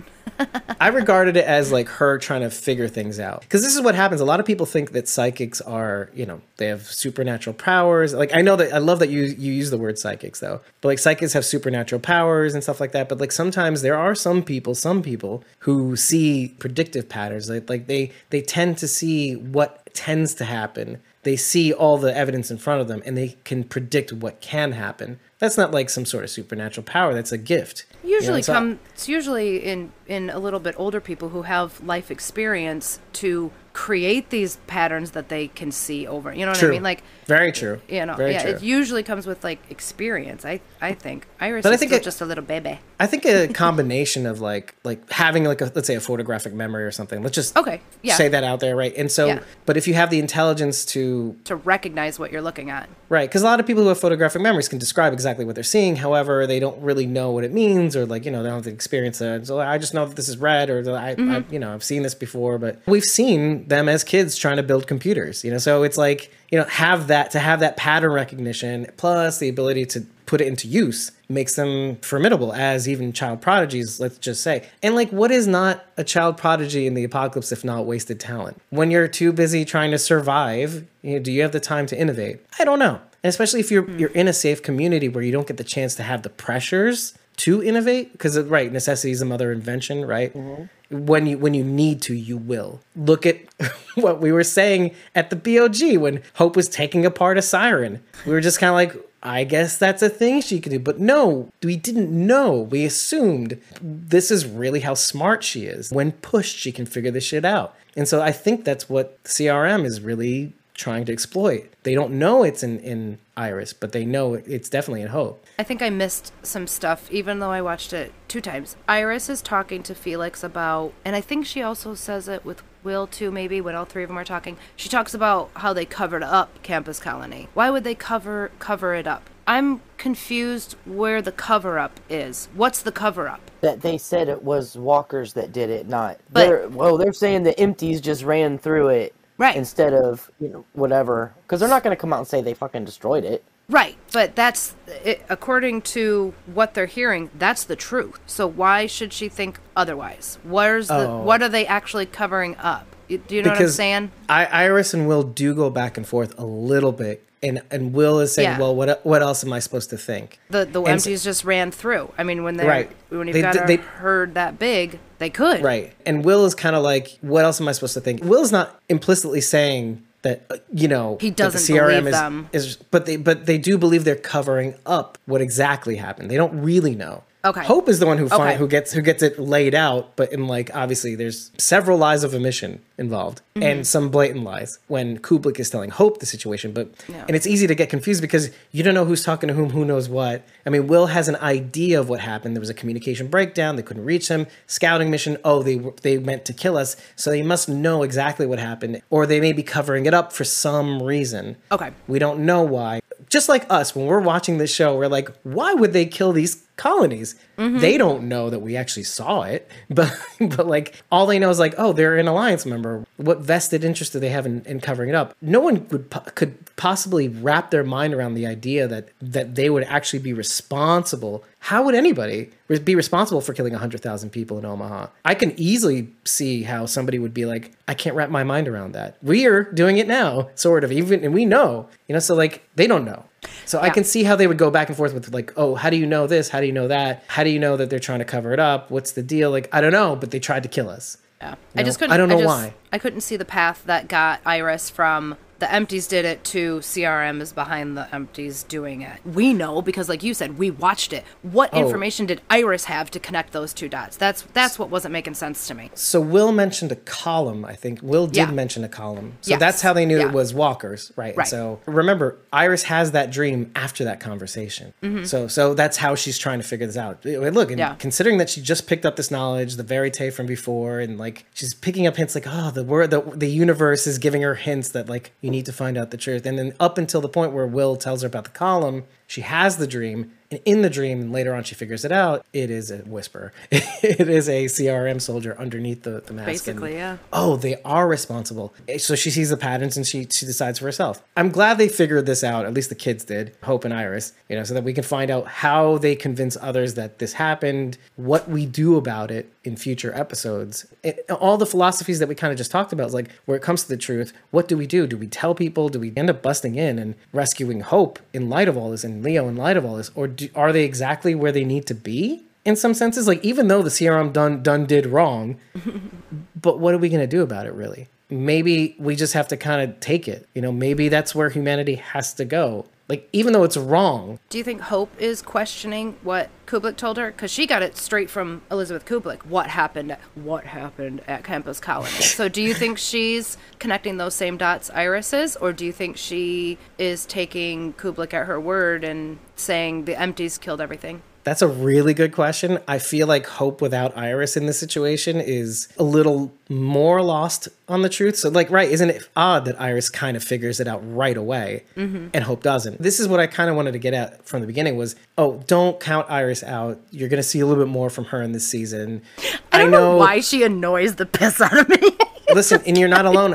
I 0.81 0.89
regarded 0.89 1.37
it 1.37 1.45
as 1.45 1.72
like 1.72 1.89
her 1.89 2.18
trying 2.18 2.43
to 2.43 2.51
figure 2.51 2.89
things 2.89 3.18
out. 3.20 3.41
Because 3.43 3.62
this 3.62 3.75
is 3.75 3.81
what 3.81 3.95
happens. 3.95 4.20
A 4.20 4.25
lot 4.25 4.41
of 4.41 4.47
people 4.47 4.66
think 4.66 4.93
that 4.93 5.09
psychics 5.09 5.61
are, 5.61 6.11
you 6.14 6.27
know, 6.27 6.41
they 6.57 6.66
have 6.66 6.87
supernatural 6.87 7.55
powers. 7.55 8.12
Like 8.12 8.35
I 8.35 8.43
know 8.43 8.57
that 8.57 8.72
I 8.72 8.79
love 8.79 8.99
that 8.99 9.09
you 9.09 9.22
you 9.22 9.53
use 9.53 9.70
the 9.70 9.79
word 9.79 9.99
psychics 9.99 10.41
though. 10.41 10.61
But 10.81 10.89
like 10.89 10.99
psychics 10.99 11.33
have 11.33 11.45
supernatural 11.45 12.01
powers 12.01 12.55
and 12.55 12.62
stuff 12.62 12.81
like 12.81 12.93
that. 12.93 13.09
But 13.09 13.18
like 13.18 13.33
sometimes 13.33 13.83
there 13.83 13.97
are 13.97 14.14
some 14.14 14.43
people, 14.43 14.75
some 14.75 15.03
people 15.03 15.45
who 15.61 15.97
see 15.97 16.55
predictive 16.59 17.09
patterns. 17.09 17.49
Like 17.49 17.68
like 17.68 17.87
they 17.87 18.12
they 18.31 18.43
tend 18.43 18.79
to 18.79 18.89
see 18.89 19.35
what 19.37 19.89
tends 19.95 20.35
to 20.35 20.45
happen. 20.45 21.01
They 21.22 21.37
see 21.37 21.72
all 21.72 21.97
the 21.97 22.14
evidence 22.14 22.51
in 22.51 22.59
front 22.59 22.83
of 22.83 22.89
them 22.89 23.03
and 23.07 23.16
they 23.16 23.37
can 23.45 23.64
predict 23.64 24.12
what 24.12 24.41
can 24.41 24.72
happen. 24.72 25.18
That's 25.45 25.59
not 25.59 25.72
like 25.72 25.90
some 25.90 26.07
sort 26.07 26.24
of 26.24 26.30
supernatural 26.30 26.84
power. 26.84 27.12
That's 27.12 27.30
a 27.30 27.36
gift. 27.36 27.84
You 28.03 28.12
know, 28.12 28.16
Usually 28.16 28.38
it's 28.38 28.49
not- 28.49 28.55
come 28.55 28.78
it's 28.95 29.09
usually 29.11 29.59
in 29.59 29.92
in 30.07 30.30
a 30.30 30.38
little 30.38 30.59
bit 30.59 30.74
older 30.78 31.03
people 31.03 31.28
who 31.28 31.42
have 31.42 31.82
life 31.84 32.11
experience 32.11 32.99
to 33.14 33.51
create 33.75 34.31
these 34.31 34.57
patterns 34.68 35.11
that 35.11 35.29
they 35.29 35.49
can 35.49 35.70
see 35.72 36.07
over. 36.07 36.33
You 36.33 36.47
know 36.47 36.53
what 36.53 36.59
True. 36.59 36.68
I 36.68 36.72
mean? 36.72 36.83
Like 36.85 37.03
very 37.27 37.53
true. 37.53 37.81
you 37.89 38.07
know, 38.07 38.14
very 38.14 38.33
yeah, 38.33 38.43
true. 38.43 38.51
it 38.53 38.62
usually 38.62 39.03
comes 39.03 39.27
with 39.27 39.43
like 39.45 39.59
experience. 39.68 40.45
I 40.45 40.61
I 40.81 40.95
think 40.95 41.27
Iris 41.41 41.64
But 41.64 41.72
I 41.72 41.75
is 41.75 41.81
think 41.81 41.91
still 41.91 42.01
it- 42.01 42.05
just 42.05 42.20
a 42.20 42.25
little 42.25 42.45
baby. 42.45 42.79
I 43.01 43.07
think 43.09 43.27
a 43.27 43.49
combination 43.53 44.25
of 44.27 44.41
like 44.41 44.77
like 44.85 45.11
having 45.11 45.45
like 45.45 45.61
a 45.61 45.72
let's 45.75 45.89
say 45.89 45.97
a 45.97 46.01
photographic 46.01 46.55
memory 46.55 46.85
or 46.85 46.93
something. 46.93 47.22
Let's 47.22 47.35
just 47.35 47.57
Okay, 47.57 47.81
yeah. 48.03 48.14
say 48.14 48.29
that 48.29 48.45
out 48.45 48.61
there, 48.61 48.77
right? 48.77 48.95
And 48.97 49.11
so, 49.11 49.27
Yeah. 49.27 49.41
but 49.66 49.77
if 49.77 49.89
you 49.89 49.95
have 49.95 50.11
the 50.11 50.20
intelligence 50.20 50.85
to 50.87 51.37
To 51.45 51.57
recognize 51.57 52.18
what 52.18 52.31
you're 52.31 52.43
looking 52.43 52.70
at. 52.70 52.89
right, 53.09 53.29
because 53.29 53.43
a 53.43 53.47
lot 53.47 53.59
of 53.59 53.66
people 53.66 53.83
who 53.83 53.89
have 53.89 53.99
photographic 53.99 54.41
memories 54.41 54.68
can 54.68 54.79
describe 54.79 55.12
exactly 55.12 55.45
what 55.45 55.57
they're 55.57 55.64
seeing. 55.64 55.97
However, 55.97 56.47
they 56.47 56.61
don't 56.61 56.81
really 56.81 57.07
know 57.07 57.33
what 57.33 57.43
it 57.43 57.53
means, 57.53 57.97
or 57.97 58.07
like 58.07 58.25
you 58.25 58.31
know 58.31 58.43
they 58.45 58.49
don't 58.51 58.59
have 58.59 58.64
the 58.64 58.70
experience. 58.70 59.18
That, 59.18 59.47
so 59.49 59.59
I 59.59 59.79
just 59.79 59.95
know 59.95 60.07
that 60.07 60.14
this 60.14 60.29
is 60.29 60.37
red, 60.39 60.70
or 60.70 60.81
that 60.85 60.95
I, 60.95 61.11
I 61.11 61.14
mm-hmm. 61.16 61.53
you 61.53 61.59
know 61.59 61.75
I've 61.75 61.83
seen 61.85 62.03
this 62.03 62.14
before. 62.14 62.59
But 62.59 62.81
we've 62.87 63.03
seen 63.03 63.64
them 63.69 63.89
as 63.89 64.05
kids 64.05 64.37
trying 64.37 64.57
to 64.57 64.62
build 64.62 64.87
computers. 64.87 65.45
You 65.45 65.51
know, 65.51 65.59
so 65.59 65.83
it's 65.83 65.99
like 65.99 66.31
you 66.51 66.59
know 66.59 66.65
have 66.67 67.09
that 67.09 67.31
to 67.33 67.39
have 67.39 67.61
that 67.61 67.77
pattern 67.77 68.12
recognition 68.12 68.87
plus 68.97 69.39
the 69.39 69.49
ability 69.49 69.87
to 69.87 70.07
put 70.27 70.41
it 70.41 70.47
into 70.47 70.67
use 70.67 71.12
makes 71.29 71.55
them 71.57 71.97
formidable 71.97 72.53
as 72.55 72.89
even 72.89 73.12
child 73.12 73.43
prodigies 73.43 74.01
let's 74.01 74.19
just 74.19 74.43
say. 74.43 74.67
And 74.83 74.95
like 74.95 75.11
what 75.11 75.31
is 75.31 75.47
not 75.47 75.85
a 75.97 76.05
child 76.05 76.37
prodigy 76.37 76.87
in 76.87 76.95
the 76.95 77.05
apocalypse 77.05 77.53
if 77.53 77.65
not 77.65 77.87
wasted 77.87 78.21
talent? 78.21 78.61
When 78.71 78.91
you're 78.91 79.09
too 79.09 79.33
busy 79.33 79.65
trying 79.65 79.91
to 79.91 79.99
survive 79.99 80.85
you 81.03 81.15
know, 81.15 81.19
do 81.19 81.31
you 81.31 81.43
have 81.43 81.53
the 81.53 81.61
time 81.61 81.87
to 81.87 81.99
innovate? 81.99 82.41
I 82.59 82.65
don't 82.65 82.79
know. 82.79 83.01
And 83.23 83.29
especially 83.29 83.61
if 83.61 83.71
you're 83.71 83.91
you're 83.93 84.11
in 84.11 84.29
a 84.29 84.33
safe 84.33 84.62
community 84.62 85.09
where 85.09 85.25
you 85.25 85.33
don't 85.33 85.47
get 85.47 85.57
the 85.57 85.65
chance 85.65 85.95
to 85.97 86.03
have 86.03 86.23
the 86.23 86.31
pressures 86.31 87.15
to 87.37 87.62
innovate 87.62 88.12
because 88.12 88.39
right 88.43 88.72
necessity 88.72 89.11
is 89.11 89.20
the 89.20 89.24
mother 89.24 89.53
invention 89.53 90.05
right 90.05 90.32
mm-hmm. 90.35 91.07
when 91.07 91.26
you 91.26 91.39
when 91.39 91.55
you 91.55 91.64
need 91.64 92.01
to 92.03 92.14
you 92.14 92.37
will 92.37 92.80
look 92.95 93.26
at 93.26 93.39
what 93.95 94.20
we 94.20 94.32
were 94.32 94.45
saying 94.45 94.95
at 95.14 95.30
the 95.30 95.37
bog 95.37 95.76
when 96.01 96.22
hope 96.35 96.57
was 96.57 96.68
taking 96.68 97.05
apart 97.05 97.39
a 97.39 97.43
siren 97.43 98.03
we 98.26 98.32
were 98.32 98.41
just 98.41 98.59
kind 98.59 98.70
of 98.70 98.74
like 98.74 99.05
I 99.26 99.45
guess 99.45 99.78
that's 99.78 100.03
a 100.03 100.11
thing 100.11 100.43
she 100.43 100.61
could 100.61 100.70
do. 100.70 100.78
But 100.78 101.01
no, 101.01 101.51
we 101.62 101.76
didn't 101.76 102.11
know. 102.11 102.61
We 102.61 102.85
assumed 102.85 103.59
this 103.80 104.30
is 104.30 104.45
really 104.45 104.80
how 104.80 104.93
smart 104.93 105.43
she 105.43 105.64
is. 105.64 105.91
When 105.91 106.12
pushed, 106.12 106.59
she 106.59 106.70
can 106.70 106.85
figure 106.85 107.11
this 107.11 107.24
shit 107.24 107.43
out. 107.43 107.74
And 107.97 108.07
so 108.07 108.20
I 108.20 108.32
think 108.32 108.64
that's 108.64 108.91
what 108.91 109.22
CRM 109.24 109.87
is 109.87 110.03
really 110.03 110.53
trying 110.75 111.05
to 111.07 111.12
exploit. 111.12 111.70
They 111.85 111.95
don't 111.95 112.14
know 112.14 112.43
it's 112.43 112.62
in, 112.62 112.81
in 112.81 113.18
Iris, 113.37 113.72
but 113.72 113.93
they 113.93 114.05
know 114.05 114.35
it's 114.35 114.68
definitely 114.68 115.03
in 115.03 115.09
Hope. 115.09 115.45
I 115.59 115.62
think 115.62 115.83
I 115.83 115.91
missed 115.91 116.33
some 116.43 116.66
stuff, 116.66 117.11
even 117.12 117.39
though 117.39 117.51
I 117.51 117.62
watched 117.62 117.93
it 117.93 118.12
two 118.29 118.41
times. 118.41 118.77
Iris 118.89 119.29
is 119.29 119.41
talking 119.41 119.83
to 119.85 119.95
Felix 119.95 120.43
about, 120.43 120.93
and 121.05 121.14
I 121.14 121.20
think 121.20 121.47
she 121.47 121.62
also 121.62 121.95
says 121.95 122.29
it 122.29 122.45
with 122.45 122.62
Will 122.83 123.07
too, 123.07 123.31
maybe 123.31 123.61
when 123.61 123.75
all 123.75 123.85
three 123.85 124.03
of 124.03 124.09
them 124.09 124.18
are 124.18 124.25
talking. 124.25 124.59
She 124.77 124.89
talks 124.89 125.14
about 125.14 125.51
how 125.55 125.72
they 125.72 125.87
covered 125.87 126.22
up 126.22 126.62
Campus 126.62 126.99
Colony. 127.01 127.49
Why 127.55 127.70
would 127.70 127.85
they 127.85 127.95
cover 127.95 128.51
cover 128.59 128.95
it 128.95 129.07
up? 129.07 129.31
I'm 129.47 129.81
confused 129.97 130.77
where 130.85 131.22
the 131.22 131.33
cover 131.33 131.79
up 131.79 132.01
is. 132.09 132.49
What's 132.55 132.83
the 132.83 132.93
cover 132.93 133.29
up? 133.29 133.51
That 133.61 133.83
they 133.83 133.99
said 133.99 134.29
it 134.29 134.43
was 134.43 134.77
walkers 134.77 135.35
that 135.35 135.53
did 135.53 135.70
it, 135.70 135.87
not. 135.87 136.18
But- 136.31 136.47
they're, 136.47 136.68
well, 136.68 136.97
they're 136.99 137.12
saying 137.12 137.45
the 137.45 137.59
empties 137.59 138.01
just 138.01 138.25
ran 138.25 138.59
through 138.59 138.89
it. 138.89 139.14
Right. 139.37 139.57
Instead 139.57 139.93
of, 139.95 140.30
you 140.41 140.49
know, 140.49 140.64
whatever. 140.74 141.35
Because 141.43 141.61
they're 141.61 141.68
not 141.68 141.82
going 141.82 141.97
to 141.97 142.01
come 142.01 142.12
out 142.12 142.18
and 142.20 142.28
say 142.28 142.41
they 142.41 142.55
fucking 142.55 142.85
destroyed 142.85 143.24
it. 143.24 143.45
Right, 143.68 143.97
but 144.12 144.37
that's 144.37 144.74
it, 145.05 145.24
according 145.30 145.82
to 145.82 146.35
what 146.45 146.74
they're 146.74 146.85
hearing. 146.85 147.30
That's 147.39 147.64
the 147.64 147.76
truth. 147.76 148.18
So 148.26 148.47
why 148.47 148.87
should 148.87 149.12
she 149.12 149.30
think 149.30 149.59
otherwise? 149.74 150.39
Where's 150.45 150.89
the 150.89 151.09
Oh. 151.09 151.22
what 151.22 151.43
are 151.43 151.49
they 151.49 151.66
actually 151.66 152.05
covering 152.07 152.57
up? 152.57 152.87
Do 153.09 153.18
you 153.30 153.43
know 153.43 153.51
what 153.53 153.61
I'm 153.62 153.68
saying? 153.68 154.11
I, 154.28 154.45
Iris 154.47 154.93
and 154.93 155.09
Will 155.09 155.22
do 155.22 155.55
go 155.55 155.70
back 155.70 155.97
and 155.97 156.07
forth 156.07 156.39
a 156.39 156.45
little 156.45 156.93
bit. 156.93 157.22
And, 157.45 157.61
and 157.70 157.92
Will 157.92 158.20
is 158.20 158.32
saying, 158.32 158.49
Yeah. 158.49 158.59
well, 158.59 158.74
what 158.74 159.05
what 159.05 159.20
else 159.22 159.45
am 159.45 159.53
I 159.53 159.59
supposed 159.59 159.90
to 159.90 159.99
think? 159.99 160.38
The 160.51 160.64
the 160.64 160.82
And 160.82 161.01
so- 161.03 161.14
just 161.14 161.45
ran 161.45 161.70
through. 161.70 162.11
I 162.16 162.24
mean, 162.24 162.42
when 162.42 162.57
they 162.57 162.66
Right. 162.66 162.90
when 163.11 163.28
you've 163.28 163.34
They 163.34 163.42
got 163.42 163.53
d- 163.53 163.59
a 163.61 163.66
they- 163.66 163.76
herd 163.76 164.34
that 164.34 164.59
big, 164.59 164.99
they 165.18 165.28
could. 165.30 165.62
Right. 165.62 165.92
And 166.07 166.24
Will 166.24 166.47
is 166.47 166.55
kind 166.55 166.74
of 166.74 166.82
like, 166.82 167.18
what 167.20 167.45
else 167.45 167.61
am 167.61 167.68
I 167.68 167.72
supposed 167.72 167.95
to 167.95 168.01
think? 168.01 168.24
Will's 168.24 168.51
not 168.53 168.80
implicitly 168.88 169.40
saying 169.42 170.03
that 170.22 170.47
uh, 170.51 170.57
you 170.72 170.88
know 170.88 171.18
He 171.20 171.30
doesn't 171.30 171.61
CRM 171.61 171.88
believe 172.01 172.07
is, 172.07 172.12
them. 172.14 172.49
is 172.55 172.76
but 172.90 173.05
they 173.05 173.16
but 173.16 173.45
they 173.45 173.59
do 173.59 173.76
believe 173.76 174.05
they're 174.05 174.16
covering 174.16 174.74
up 174.86 175.18
what 175.26 175.42
exactly 175.42 175.97
happened. 175.97 176.30
They 176.30 176.36
don't 176.36 176.62
really 176.62 176.95
know. 176.95 177.24
Okay. 177.45 177.62
Hope 177.64 177.88
is 177.88 177.99
the 177.99 178.07
one 178.07 178.18
who 178.18 178.28
find, 178.28 178.42
Okay. 178.42 178.57
who 178.57 178.66
gets 178.66 178.92
who 178.92 179.03
gets 179.03 179.22
it 179.22 179.38
laid 179.38 179.74
out, 179.74 180.16
but 180.16 180.32
in 180.32 180.47
like 180.47 180.70
obviously 180.74 181.14
there's 181.14 181.51
several 181.59 181.99
lies 181.99 182.24
of 182.24 182.34
omission 182.34 182.80
involved 182.97 183.40
Mm-hmm. 183.57 183.62
and 183.62 183.86
some 183.86 184.09
blatant 184.09 184.42
lies 184.42 184.78
when 184.88 185.18
Kublek 185.18 185.61
is 185.61 185.70
telling 185.70 185.90
Hope 185.90 186.18
the 186.18 186.26
situation. 186.26 186.72
But 186.72 186.88
and 187.28 187.36
it's 187.36 187.47
easy 187.47 187.66
to 187.68 187.74
get 187.74 187.88
confused 187.90 188.20
because 188.20 188.51
you 188.72 188.82
don't 188.82 188.95
know 188.95 189.05
who's 189.05 189.22
talking 189.22 189.47
to 189.49 189.55
whom, 189.55 189.70
who 189.70 189.84
knows 189.84 190.09
what. 190.09 190.42
I 190.66 190.70
mean, 190.70 190.86
Will 190.88 191.07
has 191.07 191.28
an 191.28 191.36
idea 191.36 192.01
of 192.01 192.09
what 192.09 192.18
happened. 192.20 192.57
There 192.57 192.61
was 192.61 192.70
a 192.70 192.74
communication 192.74 193.28
breakdown. 193.28 193.76
They 193.76 193.82
couldn't 193.82 194.05
reach 194.05 194.28
him. 194.28 194.47
Scouting 194.66 195.11
mission. 195.11 195.36
Oh, 195.45 195.62
they 195.62 195.76
they 196.03 196.18
meant 196.18 196.45
to 196.47 196.53
kill 196.53 196.76
us, 196.76 196.97
so 197.14 197.30
they 197.30 197.42
must 197.42 197.68
know 197.68 198.03
exactly 198.03 198.47
what 198.47 198.59
happened, 198.59 199.03
or 199.11 199.26
they 199.26 199.38
may 199.40 199.53
be 199.53 199.62
covering 199.62 200.07
it 200.07 200.14
up 200.14 200.32
for 200.32 200.45
some 200.45 201.03
reason. 201.03 201.57
Okay. 201.70 201.90
We 202.09 202.18
don't 202.18 202.40
know 202.40 202.62
why. 202.62 203.01
Just 203.28 203.49
like 203.49 203.64
us, 203.70 203.95
when 203.95 204.07
we're 204.07 204.20
watching 204.20 204.59
this 204.59 204.74
show, 204.74 204.97
we're 204.97 205.07
like, 205.09 205.28
why 205.45 205.74
would 205.74 205.92
they 205.92 206.07
kill 206.07 206.32
these 206.32 206.64
colonies? 206.77 207.35
Mm-hmm. 207.59 207.79
They 207.79 207.99
don't 207.99 208.25
know 208.29 208.51
that 208.51 208.61
we 208.61 208.77
actually 208.77 209.05
saw 209.05 209.43
it, 209.43 209.70
but 209.91 210.14
but 210.41 210.66
like 210.66 211.03
all 211.11 211.27
they 211.27 211.39
know 211.39 211.51
is 211.51 211.59
like, 211.59 211.75
oh, 211.79 211.93
they're 211.93 212.16
an 212.16 212.29
alliance 212.29 212.66
member. 212.66 213.05
What 213.16 213.41
vested 213.41 213.85
interest 213.85 214.12
do 214.12 214.20
they 214.20 214.31
have 214.31 214.47
in, 214.47 214.64
in 214.64 214.81
covering 214.81 215.09
it 215.09 215.14
up? 215.14 215.37
No 215.41 215.61
one 215.61 215.87
would 215.89 216.11
could 216.35 216.59
possibly 216.77 217.29
wrap 217.29 217.70
their 217.70 217.85
mind 217.85 218.14
around 218.14 218.35
the 218.35 218.47
idea 218.47 218.89
that 218.89 219.09
that 219.20 219.55
they 219.55 219.70
would 219.70 219.85
actually 219.85 220.18
be 220.18 220.33
responsible. 220.33 221.45
How 221.61 221.83
would 221.85 221.95
anybody 221.95 222.51
be 222.83 222.95
responsible 222.95 223.41
for 223.41 223.55
killing 223.55 223.72
100,000 223.72 224.31
people 224.31 224.59
in 224.59 224.66
Omaha? 224.66 225.07
I 225.25 225.35
can 225.35 225.59
easily 225.59 226.09
see 226.25 226.62
how 226.62 226.85
somebody 226.85 227.18
would 227.18 227.33
be 227.33 227.47
like, 227.47 227.72
I 227.89 227.95
can't 227.95 228.14
wrap 228.16 228.29
my 228.29 228.45
mind 228.45 228.68
around 228.68 228.93
that. 228.93 229.16
We're 229.22 229.62
doing 229.62 229.97
it 229.97 230.07
now, 230.07 230.51
sort 230.57 230.85
of, 230.85 230.93
even, 230.93 231.25
and 231.25 231.33
we 231.33 231.47
know, 231.47 231.89
you 232.07 232.12
know, 232.12 232.18
so 232.18 232.35
like 232.35 232.68
they 232.77 232.87
don't 232.87 233.05
know. 233.07 233.25
So 233.67 233.81
I 233.81 233.91
can 233.91 234.05
see 234.05 234.25
how 234.25 234.37
they 234.37 234.47
would 234.47 234.59
go 234.59 234.71
back 234.71 234.89
and 234.89 234.97
forth 234.97 235.15
with 235.15 235.33
like, 235.33 235.53
oh, 235.57 235.75
how 235.75 235.91
do 235.91 235.97
you 235.97 236.07
know 236.07 236.27
this? 236.27 236.49
How 236.49 236.61
do 236.61 236.67
you 236.67 236.73
know 236.73 236.89
that? 236.89 237.25
How 237.29 237.45
do 237.45 237.51
you 237.51 237.59
know 237.59 237.77
that 237.77 237.91
they're 237.91 237.99
trying 237.99 238.19
to 238.21 238.25
cover 238.25 238.53
it 238.53 238.61
up? 238.61 238.91
What's 238.91 239.12
the 239.12 239.23
deal? 239.23 239.51
Like, 239.51 239.69
I 239.73 239.81
don't 239.81 239.93
know, 239.93 240.17
but 240.17 240.31
they 240.31 240.41
tried 240.41 240.62
to 240.65 240.69
kill 240.69 240.89
us. 240.89 241.19
Yeah. 241.41 241.57
I 241.77 241.83
just 241.83 241.99
couldn't. 241.99 242.12
I 242.12 242.17
don't 242.17 242.29
know 242.29 242.39
just- 242.39 242.47
why. 242.47 242.75
I 242.93 242.99
couldn't 242.99 243.21
see 243.21 243.37
the 243.37 243.45
path 243.45 243.83
that 243.87 244.09
got 244.09 244.41
Iris 244.47 244.89
from 244.89 245.37
the 245.65 245.73
empties 245.73 246.07
did 246.07 246.27
it 246.27 246.45
to 246.45 246.79
CRM 246.81 247.41
is 247.41 247.53
behind 247.53 247.97
the 247.97 248.07
empties 248.15 248.65
doing 248.65 249.01
it. 249.01 249.19
We 249.25 249.55
know 249.55 249.81
because, 249.81 250.11
like 250.11 250.23
you 250.23 250.35
said, 250.35 250.59
we 250.59 250.71
watched 250.71 251.12
it. 251.15 251.25
What 251.41 251.71
Oh. 251.73 251.81
information 251.81 252.27
did 252.27 252.43
Iris 252.51 252.85
have 252.85 253.11
to 253.12 253.19
connect 253.19 253.53
those 253.55 253.73
two 253.73 253.89
dots? 253.89 254.19
That's 254.19 254.43
that's 254.53 254.79
what 254.79 254.91
wasn't 254.91 255.12
making 255.12 255.35
sense 255.35 255.67
to 255.69 255.75
me. 255.75 255.91
So 255.95 256.21
Will 256.21 256.53
mentioned 256.53 256.93
a 256.93 256.97
column, 256.97 257.65
I 257.65 257.75
think. 257.75 258.01
Will 258.03 258.27
did 258.27 258.37
Yeah. 258.37 258.51
mention 258.51 258.85
a 258.85 258.89
column. 258.89 259.33
So 259.41 259.51
Yes. 259.53 259.61
that's 259.61 259.81
how 259.81 259.95
they 259.95 260.05
knew 260.05 260.19
Yeah. 260.19 260.27
it 260.27 260.33
was 260.33 260.53
walkers, 260.53 261.12
right? 261.17 261.35
Right. 261.35 261.47
So 261.47 261.81
remember, 261.87 262.37
Iris 262.53 262.83
has 262.85 263.12
that 263.12 263.31
dream 263.33 263.71
after 263.75 264.05
that 264.05 264.21
conversation. 264.21 264.93
So 265.25 265.49
so 265.49 265.73
that's 265.73 265.97
how 265.97 266.15
she's 266.15 266.37
trying 266.37 266.59
to 266.61 266.67
figure 266.67 266.87
this 266.87 266.99
out. 266.99 267.25
Look, 267.25 267.35
and 267.35 267.55
Mm-hmm. 267.55 267.79
Yeah. 267.79 267.95
considering 267.99 268.37
that 268.39 268.51
she 268.51 268.61
just 268.61 268.87
picked 268.87 269.07
up 269.07 269.17
this 269.17 269.31
knowledge, 269.31 269.77
the 269.77 269.83
verite 269.83 270.33
from 270.35 270.45
before, 270.47 271.01
and 271.01 271.19
like 271.19 271.47
she's 271.55 271.73
picking 271.73 272.07
up 272.07 272.17
hints 272.19 272.35
like, 272.35 272.47
oh, 272.47 272.71
the 272.71 272.85
word 272.85 273.11
the, 273.11 273.21
the 273.35 273.49
universe 273.49 274.07
is 274.07 274.19
giving 274.19 274.43
her 274.43 274.57
hints 274.57 274.89
that 274.91 275.09
like 275.09 275.33
you 275.41 275.51
need 275.55 275.67
to 275.67 275.73
find 275.73 275.97
out 275.97 276.11
the 276.11 276.17
truth. 276.17 276.45
And 276.47 276.59
then 276.59 276.75
up 276.81 276.99
until 276.99 277.21
the 277.21 277.29
point 277.29 277.53
where 277.53 277.67
Will 277.67 277.97
tells 277.97 278.23
her 278.23 278.27
about 278.27 278.45
the 278.45 278.51
column, 278.51 279.05
she 279.27 279.41
has 279.41 279.77
the 279.79 279.87
dream. 279.87 280.33
And 280.51 280.61
in 280.65 280.83
the 280.83 280.91
dream, 280.91 281.21
and 281.21 281.33
later 281.33 281.55
on 281.55 281.65
she 281.65 281.75
figures 281.75 282.05
it 282.05 282.13
out, 282.13 282.45
it 282.53 282.71
is 282.71 282.91
a 282.91 282.99
whisper. 282.99 283.53
it 283.71 284.29
is 284.29 284.49
a 284.49 284.67
CRM 284.67 285.21
soldier 285.21 285.57
underneath 285.59 286.03
the, 286.03 286.23
the 286.27 286.33
mask. 286.33 286.47
and- 286.69 286.79
Basically, 286.81 286.95
yeah. 286.95 287.17
oh, 287.33 287.57
they 287.57 287.81
are 287.83 288.07
responsible. 288.07 288.75
Eh, 288.89 288.99
so 288.99 289.15
she 289.15 289.31
sees 289.31 289.51
the 289.51 289.57
patterns 289.57 289.97
and 289.97 290.07
she 290.07 290.27
she 290.31 290.45
decides 290.47 290.79
for 290.79 290.85
herself. 290.85 291.23
I'm 291.37 291.51
glad 291.51 291.79
they 291.79 291.89
figured 291.89 292.27
this 292.27 292.45
out. 292.45 292.67
At 292.67 292.75
least 292.75 292.89
the 292.91 292.95
kids 292.95 293.25
did, 293.25 293.57
Hope 293.63 293.85
and 293.85 293.95
Iris. 293.95 294.33
You 294.49 294.57
know, 294.57 294.65
so 294.65 294.75
that 294.75 294.85
we 294.85 294.93
can 294.93 295.05
find 295.05 295.31
out 295.31 295.47
how 295.49 295.99
they 295.99 296.15
convince 296.15 296.57
others 296.61 296.95
that 296.95 297.19
this 297.19 297.33
happened, 297.35 297.97
what 298.17 298.49
we 298.49 298.67
do 298.67 298.97
about 298.97 299.31
it 299.31 299.51
in 299.65 299.77
future 299.77 300.15
episodes. 300.15 300.87
It, 301.03 301.29
all 301.31 301.57
the 301.57 301.67
philosophies 301.67 302.19
that 302.19 302.29
we 302.29 302.35
kind 302.35 302.53
of 302.53 302.59
just 302.59 302.71
talked 302.71 302.93
about 302.93 303.09
is 303.09 303.15
like 303.15 303.31
where 303.47 303.57
it 303.57 303.62
comes 303.62 303.83
to 303.83 303.89
the 303.89 303.97
truth. 303.97 304.33
What 304.51 304.69
do 304.69 304.77
we 304.77 304.87
do? 304.87 305.07
Do 305.07 305.17
we 305.17 305.27
tell 305.27 305.55
people? 305.55 305.89
Do 305.89 305.99
we 305.99 306.12
end 306.17 306.31
up 306.31 306.43
busting 306.43 306.77
in 306.77 306.99
and 306.99 307.15
rescuing 307.33 307.81
Hope 307.81 308.19
in 308.33 308.49
light 308.49 308.69
of 308.69 308.77
all 308.77 308.91
this 308.91 309.05
and 309.05 309.23
Leo 309.23 309.49
in 309.49 309.57
light 309.57 309.77
of 309.77 309.85
all 309.85 309.97
this, 309.97 310.11
or 310.15 310.29
do, 310.29 310.49
are 310.55 310.73
they 310.73 310.85
exactly 310.85 311.35
where 311.35 311.53
they 311.53 311.65
need 311.65 311.87
to 311.87 311.95
be? 311.95 312.45
In 312.65 312.77
some 312.77 312.95
senses, 312.95 313.27
like 313.27 313.45
even 313.45 313.69
though 313.69 313.83
the 313.83 313.91
CRM 313.91 314.33
done 314.33 314.62
done 314.62 314.87
did 314.87 315.07
wrong, 315.07 315.59
but 316.61 316.79
what 316.79 316.95
are 316.95 316.99
we 316.99 317.09
going 317.09 317.21
to 317.21 317.27
do 317.27 317.43
about 317.43 317.67
it 317.67 317.73
really 317.73 318.09
maybe 318.31 318.97
we 318.99 319.15
just 319.15 319.35
have 319.35 319.47
to 319.47 319.57
kind 319.57 319.83
of 319.83 320.01
take 320.01 320.27
it 320.27 320.49
you 320.55 320.62
know 320.62 320.73
maybe 320.73 321.11
that's 321.11 321.35
where 321.35 321.51
humanity 321.51 321.97
has 321.97 322.33
to 322.33 322.45
go 322.45 322.87
like 323.09 323.29
even 323.33 323.53
though 323.53 323.65
it's 323.65 323.77
wrong 323.77 324.39
Do 324.49 324.59
you 324.59 324.65
think 324.65 324.81
Hope 324.83 325.11
is 325.19 325.43
questioning 325.43 326.17
what 326.23 326.51
Kublek 326.67 326.97
told 326.97 327.19
her? 327.19 327.31
Because 327.31 327.51
she 327.51 327.67
got 327.67 327.83
it 327.83 327.97
straight 327.97 328.31
from 328.31 328.63
Elizabeth 328.71 329.05
Kublek. 329.05 329.45
What 329.45 329.69
happened? 329.69 330.17
What 330.35 330.65
happened 330.65 331.23
at 331.29 331.45
Campus 331.45 331.79
College? 331.79 332.11
so, 332.11 332.49
do 332.49 332.63
you 332.63 332.73
think 332.75 332.99
she's 332.99 333.57
connecting 333.79 334.17
those 334.17 334.35
same 334.35 334.57
dots 334.57 334.91
Iris 334.91 335.33
is, 335.33 335.57
or 335.57 335.73
do 335.73 335.85
you 335.85 335.93
think 335.93 336.17
she 336.17 336.79
is 336.99 337.27
taking 337.27 337.93
Kublek 337.95 338.33
at 338.33 338.47
her 338.47 338.59
word 338.59 339.05
and 339.05 339.39
saying 339.57 340.07
the 340.07 340.19
empties 340.19 340.59
killed 340.59 340.81
everything? 340.81 341.23
That's 341.45 341.61
a 341.61 341.68
really 341.68 342.14
good 342.14 342.32
question. 342.32 342.78
I 342.88 342.99
feel 342.99 343.26
like 343.26 343.47
hope 343.47 343.82
without 343.82 344.16
iris 344.16 344.57
in 344.57 344.64
this 344.64 344.78
situation 344.78 345.40
is 345.40 345.88
a 345.99 346.03
little 346.03 346.53
more 346.70 347.22
lost 347.22 347.68
on 347.86 348.01
the 348.01 348.09
truth. 348.09 348.36
So 348.36 348.49
like 348.49 348.70
right 348.70 348.90
isn't 348.90 349.11
it 349.11 349.28
odd 349.36 349.66
that 349.66 349.80
iris 349.80 350.09
kind 350.09 350.36
of 350.36 350.42
figures 350.42 350.80
it 350.80 350.88
out 350.88 351.01
right 351.05 351.36
away 351.36 351.84
and 351.97 352.36
hope 352.36 352.62
doesn't? 352.62 353.01
This 353.01 353.20
is 353.20 353.28
what 353.28 353.40
i 353.40 353.47
kind 353.47 353.68
of 353.68 353.76
wanted 353.76 353.92
to 353.92 353.99
get 353.99 354.14
at 354.14 354.45
from 354.47 354.62
the 354.62 354.66
beginning 354.66 354.97
was 354.97 355.16
oh 355.36 355.62
don't 355.66 356.01
count 356.01 356.30
iris 356.30 356.62
out. 356.62 356.99
You're 357.11 357.28
gonna 357.28 357.42
see 357.42 357.61
a 357.61 357.66
little 357.66 357.84
bit 357.84 357.90
more 357.90 358.09
from 358.09 358.24
her 358.26 358.40
in 358.40 358.53
this 358.53 358.66
season. 358.66 359.22
I 359.70 359.78
don't 359.78 359.90
know, 359.90 360.16
why 360.16 360.40
she 360.40 360.62
annoys 360.62 361.16
the 361.16 361.26
piss 361.26 361.61
out 361.61 361.76
of 361.76 361.88
me. 361.88 361.99
listen 362.55 362.80
and 362.86 362.97
you're 362.97 363.09
not 363.09 363.26
alone. 363.26 363.55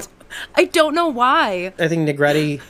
I 0.54 0.66
don't 0.66 0.94
know 0.94 1.08
why. 1.08 1.74
I 1.80 1.88
think 1.88 2.08
Negrete 2.08 2.62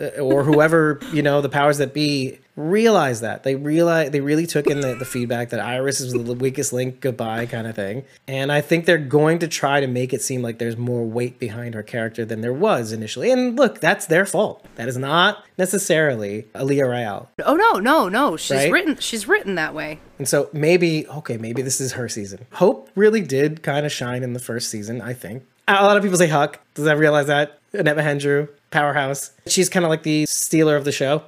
uh, 0.00 0.04
or 0.20 0.44
whoever 0.44 1.00
you 1.12 1.22
know 1.22 1.40
the 1.40 1.48
powers 1.48 1.78
that 1.78 1.92
be 1.92 2.38
realize 2.58 3.20
that 3.20 3.44
they 3.44 3.54
realize 3.54 4.10
they 4.10 4.20
really 4.20 4.46
took 4.46 4.66
in 4.66 4.80
the, 4.80 4.94
the 4.94 5.04
feedback 5.04 5.50
that 5.50 5.60
Iris 5.60 6.00
is 6.00 6.12
the 6.12 6.18
weakest 6.34 6.72
link, 6.72 7.00
goodbye 7.00 7.46
kind 7.46 7.66
of 7.66 7.76
thing, 7.76 8.04
and 8.26 8.50
I 8.50 8.60
think 8.60 8.84
they're 8.84 8.98
going 8.98 9.38
to 9.38 9.48
try 9.48 9.80
to 9.80 9.86
make 9.86 10.12
it 10.12 10.20
seem 10.20 10.42
like 10.42 10.58
there's 10.58 10.76
more 10.76 11.04
weight 11.04 11.38
behind 11.38 11.74
her 11.74 11.82
character 11.82 12.24
than 12.24 12.40
there 12.40 12.52
was 12.52 12.90
initially. 12.92 13.30
And 13.30 13.56
look, 13.56 13.80
that's 13.80 14.06
their 14.06 14.26
fault. 14.26 14.66
That 14.74 14.88
is 14.88 14.96
not 14.96 15.44
necessarily 15.56 16.46
Aliyah 16.54 16.88
Royale. 16.88 17.30
Oh 17.44 17.54
no, 17.54 17.74
no, 17.78 18.08
no. 18.08 18.36
She's 18.36 18.56
Right? 18.56 18.72
written. 18.72 18.96
She's 18.96 19.28
written 19.28 19.54
that 19.54 19.74
way. 19.74 20.00
And 20.18 20.28
so 20.28 20.50
maybe, 20.52 21.06
okay, 21.08 21.36
maybe 21.36 21.62
this 21.62 21.80
is 21.80 21.92
her 21.92 22.08
season. 22.08 22.44
Hope 22.54 22.90
really 22.96 23.20
did 23.20 23.62
kind 23.62 23.86
of 23.86 23.92
shine 23.92 24.22
in 24.24 24.32
the 24.32 24.40
first 24.40 24.68
season, 24.68 25.00
I 25.00 25.12
think. 25.12 25.44
A 25.68 25.84
lot 25.84 25.96
of 25.96 26.02
people 26.02 26.18
say 26.18 26.28
Huck. 26.28 26.60
Does 26.74 26.86
that 26.86 26.96
realize 26.98 27.26
that? 27.28 27.58
Annet 27.72 27.96
Mahendru, 27.96 28.48
powerhouse. 28.70 29.32
She's 29.46 29.68
kind 29.68 29.84
of 29.84 29.90
like 29.90 30.02
the 30.02 30.24
stealer 30.26 30.74
of 30.76 30.84
the 30.84 30.92
show. 30.92 31.22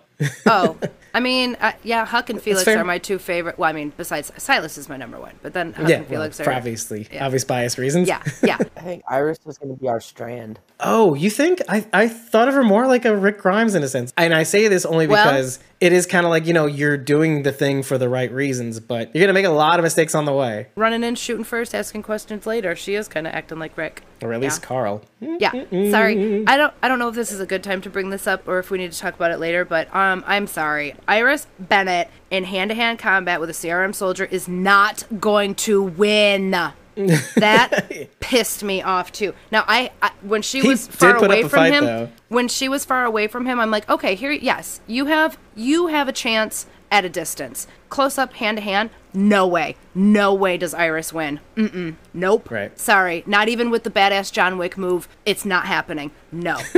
Oh, 0.46 0.76
I 1.12 1.20
mean, 1.20 1.56
uh, 1.60 1.72
yeah, 1.82 2.04
Huck 2.04 2.30
and 2.30 2.40
Felix 2.40 2.66
are 2.68 2.84
my 2.84 2.98
two 2.98 3.18
favorite. 3.18 3.58
Well, 3.58 3.68
I 3.68 3.72
mean, 3.72 3.92
besides 3.96 4.32
Silas 4.36 4.78
is 4.78 4.88
my 4.88 4.96
number 4.96 5.18
one, 5.18 5.34
but 5.42 5.52
then 5.52 5.72
Huck 5.72 5.88
yeah, 5.88 5.96
and 5.96 6.04
well, 6.04 6.20
Felix 6.20 6.38
for 6.38 6.50
are. 6.50 6.54
obviously 6.54 7.08
yeah. 7.12 7.24
obvious 7.24 7.44
bias 7.44 7.78
reasons. 7.78 8.08
Yeah, 8.08 8.22
yeah. 8.42 8.56
I 8.76 8.80
think 8.80 9.02
Iris 9.08 9.38
is 9.46 9.58
going 9.58 9.74
to 9.74 9.80
be 9.80 9.88
our 9.88 10.00
strand. 10.00 10.60
Oh, 10.78 11.14
you 11.14 11.30
think? 11.30 11.60
I, 11.68 11.86
I 11.92 12.08
thought 12.08 12.48
of 12.48 12.54
her 12.54 12.62
more 12.62 12.86
like 12.86 13.04
a 13.04 13.16
Rick 13.16 13.38
Grimes 13.38 13.74
in 13.74 13.82
a 13.82 13.88
sense. 13.88 14.12
And 14.16 14.34
I 14.34 14.44
say 14.44 14.68
this 14.68 14.84
only 14.84 15.06
Well- 15.06 15.24
because 15.24 15.58
it 15.80 15.92
is 15.92 16.06
kind 16.06 16.26
of 16.26 16.30
like, 16.30 16.46
you 16.46 16.52
know, 16.52 16.66
you're 16.66 16.96
doing 16.96 17.42
the 17.42 17.52
thing 17.52 17.82
for 17.82 17.98
the 17.98 18.08
right 18.08 18.30
reasons, 18.30 18.80
but 18.80 19.14
you're 19.14 19.20
going 19.20 19.28
to 19.28 19.34
make 19.34 19.46
a 19.46 19.50
lot 19.50 19.78
of 19.78 19.82
mistakes 19.82 20.14
on 20.14 20.26
the 20.26 20.32
way. 20.32 20.68
Running 20.76 21.02
in, 21.02 21.14
shooting 21.14 21.44
first, 21.44 21.74
asking 21.74 22.02
questions 22.02 22.46
later. 22.46 22.76
She 22.76 22.94
is 22.94 23.08
kind 23.08 23.26
of 23.26 23.34
acting 23.34 23.58
like 23.58 23.76
Rick. 23.76 24.02
Or 24.22 24.32
at 24.32 24.40
least 24.40 24.60
Yeah. 24.62 24.66
Carl. 24.66 25.02
Yeah, 25.20 25.90
sorry. 25.90 26.44
I 26.46 26.56
don't. 26.56 26.74
I 26.82 26.88
don't 26.88 26.98
know 26.98 27.08
if 27.08 27.14
this 27.14 27.32
is 27.32 27.40
a 27.40 27.46
good 27.46 27.62
time 27.62 27.80
to 27.82 27.90
bring 27.90 28.10
this 28.10 28.26
up 28.26 28.46
or 28.48 28.58
if 28.58 28.70
we 28.70 28.78
need 28.78 28.92
to 28.92 28.98
talk 28.98 29.14
about 29.14 29.30
it 29.30 29.38
later. 29.38 29.64
But 29.64 29.94
um, 29.94 30.22
I'm 30.26 30.46
sorry. 30.46 30.94
Iris 31.08 31.46
Bennett 31.58 32.08
in 32.30 32.44
hand-to-hand 32.44 32.98
combat 32.98 33.40
with 33.40 33.50
a 33.50 33.54
CRM 33.54 33.94
soldier 33.94 34.24
is 34.26 34.46
not 34.48 35.04
going 35.20 35.54
to 35.56 35.82
win. 35.82 36.54
That 37.36 38.08
pissed 38.20 38.62
me 38.62 38.82
off 38.82 39.10
too. 39.10 39.32
Now 39.50 39.64
I, 39.66 39.90
I 40.02 40.10
when 40.22 40.42
she 40.42 40.60
He 40.60 40.68
was 40.68 40.86
far 40.86 41.16
away 41.16 41.42
from 41.42 41.48
fight, 41.50 41.72
him, 41.72 41.84
though. 41.84 42.08
when 42.28 42.46
she 42.48 42.68
was 42.68 42.84
far 42.84 43.04
away 43.06 43.26
from 43.26 43.46
him, 43.46 43.58
I'm 43.58 43.70
like, 43.70 43.88
okay, 43.88 44.14
here, 44.14 44.32
yes, 44.32 44.80
you 44.86 45.06
have 45.06 45.38
you 45.54 45.86
have 45.86 46.08
a 46.08 46.12
chance 46.12 46.66
at 46.90 47.04
a 47.04 47.08
distance, 47.08 47.66
close 47.88 48.18
up, 48.18 48.34
hand 48.34 48.58
to 48.58 48.62
hand. 48.62 48.90
No 49.12 49.46
way, 49.46 49.76
no 49.94 50.32
way 50.34 50.56
does 50.56 50.72
Iris 50.74 51.12
win. 51.12 51.40
Mm-mm, 51.56 51.96
nope. 52.14 52.50
Right. 52.50 52.78
Sorry, 52.78 53.24
not 53.26 53.48
even 53.48 53.70
with 53.70 53.82
the 53.84 53.90
badass 53.90 54.30
John 54.32 54.56
Wick 54.58 54.78
move. 54.78 55.08
It's 55.26 55.44
not 55.44 55.66
happening. 55.66 56.10
No. 56.30 56.58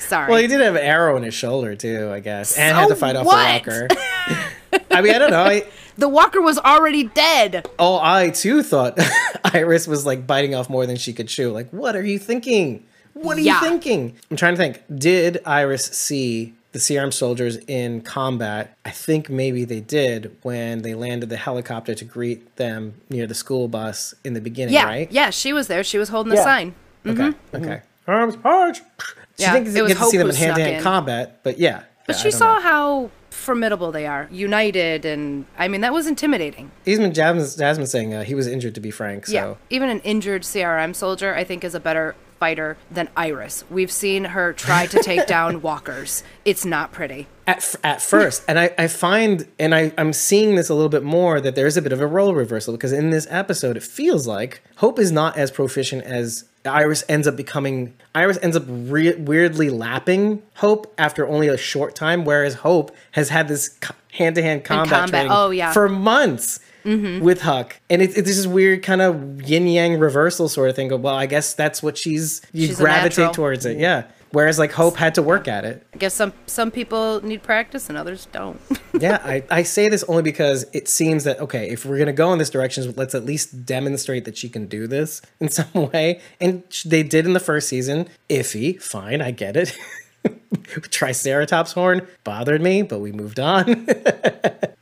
Sorry. 0.00 0.30
Well, 0.30 0.40
he 0.40 0.46
did 0.46 0.60
have 0.60 0.74
an 0.74 0.82
arrow 0.82 1.16
in 1.16 1.22
his 1.22 1.34
shoulder, 1.34 1.74
too, 1.76 2.10
I 2.12 2.20
guess. 2.20 2.58
And 2.58 2.76
had 2.76 2.88
to 2.88 2.96
fight 2.96 3.16
off 3.16 3.24
the 3.24 3.28
walker. 3.28 3.88
I 4.90 5.00
mean, 5.00 5.14
I 5.14 5.18
don't 5.18 5.30
know. 5.30 5.42
I, 5.44 5.64
the 5.96 6.08
Walker 6.08 6.40
was 6.40 6.58
already 6.58 7.04
dead. 7.04 7.66
oh, 7.78 7.98
I 8.02 8.30
too 8.30 8.62
thought 8.62 8.98
Iris 9.44 9.86
was 9.86 10.04
like 10.04 10.26
biting 10.26 10.54
off 10.54 10.68
more 10.68 10.86
than 10.86 10.96
she 10.96 11.12
could 11.12 11.28
chew. 11.28 11.50
Like, 11.50 11.70
what 11.70 11.94
are 11.96 12.02
you 12.04 12.18
thinking? 12.18 12.84
What 13.14 13.36
are 13.36 13.40
Yeah. 13.40 13.60
you 13.62 13.68
thinking? 13.68 14.16
I'm 14.30 14.36
trying 14.36 14.54
to 14.54 14.58
think. 14.58 14.82
Did 14.94 15.40
Iris 15.46 15.84
see 15.86 16.54
the 16.72 16.78
CRM 16.78 17.12
soldiers 17.12 17.56
in 17.66 18.00
combat. 18.00 18.76
I 18.84 18.90
think 18.90 19.28
maybe 19.28 19.64
they 19.64 19.80
did 19.80 20.36
when 20.42 20.82
they 20.82 20.94
landed 20.94 21.28
the 21.28 21.36
helicopter 21.36 21.94
to 21.94 22.04
greet 22.04 22.56
them 22.56 22.94
near 23.10 23.26
the 23.26 23.34
school 23.34 23.68
bus 23.68 24.14
in 24.24 24.32
the 24.34 24.40
beginning, 24.40 24.74
Yeah, 24.74 24.84
right? 24.86 25.10
yeah, 25.12 25.30
she 25.30 25.52
was 25.52 25.66
there. 25.68 25.84
She 25.84 25.98
was 25.98 26.08
holding 26.08 26.30
the 26.30 26.36
Yeah. 26.36 26.44
sign. 26.44 26.74
Okay. 27.06 27.32
Okay. 27.54 27.80
Arms 28.06 28.36
charge. 28.42 28.76
She 28.78 28.82
Mm-hmm. 28.82 29.20
Yeah, 29.38 29.52
didn't 29.60 29.86
get 29.88 29.96
to 29.98 30.04
see 30.04 30.16
them 30.18 30.28
in 30.30 30.36
hand 30.36 30.56
to 30.56 30.62
hand 30.62 30.82
combat, 30.84 31.40
but 31.42 31.58
yeah. 31.58 31.82
But 32.06 32.16
Yeah, 32.16 32.22
she 32.22 32.30
saw 32.30 32.54
know. 32.56 32.60
how 32.60 33.10
formidable 33.30 33.90
they 33.92 34.06
are, 34.06 34.28
united, 34.30 35.04
and 35.04 35.46
I 35.58 35.68
mean 35.68 35.80
that 35.80 35.92
was 35.92 36.06
intimidating. 36.06 36.70
Even 36.86 37.12
Jasmine, 37.14 37.46
Jasmine 37.58 37.86
saying 37.86 38.14
uh, 38.14 38.24
he 38.24 38.34
was 38.34 38.46
injured, 38.46 38.74
to 38.74 38.80
be 38.80 38.90
frank. 38.90 39.26
So 39.26 39.32
Yeah, 39.32 39.54
even 39.70 39.88
an 39.88 40.00
injured 40.00 40.42
CRM 40.42 40.94
soldier, 40.94 41.34
I 41.34 41.44
think, 41.44 41.64
is 41.64 41.74
a 41.74 41.80
better 41.80 42.14
fighter 42.42 42.76
than 42.90 43.08
Iris. 43.16 43.62
We've 43.70 43.92
seen 43.92 44.24
her 44.24 44.52
try 44.52 44.86
to 44.86 45.00
take 45.00 45.26
down 45.36 45.62
walkers. 45.62 46.24
It's 46.44 46.64
not 46.64 46.90
pretty. 46.90 47.28
at, 47.46 47.76
at 47.84 48.02
first 48.02 48.42
and 48.48 48.58
I, 48.58 48.74
I 48.76 48.88
find 48.88 49.46
and 49.58 49.74
I, 49.74 49.92
i'm 49.98 50.12
seeing 50.12 50.54
this 50.54 50.68
a 50.68 50.74
little 50.74 50.88
bit 50.88 51.02
more 51.02 51.40
that 51.40 51.56
there's 51.56 51.76
a 51.76 51.82
bit 51.82 51.92
of 51.92 52.00
a 52.00 52.06
role 52.06 52.34
reversal 52.34 52.72
because 52.72 52.92
in 52.92 53.10
this 53.10 53.26
episode 53.30 53.76
it 53.76 53.82
feels 53.82 54.28
like 54.28 54.62
hope 54.76 54.98
is 55.00 55.10
not 55.10 55.36
as 55.36 55.50
proficient 55.50 56.04
as 56.04 56.44
iris 56.64 57.02
ends 57.08 57.26
up 57.26 57.34
becoming 57.34 57.94
iris 58.14 58.38
ends 58.42 58.56
up 58.56 58.62
re- 58.68 59.16
weirdly 59.16 59.70
lapping 59.70 60.40
hope 60.56 60.94
after 60.98 61.26
only 61.26 61.48
a 61.48 61.56
short 61.56 61.96
time 61.96 62.24
whereas 62.24 62.54
hope 62.54 62.94
has 63.12 63.28
had 63.30 63.48
this 63.48 63.76
hand-to-hand 64.12 64.62
combat, 64.64 64.88
combat, 64.88 65.08
training 65.10 65.32
oh, 65.32 65.50
yeah. 65.50 65.72
for 65.72 65.88
months 65.88 66.60
Mm-hmm. 66.84 67.24
with 67.24 67.42
Huck, 67.42 67.80
and 67.88 68.02
it, 68.02 68.16
it's 68.16 68.28
this 68.28 68.46
weird 68.46 68.82
kind 68.82 69.02
of 69.02 69.42
yin 69.42 69.66
yang 69.66 69.98
reversal 69.98 70.48
sort 70.48 70.70
of 70.70 70.76
thing. 70.76 70.90
Of, 70.92 71.00
well, 71.00 71.14
I 71.14 71.26
guess 71.26 71.54
that's 71.54 71.82
what 71.82 71.96
she's 71.96 72.40
you 72.52 72.66
She's 72.66 72.76
gravitate 72.76 73.32
towards 73.32 73.66
it, 73.66 73.72
mm-hmm. 73.72 73.82
yeah. 73.82 74.04
Whereas 74.32 74.58
like 74.58 74.72
Hope 74.72 74.96
had 74.96 75.14
to 75.16 75.22
work 75.22 75.46
at 75.46 75.64
it. 75.66 75.86
I 75.92 75.98
guess 75.98 76.14
some 76.14 76.32
some 76.46 76.70
people 76.70 77.22
need 77.22 77.42
practice 77.42 77.88
and 77.88 77.98
others 77.98 78.26
don't. 78.32 78.58
yeah, 78.98 79.20
I, 79.22 79.44
I 79.50 79.62
say 79.62 79.88
this 79.90 80.02
only 80.04 80.22
because 80.22 80.64
it 80.72 80.88
seems 80.88 81.24
that 81.24 81.38
okay, 81.40 81.68
if 81.68 81.84
we're 81.84 81.98
gonna 81.98 82.14
go 82.14 82.32
in 82.32 82.38
this 82.38 82.50
direction, 82.50 82.92
let's 82.96 83.14
at 83.14 83.26
least 83.26 83.66
demonstrate 83.66 84.24
that 84.24 84.36
she 84.36 84.48
can 84.48 84.66
do 84.66 84.86
this 84.86 85.20
in 85.38 85.48
some 85.50 85.70
way. 85.74 86.20
And 86.40 86.62
they 86.86 87.02
did 87.02 87.26
in 87.26 87.34
the 87.34 87.40
first 87.40 87.68
season. 87.68 88.08
Iffy, 88.30 88.80
fine, 88.80 89.20
I 89.20 89.30
get 89.30 89.56
it. 89.56 89.76
Triceratops 90.90 91.72
horn 91.72 92.06
bothered 92.24 92.62
me, 92.62 92.82
but 92.82 93.00
we 93.00 93.12
moved 93.12 93.38
on. 93.38 93.86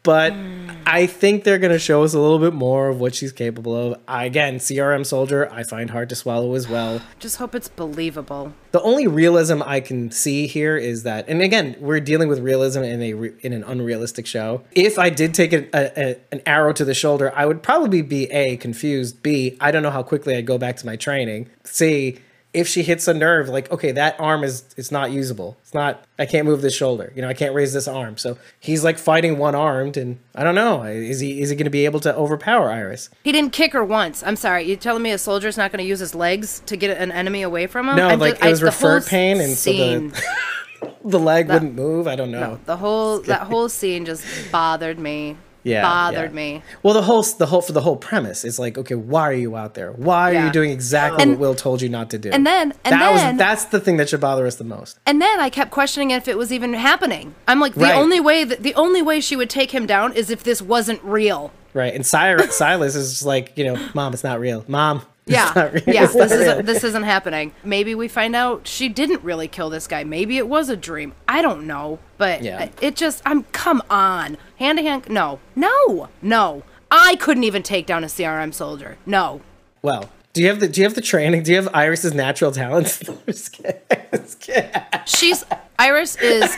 but 0.04 0.32
hmm. 0.32 0.69
I 0.86 1.06
think 1.06 1.44
they're 1.44 1.58
gonna 1.58 1.78
show 1.78 2.02
us 2.02 2.14
a 2.14 2.18
little 2.20 2.38
bit 2.38 2.52
more 2.52 2.88
of 2.88 3.00
what 3.00 3.14
she's 3.14 3.32
capable 3.32 3.74
of. 3.76 4.00
I, 4.08 4.24
again, 4.24 4.56
CRM 4.56 5.04
soldier, 5.06 5.50
I 5.52 5.62
find 5.62 5.90
hard 5.90 6.08
to 6.10 6.16
swallow 6.16 6.54
as 6.54 6.68
well. 6.68 7.00
Just 7.18 7.36
hope 7.36 7.54
it's 7.54 7.68
believable. 7.68 8.52
The 8.72 8.80
only 8.82 9.06
realism 9.06 9.62
I 9.64 9.80
can 9.80 10.10
see 10.10 10.46
here 10.46 10.76
is 10.76 11.02
that, 11.04 11.28
and 11.28 11.42
again, 11.42 11.76
we're 11.80 12.00
dealing 12.00 12.28
with 12.28 12.38
realism 12.40 12.82
in 12.82 13.02
a 13.02 13.14
re- 13.14 13.32
in 13.40 13.52
an 13.52 13.64
unrealistic 13.64 14.26
show. 14.26 14.62
If 14.72 14.98
I 14.98 15.10
did 15.10 15.34
take 15.34 15.52
a, 15.52 15.66
a, 15.74 16.10
a- 16.10 16.16
an 16.32 16.42
arrow 16.46 16.72
to 16.72 16.84
the 16.84 16.94
shoulder, 16.94 17.32
I 17.34 17.46
would 17.46 17.62
probably 17.62 18.02
be 18.02 18.30
a 18.30 18.56
confused. 18.56 19.22
B 19.22 19.56
I 19.60 19.70
don't 19.70 19.82
know 19.82 19.90
how 19.90 20.02
quickly 20.02 20.36
I'd 20.36 20.46
go 20.46 20.58
back 20.58 20.76
to 20.78 20.86
my 20.86 20.96
training. 20.96 21.48
C 21.64 22.18
if 22.52 22.66
she 22.66 22.82
hits 22.82 23.06
a 23.06 23.14
nerve, 23.14 23.48
like 23.48 23.70
okay, 23.70 23.92
that 23.92 24.18
arm 24.18 24.42
is 24.42 24.64
it's 24.76 24.90
not 24.90 25.12
usable. 25.12 25.56
It's 25.62 25.72
not. 25.74 26.04
I 26.18 26.26
can't 26.26 26.46
move 26.46 26.62
this 26.62 26.74
shoulder. 26.74 27.12
You 27.14 27.22
know, 27.22 27.28
I 27.28 27.34
can't 27.34 27.54
raise 27.54 27.72
this 27.72 27.86
arm. 27.86 28.16
So 28.18 28.38
he's 28.58 28.82
like 28.82 28.98
fighting 28.98 29.38
one 29.38 29.54
armed, 29.54 29.96
and 29.96 30.18
I 30.34 30.42
don't 30.42 30.54
know. 30.56 30.82
Is 30.82 31.20
he 31.20 31.40
is 31.40 31.50
he 31.50 31.56
going 31.56 31.64
to 31.64 31.70
be 31.70 31.84
able 31.84 32.00
to 32.00 32.14
overpower 32.14 32.70
Iris? 32.70 33.08
He 33.22 33.30
didn't 33.32 33.52
kick 33.52 33.72
her 33.72 33.84
once. 33.84 34.22
I'm 34.24 34.36
sorry. 34.36 34.64
You 34.64 34.76
telling 34.76 35.02
me 35.02 35.12
a 35.12 35.18
soldier's 35.18 35.56
not 35.56 35.70
going 35.70 35.82
to 35.82 35.88
use 35.88 36.00
his 36.00 36.14
legs 36.14 36.60
to 36.66 36.76
get 36.76 36.96
an 36.96 37.12
enemy 37.12 37.42
away 37.42 37.66
from 37.68 37.88
him? 37.88 37.96
No, 37.96 38.08
I'm 38.08 38.18
like 38.18 38.34
just- 38.34 38.44
it 38.44 38.50
was 38.50 38.62
I- 38.62 38.66
referred 38.66 39.06
pain, 39.06 39.40
and 39.40 39.52
so 39.52 39.72
the 39.72 40.24
the 41.04 41.18
leg 41.20 41.48
wouldn't 41.48 41.74
move. 41.74 42.08
I 42.08 42.16
don't 42.16 42.30
know. 42.32 42.58
the 42.66 42.76
whole 42.76 43.20
that 43.22 43.42
whole 43.42 43.68
scene 43.68 44.04
just 44.04 44.24
bothered 44.50 44.98
me. 44.98 45.36
Yeah, 45.62 45.82
bothered 45.82 46.30
yeah. 46.30 46.36
me. 46.36 46.62
Well, 46.82 46.94
the 46.94 47.02
whole 47.02 47.22
the 47.22 47.46
whole 47.46 47.60
for 47.62 47.72
the 47.72 47.80
whole 47.80 47.96
premise 47.96 48.44
is 48.44 48.58
like, 48.58 48.78
okay, 48.78 48.94
why 48.94 49.22
are 49.22 49.32
you 49.32 49.56
out 49.56 49.74
there? 49.74 49.92
Why 49.92 50.30
are 50.30 50.34
Yeah. 50.34 50.46
you 50.46 50.52
doing 50.52 50.70
exactly 50.70 51.22
And- 51.22 51.32
what 51.32 51.40
Will 51.40 51.54
told 51.54 51.82
you 51.82 51.88
not 51.88 52.10
to 52.10 52.18
do? 52.18 52.30
and 52.30 52.46
then- 52.46 52.72
and 52.84 52.92
that 53.00 53.14
then- 53.14 53.28
was 53.34 53.38
that's 53.38 53.64
the 53.66 53.80
thing 53.80 53.96
that 53.98 54.08
should 54.08 54.20
bother 54.20 54.46
us 54.46 54.56
the 54.56 54.64
most. 54.64 54.98
And 55.06 55.20
then 55.20 55.40
I 55.40 55.50
kept 55.50 55.70
questioning 55.70 56.10
if 56.10 56.28
it 56.28 56.36
was 56.38 56.52
even 56.52 56.72
happening. 56.74 57.34
I'm 57.48 57.60
like, 57.60 57.74
the 57.74 57.80
Right. 57.82 57.94
only 57.94 58.20
way 58.20 58.44
that 58.44 58.62
the 58.62 58.74
only 58.74 59.02
way 59.02 59.20
she 59.20 59.36
would 59.36 59.50
take 59.50 59.70
him 59.72 59.86
down 59.86 60.12
is 60.14 60.30
if 60.30 60.42
this 60.42 60.60
wasn't 60.62 61.02
real. 61.02 61.52
Right? 61.72 61.94
And 61.94 62.04
Cyrus, 62.04 62.56
Silas 62.56 62.96
is 62.96 63.10
just 63.10 63.24
like, 63.24 63.52
you 63.56 63.64
know, 63.64 63.78
mom, 63.94 64.12
it's 64.12 64.24
not 64.24 64.40
real. 64.40 64.64
Mom, 64.66 65.02
Yeah, 65.30 65.52
not 65.54 65.72
real. 65.72 65.82
yeah. 65.86 66.06
This 66.06 66.32
isn't 66.32 66.66
this 66.66 66.84
isn't 66.84 67.02
happening. 67.04 67.52
Maybe 67.64 67.94
we 67.94 68.08
find 68.08 68.34
out 68.36 68.66
she 68.66 68.88
didn't 68.88 69.22
really 69.22 69.48
kill 69.48 69.70
this 69.70 69.86
guy. 69.86 70.04
Maybe 70.04 70.36
it 70.38 70.48
was 70.48 70.68
a 70.68 70.76
dream. 70.76 71.12
I 71.28 71.42
don't 71.42 71.66
know. 71.66 71.98
But 72.18 72.42
Yeah. 72.42 72.68
it 72.80 72.96
just 72.96 73.22
I'm 73.24 73.44
come 73.44 73.82
on 73.90 74.36
hand 74.58 74.78
to 74.78 74.82
hand. 74.82 75.08
No, 75.08 75.38
no, 75.56 76.08
no. 76.22 76.62
I 76.90 77.16
couldn't 77.16 77.44
even 77.44 77.62
take 77.62 77.86
down 77.86 78.02
a 78.04 78.08
CRM 78.08 78.52
soldier. 78.52 78.98
No. 79.06 79.40
Well, 79.82 80.10
do 80.32 80.42
you 80.42 80.48
have 80.48 80.60
the 80.60 80.68
do 80.68 80.80
you 80.80 80.84
have 80.86 80.94
the 80.94 81.00
training? 81.00 81.42
Do 81.44 81.50
you 81.52 81.56
have 81.56 81.68
Iris's 81.74 82.14
natural 82.14 82.52
talents? 82.52 83.02
I'm 83.08 83.18
just 83.26 83.52
kidding. 83.52 83.80
Just 84.12 84.40
kidding. 84.40 84.70
She's 85.06 85.44
Iris 85.78 86.16
is 86.16 86.56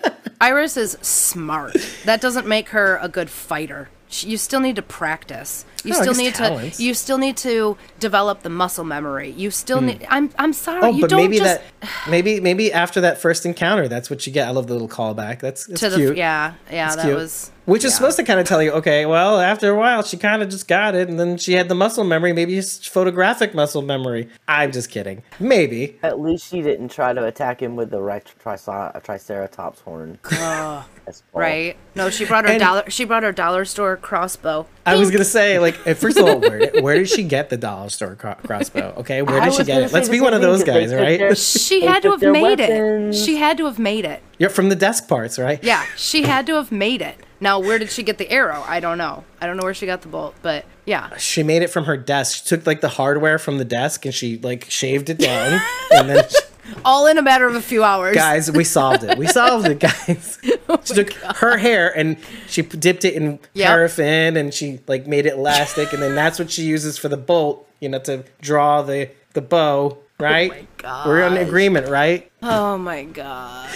Iris 0.40 0.76
is 0.76 0.92
smart. 1.02 1.76
That 2.04 2.20
doesn't 2.20 2.46
make 2.46 2.70
her 2.70 2.98
a 3.02 3.08
good 3.08 3.28
fighter. 3.30 3.88
You 4.10 4.36
still 4.36 4.60
need 4.60 4.76
to 4.76 4.82
practice. 4.82 5.64
You 5.84 5.92
No, 5.92 5.98
I 5.98 6.02
still 6.02 6.14
need 6.14 6.34
talents. 6.34 6.76
to. 6.78 6.84
You 6.84 6.94
still 6.94 7.18
need 7.18 7.36
to 7.38 7.76
develop 8.00 8.42
the 8.42 8.50
muscle 8.50 8.84
memory. 8.84 9.30
You 9.30 9.50
still 9.50 9.78
hmm. 9.78 9.86
need. 9.86 10.06
I'm. 10.08 10.30
I'm 10.38 10.52
sorry. 10.52 10.82
Oh, 10.82 10.90
you 10.90 11.02
but 11.02 11.10
don't 11.10 11.20
maybe 11.20 11.38
just 11.38 11.62
that 11.80 11.90
maybe 12.08 12.40
maybe 12.40 12.72
after 12.72 13.00
that 13.02 13.18
first 13.18 13.46
encounter, 13.46 13.88
that's 13.88 14.10
what 14.10 14.26
you 14.26 14.32
get. 14.32 14.48
I 14.48 14.50
love 14.50 14.66
the 14.66 14.72
little 14.72 14.88
callback. 14.88 15.40
That's, 15.40 15.66
that's 15.66 15.80
to 15.80 15.90
cute. 15.90 16.08
the. 16.10 16.16
Yeah. 16.16 16.54
Yeah. 16.70 16.86
It's 16.88 16.96
that 16.96 17.04
cute. 17.04 17.16
was. 17.16 17.52
Which 17.70 17.84
is 17.84 17.92
yeah. 17.92 17.96
supposed 17.98 18.16
to 18.16 18.24
kind 18.24 18.40
of 18.40 18.46
tell 18.48 18.60
you, 18.60 18.72
okay, 18.72 19.06
well, 19.06 19.38
after 19.40 19.70
a 19.70 19.76
while, 19.78 20.02
she 20.02 20.16
kind 20.16 20.42
of 20.42 20.48
just 20.48 20.66
got 20.66 20.96
it, 20.96 21.08
and 21.08 21.20
then 21.20 21.36
she 21.38 21.52
had 21.52 21.68
the 21.68 21.74
muscle 21.76 22.02
memory, 22.02 22.32
maybe 22.32 22.58
it's 22.58 22.84
photographic 22.86 23.54
muscle 23.54 23.80
memory. 23.82 24.28
I'm 24.48 24.72
just 24.72 24.90
kidding. 24.90 25.22
Maybe. 25.38 25.96
At 26.02 26.18
least 26.20 26.50
she 26.50 26.62
didn't 26.62 26.88
try 26.88 27.12
to 27.12 27.24
attack 27.26 27.62
him 27.62 27.76
with 27.76 27.90
the 27.90 28.00
right 28.00 28.24
tricer- 28.42 29.00
triceratops 29.04 29.80
horn. 29.82 30.18
That's 30.30 31.22
all. 31.32 31.40
Right. 31.40 31.76
No, 31.94 32.10
she 32.10 32.24
brought 32.24 32.44
her 32.44 32.50
And- 32.50 32.60
dollar. 32.60 32.90
She 32.90 33.04
brought 33.04 33.22
her 33.22 33.32
dollar 33.32 33.64
store 33.64 33.96
crossbow. 33.96 34.66
I 34.84 34.96
was 34.96 35.10
gonna 35.12 35.24
say, 35.24 35.58
like, 35.60 35.78
eh, 35.86 35.94
first 35.94 36.16
of 36.18 36.26
all, 36.26 36.40
where 36.40 36.58
did, 36.58 36.82
where 36.82 36.96
did 36.96 37.08
she 37.08 37.22
get 37.22 37.50
the 37.50 37.56
dollar 37.56 37.88
store 37.90 38.16
cro- 38.16 38.34
crossbow? 38.34 38.94
Okay, 38.98 39.22
where 39.22 39.40
I 39.40 39.44
did 39.44 39.54
she 39.54 39.64
get 39.64 39.82
it? 39.82 39.92
Let's 39.92 40.08
be 40.08 40.20
one 40.20 40.34
of 40.34 40.40
thing, 40.40 40.50
those 40.50 40.64
'cause 40.64 40.74
they 40.74 40.80
guys, 40.86 40.94
right? 40.94 41.18
their- 41.18 41.34
She 41.36 41.84
had 41.86 42.02
to 42.02 42.10
have 42.10 42.22
made 42.22 42.58
weapons. 42.58 43.16
it. 43.20 43.24
She 43.24 43.36
had 43.36 43.56
to 43.58 43.66
have 43.66 43.78
made 43.78 44.04
it. 44.04 44.22
You're 44.40 44.50
from 44.50 44.70
the 44.70 44.74
desk 44.74 45.06
parts, 45.06 45.38
right? 45.38 45.62
Yeah, 45.62 45.84
she 45.96 46.22
had 46.22 46.46
to 46.46 46.54
have 46.54 46.72
made 46.72 47.02
it. 47.02 47.16
Now, 47.40 47.58
where 47.60 47.78
did 47.78 47.90
she 47.90 48.02
get 48.02 48.18
the 48.18 48.28
arrow? 48.30 48.64
I 48.66 48.80
don't 48.80 48.98
know. 48.98 49.24
I 49.40 49.46
don't 49.46 49.56
know 49.56 49.62
where 49.62 49.74
she 49.74 49.86
got 49.86 50.00
the 50.02 50.08
bolt, 50.08 50.34
but 50.42 50.64
yeah. 50.86 51.16
She 51.18 51.42
made 51.42 51.62
it 51.62 51.68
from 51.68 51.84
her 51.84 51.96
desk. 51.96 52.38
She 52.42 52.48
took 52.48 52.66
like 52.66 52.80
the 52.80 52.88
hardware 52.88 53.38
from 53.38 53.58
the 53.58 53.64
desk 53.64 54.04
and 54.06 54.14
she 54.14 54.38
like 54.38 54.68
shaved 54.70 55.10
it 55.10 55.18
down, 55.18 55.60
and 55.92 56.08
then. 56.10 56.24
All 56.84 57.06
in 57.08 57.18
a 57.18 57.22
matter 57.22 57.46
of 57.48 57.54
a 57.56 57.60
few 57.62 57.82
hours. 57.82 58.14
guys, 58.14 58.50
we 58.50 58.62
solved 58.64 59.02
it. 59.02 59.18
We 59.18 59.26
solved 59.26 59.68
it, 59.68 59.78
guys. 59.78 60.38
Oh 60.72 60.78
she 60.84 60.94
took 60.94 61.12
her 61.14 61.58
hair 61.58 61.90
and 61.98 62.16
she 62.46 62.62
dipped 62.62 63.04
it 63.04 63.14
in 63.14 63.40
Yep. 63.54 63.66
paraffin 63.66 64.36
and 64.36 64.54
she 64.54 64.78
like 64.86 65.08
made 65.08 65.26
it 65.26 65.32
elastic, 65.34 65.92
and 65.92 66.00
then 66.00 66.14
that's 66.14 66.38
what 66.38 66.48
she 66.50 66.62
uses 66.62 66.96
for 66.96 67.08
the 67.08 67.16
bolt. 67.16 67.68
You 67.80 67.88
know, 67.88 67.98
to 68.00 68.24
draw 68.40 68.80
the 68.82 69.10
the 69.34 69.42
bow. 69.42 69.98
Right? 70.20 70.52
Oh 70.52 70.66
my 70.82 71.06
We're 71.06 71.22
in 71.26 71.34
gosh. 71.34 71.46
agreement, 71.46 71.88
right? 71.88 72.30
Oh 72.42 72.78
my 72.78 73.04
god. 73.04 73.68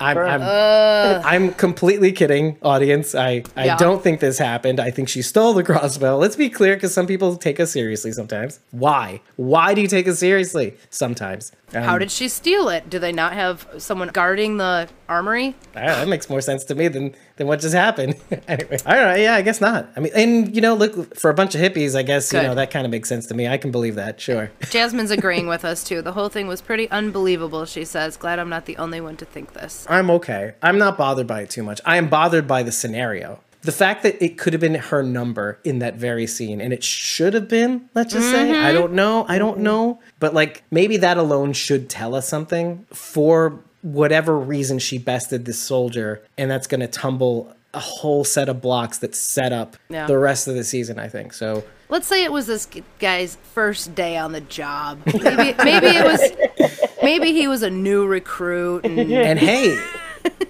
I'm 0.00 0.16
I'm, 0.18 0.42
I'm 1.24 1.54
completely 1.54 2.12
kidding, 2.12 2.56
audience. 2.62 3.14
I, 3.14 3.42
I 3.56 3.64
Yeah. 3.66 3.76
don't 3.76 4.02
think 4.02 4.20
this 4.20 4.38
happened. 4.38 4.78
I 4.80 4.90
think 4.90 5.08
she 5.08 5.22
stole 5.22 5.54
the 5.54 5.62
crossbow. 5.64 6.16
Let's 6.18 6.36
be 6.36 6.48
clear, 6.48 6.74
because 6.76 6.94
some 6.94 7.06
people 7.06 7.36
take 7.36 7.58
us 7.60 7.72
seriously 7.72 8.12
sometimes. 8.12 8.60
Why? 8.70 9.20
Why 9.36 9.74
do 9.74 9.80
you 9.80 9.88
take 9.88 10.06
us 10.08 10.18
seriously 10.20 10.74
sometimes? 10.90 11.52
Um, 11.74 11.82
How 11.84 11.98
did 11.98 12.10
she 12.10 12.28
steal 12.28 12.68
it? 12.68 12.90
Do 12.90 12.98
they 12.98 13.12
not 13.12 13.32
have 13.32 13.66
someone 13.78 14.08
guarding 14.08 14.58
the 14.58 14.88
armory? 15.08 15.54
Ah, 15.74 15.80
that 16.04 16.08
makes 16.08 16.28
more 16.28 16.40
sense 16.42 16.64
to 16.64 16.74
me 16.74 16.86
than 16.88 17.14
than 17.36 17.46
what 17.46 17.60
just 17.60 17.74
happened. 17.74 18.14
anyway, 18.46 18.76
I 18.84 18.94
don't 18.94 19.04
know. 19.08 19.14
Yeah, 19.16 19.34
I 19.34 19.42
guess 19.42 19.60
not. 19.60 19.88
I 19.96 20.00
mean, 20.00 20.12
and 20.14 20.54
you 20.54 20.60
know, 20.60 20.74
look 20.74 21.16
for 21.16 21.30
a 21.30 21.34
bunch 21.34 21.54
of 21.54 21.60
hippies. 21.62 21.96
I 21.96 22.02
guess 22.02 22.30
you 22.32 22.42
know 22.42 22.54
that 22.54 22.70
kind 22.70 22.84
of 22.84 22.90
makes 22.92 23.08
sense 23.08 23.26
to 23.28 23.34
me. 23.34 23.48
I 23.48 23.56
can 23.56 23.70
believe 23.70 23.94
that. 23.94 24.20
Sure. 24.20 24.50
Jasmine's 24.70 25.10
agreeing 25.10 25.46
with 25.48 25.64
us 25.64 25.82
too. 25.82 26.02
The 26.02 26.12
whole 26.12 26.28
thing 26.28 26.46
was 26.46 26.51
pretty 26.60 26.90
unbelievable, 26.90 27.64
she 27.64 27.84
says. 27.84 28.16
Glad 28.16 28.38
I'm 28.38 28.48
not 28.48 28.66
the 28.66 28.76
only 28.76 29.00
one 29.00 29.16
to 29.16 29.24
think 29.24 29.52
this. 29.54 29.86
I'm 29.88 30.10
okay. 30.10 30.54
I'm 30.62 30.78
not 30.78 30.98
bothered 30.98 31.26
by 31.26 31.42
it 31.42 31.50
too 31.50 31.62
much. 31.62 31.80
I 31.84 31.96
am 31.96 32.08
bothered 32.08 32.46
by 32.46 32.62
the 32.62 32.72
scenario. 32.72 33.40
The 33.62 33.72
fact 33.72 34.02
that 34.02 34.22
it 34.22 34.38
could 34.38 34.52
have 34.52 34.60
been 34.60 34.74
her 34.74 35.04
number 35.04 35.60
in 35.62 35.78
that 35.78 35.94
very 35.94 36.26
scene, 36.26 36.60
and 36.60 36.72
it 36.72 36.82
should 36.82 37.32
have 37.34 37.48
been, 37.48 37.88
let's 37.94 38.12
just 38.12 38.28
say. 38.28 38.50
I 38.50 38.54
mm-hmm. 38.54 38.74
don't 38.74 38.92
know. 38.92 39.24
I 39.28 39.38
don't 39.38 39.60
know. 39.60 40.00
But 40.18 40.34
like, 40.34 40.64
maybe 40.72 40.96
that 40.96 41.16
alone 41.16 41.52
should 41.52 41.88
tell 41.88 42.16
us 42.16 42.28
something 42.28 42.84
for 42.92 43.60
whatever 43.82 44.36
reason 44.36 44.80
she 44.80 44.98
bested 44.98 45.44
this 45.44 45.60
soldier, 45.60 46.22
and 46.36 46.50
that's 46.50 46.66
going 46.66 46.80
to 46.80 46.88
tumble 46.88 47.54
a 47.74 47.80
whole 47.80 48.24
set 48.24 48.48
of 48.48 48.60
blocks 48.60 48.98
that 48.98 49.14
set 49.14 49.52
up 49.52 49.76
Yeah. 49.88 50.06
the 50.06 50.18
rest 50.18 50.48
of 50.48 50.54
the 50.54 50.64
season, 50.64 50.98
I 50.98 51.08
think. 51.08 51.32
So, 51.32 51.64
Let's 51.92 52.06
say 52.06 52.24
it 52.24 52.32
was 52.32 52.46
this 52.46 52.66
guy's 52.98 53.36
first 53.52 53.94
day 53.94 54.16
on 54.16 54.32
the 54.32 54.40
job. 54.40 54.98
Maybe 55.04 55.54
maybe 55.62 55.86
it 55.88 56.04
was 56.04 56.32
maybe 57.02 57.32
he 57.32 57.48
was 57.48 57.62
a 57.62 57.68
new 57.68 58.06
recruit 58.06 58.86
and 58.86 58.98
and 59.12 59.38
hey, 59.38 59.78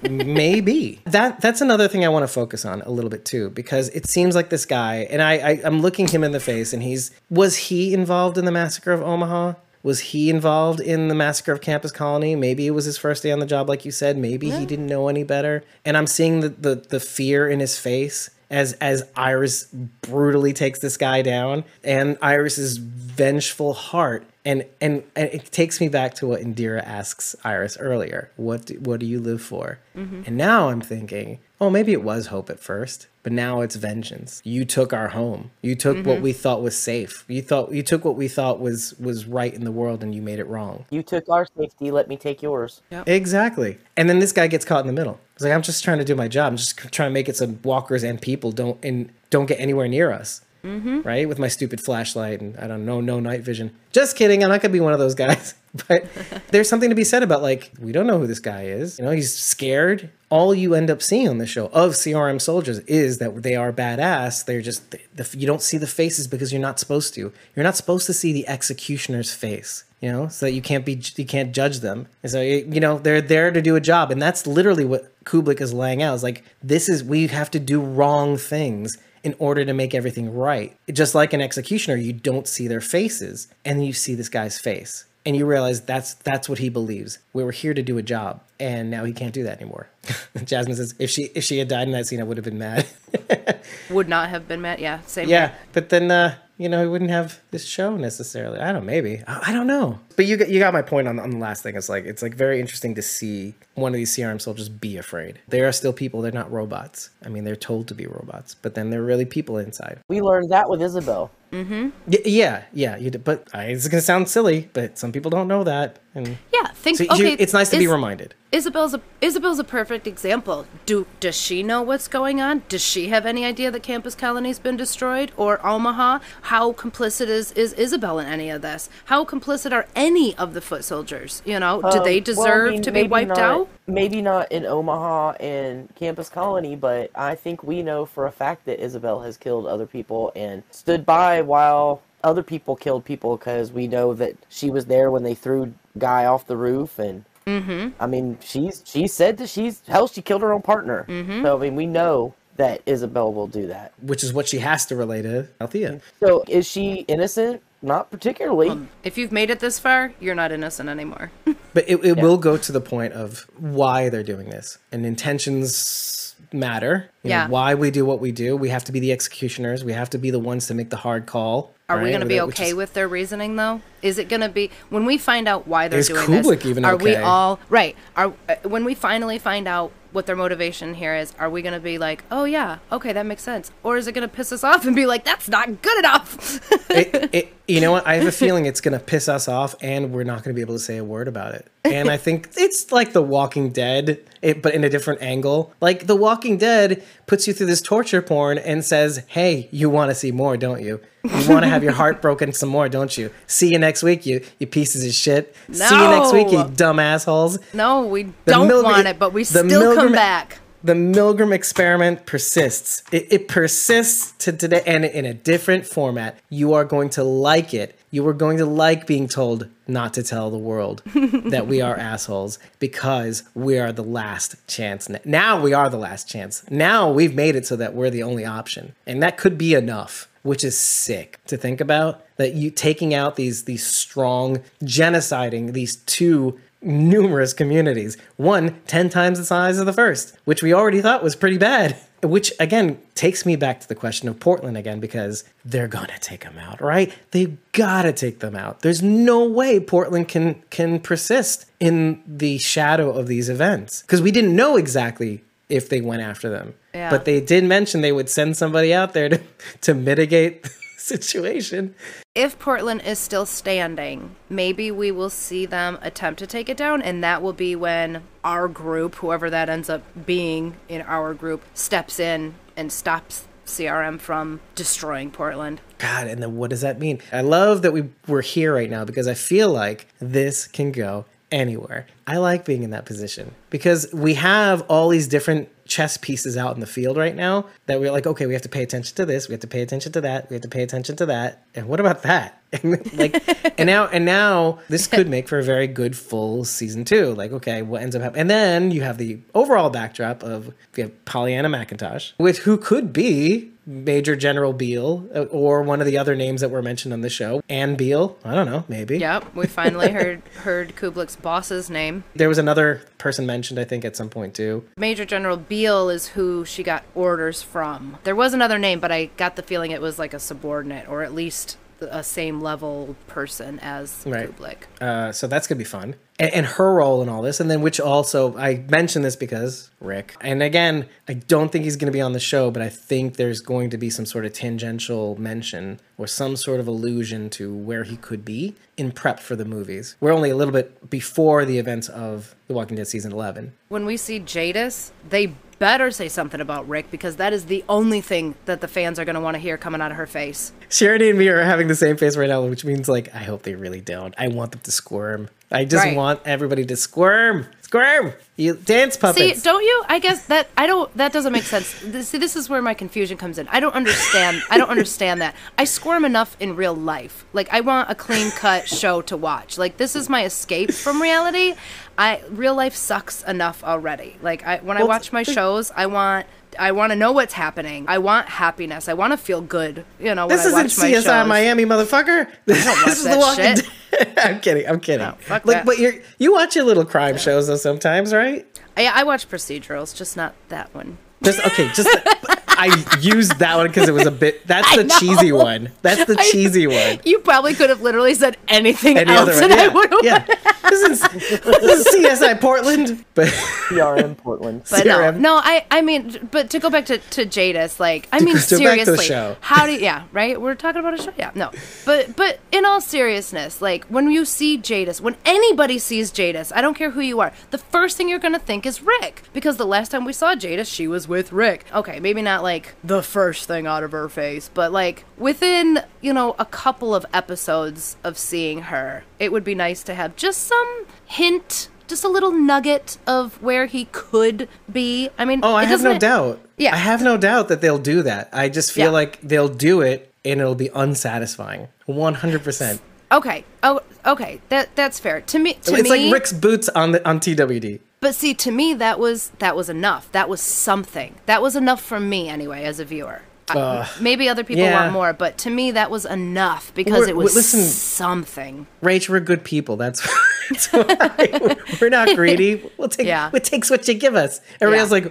Maybe 0.08 1.00
that 1.06 1.40
that's 1.40 1.60
another 1.60 1.88
thing 1.88 2.04
I 2.04 2.08
want 2.10 2.22
to 2.22 2.32
focus 2.32 2.64
on 2.64 2.82
a 2.82 2.90
little 2.90 3.10
bit 3.10 3.24
too, 3.24 3.50
because 3.50 3.88
it 3.88 4.06
seems 4.06 4.36
like 4.36 4.50
this 4.50 4.66
guy, 4.66 5.08
and 5.10 5.20
I, 5.20 5.32
I 5.32 5.60
I'm 5.64 5.80
looking 5.80 6.06
him 6.06 6.22
in 6.22 6.30
the 6.30 6.38
face, 6.38 6.72
and 6.72 6.80
he's 6.80 7.10
was 7.28 7.56
he 7.56 7.92
involved 7.92 8.38
in 8.38 8.44
the 8.44 8.52
massacre 8.52 8.92
of 8.92 9.02
Omaha? 9.02 9.54
Was 9.82 9.98
he 9.98 10.30
involved 10.30 10.78
in 10.78 11.08
the 11.08 11.14
massacre 11.14 11.50
of 11.50 11.60
Campus 11.60 11.90
Colony? 11.90 12.36
Maybe 12.36 12.68
it 12.68 12.70
was 12.70 12.84
his 12.84 12.98
first 12.98 13.24
day 13.24 13.32
on 13.32 13.40
the 13.40 13.46
job, 13.46 13.68
like 13.68 13.84
you 13.84 13.90
said. 13.90 14.16
Maybe 14.16 14.48
he 14.48 14.64
didn't 14.64 14.86
know 14.86 15.08
any 15.08 15.24
better. 15.24 15.64
And 15.84 15.96
I'm 15.96 16.06
seeing 16.06 16.38
the, 16.38 16.50
the, 16.50 16.74
the 16.76 17.00
fear 17.00 17.48
in 17.48 17.58
his 17.58 17.76
face 17.76 18.30
as 18.52 18.74
as 18.74 19.02
Iris 19.16 19.64
brutally 20.02 20.52
takes 20.52 20.78
this 20.78 20.96
guy 20.96 21.22
down, 21.22 21.64
and 21.82 22.16
Iris's 22.22 22.76
vengeful 22.76 23.72
heart. 23.72 24.24
And, 24.44 24.66
and 24.80 25.04
and 25.14 25.28
it 25.30 25.52
takes 25.52 25.80
me 25.80 25.88
back 25.88 26.14
to 26.14 26.26
what 26.26 26.40
Indira 26.40 26.84
asks 26.84 27.34
Iris 27.44 27.76
earlier. 27.78 28.30
What 28.36 28.66
do, 28.66 28.74
what 28.74 29.00
do 29.00 29.06
you 29.06 29.20
live 29.20 29.40
for? 29.40 29.78
mm-hmm. 29.96 30.22
And 30.26 30.36
now 30.36 30.68
I'm 30.68 30.80
thinking, 30.80 31.38
oh, 31.62 31.70
maybe 31.70 31.92
it 31.92 32.02
was 32.02 32.26
hope 32.26 32.50
at 32.50 32.58
first, 32.58 33.06
but 33.22 33.32
now 33.32 33.60
it's 33.60 33.76
vengeance. 33.76 34.42
You 34.44 34.64
took 34.64 34.92
our 34.92 35.08
home. 35.08 35.52
You 35.62 35.76
took 35.76 35.98
what 35.98 36.16
mm-hmm. 36.16 36.24
we 36.24 36.32
thought 36.32 36.60
was 36.60 36.76
safe. 36.76 37.24
You 37.28 37.40
thought 37.40 37.70
you 37.70 37.84
took 37.84 38.04
what 38.04 38.16
we 38.16 38.26
thought 38.26 38.58
was 38.58 38.98
was 38.98 39.26
right 39.26 39.54
in 39.54 39.62
the 39.62 39.70
world, 39.70 40.02
and 40.02 40.12
you 40.12 40.20
made 40.20 40.40
it 40.40 40.48
wrong. 40.48 40.86
You 40.90 41.04
took 41.04 41.28
our 41.28 41.46
safety, 41.56 41.92
let 41.92 42.08
me 42.08 42.16
take 42.16 42.42
yours. 42.42 42.82
Exactly. 43.06 43.78
And 43.96 44.10
then 44.10 44.18
this 44.18 44.32
guy 44.32 44.48
gets 44.48 44.64
caught 44.64 44.80
in 44.80 44.88
the 44.88 44.92
middle. 44.92 45.20
It's 45.34 45.44
like 45.44 45.52
I'm 45.52 45.62
just 45.62 45.84
trying 45.84 45.98
to 45.98 46.04
do 46.04 46.16
my 46.16 46.26
job. 46.26 46.48
I'm 46.48 46.56
just 46.56 46.76
trying 46.76 47.10
to 47.10 47.14
make 47.14 47.28
it 47.28 47.36
so 47.36 47.46
walkers 47.62 48.02
and 48.02 48.20
people 48.20 48.50
don't 48.50 48.84
and 48.84 49.12
don't 49.30 49.46
get 49.46 49.60
anywhere 49.60 49.86
near 49.86 50.10
us. 50.10 50.40
Mm-hmm. 50.64 51.00
Right 51.02 51.28
with 51.28 51.38
my 51.38 51.48
stupid 51.48 51.80
flashlight 51.80 52.40
and 52.40 52.56
I 52.56 52.68
don't 52.68 52.84
know 52.84 53.00
no 53.00 53.18
night 53.18 53.40
vision. 53.40 53.74
Just 53.90 54.16
kidding. 54.16 54.42
I'm 54.42 54.48
not 54.50 54.62
gonna 54.62 54.72
be 54.72 54.80
one 54.80 54.92
of 54.92 54.98
those 54.98 55.14
guys. 55.14 55.54
But 55.88 56.06
there's 56.48 56.68
something 56.68 56.90
to 56.90 56.94
be 56.94 57.02
said 57.02 57.22
about 57.22 57.40
like 57.40 57.70
we 57.80 57.92
don't 57.92 58.06
know 58.06 58.18
who 58.18 58.26
this 58.26 58.40
guy 58.40 58.64
is. 58.64 58.98
You 58.98 59.06
know, 59.06 59.10
he's 59.10 59.34
scared. 59.34 60.10
All 60.28 60.54
you 60.54 60.74
end 60.74 60.90
up 60.90 61.00
seeing 61.00 61.30
on 61.30 61.38
the 61.38 61.46
show 61.46 61.68
of 61.68 61.92
CRM 61.92 62.42
soldiers 62.42 62.80
is 62.80 63.16
that 63.18 63.42
they 63.42 63.56
are 63.56 63.72
badass. 63.72 64.44
They're 64.44 64.60
just 64.60 64.90
the, 64.90 65.00
the, 65.14 65.34
you 65.34 65.46
don't 65.46 65.62
see 65.62 65.78
the 65.78 65.86
faces 65.86 66.28
because 66.28 66.52
you're 66.52 66.60
not 66.60 66.78
supposed 66.78 67.14
to. 67.14 67.32
You're 67.56 67.64
not 67.64 67.76
supposed 67.76 68.04
to 68.04 68.12
see 68.12 68.34
the 68.34 68.46
executioner's 68.48 69.32
face 69.32 69.84
you 70.02 70.10
know, 70.10 70.26
so 70.26 70.46
that 70.46 70.52
you 70.52 70.60
can't 70.60 70.84
be 70.84 71.00
you 71.16 71.24
can't 71.24 71.54
judge 71.54 71.78
them. 71.78 72.08
And 72.22 72.32
so 72.32 72.42
you 72.42 72.80
know 72.80 72.98
they're 72.98 73.22
there 73.22 73.52
to 73.52 73.62
do 73.62 73.76
a 73.76 73.80
job, 73.80 74.10
and 74.10 74.20
that's 74.20 74.46
literally 74.46 74.84
what 74.84 75.24
Kublek 75.24 75.60
is 75.60 75.72
laying 75.72 76.02
out. 76.02 76.14
Is 76.14 76.24
like 76.24 76.44
this 76.60 76.88
is 76.88 77.04
we 77.04 77.28
have 77.28 77.50
to 77.52 77.60
do 77.60 77.80
wrong 77.80 78.36
things 78.36 78.98
in 79.24 79.34
order 79.38 79.64
to 79.64 79.72
make 79.72 79.94
everything 79.94 80.32
right. 80.34 80.76
Just 80.90 81.14
like 81.14 81.32
an 81.32 81.40
executioner, 81.40 81.96
you 81.96 82.12
don't 82.12 82.48
see 82.48 82.68
their 82.68 82.80
faces, 82.80 83.48
and 83.64 83.78
then 83.78 83.86
you 83.86 83.92
see 83.92 84.14
this 84.14 84.28
guy's 84.28 84.58
face, 84.58 85.04
and 85.24 85.36
you 85.36 85.46
realize 85.46 85.80
that's 85.80 86.14
that's 86.14 86.48
what 86.48 86.58
he 86.58 86.68
believes. 86.68 87.18
We 87.32 87.44
were 87.44 87.52
here 87.52 87.74
to 87.74 87.82
do 87.82 87.98
a 87.98 88.02
job, 88.02 88.42
and 88.58 88.90
now 88.90 89.04
he 89.04 89.12
can't 89.12 89.32
do 89.32 89.44
that 89.44 89.60
anymore. 89.60 89.88
Jasmine 90.44 90.76
says 90.76 90.94
if 90.98 91.10
she 91.10 91.30
if 91.34 91.44
she 91.44 91.58
had 91.58 91.68
died 91.68 91.88
in 91.88 91.92
that 91.92 92.06
scene, 92.06 92.20
I 92.20 92.24
would 92.24 92.36
have 92.36 92.44
been 92.44 92.58
mad. 92.58 92.86
Would 93.90 94.08
not 94.08 94.28
have 94.30 94.48
been 94.48 94.60
mad. 94.60 94.80
Yeah, 94.80 95.00
same. 95.02 95.28
Yeah, 95.28 95.54
but 95.72 95.88
then 95.88 96.10
uh, 96.10 96.34
you 96.62 96.68
know, 96.68 96.80
he 96.82 96.88
wouldn't 96.88 97.10
have 97.10 97.40
this 97.50 97.66
show 97.66 97.96
necessarily. 97.96 98.58
I 98.60 98.72
don't 98.72 98.82
know, 98.82 98.92
maybe. 98.92 99.22
I, 99.26 99.52
don't 99.52 99.66
know. 99.66 99.98
But 100.16 100.26
you 100.26 100.36
got 100.36 100.48
you 100.48 100.58
got 100.58 100.72
my 100.72 100.82
point 100.82 101.08
on, 101.08 101.18
on 101.18 101.30
the 101.30 101.38
last 101.38 101.62
thing. 101.62 101.76
It's 101.76 101.88
like 101.88 102.04
it's 102.04 102.22
like 102.22 102.34
very 102.34 102.60
interesting 102.60 102.94
to 102.94 103.02
see 103.02 103.54
one 103.74 103.92
of 103.92 103.96
these 103.96 104.14
CRM 104.16 104.40
soldiers 104.40 104.68
be 104.68 104.96
afraid. 104.96 105.40
They 105.48 105.60
are 105.60 105.72
still 105.72 105.92
people. 105.92 106.22
They're 106.22 106.32
not 106.32 106.50
robots. 106.50 107.10
I 107.24 107.28
mean, 107.28 107.44
they're 107.44 107.56
told 107.56 107.88
to 107.88 107.94
be 107.94 108.06
robots, 108.06 108.54
but 108.54 108.74
then 108.74 108.90
they're 108.90 109.02
really 109.02 109.24
people 109.24 109.58
inside. 109.58 109.98
We 110.08 110.20
learned 110.20 110.50
that 110.50 110.68
with 110.68 110.82
Isabel. 110.82 111.30
Y- 111.52 112.22
yeah, 112.24 112.62
yeah. 112.72 112.96
You 112.96 113.10
did, 113.10 113.24
but 113.24 113.46
I, 113.52 113.64
it's 113.66 113.86
gonna 113.88 114.00
sound 114.00 114.28
silly, 114.28 114.70
but 114.72 114.98
some 114.98 115.12
people 115.12 115.30
don't 115.30 115.48
know 115.48 115.64
that, 115.64 115.98
and 116.14 116.38
Yeah. 116.52 116.68
Think. 116.74 116.96
so 116.96 117.04
you- 117.04 117.10
okay. 117.10 117.32
it's 117.38 117.52
nice 117.52 117.70
to 117.70 117.78
be 117.78 117.86
reminded. 117.86 118.34
Isabel's 118.50 118.92
a 118.92 119.00
Isabel's 119.22 119.58
a 119.58 119.64
perfect 119.64 120.06
example. 120.06 120.66
Do 120.84 121.06
does 121.20 121.34
she 121.34 121.62
know 121.62 121.80
what's 121.80 122.06
going 122.08 122.40
on? 122.40 122.62
Does 122.68 122.82
she 122.82 123.08
have 123.08 123.24
any 123.24 123.44
idea 123.46 123.70
that 123.70 123.82
Campus 123.82 124.14
Colony's 124.14 124.58
been 124.58 124.76
destroyed 124.76 125.32
or 125.38 125.64
Omaha? 125.66 126.18
How 126.42 126.72
complicit 126.72 127.28
is 127.28 127.52
is 127.52 127.72
Isabel 127.74 128.18
in 128.18 128.26
any 128.26 128.50
of 128.50 128.60
this? 128.62 128.90
How 129.06 129.24
complicit 129.24 129.72
are 129.72 129.86
any 129.96 130.36
of 130.36 130.52
the 130.54 130.60
foot 130.60 130.84
soldiers? 130.84 131.40
You 131.46 131.60
know, 131.60 131.80
do 131.80 131.88
Um, 131.98 132.04
they 132.04 132.14
well, 132.14 132.16
I 132.16 132.20
deserve 132.20 132.70
mean, 132.72 132.82
to 132.82 132.90
be 132.92 133.02
wiped 133.04 133.28
not- 133.28 133.38
out? 133.38 133.68
Maybe 133.86 134.22
not 134.22 134.50
in 134.52 134.64
Omaha 134.64 135.32
and 135.40 135.92
Campus 135.96 136.28
Colony, 136.28 136.76
but 136.76 137.10
I 137.14 137.34
think 137.34 137.62
we 137.62 137.82
know 137.82 138.06
for 138.06 138.26
a 138.26 138.32
fact 138.32 138.64
that 138.66 138.82
Isabel 138.82 139.20
has 139.22 139.36
killed 139.36 139.66
other 139.66 139.86
people 139.86 140.32
and 140.36 140.62
stood 140.70 141.04
by 141.04 141.42
while 141.42 142.02
other 142.22 142.42
people 142.42 142.76
killed 142.76 143.04
people 143.04 143.36
because 143.36 143.72
we 143.72 143.88
know 143.88 144.14
that 144.14 144.36
she 144.48 144.70
was 144.70 144.86
there 144.86 145.10
when 145.10 145.24
they 145.24 145.34
threw 145.34 145.74
guy 145.98 146.24
off 146.24 146.46
the 146.46 146.56
roof 146.56 146.98
and 146.98 147.24
Mm-hmm. 147.46 147.88
I 148.00 148.06
mean 148.06 148.38
she's 148.40 148.82
she 148.84 149.08
said 149.08 149.38
that 149.38 149.48
she's 149.48 149.82
hell 149.88 150.06
she 150.06 150.22
killed 150.22 150.42
her 150.42 150.52
own 150.52 150.62
partner. 150.62 151.04
Mm-hmm. 151.08 151.42
So 151.42 151.56
I 151.56 151.60
mean 151.60 151.74
we 151.74 151.86
know 151.86 152.34
that 152.56 152.82
Isabel 152.86 153.32
will 153.32 153.46
do 153.46 153.66
that. 153.66 153.92
Which 154.00 154.22
is 154.22 154.32
what 154.32 154.48
she 154.48 154.58
has 154.58 154.86
to 154.86 154.96
relate 154.96 155.22
to 155.22 155.48
Althea. 155.60 156.00
So 156.20 156.44
is 156.48 156.68
she 156.68 157.04
innocent? 157.08 157.62
Not 157.82 158.10
particularly. 158.10 158.86
If 159.02 159.18
you've 159.18 159.32
made 159.32 159.50
it 159.50 159.58
this 159.60 159.78
far, 159.78 160.12
you're 160.20 160.34
not 160.36 160.52
innocent 160.52 160.88
anymore. 160.88 161.30
But 161.74 161.88
it, 161.88 162.04
it 162.04 162.18
will 162.20 162.36
go 162.36 162.58
to 162.58 162.70
the 162.70 162.82
point 162.82 163.14
of 163.14 163.46
why 163.56 164.10
they're 164.10 164.22
doing 164.22 164.50
this. 164.50 164.76
And 164.92 165.06
intentions 165.06 166.36
matter. 166.52 167.08
You 167.22 167.30
know, 167.30 167.34
Yeah. 167.36 167.48
why 167.48 167.74
we 167.74 167.90
do 167.90 168.04
what 168.04 168.20
we 168.20 168.30
do. 168.30 168.56
We 168.58 168.68
have 168.68 168.84
to 168.84 168.92
be 168.92 169.00
the 169.00 169.10
executioners. 169.10 169.82
We 169.82 169.94
have 169.94 170.10
to 170.10 170.18
be 170.18 170.30
the 170.30 170.38
ones 170.38 170.66
to 170.66 170.74
make 170.74 170.90
the 170.90 170.98
hard 170.98 171.24
call. 171.24 171.74
Are 171.88 171.98
we 172.02 172.10
going 172.10 172.20
to 172.20 172.26
be 172.26 172.40
Which 172.42 172.56
okay 172.60 172.68
is- 172.68 172.74
with 172.74 172.92
their 172.92 173.08
reasoning 173.08 173.56
though? 173.56 173.80
Is 174.02 174.18
it 174.18 174.28
going 174.28 174.40
to 174.42 174.48
be 174.50 174.70
when 174.90 175.06
we 175.06 175.16
find 175.16 175.48
out 175.48 175.66
why 175.66 175.88
they're 175.88 176.00
Is 176.00 176.08
doing 176.08 176.26
Kublek 176.26 176.58
this? 176.58 176.66
even 176.66 176.84
are 176.84 176.96
we 176.96 177.16
all 177.16 177.58
right? 177.70 177.96
Are 178.16 178.32
uh, 178.48 178.56
when 178.64 178.84
we 178.84 178.94
finally 178.94 179.38
find 179.38 179.66
out 179.66 179.92
what 180.12 180.26
their 180.26 180.36
motivation 180.36 180.92
here 180.94 181.14
is? 181.14 181.32
Are 181.38 181.48
we 181.48 181.62
going 181.62 181.74
to 181.74 181.80
be 181.80 181.96
like, 181.98 182.24
oh 182.30 182.44
yeah, 182.44 182.78
okay, 182.90 183.12
that 183.12 183.24
makes 183.26 183.42
sense, 183.42 183.70
or 183.82 183.96
is 183.96 184.06
it 184.06 184.12
going 184.12 184.28
to 184.28 184.34
piss 184.34 184.52
us 184.52 184.62
off 184.64 184.84
and 184.86 184.94
be 184.96 185.06
like, 185.06 185.24
that's 185.24 185.48
not 185.48 185.80
good 185.82 185.98
enough? 185.98 186.60
it, 186.90 187.30
it, 187.34 187.52
you 187.72 187.80
know 187.80 187.90
what? 187.90 188.06
I 188.06 188.16
have 188.16 188.26
a 188.26 188.32
feeling 188.32 188.66
it's 188.66 188.82
going 188.82 188.98
to 188.98 189.02
piss 189.02 189.30
us 189.30 189.48
off, 189.48 189.74
and 189.80 190.12
we're 190.12 190.24
not 190.24 190.44
going 190.44 190.54
to 190.54 190.54
be 190.54 190.60
able 190.60 190.74
to 190.74 190.78
say 190.78 190.98
a 190.98 191.04
word 191.04 191.26
about 191.26 191.54
it. 191.54 191.66
And 191.84 192.10
I 192.10 192.18
think 192.18 192.50
it's 192.56 192.92
like 192.92 193.14
The 193.14 193.22
Walking 193.22 193.70
Dead, 193.70 194.22
it, 194.42 194.60
but 194.62 194.74
in 194.74 194.84
a 194.84 194.90
different 194.90 195.22
angle. 195.22 195.72
Like 195.80 196.06
The 196.06 196.14
Walking 196.14 196.58
Dead 196.58 197.02
puts 197.26 197.46
you 197.46 197.54
through 197.54 197.68
this 197.68 197.80
torture 197.80 198.20
porn 198.20 198.58
and 198.58 198.84
says, 198.84 199.24
"Hey, 199.26 199.70
you 199.72 199.88
want 199.88 200.10
to 200.10 200.14
see 200.14 200.32
more, 200.32 200.58
don't 200.58 200.82
you? 200.82 201.00
You 201.24 201.48
want 201.48 201.62
to 201.62 201.68
have 201.68 201.82
your 201.82 201.92
heart 201.92 202.20
broken 202.20 202.52
some 202.52 202.68
more, 202.68 202.90
don't 202.90 203.16
you? 203.16 203.30
See 203.46 203.70
you 203.72 203.78
next 203.78 204.02
week, 204.02 204.26
you 204.26 204.44
you 204.58 204.66
pieces 204.66 205.02
of 205.06 205.12
shit. 205.12 205.56
See 205.72 205.94
you 205.94 206.08
next 206.08 206.32
week, 206.34 206.52
you 206.52 206.68
dumb 206.76 206.98
assholes." 206.98 207.58
no, 207.72 208.04
we 208.04 208.24
don't 208.44 208.68
Milgram- 208.68 208.84
want 208.84 209.06
it, 209.06 209.18
but 209.18 209.32
we 209.32 209.44
the 209.44 209.64
still 209.64 209.94
come 209.94 210.12
back. 210.12 210.58
The 210.84 210.94
Milgram 210.94 211.54
experiment 211.54 212.26
persists. 212.26 213.02
It, 213.12 213.32
it 213.32 213.48
persists 213.48 214.32
to 214.44 214.52
today 214.52 214.82
and 214.86 215.04
in 215.04 215.24
a 215.24 215.34
different 215.34 215.86
format. 215.86 216.38
You 216.50 216.72
are 216.74 216.84
going 216.84 217.10
to 217.10 217.24
like 217.24 217.72
it. 217.72 217.98
You 218.10 218.26
are 218.28 218.34
going 218.34 218.58
to 218.58 218.66
like 218.66 219.06
being 219.06 219.28
told 219.28 219.68
not 219.86 220.14
to 220.14 220.22
tell 220.22 220.50
the 220.50 220.58
world 220.58 221.02
that 221.46 221.66
we 221.66 221.80
are 221.80 221.96
assholes 221.96 222.58
because 222.78 223.44
we 223.54 223.78
are 223.78 223.92
the 223.92 224.04
last 224.04 224.56
chance. 224.66 225.08
Now 225.24 225.60
we 225.60 225.72
are 225.72 225.88
the 225.88 225.98
last 225.98 226.28
chance. 226.28 226.64
Now 226.70 227.10
we've 227.10 227.34
made 227.34 227.56
it 227.56 227.66
so 227.66 227.76
that 227.76 227.94
we're 227.94 228.10
the 228.10 228.22
only 228.22 228.44
option. 228.44 228.94
And 229.06 229.22
that 229.22 229.38
could 229.38 229.56
be 229.56 229.74
enough, 229.74 230.28
which 230.42 230.64
is 230.64 230.76
sick 230.76 231.38
to 231.46 231.56
think 231.56 231.80
about 231.80 232.24
that 232.36 232.54
you 232.54 232.70
taking 232.70 233.14
out 233.14 233.36
these 233.36 233.64
these 233.64 233.86
strong 233.86 234.58
genociding 234.82 235.72
these 235.72 235.96
two 235.96 236.58
numerous 236.82 237.52
communities. 237.52 238.16
One, 238.36 238.80
10 238.86 239.08
times 239.08 239.38
the 239.38 239.44
size 239.44 239.78
of 239.78 239.86
the 239.86 239.92
first, 239.92 240.36
which 240.44 240.62
we 240.62 240.72
already 240.74 241.00
thought 241.00 241.22
was 241.22 241.36
pretty 241.36 241.58
bad. 241.58 241.96
Which 242.22 242.52
again 242.60 243.00
takes 243.16 243.44
me 243.44 243.56
back 243.56 243.80
to 243.80 243.88
the 243.88 243.96
question 243.96 244.28
of 244.28 244.38
Portland 244.38 244.76
again, 244.76 245.00
because 245.00 245.42
they're 245.64 245.88
gonna 245.88 246.20
take 246.20 246.44
them 246.44 246.56
out, 246.56 246.80
right? 246.80 247.12
They've 247.32 247.58
gotta 247.72 248.12
take 248.12 248.38
them 248.38 248.54
out. 248.54 248.82
There's 248.82 249.02
no 249.02 249.44
way 249.44 249.80
Portland 249.80 250.28
can 250.28 250.62
can 250.70 251.00
persist 251.00 251.66
in 251.80 252.22
the 252.24 252.58
shadow 252.58 253.10
of 253.10 253.26
these 253.26 253.48
events. 253.48 254.02
Because 254.02 254.22
we 254.22 254.30
didn't 254.30 254.54
know 254.54 254.76
exactly 254.76 255.42
if 255.68 255.88
they 255.88 256.00
went 256.00 256.22
after 256.22 256.48
them. 256.48 256.74
Yeah. 256.94 257.10
But 257.10 257.24
they 257.24 257.40
did 257.40 257.64
mention 257.64 258.02
they 258.02 258.12
would 258.12 258.28
send 258.28 258.56
somebody 258.56 258.94
out 258.94 259.14
there 259.14 259.28
to, 259.28 259.40
to 259.80 259.94
mitigate 259.94 260.68
situation. 261.06 261.94
If 262.34 262.58
Portland 262.58 263.02
is 263.02 263.18
still 263.18 263.44
standing, 263.44 264.36
maybe 264.48 264.90
we 264.90 265.10
will 265.10 265.30
see 265.30 265.66
them 265.66 265.98
attempt 266.00 266.38
to 266.38 266.46
take 266.46 266.68
it 266.68 266.76
down, 266.76 267.02
and 267.02 267.22
that 267.22 267.42
will 267.42 267.52
be 267.52 267.76
when 267.76 268.22
our 268.44 268.68
group, 268.68 269.16
whoever 269.16 269.50
that 269.50 269.68
ends 269.68 269.90
up 269.90 270.02
being 270.24 270.76
in 270.88 271.02
our 271.02 271.34
group, 271.34 271.62
steps 271.74 272.18
in 272.18 272.54
and 272.76 272.92
stops 272.92 273.46
CRM 273.66 274.20
from 274.20 274.60
destroying 274.74 275.30
Portland. 275.30 275.80
God, 275.98 276.26
and 276.26 276.42
then 276.42 276.56
what 276.56 276.70
does 276.70 276.80
that 276.80 276.98
mean? 276.98 277.20
I 277.32 277.42
love 277.42 277.82
that 277.82 277.92
we 277.92 278.08
we're 278.26 278.42
here 278.42 278.74
right 278.74 278.90
now 278.90 279.04
because 279.04 279.28
I 279.28 279.34
feel 279.34 279.70
like 279.70 280.08
this 280.20 280.66
can 280.66 280.92
go 280.92 281.26
anywhere. 281.50 282.06
I 282.26 282.38
like 282.38 282.64
being 282.64 282.82
in 282.82 282.90
that 282.90 283.04
position 283.04 283.54
because 283.70 284.12
we 284.12 284.34
have 284.34 284.82
all 284.82 285.10
these 285.10 285.28
different 285.28 285.68
chess 285.92 286.16
pieces 286.16 286.56
out 286.56 286.74
in 286.74 286.80
the 286.80 286.86
field 286.86 287.18
right 287.18 287.36
now 287.36 287.66
that 287.84 288.00
we're 288.00 288.10
like, 288.10 288.26
okay, 288.26 288.46
we 288.46 288.54
have 288.54 288.62
to 288.62 288.68
pay 288.68 288.82
attention 288.82 289.14
to 289.14 289.26
this, 289.26 289.48
we 289.48 289.52
have 289.52 289.60
to 289.60 289.66
pay 289.66 289.82
attention 289.82 290.10
to 290.12 290.22
that, 290.22 290.48
we 290.48 290.54
have 290.54 290.62
to 290.62 290.68
pay 290.68 290.82
attention 290.82 291.16
to 291.16 291.26
that. 291.26 291.66
And 291.74 291.86
what 291.86 292.00
about 292.00 292.22
that? 292.22 292.61
And 292.72 293.12
like, 293.18 293.42
and 293.78 293.86
now, 293.86 294.06
and 294.06 294.24
now, 294.24 294.78
this 294.88 295.06
could 295.06 295.28
make 295.28 295.48
for 295.48 295.58
a 295.58 295.62
very 295.62 295.86
good 295.86 296.16
full 296.16 296.64
season 296.64 297.04
two. 297.04 297.34
Like, 297.34 297.52
okay, 297.52 297.82
what 297.82 298.02
ends 298.02 298.16
up 298.16 298.22
happening? 298.22 298.42
And 298.42 298.50
then 298.50 298.90
you 298.90 299.02
have 299.02 299.18
the 299.18 299.40
overall 299.54 299.90
backdrop 299.90 300.42
of 300.42 300.72
you 300.96 301.04
have 301.04 301.24
Pollyanna 301.24 301.68
McIntosh, 301.68 302.32
with 302.38 302.60
who 302.60 302.78
could 302.78 303.12
be 303.12 303.72
Major 303.84 304.36
General 304.36 304.72
Beale 304.72 305.28
uh, 305.34 305.42
or 305.44 305.82
one 305.82 306.00
of 306.00 306.06
the 306.06 306.16
other 306.16 306.36
names 306.36 306.60
that 306.60 306.70
were 306.70 306.82
mentioned 306.82 307.12
on 307.12 307.20
the 307.20 307.30
show. 307.30 307.62
Anne 307.68 307.96
Beale, 307.96 308.38
I 308.44 308.54
don't 308.54 308.66
know, 308.66 308.84
maybe. 308.88 309.18
Yep, 309.18 309.54
we 309.54 309.66
finally 309.66 310.10
heard 310.10 310.42
heard 310.62 310.94
Kublek's 310.94 311.36
boss's 311.36 311.90
name. 311.90 312.24
There 312.34 312.48
was 312.48 312.58
another 312.58 313.02
person 313.18 313.44
mentioned, 313.46 313.80
I 313.80 313.84
think, 313.84 314.04
at 314.04 314.16
some 314.16 314.28
point 314.28 314.54
too. 314.54 314.84
Major 314.96 315.24
General 315.24 315.56
Beale 315.56 316.08
is 316.10 316.28
who 316.28 316.64
she 316.64 316.82
got 316.82 317.04
orders 317.14 317.62
from. 317.62 318.18
There 318.24 318.36
was 318.36 318.54
another 318.54 318.78
name, 318.78 319.00
but 319.00 319.10
I 319.10 319.26
got 319.36 319.56
the 319.56 319.62
feeling 319.62 319.90
it 319.90 320.00
was 320.00 320.18
like 320.18 320.34
a 320.34 320.38
subordinate 320.38 321.08
or 321.08 321.22
at 321.22 321.34
least 321.34 321.76
a 322.10 322.22
same 322.22 322.60
level 322.60 323.16
person 323.26 323.78
as 323.80 324.22
Right. 324.26 324.54
Kublek. 324.56 324.76
Uh, 325.00 325.32
so 325.32 325.46
that's 325.46 325.66
gonna 325.66 325.78
be 325.78 325.84
fun, 325.84 326.14
and, 326.38 326.52
and 326.54 326.66
her 326.66 326.94
role 326.94 327.22
in 327.22 327.28
all 327.28 327.42
this, 327.42 327.60
and 327.60 327.70
then 327.70 327.80
which 327.82 328.00
also 328.00 328.56
I 328.56 328.84
mentioned 328.88 329.24
this 329.24 329.36
because 329.36 329.90
Rick, 330.00 330.34
and 330.40 330.62
again, 330.62 331.06
I 331.28 331.34
don't 331.34 331.70
think 331.70 331.84
he's 331.84 331.96
gonna 331.96 332.12
be 332.12 332.20
on 332.20 332.32
the 332.32 332.40
show, 332.40 332.70
but 332.70 332.82
I 332.82 332.88
think 332.88 333.36
there's 333.36 333.60
going 333.60 333.90
to 333.90 333.98
be 333.98 334.10
some 334.10 334.26
sort 334.26 334.44
of 334.44 334.52
tangential 334.52 335.36
mention 335.38 336.00
or 336.18 336.26
some 336.26 336.56
sort 336.56 336.80
of 336.80 336.86
allusion 336.86 337.50
to 337.50 337.74
where 337.74 338.04
he 338.04 338.16
could 338.16 338.44
be 338.44 338.74
in 338.96 339.12
prep 339.12 339.40
for 339.40 339.56
the 339.56 339.64
movies. 339.64 340.16
We're 340.20 340.32
only 340.32 340.50
a 340.50 340.56
little 340.56 340.72
bit 340.72 341.10
before 341.10 341.64
the 341.64 341.78
events 341.78 342.08
of 342.08 342.54
The 342.68 342.74
Walking 342.74 342.96
Dead 342.96 343.08
season 343.08 343.32
eleven. 343.32 343.72
When 343.88 344.04
we 344.06 344.16
see 344.16 344.38
Jadis, 344.40 345.12
they 345.28 345.54
better 345.82 346.12
say 346.12 346.28
something 346.28 346.60
about 346.60 346.88
Rick 346.88 347.10
because 347.10 347.34
that 347.36 347.52
is 347.52 347.64
the 347.64 347.82
only 347.88 348.20
thing 348.20 348.54
that 348.66 348.80
the 348.80 348.86
fans 348.86 349.18
are 349.18 349.24
going 349.24 349.34
to 349.34 349.40
want 349.40 349.56
to 349.56 349.58
hear 349.58 349.76
coming 349.76 350.00
out 350.00 350.12
of 350.12 350.16
her 350.16 350.28
face. 350.28 350.72
Charity 350.88 351.28
and 351.28 351.36
me 351.36 351.48
are 351.48 351.60
having 351.64 351.88
the 351.88 351.96
same 351.96 352.16
face 352.16 352.36
right 352.36 352.48
now, 352.48 352.64
which 352.64 352.84
means 352.84 353.08
like 353.08 353.34
I 353.34 353.38
hope 353.38 353.62
they 353.62 353.74
really 353.74 354.00
don't. 354.00 354.32
I 354.38 354.46
want 354.46 354.70
them 354.70 354.80
to 354.82 354.92
squirm. 354.92 355.48
I 355.72 355.84
just 355.84 356.04
Right. 356.04 356.16
want 356.16 356.40
everybody 356.44 356.84
to 356.86 356.96
squirm, 356.96 357.66
squirm. 357.80 358.34
You 358.56 358.74
dance 358.74 359.16
puppets. 359.16 359.58
See, 359.58 359.64
don't 359.64 359.82
you? 359.82 360.04
I 360.08 360.18
guess 360.18 360.44
that 360.46 360.68
I 360.76 360.86
don't. 360.86 361.14
That 361.16 361.32
doesn't 361.32 361.52
make 361.52 361.62
sense. 361.64 361.86
See, 361.86 362.38
this 362.38 362.54
is 362.54 362.68
where 362.68 362.82
my 362.82 362.94
confusion 362.94 363.36
comes 363.38 363.58
in. 363.58 363.66
I 363.68 363.80
don't 363.80 363.94
understand. 363.94 364.62
I 364.70 364.76
don't 364.78 364.90
understand 364.90 365.40
that. 365.40 365.54
I 365.78 365.84
squirm 365.84 366.24
enough 366.24 366.56
in 366.60 366.76
real 366.76 366.94
life. 366.94 367.44
Like 367.52 367.68
I 367.72 367.80
want 367.80 368.10
a 368.10 368.14
clean 368.14 368.50
cut 368.52 368.86
show 368.88 369.22
to 369.22 369.36
watch. 369.36 369.78
Like 369.78 369.96
this 369.96 370.14
is 370.14 370.28
my 370.28 370.44
escape 370.44 370.92
from 370.92 371.20
reality. 371.20 371.74
I 372.18 372.42
real 372.50 372.74
life 372.74 372.94
sucks 372.94 373.42
enough 373.44 373.82
already. 373.82 374.36
Like 374.42 374.66
I 374.66 374.78
when 374.78 374.96
I 374.98 375.04
watch 375.04 375.32
my 375.32 375.42
shows, 375.42 375.90
I 375.96 376.06
want. 376.06 376.46
I 376.78 376.92
want 376.92 377.10
to 377.12 377.16
know 377.16 377.32
what's 377.32 377.52
happening. 377.54 378.06
I 378.08 378.18
want 378.18 378.48
happiness. 378.48 379.08
I 379.08 379.14
want 379.14 379.32
to 379.32 379.36
feel 379.36 379.60
good. 379.60 380.04
You 380.18 380.34
know, 380.34 380.46
when 380.46 380.56
This 380.56 380.66
I 380.66 380.68
isn't 380.68 380.82
watch 380.82 380.98
my 380.98 381.10
CSI 381.10 381.22
shows. 381.24 381.48
Miami, 381.48 381.84
motherfucker. 381.84 382.48
This, 382.66 382.86
is 383.06 383.24
The 383.24 383.36
Walking 383.38 383.76
shit. 383.76 383.86
Dead. 384.12 384.38
I'm 384.38 384.60
kidding. 384.60 384.88
I'm 384.88 385.00
kidding. 385.00 385.26
No, 385.26 385.34
fuck 385.40 385.64
like, 385.64 385.78
that. 385.78 385.86
but 385.86 385.98
you 385.98 386.22
you 386.38 386.52
watch 386.52 386.76
your 386.76 386.84
little 386.84 387.04
crime 387.04 387.38
shows 387.38 387.66
though 387.66 387.76
sometimes, 387.76 388.32
right? 388.32 388.66
I, 388.96 389.06
I 389.06 389.22
watch 389.24 389.48
procedurals, 389.48 390.14
just 390.14 390.36
not 390.36 390.54
that 390.68 390.94
one. 390.94 391.18
Just 391.42 391.64
okay. 391.66 391.88
Just 391.94 392.08
I 392.76 393.18
used 393.20 393.58
that 393.58 393.76
one 393.76 393.86
because 393.86 394.08
it 394.08 394.12
was 394.12 394.26
a 394.26 394.30
bit. 394.30 394.66
That's 394.66 394.94
the 394.96 395.04
cheesy 395.20 395.52
one. 395.52 395.90
That's 396.02 396.24
the 396.24 396.36
I- 396.38 396.50
cheesy 396.50 396.86
one. 396.86 397.20
You 397.24 397.38
probably 397.40 397.74
could 397.74 397.90
have 397.90 398.00
literally 398.02 398.34
said 398.34 398.56
anything 398.68 399.18
Any 399.18 399.30
else, 399.32 399.48
other 399.50 399.60
one? 399.60 399.64
and 399.64 399.72
I 399.72 399.84
Yeah, 399.86 399.92
would 399.92 400.10
have. 400.10 400.24
yeah. 400.24 400.44
This 400.90 401.02
is, 401.02 401.20
this 401.62 402.06
is 402.14 402.40
CSI 402.40 402.60
Portland, 402.60 403.24
but 403.34 403.46
PRM 403.88 404.36
Portland. 404.36 404.82
But 404.90 405.06
no, 405.06 405.18
CRM. 405.18 405.38
no, 405.38 405.54
I, 405.62 405.86
I 405.90 406.02
mean, 406.02 406.48
but 406.50 406.70
to 406.70 406.78
go 406.78 406.90
back 406.90 407.06
to, 407.06 407.18
to 407.18 407.44
Jadis, 407.46 407.98
like, 408.00 408.28
I 408.32 408.40
mean, 408.40 408.56
So 408.58 408.78
back 408.78 408.98
to 408.98 409.04
the 409.04 409.16
seriously, 409.16 409.24
show. 409.26 409.56
how 409.60 409.86
do 409.86 409.92
you, 409.92 410.00
yeah, 410.00 410.24
right? 410.32 410.60
We're 410.60 410.74
talking 410.74 411.00
about 411.00 411.14
a 411.18 411.22
show, 411.22 411.32
yeah, 411.38 411.50
no, 411.54 411.70
but, 412.04 412.36
but 412.36 412.60
in 412.72 412.84
all 412.84 413.00
seriousness, 413.00 413.80
like, 413.80 414.04
when 414.06 414.30
you 414.30 414.44
see 414.44 414.76
Jadis, 414.76 415.20
when 415.20 415.36
anybody 415.46 415.98
sees 415.98 416.30
Jadis, 416.30 416.72
I 416.72 416.80
don't 416.82 416.94
care 416.94 417.10
who 417.10 417.20
you 417.20 417.40
are, 417.40 417.52
the 417.70 417.78
first 417.78 418.16
thing 418.16 418.28
you're 418.28 418.38
gonna 418.38 418.58
think 418.58 418.84
is 418.84 419.02
Rick, 419.02 419.42
because 419.54 419.76
the 419.78 419.86
last 419.86 420.10
time 420.10 420.24
we 420.24 420.32
saw 420.32 420.54
Jadis, 420.54 420.88
she 420.88 421.06
was 421.08 421.26
with 421.26 421.52
Rick. 421.52 421.84
Okay, 421.94 422.20
maybe 422.20 422.42
not 422.42 422.61
like 422.62 422.94
the 423.04 423.22
first 423.22 423.66
thing 423.66 423.86
out 423.86 424.02
of 424.02 424.12
her 424.12 424.28
face, 424.28 424.70
but 424.72 424.92
like 424.92 425.24
within, 425.36 426.00
you 426.20 426.32
know, 426.32 426.54
a 426.58 426.64
couple 426.64 427.14
of 427.14 427.24
episodes 427.32 428.16
of 428.24 428.38
seeing 428.38 428.82
her, 428.82 429.24
it 429.38 429.52
would 429.52 429.64
be 429.64 429.74
nice 429.74 430.02
to 430.04 430.14
have 430.14 430.36
just 430.36 430.62
some 430.66 431.06
hint 431.26 431.88
just 432.08 432.24
a 432.24 432.28
little 432.28 432.52
nugget 432.52 433.16
of 433.26 433.62
where 433.62 433.86
he 433.86 434.06
could 434.12 434.68
be. 434.92 435.30
I 435.38 435.44
mean, 435.46 435.60
oh, 435.62 435.74
I 435.74 435.84
have 435.84 436.00
no 436.02 436.08
doesn't- 436.14 436.20
doubt. 436.20 436.60
Yeah. 436.76 436.92
I 436.94 436.98
have 436.98 437.22
no 437.22 437.36
doubt 437.38 437.68
that 437.68 437.80
they'll 437.80 437.98
do 437.98 438.22
that. 438.22 438.50
I 438.52 438.68
just 438.68 438.92
feel 438.92 439.06
Yeah. 439.06 439.10
like 439.10 439.38
they'll 439.42 439.68
do 439.68 440.00
it 440.02 440.30
and 440.44 440.60
it'll 440.60 440.74
be 440.74 440.90
unsatisfying. 440.94 441.88
One 442.06 442.34
hundred 442.34 442.64
percent. 442.64 443.00
Okay. 443.30 443.64
Oh, 443.82 444.00
okay. 444.26 444.60
That 444.68 444.94
that's 444.96 445.18
fair. 445.20 445.40
To 445.42 445.58
me, 445.58 445.74
to 445.84 445.94
It's 445.94 446.02
me, 446.02 446.10
like 446.24 446.32
Rick's 446.32 446.52
boots 446.52 446.88
on 446.90 447.12
the 447.12 447.26
on 447.26 447.40
TWD. 447.40 448.00
But 448.22 448.36
see, 448.36 448.54
to 448.54 448.70
me, 448.70 448.94
that 448.94 449.18
was 449.18 449.50
that 449.58 449.74
was 449.74 449.90
enough. 449.90 450.30
That 450.30 450.48
was 450.48 450.60
something. 450.62 451.34
That 451.46 451.60
was 451.60 451.74
enough 451.74 452.00
for 452.00 452.20
me 452.20 452.48
anyway, 452.48 452.84
as 452.84 453.00
a 453.00 453.04
viewer. 453.04 453.42
I- 453.70 453.78
uh, 453.78 454.06
maybe 454.20 454.48
other 454.48 454.64
people 454.64 454.82
yeah. 454.84 455.00
want 455.02 455.12
more, 455.12 455.32
but 455.32 455.56
to 455.58 455.70
me, 455.70 455.92
that 455.92 456.10
was 456.10 456.24
enough 456.24 456.92
because 456.94 457.20
We're- 457.20 457.30
it 457.30 457.36
was 457.36 457.54
listen- 457.54 457.80
something. 457.82 458.86
Rach, 459.02 459.28
we're 459.28 459.40
good 459.40 459.64
people. 459.64 459.96
That's, 459.96 460.20
that's 460.70 460.92
why 460.92 461.76
we're 462.00 462.08
not 462.08 462.34
greedy. 462.36 462.82
We'll 462.96 463.08
take 463.08 463.26
Yeah. 463.26 463.50
we'll 463.52 463.60
take 463.62 463.86
what 463.88 464.06
you 464.08 464.14
give 464.14 464.34
us. 464.34 464.60
Everybody's 464.80 465.10
Yeah. 465.10 465.30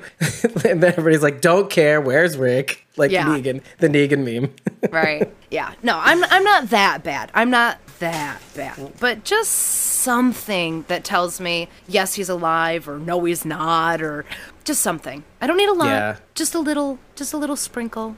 like, 0.59 0.65
and 0.65 0.81
then 0.81 0.91
everybody's 0.91 1.23
like, 1.23 1.41
don't 1.41 1.69
care. 1.69 1.99
Where's 2.01 2.37
Rick? 2.37 2.85
Like 2.97 3.11
Yeah. 3.11 3.25
Negan, 3.25 3.61
the 3.79 3.87
Negan 3.87 4.23
meme. 4.23 4.53
right 4.91 5.31
yeah 5.51 5.73
no 5.83 5.99
i'm 6.01 6.23
i'm 6.25 6.43
not 6.43 6.69
that 6.71 7.03
bad 7.03 7.29
i'm 7.35 7.51
not 7.51 7.77
that 7.99 8.41
bad 8.55 8.91
but 8.99 9.23
just 9.23 9.51
something 9.51 10.83
that 10.87 11.03
tells 11.03 11.39
me 11.39 11.67
yes 11.87 12.15
he's 12.15 12.29
alive 12.29 12.87
or 12.89 12.97
no 12.97 13.23
he's 13.23 13.45
not 13.45 14.01
or 14.01 14.25
just 14.63 14.81
something 14.81 15.23
i 15.41 15.47
don't 15.47 15.57
need 15.57 15.69
a 15.69 15.73
lot 15.73 15.87
Yeah. 15.87 16.17
just 16.35 16.55
a 16.55 16.59
little 16.59 16.99
just 17.15 17.33
a 17.33 17.37
little 17.37 17.55
sprinkle 17.55 18.15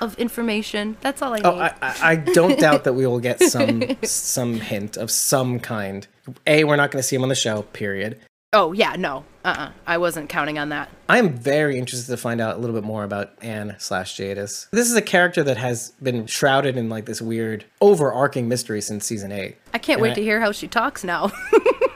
of 0.00 0.18
information 0.18 0.96
that's 1.00 1.20
all 1.22 1.32
i 1.34 1.40
oh, 1.44 1.50
need 1.50 1.58
oh, 1.58 1.60
I, 1.60 1.74
I, 1.82 1.96
I 2.12 2.16
don't 2.16 2.58
doubt 2.66 2.84
that 2.84 2.94
we 2.94 3.06
will 3.06 3.20
get 3.20 3.40
some 3.42 3.82
some 4.02 4.54
hint 4.54 4.96
of 4.96 5.10
some 5.10 5.60
kind. 5.60 6.06
A, 6.46 6.64
we're 6.64 6.76
not 6.76 6.90
going 6.90 7.00
to 7.00 7.06
see 7.06 7.16
him 7.16 7.22
on 7.22 7.28
the 7.28 7.34
show. 7.34 7.62
Period. 7.62 8.18
oh 8.52 8.72
yeah 8.72 8.96
no 8.96 9.24
uh-uh 9.44 9.70
i 9.86 9.96
wasn't 9.98 10.28
counting 10.28 10.58
on 10.58 10.70
that 10.70 10.88
I 11.08 11.18
am 11.18 11.30
very 11.30 11.78
interested 11.78 12.10
to 12.12 12.16
find 12.18 12.40
out 12.40 12.56
a 12.56 12.58
little 12.60 12.74
bit 12.74 12.84
more 12.84 13.02
about 13.04 13.32
Anne 13.42 13.76
slash 13.78 14.14
Jadis. 14.16 14.68
This 14.72 14.90
is 14.90 14.94
a 14.96 15.00
character 15.02 15.42
that 15.42 15.56
has 15.56 15.92
been 16.02 16.26
shrouded 16.26 16.76
in 16.76 16.88
like 16.90 17.06
this 17.06 17.22
weird 17.22 17.64
overarching 17.80 18.46
mystery 18.48 18.80
since 18.82 19.04
season 19.06 19.32
eight. 19.32 19.56
i 19.74 19.78
can't 19.78 19.98
And 19.98 20.02
wait 20.02 20.10
I- 20.12 20.14
to 20.16 20.22
hear 20.22 20.40
how 20.40 20.52
she 20.52 20.68
talks 20.68 21.02
now 21.04 21.30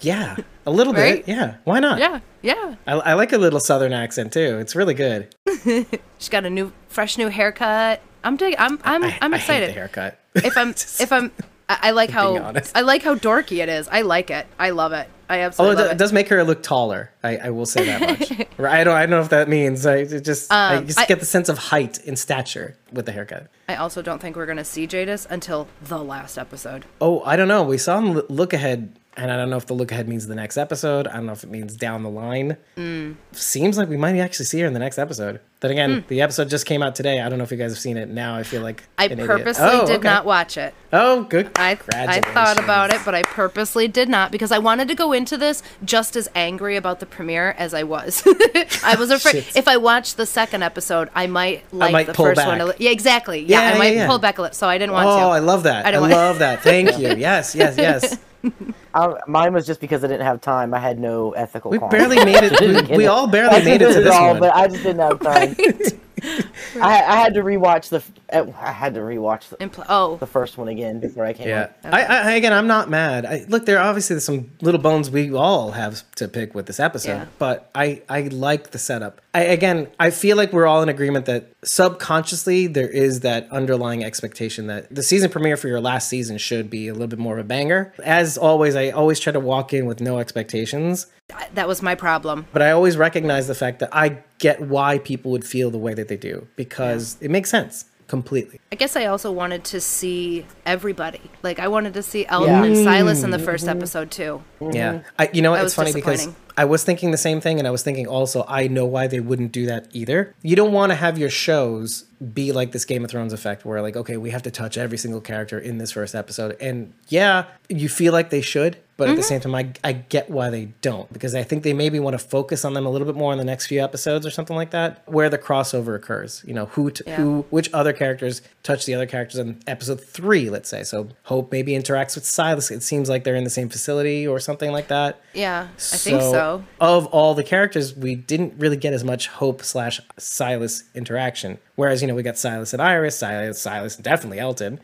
Yeah, 0.00 0.36
a 0.66 0.70
little 0.70 0.92
Right? 0.92 1.24
bit. 1.24 1.34
Yeah, 1.34 1.56
why 1.64 1.80
not? 1.80 1.98
yeah 1.98 2.20
yeah 2.42 2.74
I, 2.86 2.92
I 2.94 3.12
like 3.14 3.32
a 3.32 3.38
little 3.38 3.60
southern 3.60 3.92
accent 3.92 4.32
too. 4.32 4.58
It's 4.58 4.74
really 4.74 4.94
good. 4.94 5.34
she's 5.64 6.28
got 6.30 6.44
a 6.44 6.50
new 6.50 6.72
fresh 6.88 7.16
new 7.18 7.28
haircut 7.28 8.00
i'm 8.24 8.36
dig- 8.36 8.56
i'm 8.58 8.78
i'm, 8.84 9.02
I, 9.04 9.18
I'm 9.20 9.32
I 9.34 9.36
excited 9.38 9.70
haircut. 9.70 10.18
if 10.34 10.56
I'm 10.56 10.70
if 11.00 11.12
I'm 11.12 11.30
I 11.68 11.78
I 11.84 11.90
like 11.92 12.10
how 12.10 12.36
honest. 12.36 12.76
I 12.76 12.80
like 12.82 13.02
how 13.02 13.14
dorky 13.14 13.62
it 13.62 13.68
is. 13.68 13.88
I 13.88 14.02
like 14.02 14.30
it. 14.30 14.46
I 14.58 14.70
love 14.70 14.92
it. 14.92 15.08
I 15.30 15.36
Although 15.36 15.46
absolutely 15.46 15.84
it, 15.84 15.90
it 15.92 15.98
does 15.98 16.12
make 16.12 16.28
her 16.28 16.42
look 16.44 16.62
taller. 16.62 17.10
I, 17.22 17.36
I 17.38 17.50
will 17.50 17.64
say 17.66 17.86
that 17.86 18.00
much. 18.20 18.46
Right, 18.58 18.80
I 18.80 18.84
don't. 18.84 18.94
I 18.96 19.00
don't 19.06 19.10
know 19.10 19.20
if 19.20 19.30
that 19.30 19.48
means. 19.48 19.86
I 19.86 19.98
it 19.98 20.24
just. 20.24 20.52
I 20.52 20.76
Um, 20.76 20.86
just 20.86 20.98
I- 20.98 21.06
get 21.06 21.20
the 21.20 21.24
sense 21.26 21.48
of 21.48 21.56
height 21.58 21.98
and 22.06 22.18
stature 22.18 22.76
with 22.92 23.06
the 23.06 23.12
haircut. 23.12 23.46
I 23.68 23.76
also 23.76 24.02
don't 24.02 24.20
think 24.20 24.36
we're 24.36 24.44
gonna 24.46 24.64
see 24.64 24.86
Jadis 24.86 25.26
until 25.30 25.68
the 25.82 25.98
last 26.02 26.36
episode. 26.36 26.84
Oh, 27.00 27.22
I 27.24 27.36
don't 27.36 27.48
know. 27.48 27.62
We 27.62 27.78
saw 27.78 27.98
him 28.00 28.20
look 28.28 28.52
ahead, 28.52 28.92
and 29.16 29.30
I 29.30 29.36
don't 29.36 29.50
know 29.50 29.56
if 29.58 29.66
the 29.66 29.74
look 29.74 29.92
ahead 29.92 30.08
means 30.08 30.26
the 30.26 30.34
next 30.34 30.56
episode. 30.56 31.06
I 31.06 31.14
don't 31.14 31.26
know 31.26 31.32
if 31.32 31.44
it 31.44 31.50
means 31.50 31.76
down 31.76 32.02
the 32.02 32.08
line. 32.10 32.56
Mm. 32.76 33.16
Seems 33.32 33.76
like 33.76 33.88
we 33.88 33.96
might 33.96 34.16
actually 34.18 34.46
see 34.46 34.60
her 34.60 34.66
in 34.66 34.72
the 34.72 34.78
next 34.78 34.98
episode. 34.98 35.40
Then 35.60 35.70
again, 35.70 36.04
the 36.08 36.22
episode 36.22 36.48
just 36.50 36.66
came 36.66 36.82
out 36.82 36.96
today. 36.96 37.20
I 37.20 37.28
don't 37.28 37.38
know 37.38 37.44
if 37.44 37.52
you 37.52 37.56
guys 37.56 37.70
have 37.70 37.78
seen 37.78 37.96
it. 37.96 38.08
Now 38.08 38.34
I 38.36 38.42
feel 38.42 38.62
like. 38.62 38.82
I 38.98 39.06
purposely 39.08 39.64
Oh, 39.64 39.86
did 39.86 39.96
okay. 40.00 40.08
not 40.08 40.24
watch 40.24 40.56
it. 40.56 40.74
Oh, 40.92 41.22
good. 41.24 41.50
I 41.56 41.78
I 41.94 42.20
thought 42.20 42.58
about 42.58 42.92
it, 42.92 43.00
but 43.04 43.14
I 43.14 43.22
purposely 43.22 43.86
did 43.86 44.08
not 44.08 44.32
because 44.32 44.50
I 44.50 44.58
wanted 44.58 44.88
to 44.88 44.94
go 44.96 45.12
into 45.12 45.36
this 45.36 45.62
just 45.84 46.16
as 46.16 46.28
angry 46.34 46.76
about 46.76 46.98
the 46.98 47.06
premiere 47.06 47.54
as 47.58 47.74
I 47.74 47.84
was. 47.84 48.22
I 48.84 48.96
was 48.98 49.10
afraid 49.12 49.44
if 49.54 49.68
I 49.68 49.76
watched 49.76 50.16
the 50.16 50.26
second 50.26 50.62
episode, 50.64 51.10
I 51.14 51.28
might 51.28 51.62
like 51.72 51.92
might 51.92 52.06
the 52.06 52.14
first 52.14 52.44
one. 52.44 52.58
back. 52.58 52.60
A 52.60 52.64
li- 52.70 52.74
yeah, 52.78 52.90
exactly. 52.90 53.40
Yeah, 53.44 53.60
Yeah, 53.60 53.66
I 53.68 53.72
yeah, 53.72 53.78
might 53.78 53.94
yeah. 53.94 54.06
pull 54.08 54.18
back 54.18 54.38
a 54.38 54.42
little, 54.42 54.54
so 54.54 54.68
I 54.68 54.78
didn't 54.78 54.94
want 54.94 55.06
Oh, 55.06 55.16
to. 55.18 55.24
Oh, 55.26 55.30
I 55.30 55.38
love 55.38 55.62
that. 55.62 55.86
I 55.86 55.92
I, 55.92 55.98
love 55.98 56.40
that. 56.40 56.62
Thank 56.62 56.98
you. 56.98 57.10
Yes, 57.22 57.54
yes, 57.54 57.76
yes. 57.76 58.18
I, 58.94 59.14
mine 59.26 59.52
was 59.52 59.66
just 59.66 59.80
because 59.80 60.04
I 60.04 60.08
didn't 60.08 60.26
have 60.26 60.40
time. 60.40 60.74
I 60.74 60.78
had 60.78 60.98
no 60.98 61.32
ethical. 61.32 61.70
We 61.70 61.78
barely 61.78 62.16
made 62.24 62.42
it. 62.42 62.88
We, 62.90 62.96
we 62.98 63.06
all 63.06 63.26
barely 63.26 63.64
made 63.64 63.82
it 63.82 63.92
to 63.94 64.00
this 64.00 64.12
all, 64.12 64.30
one. 64.30 64.40
but 64.40 64.54
I 64.54 64.68
just 64.68 64.82
didn't 64.82 65.00
have 65.00 65.20
time. 65.20 65.56
I, 66.80 67.02
I 67.02 67.16
had 67.16 67.34
to 67.34 67.40
rewatch 67.42 67.88
the. 67.88 68.02
I 68.32 68.40
I 68.68 68.72
had 68.72 68.94
to 68.94 69.00
rewatch 69.00 69.48
the, 69.50 69.56
Impl- 69.56 69.84
oh, 69.88 70.16
the 70.16 70.26
first 70.26 70.56
one 70.56 70.68
again 70.68 71.00
before 71.00 71.24
I 71.24 71.32
came. 71.32 71.48
Yeah. 71.48 71.68
on. 71.84 71.92
I, 71.94 72.02
I 72.02 72.32
again, 72.32 72.52
I'm 72.52 72.66
not 72.66 72.88
mad. 72.88 73.26
I, 73.26 73.44
look, 73.48 73.66
there 73.66 73.78
are 73.78 73.88
obviously 73.88 74.18
some 74.20 74.50
little 74.60 74.80
bones 74.80 75.10
we 75.10 75.34
all 75.34 75.72
have 75.72 76.02
to 76.16 76.28
pick 76.28 76.54
with 76.54 76.66
this 76.66 76.80
episode, 76.80 77.08
Yeah. 77.12 77.26
but 77.38 77.70
I 77.74 78.02
I 78.08 78.22
like 78.22 78.70
the 78.70 78.78
setup. 78.78 79.20
I 79.34 79.42
again, 79.42 79.88
I 79.98 80.10
feel 80.10 80.36
like 80.36 80.52
we're 80.52 80.66
all 80.66 80.82
in 80.82 80.88
agreement 80.88 81.26
that 81.26 81.52
subconsciously 81.64 82.66
there 82.68 82.88
is 82.88 83.20
that 83.20 83.50
underlying 83.50 84.04
expectation 84.04 84.66
that 84.68 84.92
the 84.94 85.02
season 85.02 85.30
premiere 85.30 85.56
for 85.56 85.68
your 85.68 85.80
last 85.80 86.08
season 86.08 86.38
should 86.38 86.70
be 86.70 86.88
a 86.88 86.92
little 86.92 87.08
bit 87.08 87.18
more 87.18 87.38
of 87.38 87.44
a 87.44 87.48
banger. 87.48 87.92
As 88.04 88.38
always, 88.38 88.76
I 88.76 88.90
always 88.90 89.18
try 89.20 89.32
to 89.32 89.40
walk 89.40 89.72
in 89.72 89.86
with 89.86 90.00
no 90.00 90.18
expectations, 90.18 91.06
I- 91.06 91.21
that 91.54 91.68
was 91.68 91.82
my 91.82 91.94
problem. 91.94 92.46
but 92.52 92.62
I 92.62 92.70
always 92.70 92.96
recognize 92.96 93.46
the 93.46 93.54
fact 93.54 93.78
that 93.80 93.90
I 93.92 94.18
get 94.38 94.60
why 94.60 94.98
people 94.98 95.30
would 95.30 95.44
feel 95.44 95.70
the 95.70 95.78
way 95.78 95.94
that 95.94 96.08
they 96.08 96.16
do 96.16 96.46
because 96.56 97.16
it 97.20 97.30
makes 97.30 97.50
sense 97.50 97.84
completely. 98.08 98.60
I 98.72 98.74
guess 98.74 98.96
I 98.96 99.04
also 99.04 99.30
wanted 99.30 99.64
to 99.64 99.80
see 99.82 100.46
everybody. 100.64 101.20
Like 101.42 101.58
I 101.58 101.68
wanted 101.68 101.92
to 101.94 102.02
see 102.02 102.24
Elton 102.26 102.48
Yeah. 102.50 102.64
and 102.64 102.76
Silas 102.78 103.22
in 103.22 103.30
the 103.30 103.38
first 103.38 103.68
episode 103.68 104.10
too. 104.10 104.42
Yeah. 104.72 105.02
I, 105.18 105.28
you 105.32 105.42
know 105.42 105.50
what? 105.50 105.58
It's 105.58 105.64
was 105.64 105.74
funny 105.74 105.92
because. 105.92 106.28
I 106.54 106.66
was 106.66 106.84
thinking 106.84 107.12
the 107.12 107.16
same 107.16 107.40
thing, 107.40 107.58
and 107.58 107.66
I 107.66 107.70
was 107.70 107.82
thinking 107.82 108.06
also, 108.06 108.44
I 108.46 108.68
know 108.68 108.84
why 108.84 109.06
they 109.06 109.20
wouldn't 109.20 109.52
do 109.52 109.64
that 109.66 109.88
either. 109.92 110.34
You 110.42 110.54
don't 110.54 110.72
want 110.72 110.90
to 110.92 110.96
have 110.96 111.16
your 111.16 111.30
shows 111.30 112.04
be 112.34 112.52
like 112.52 112.72
this 112.72 112.84
Game 112.84 113.02
of 113.06 113.10
Thrones 113.10 113.32
effect 113.32 113.64
where, 113.64 113.80
like, 113.80 113.96
okay, 113.96 114.18
we 114.18 114.28
have 114.32 114.42
to 114.42 114.50
touch 114.50 114.76
every 114.76 114.98
single 114.98 115.22
character 115.22 115.58
in 115.58 115.78
this 115.78 115.92
first 115.92 116.14
episode. 116.14 116.58
And 116.60 116.92
yeah, 117.08 117.46
you 117.70 117.88
feel 117.88 118.12
like 118.12 118.28
they 118.28 118.42
should, 118.42 118.76
but 118.98 119.04
Mm-hmm. 119.04 119.12
at 119.12 119.16
the 119.16 119.22
same 119.22 119.40
time, 119.40 119.54
I, 119.54 119.72
I 119.82 119.92
get 119.94 120.28
why 120.28 120.50
they 120.50 120.66
don't 120.82 121.10
because 121.10 121.34
I 121.34 121.42
think 121.42 121.62
they 121.62 121.72
maybe 121.72 121.98
want 121.98 122.14
to 122.14 122.24
focus 122.24 122.66
on 122.66 122.74
them 122.74 122.84
a 122.84 122.90
little 122.90 123.06
bit 123.06 123.16
more 123.16 123.32
in 123.32 123.38
the 123.38 123.44
next 123.46 123.66
few 123.68 123.82
episodes 123.82 124.26
or 124.26 124.30
something 124.30 124.54
like 124.54 124.72
that, 124.72 125.02
where 125.08 125.30
the 125.30 125.38
crossover 125.38 125.96
occurs. 125.96 126.44
You 126.46 126.52
know, 126.52 126.66
who, 126.66 126.90
t- 126.90 127.02
Yeah. 127.06 127.16
who, 127.16 127.46
which 127.48 127.70
other 127.72 127.94
characters 127.94 128.42
touch 128.62 128.86
the 128.86 128.94
other 128.94 129.06
characters 129.06 129.38
in 129.38 129.60
episode 129.66 130.00
three, 130.00 130.48
let's 130.48 130.68
say. 130.68 130.84
So 130.84 131.08
Hope 131.24 131.50
maybe 131.50 131.72
interacts 131.72 132.14
with 132.14 132.24
Silas. 132.24 132.70
It 132.70 132.82
seems 132.82 133.08
like 133.08 133.24
they're 133.24 133.34
in 133.34 133.44
the 133.44 133.50
same 133.50 133.68
facility 133.68 134.26
or 134.26 134.38
something 134.38 134.70
like 134.70 134.88
that. 134.88 135.20
Yeah, 135.32 135.68
I 135.76 135.96
think 135.96 136.20
so. 136.20 136.64
Of 136.80 137.06
all 137.06 137.34
the 137.34 137.44
characters, 137.44 137.96
we 137.96 138.14
didn't 138.14 138.54
really 138.58 138.76
get 138.76 138.92
as 138.92 139.04
much 139.04 139.28
Hope 139.28 139.62
slash 139.62 140.00
Silas 140.16 140.84
interaction. 140.94 141.58
Whereas, 141.74 142.02
you 142.02 142.08
know, 142.08 142.14
we 142.14 142.22
got 142.22 142.38
Silas 142.38 142.72
and 142.72 142.82
Iris, 142.82 143.18
Silas, 143.18 143.60
Silas, 143.60 143.96
and 143.96 144.04
definitely 144.04 144.38
Elton. 144.38 144.78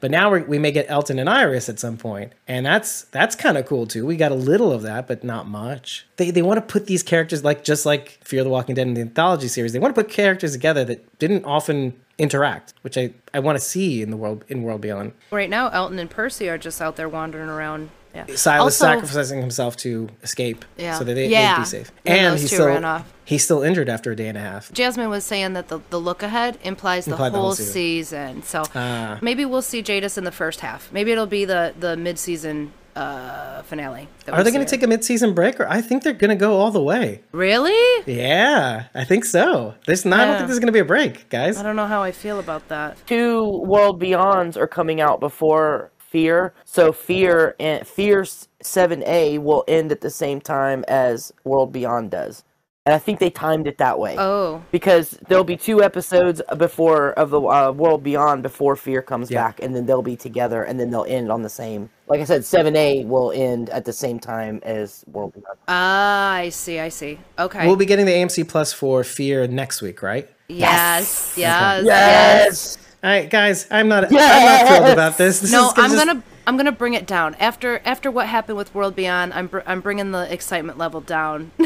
But 0.00 0.10
now 0.10 0.30
we 0.30 0.42
we 0.42 0.58
may 0.58 0.70
get 0.70 0.86
Elton 0.90 1.18
and 1.18 1.28
Iris 1.28 1.68
at 1.70 1.78
some 1.80 1.96
point, 1.96 2.34
and 2.46 2.66
that's 2.66 3.04
that's 3.04 3.34
kind 3.34 3.56
of 3.56 3.64
cool 3.64 3.86
too. 3.86 4.04
We 4.04 4.16
got 4.16 4.32
a 4.32 4.36
little 4.36 4.70
of 4.70 4.82
that, 4.82 5.08
but 5.08 5.24
not 5.24 5.48
much. 5.48 6.06
They 6.16 6.30
they 6.30 6.42
want 6.42 6.58
to 6.58 6.72
put 6.72 6.86
these 6.86 7.02
characters 7.02 7.42
like 7.42 7.64
just 7.64 7.86
like 7.86 8.18
Fear 8.22 8.44
the 8.44 8.50
Walking 8.50 8.74
Dead 8.74 8.86
in 8.86 8.94
the 8.94 9.00
anthology 9.00 9.48
series. 9.48 9.72
They 9.72 9.78
want 9.78 9.94
to 9.94 10.02
put 10.02 10.12
characters 10.12 10.52
together 10.52 10.84
that 10.84 11.18
didn't 11.18 11.44
often 11.46 11.94
interact, 12.18 12.74
which 12.82 12.96
I 12.96 13.10
I 13.32 13.40
want 13.40 13.56
to 13.56 13.64
see 13.64 14.02
in 14.02 14.10
the 14.10 14.16
world 14.16 14.44
in 14.48 14.62
World 14.62 14.80
Beyond. 14.80 15.12
Right 15.30 15.50
now, 15.50 15.68
Elton 15.68 15.98
and 15.98 16.08
Percy 16.10 16.48
are 16.48 16.58
just 16.58 16.80
out 16.80 16.96
there 16.96 17.08
wandering 17.08 17.48
around. 17.48 17.90
Yeah. 18.14 18.26
Silas 18.36 18.80
Also- 18.80 18.84
sacrificing 18.84 19.40
himself 19.40 19.76
to 19.78 20.08
escape, 20.22 20.64
Yeah. 20.76 20.96
so 20.96 21.02
that 21.02 21.14
they, 21.14 21.26
Yeah. 21.26 21.56
they'd 21.56 21.62
be 21.62 21.66
safe. 21.66 21.90
And 22.06 22.18
And 22.28 22.38
he's 22.38 22.52
still 22.52 23.02
he's 23.24 23.42
still 23.42 23.62
injured 23.64 23.88
after 23.88 24.12
a 24.12 24.16
day 24.16 24.28
and 24.28 24.38
a 24.38 24.40
half. 24.40 24.70
Jasmine 24.72 25.10
was 25.10 25.24
saying 25.24 25.54
that 25.54 25.66
the, 25.66 25.80
the 25.90 25.98
look 25.98 26.22
ahead 26.22 26.56
implies 26.62 27.06
the 27.06 27.10
Implied 27.10 27.32
the 27.32 27.38
whole, 27.38 27.46
whole 27.46 27.54
season. 27.56 28.44
So 28.44 28.62
Ah. 28.72 29.18
maybe 29.20 29.44
we'll 29.44 29.62
see 29.62 29.82
Jadis 29.82 30.16
in 30.16 30.22
the 30.22 30.30
first 30.30 30.60
half. 30.60 30.92
Maybe 30.92 31.10
it'll 31.10 31.26
be 31.26 31.44
the, 31.44 31.74
the 31.76 31.96
mid 31.96 32.16
season 32.20 32.72
uh, 32.96 33.62
finale. 33.62 34.08
that 34.24 34.34
Are 34.34 34.42
they 34.42 34.50
going 34.50 34.64
to 34.64 34.70
take 34.70 34.82
a 34.82 34.86
mid-season 34.86 35.34
break, 35.34 35.58
or 35.60 35.68
I 35.68 35.80
think 35.80 36.02
they're 36.02 36.12
going 36.12 36.30
to 36.30 36.36
go 36.36 36.56
all 36.56 36.70
the 36.70 36.82
way? 36.82 37.22
Really? 37.32 38.02
Yeah, 38.06 38.86
I 38.94 39.04
think 39.04 39.24
so. 39.24 39.74
There's 39.86 40.04
not. 40.04 40.20
I 40.20 40.24
don't 40.26 40.36
think 40.38 40.48
there's 40.48 40.60
going 40.60 40.68
to 40.68 40.72
be 40.72 40.78
a 40.78 40.84
break, 40.84 41.28
guys. 41.28 41.56
I 41.58 41.62
don't 41.62 41.76
know 41.76 41.86
how 41.86 42.02
I 42.02 42.12
feel 42.12 42.38
about 42.38 42.68
that. 42.68 42.96
Two 43.06 43.62
World 43.64 44.00
Beyonds 44.00 44.56
are 44.56 44.66
coming 44.66 45.00
out 45.00 45.20
before 45.20 45.90
Fear, 45.98 46.54
so 46.64 46.92
Fear 46.92 47.56
and 47.58 47.86
Fear 47.86 48.24
Seven 48.62 49.02
A 49.06 49.38
will 49.38 49.64
end 49.66 49.90
at 49.90 50.00
the 50.00 50.10
same 50.10 50.40
time 50.40 50.84
as 50.86 51.32
World 51.42 51.72
Beyond 51.72 52.12
does, 52.12 52.44
and 52.86 52.94
I 52.94 52.98
think 52.98 53.18
they 53.18 53.30
timed 53.30 53.66
it 53.66 53.78
that 53.78 53.98
way. 53.98 54.14
Oh, 54.18 54.62
because 54.70 55.12
there'll 55.28 55.42
be 55.42 55.56
two 55.56 55.82
episodes 55.82 56.42
before 56.58 57.12
of 57.12 57.30
the 57.30 57.40
uh, 57.40 57.72
world 57.72 58.02
beyond 58.02 58.42
before 58.42 58.76
fear 58.76 59.00
comes 59.00 59.30
Yeah. 59.30 59.42
back 59.46 59.62
and 59.62 59.74
then 59.74 59.86
they'll 59.86 60.02
be 60.02 60.16
together 60.16 60.62
and 60.64 60.78
then 60.78 60.90
they'll 60.90 61.06
end 61.08 61.32
on 61.32 61.40
the 61.42 61.48
same 61.48 61.88
like 62.08 62.20
i 62.20 62.24
said 62.24 62.42
7a 62.42 63.06
will 63.06 63.32
end 63.32 63.70
at 63.70 63.86
the 63.86 63.92
same 63.92 64.18
time 64.18 64.60
as 64.64 65.02
world 65.10 65.32
beyond 65.32 65.56
ah, 65.68 66.32
I 66.32 66.50
see, 66.50 66.78
I 66.78 66.90
see. 66.90 67.18
Okay. 67.38 67.66
We'll 67.66 67.76
be 67.76 67.86
getting 67.86 68.04
the 68.04 68.12
AMC 68.12 68.46
Plus 68.48 68.72
for 68.74 69.02
Fear 69.02 69.46
next 69.48 69.80
week, 69.80 70.02
right? 70.02 70.28
yes, 70.48 71.32
yes, 71.38 71.82
yes. 71.84 71.86
yes 71.86 72.78
All 73.02 73.08
right, 73.10 73.30
guys. 73.30 73.66
I'm 73.70 73.88
not. 73.88 74.10
Yes. 74.12 74.22
I'm 74.30 74.44
not 74.68 74.76
thrilled 74.76 74.92
about 74.92 75.16
this. 75.16 75.40
this 75.40 75.52
No, 75.52 75.68
is 75.68 75.72
I'm 75.76 75.90
just- 75.90 76.06
gonna 76.06 76.22
I'm 76.46 76.58
gonna 76.58 76.72
bring 76.72 76.92
it 76.92 77.06
down 77.06 77.34
after 77.36 77.80
after 77.86 78.10
what 78.10 78.26
happened 78.26 78.58
with 78.58 78.74
World 78.74 78.94
Beyond. 78.94 79.32
I'm 79.32 79.46
br- 79.46 79.60
I'm 79.66 79.80
bringing 79.80 80.10
the 80.10 80.30
excitement 80.30 80.76
level 80.76 81.00
down. 81.00 81.50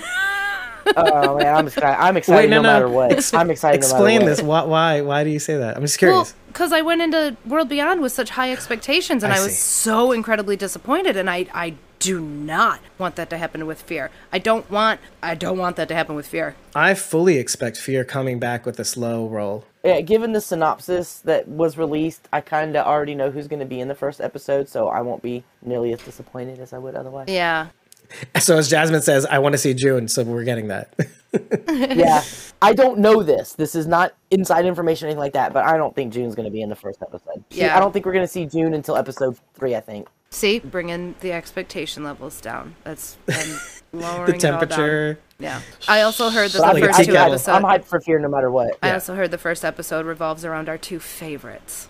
oh 0.96 1.38
man 1.38 1.54
i'm 1.54 1.66
excited 1.66 2.00
i'm 2.00 2.16
excited 2.16 2.38
Wait, 2.44 2.50
no, 2.50 2.56
no, 2.56 2.62
no. 2.62 2.72
matter 2.74 2.88
what 2.88 3.34
i'm 3.34 3.50
excited 3.50 3.76
Explain 3.76 4.20
no 4.20 4.26
matter 4.26 4.36
this. 4.36 4.42
what. 4.42 4.68
Why? 4.68 5.00
Why? 5.00 5.00
Why 5.02 5.24
do 5.24 5.30
you 5.30 5.38
say 5.38 5.56
that? 5.56 5.76
I'm 5.76 5.82
just 5.82 6.00
well, 6.00 6.10
curious. 6.24 6.34
because 6.48 6.72
I 6.72 6.80
went 6.82 7.02
into 7.02 7.36
World 7.46 7.68
Beyond 7.68 8.00
with 8.00 8.12
such 8.12 8.30
high 8.30 8.52
expectations, 8.52 9.22
and 9.24 9.32
I 9.32 9.38
I, 9.38 9.42
was 9.42 9.58
so 9.58 10.12
incredibly 10.12 10.56
disappointed, 10.56 11.16
and 11.16 11.28
I 11.28 11.46
I 11.52 11.74
do 11.98 12.20
not 12.20 12.80
want 12.96 13.16
that 13.16 13.28
to 13.30 13.38
happen 13.38 13.66
with 13.66 13.82
Fear. 13.82 14.10
I 14.32 14.38
don't 14.38 14.70
want 14.70 15.00
I 15.22 15.34
don't 15.34 15.58
want 15.58 15.76
that 15.76 15.88
to 15.88 15.94
happen 15.94 16.14
with 16.14 16.26
Fear. 16.28 16.54
I 16.74 16.94
fully 16.94 17.38
expect 17.38 17.76
Fear 17.76 18.04
coming 18.04 18.38
back 18.38 18.64
with 18.66 18.78
a 18.78 18.84
slow 18.84 19.26
roll. 19.28 19.64
yeah 19.84 20.00
given 20.00 20.32
the 20.32 20.40
synopsis 20.40 21.18
that 21.20 21.46
was 21.48 21.78
released 21.78 22.28
i 22.32 22.40
kind 22.40 22.76
of 22.76 22.84
already 22.86 23.14
know 23.14 23.30
who's 23.30 23.46
going 23.48 23.60
to 23.60 23.66
be 23.76 23.80
in 23.80 23.88
the 23.88 23.94
first 23.94 24.20
episode 24.20 24.68
so 24.68 24.88
i 24.88 25.00
won't 25.00 25.22
be 25.22 25.44
nearly 25.62 25.92
as 25.92 26.00
disappointed 26.02 26.58
as 26.58 26.72
i 26.72 26.78
would 26.78 26.94
otherwise 26.96 27.28
Yeah. 27.28 27.68
So 28.40 28.56
as 28.56 28.68
Jasmine 28.70 29.02
says, 29.02 29.26
I 29.26 29.38
want 29.38 29.52
to 29.52 29.58
see 29.58 29.74
June, 29.74 30.08
so 30.08 30.22
we're 30.22 30.44
getting 30.44 30.68
that. 30.68 30.94
yeah 31.68 32.22
i 32.62 32.72
don't 32.72 32.98
know 32.98 33.22
this 33.22 33.52
this 33.52 33.74
is 33.74 33.86
not 33.86 34.14
inside 34.30 34.64
information 34.64 35.04
or 35.04 35.08
anything 35.08 35.18
like 35.20 35.34
that 35.34 35.52
but 35.52 35.62
i 35.62 35.76
don't 35.76 35.94
think 35.94 36.10
june's 36.10 36.34
going 36.34 36.46
to 36.46 36.50
be 36.50 36.62
in 36.62 36.70
the 36.70 36.74
first 36.74 37.02
episode 37.02 37.44
Yeah. 37.50 37.76
i 37.76 37.80
don't 37.80 37.92
think 37.92 38.06
we're 38.06 38.14
going 38.14 38.24
to 38.24 38.32
see 38.32 38.46
june 38.46 38.72
until 38.72 38.96
episode 38.96 39.38
three 39.52 39.76
i 39.76 39.80
think 39.80 40.08
See, 40.30 40.58
bringing 40.58 41.14
the 41.20 41.32
expectation 41.32 42.04
levels 42.04 42.40
down. 42.42 42.76
That's 42.84 43.16
I'm 43.28 43.34
lowering 43.36 43.58
the 43.92 43.98
it 43.98 44.04
all 44.04 44.26
down. 44.26 44.38
temperature. 44.38 45.18
Yeah. 45.40 45.60
I 45.86 46.00
also 46.00 46.30
heard 46.30 46.50
that 46.50 46.62
But 46.62 46.74
the 46.74 46.80
first 46.80 47.04
two 47.04 47.14
episodes. 47.16 47.46
I'm 47.48 47.62
hyped 47.62 47.84
for 47.84 48.00
Fear 48.00 48.18
no 48.18 48.28
matter 48.28 48.50
what. 48.50 48.76
I 48.82 48.88
Yeah. 48.88 48.94
also 48.94 49.14
heard 49.14 49.30
the 49.30 49.38
first 49.38 49.64
episode 49.64 50.04
revolves 50.04 50.44
around 50.44 50.68
our 50.68 50.76
two 50.76 50.98
favorites. 50.98 51.88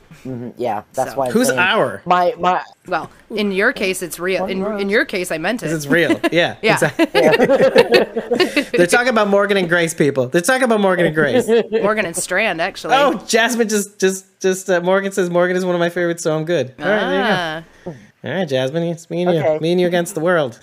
Yeah, 0.58 0.82
that's 0.92 1.12
So- 1.12 1.16
why. 1.18 1.26
I'm 1.26 1.32
Who's 1.32 1.46
saying- 1.48 1.58
our? 1.58 2.02
My 2.04 2.34
my. 2.38 2.62
Well, 2.86 3.10
in 3.30 3.50
your 3.52 3.72
case, 3.72 4.02
it's 4.02 4.18
real. 4.18 4.44
In, 4.46 4.64
in 4.78 4.90
your 4.90 5.06
case, 5.06 5.30
I 5.32 5.38
meant 5.38 5.62
it. 5.62 5.72
It's 5.72 5.86
real. 5.86 6.20
Yeah. 6.30 6.56
Yeah. 6.60 6.74
exactly. 6.74 7.06
They're 8.76 8.86
talking 8.86 9.08
about 9.08 9.28
Morgan 9.28 9.56
and 9.56 9.68
Grace, 9.68 9.94
people. 9.94 10.26
They're 10.28 10.42
talking 10.42 10.64
about 10.64 10.80
Morgan 10.80 11.06
and 11.06 11.14
Grace. 11.14 11.48
Morgan 11.70 12.04
and 12.04 12.16
Strand, 12.16 12.60
actually. 12.60 12.96
Oh, 12.96 13.14
Jasmine 13.26 13.68
just 13.68 13.98
just 13.98 14.26
just 14.40 14.68
uh, 14.68 14.80
Morgan 14.82 15.10
says 15.12 15.30
Morgan 15.30 15.56
is 15.56 15.64
one 15.64 15.74
of 15.74 15.78
my 15.80 15.88
favorites, 15.88 16.22
so 16.22 16.36
I'm 16.36 16.44
good. 16.44 16.74
All 16.78 16.84
right, 16.86 17.00
there 17.00 17.14
you 17.14 17.24
Ah. 17.24 17.62
go. 17.86 17.94
All 18.24 18.34
right, 18.34 18.48
Jasmine, 18.48 18.82
it's 18.82 19.08
me 19.08 19.22
and 19.22 19.32
you, 19.32 19.40
Okay. 19.40 19.58
me 19.60 19.72
and 19.72 19.80
you 19.80 19.86
against 19.86 20.14
the 20.14 20.20
world. 20.20 20.58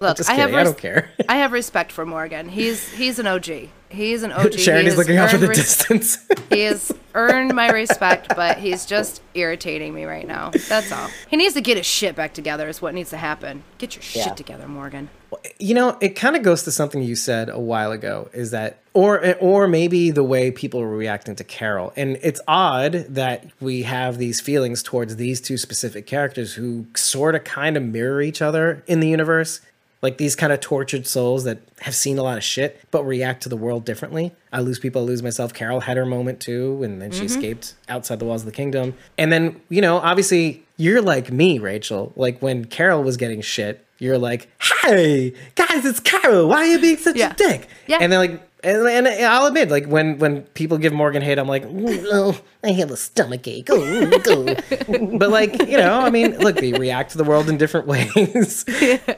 Look, 0.00 0.18
I 0.28 0.34
have 0.34 0.48
kidding. 0.50 0.54
I 0.56 0.64
don't 0.64 0.78
care. 0.78 1.10
I 1.28 1.36
have 1.36 1.52
respect 1.52 1.92
for 1.92 2.04
Morgan. 2.06 2.48
He's 2.48 2.88
he's 2.92 3.18
an 3.18 3.26
OG. 3.26 3.68
He's 3.88 4.22
an 4.22 4.32
OG. 4.32 4.54
Sharon 4.58 4.82
He 4.82 4.88
is 4.88 4.96
looking 4.96 5.16
out 5.16 5.30
for 5.30 5.38
the 5.38 5.48
res- 5.48 5.58
distance. 5.58 6.18
He 6.50 6.62
has 6.62 6.92
earned 7.14 7.54
my 7.54 7.68
respect, 7.70 8.34
but 8.36 8.58
he's 8.58 8.86
just 8.86 9.20
irritating 9.34 9.92
me 9.92 10.04
right 10.04 10.26
now. 10.26 10.50
That's 10.68 10.90
all. 10.92 11.08
He 11.28 11.36
needs 11.36 11.54
to 11.54 11.60
get 11.60 11.76
his 11.76 11.84
shit 11.84 12.14
back 12.16 12.32
together. 12.34 12.68
Is 12.68 12.80
what 12.80 12.94
needs 12.94 13.10
to 13.10 13.16
happen. 13.16 13.62
Get 13.78 13.94
your 13.96 14.02
shit 14.02 14.26
Yeah. 14.26 14.32
together, 14.34 14.68
Morgan. 14.68 15.10
you 15.58 15.74
know, 15.74 15.98
it 16.00 16.10
kind 16.10 16.36
of 16.36 16.42
goes 16.42 16.62
to 16.62 16.70
something 16.70 17.02
you 17.02 17.14
said 17.16 17.48
a 17.50 17.58
while 17.58 17.90
ago. 17.92 18.30
Is 18.32 18.52
that 18.52 18.78
or 18.94 19.34
or 19.40 19.66
maybe 19.68 20.10
the 20.10 20.22
way 20.24 20.50
people 20.50 20.80
are 20.80 20.88
reacting 20.88 21.34
to 21.36 21.44
Carol, 21.44 21.92
and 21.96 22.16
it's 22.22 22.40
odd 22.48 22.92
that 23.10 23.44
we 23.60 23.82
have 23.82 24.18
these 24.18 24.40
feelings 24.40 24.82
towards 24.82 25.16
these 25.16 25.40
two 25.40 25.58
specific 25.58 26.06
characters 26.06 26.54
who 26.54 26.86
sort 26.96 27.34
of 27.34 27.44
kind 27.44 27.76
of 27.76 27.82
mirror 27.82 28.22
each 28.22 28.40
other 28.40 28.82
in 28.86 29.00
the 29.00 29.08
universe. 29.08 29.60
Like 30.02 30.18
these 30.18 30.36
kind 30.36 30.52
of 30.52 30.60
tortured 30.60 31.06
souls 31.06 31.44
that 31.44 31.58
have 31.80 31.94
seen 31.94 32.18
a 32.18 32.22
lot 32.22 32.36
of 32.36 32.44
shit 32.44 32.80
but 32.90 33.04
react 33.04 33.42
to 33.44 33.48
the 33.48 33.56
world 33.56 33.84
differently. 33.84 34.32
I 34.52 34.60
lose 34.60 34.78
people, 34.78 35.02
I 35.02 35.04
lose 35.04 35.22
myself. 35.22 35.52
Carol 35.54 35.80
had 35.80 35.96
her 35.96 36.06
moment 36.06 36.40
too, 36.40 36.82
and 36.82 37.00
then 37.00 37.10
she 37.10 37.18
mm-hmm. 37.18 37.26
escaped 37.26 37.74
outside 37.88 38.18
the 38.18 38.24
walls 38.24 38.42
of 38.42 38.46
the 38.46 38.52
kingdom. 38.52 38.94
And 39.18 39.32
then, 39.32 39.60
you 39.68 39.80
know, 39.80 39.96
obviously 39.98 40.64
you're 40.76 41.02
like 41.02 41.32
me, 41.32 41.58
Rachel. 41.58 42.12
Like 42.16 42.40
when 42.40 42.66
Carol 42.66 43.02
was 43.02 43.16
getting 43.16 43.40
shit, 43.40 43.84
you're 43.98 44.18
like, 44.18 44.48
"Hey, 44.82 45.32
guys, 45.54 45.84
it's 45.86 46.00
Carol. 46.00 46.48
Why 46.48 46.58
are 46.58 46.66
you 46.66 46.78
being 46.78 46.98
such 46.98 47.16
Yeah. 47.16 47.32
a 47.32 47.34
dick?" 47.34 47.68
Yeah. 47.86 47.98
And 48.00 48.12
then 48.12 48.18
like, 48.18 48.45
and, 48.66 49.06
and 49.06 49.24
I'll 49.26 49.46
admit, 49.46 49.70
like 49.70 49.86
when 49.86 50.18
when 50.18 50.42
people 50.42 50.78
give 50.78 50.92
Morgan 50.92 51.22
hate, 51.22 51.38
I'm 51.38 51.48
like, 51.48 51.64
"Mm, 51.64 52.06
"Oh, 52.10 52.40
I 52.64 52.72
have 52.72 52.90
a 52.90 52.96
stomach 52.96 53.46
ache." 53.46 53.68
Oh, 53.70 54.10
oh." 54.26 54.44
but 55.18 55.30
like, 55.30 55.60
you 55.66 55.76
know, 55.76 56.00
I 56.00 56.10
mean, 56.10 56.38
look, 56.38 56.56
they 56.56 56.72
react 56.72 57.12
to 57.12 57.18
the 57.18 57.24
world 57.24 57.48
in 57.48 57.56
different 57.56 57.86
ways, 57.86 58.64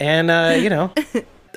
and 0.00 0.30
uh, 0.30 0.56
you 0.58 0.70
know. 0.70 0.92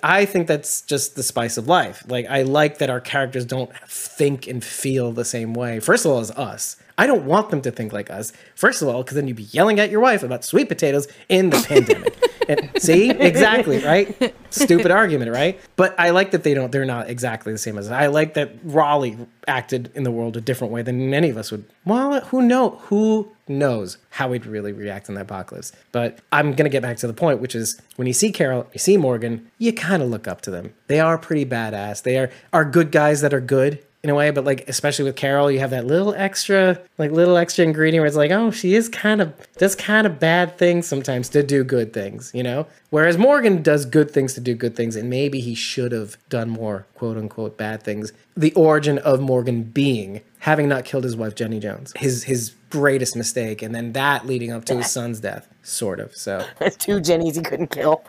I 0.03 0.25
think 0.25 0.47
that's 0.47 0.81
just 0.81 1.15
the 1.15 1.21
spice 1.21 1.57
of 1.57 1.67
life. 1.67 2.03
Like 2.07 2.25
I 2.25 2.41
like 2.41 2.79
that 2.79 2.89
our 2.89 2.99
characters 2.99 3.45
don't 3.45 3.71
think 3.87 4.47
and 4.47 4.63
feel 4.63 5.11
the 5.11 5.25
same 5.25 5.53
way. 5.53 5.79
First 5.79 6.05
of 6.05 6.11
all, 6.11 6.19
as 6.19 6.31
us. 6.31 6.75
I 6.97 7.07
don't 7.07 7.25
want 7.25 7.49
them 7.49 7.61
to 7.61 7.71
think 7.71 7.93
like 7.93 8.09
us. 8.09 8.33
First 8.55 8.81
of 8.81 8.87
all, 8.87 9.03
because 9.03 9.15
then 9.15 9.27
you'd 9.27 9.37
be 9.37 9.43
yelling 9.43 9.79
at 9.79 9.89
your 9.89 9.99
wife 9.99 10.23
about 10.23 10.43
sweet 10.43 10.67
potatoes 10.67 11.07
in 11.29 11.49
the 11.49 11.63
pandemic. 11.67 12.17
And, 12.49 12.71
see, 12.79 13.09
exactly, 13.11 13.79
right? 13.79 14.33
Stupid 14.49 14.91
argument, 14.91 15.31
right? 15.31 15.59
But 15.75 15.97
I 15.99 16.09
like 16.09 16.31
that 16.31 16.43
they 16.43 16.53
don't. 16.53 16.71
They're 16.71 16.85
not 16.85 17.09
exactly 17.09 17.53
the 17.53 17.57
same 17.57 17.77
as 17.77 17.87
us. 17.87 17.93
I 17.93 18.07
like 18.07 18.33
that 18.33 18.55
Raleigh 18.63 19.17
acted 19.47 19.91
in 19.95 20.03
the 20.03 20.11
world 20.11 20.35
a 20.35 20.41
different 20.41 20.73
way 20.73 20.81
than 20.81 21.09
many 21.09 21.29
of 21.29 21.37
us 21.37 21.51
would. 21.51 21.65
Well, 21.85 22.19
who 22.21 22.41
know? 22.41 22.71
Who 22.87 23.31
knows 23.47 23.97
how 24.09 24.29
we'd 24.29 24.45
really 24.45 24.73
react 24.73 25.07
in 25.07 25.15
the 25.15 25.21
apocalypse? 25.21 25.71
But 25.91 26.19
I'm 26.31 26.53
gonna 26.53 26.69
get 26.69 26.81
back 26.81 26.97
to 26.97 27.07
the 27.07 27.13
point, 27.13 27.39
which 27.39 27.55
is 27.55 27.79
when 27.95 28.07
you 28.07 28.13
see 28.13 28.31
Carol, 28.31 28.67
you 28.73 28.79
see 28.79 28.97
Morgan, 28.97 29.49
you 29.57 29.71
kind 29.71 30.01
of 30.01 30.09
look 30.09 30.27
up 30.27 30.41
to 30.41 30.51
them. 30.51 30.73
They 30.87 30.99
are 30.99 31.17
pretty 31.17 31.45
badass. 31.45 32.03
They 32.03 32.17
are 32.17 32.31
are 32.51 32.65
good 32.65 32.91
guys 32.91 33.21
that 33.21 33.33
are 33.33 33.41
good 33.41 33.81
in 34.03 34.09
a 34.09 34.15
way, 34.15 34.31
but 34.31 34.43
like 34.45 34.67
especially 34.67 35.05
with 35.05 35.15
Carol, 35.15 35.51
you 35.51 35.59
have 35.59 35.69
that 35.69 35.85
little 35.85 36.13
extra, 36.15 36.79
like 36.97 37.11
little 37.11 37.37
extra 37.37 37.63
ingredient 37.63 38.01
where 38.01 38.07
it's 38.07 38.15
like, 38.15 38.31
oh, 38.31 38.49
she 38.49 38.73
is 38.73 38.89
kind 38.89 39.21
of 39.21 39.33
does 39.57 39.75
kind 39.75 40.07
of 40.07 40.19
bad 40.19 40.57
things 40.57 40.87
sometimes 40.87 41.29
to 41.29 41.43
do 41.43 41.63
good 41.63 41.93
things, 41.93 42.31
you 42.33 42.41
know. 42.41 42.65
Whereas 42.89 43.17
Morgan 43.17 43.61
does 43.61 43.85
good 43.85 44.09
things 44.09 44.33
to 44.33 44.41
do 44.41 44.55
good 44.55 44.75
things, 44.75 44.95
and 44.95 45.09
maybe 45.09 45.39
he 45.39 45.53
should 45.53 45.91
have 45.91 46.17
done 46.29 46.49
more 46.49 46.87
quote 46.95 47.15
unquote 47.17 47.57
bad 47.57 47.83
things. 47.83 48.11
The 48.35 48.53
origin 48.53 48.97
of 48.99 49.21
Morgan 49.21 49.63
being 49.63 50.21
having 50.39 50.67
not 50.67 50.83
killed 50.83 51.03
his 51.03 51.15
wife 51.15 51.35
Jenny 51.35 51.59
Jones, 51.59 51.93
his 51.95 52.23
his 52.23 52.55
greatest 52.71 53.15
mistake, 53.15 53.61
and 53.61 53.75
then 53.75 53.93
that 53.93 54.25
leading 54.25 54.51
up 54.51 54.65
to 54.65 54.77
his 54.77 54.89
son's 54.89 55.19
death, 55.19 55.47
sort 55.61 55.99
of. 55.99 56.15
So 56.15 56.43
Two 56.79 57.01
Jennies 57.01 57.35
he 57.35 57.43
couldn't 57.43 57.69
kill. 57.69 58.03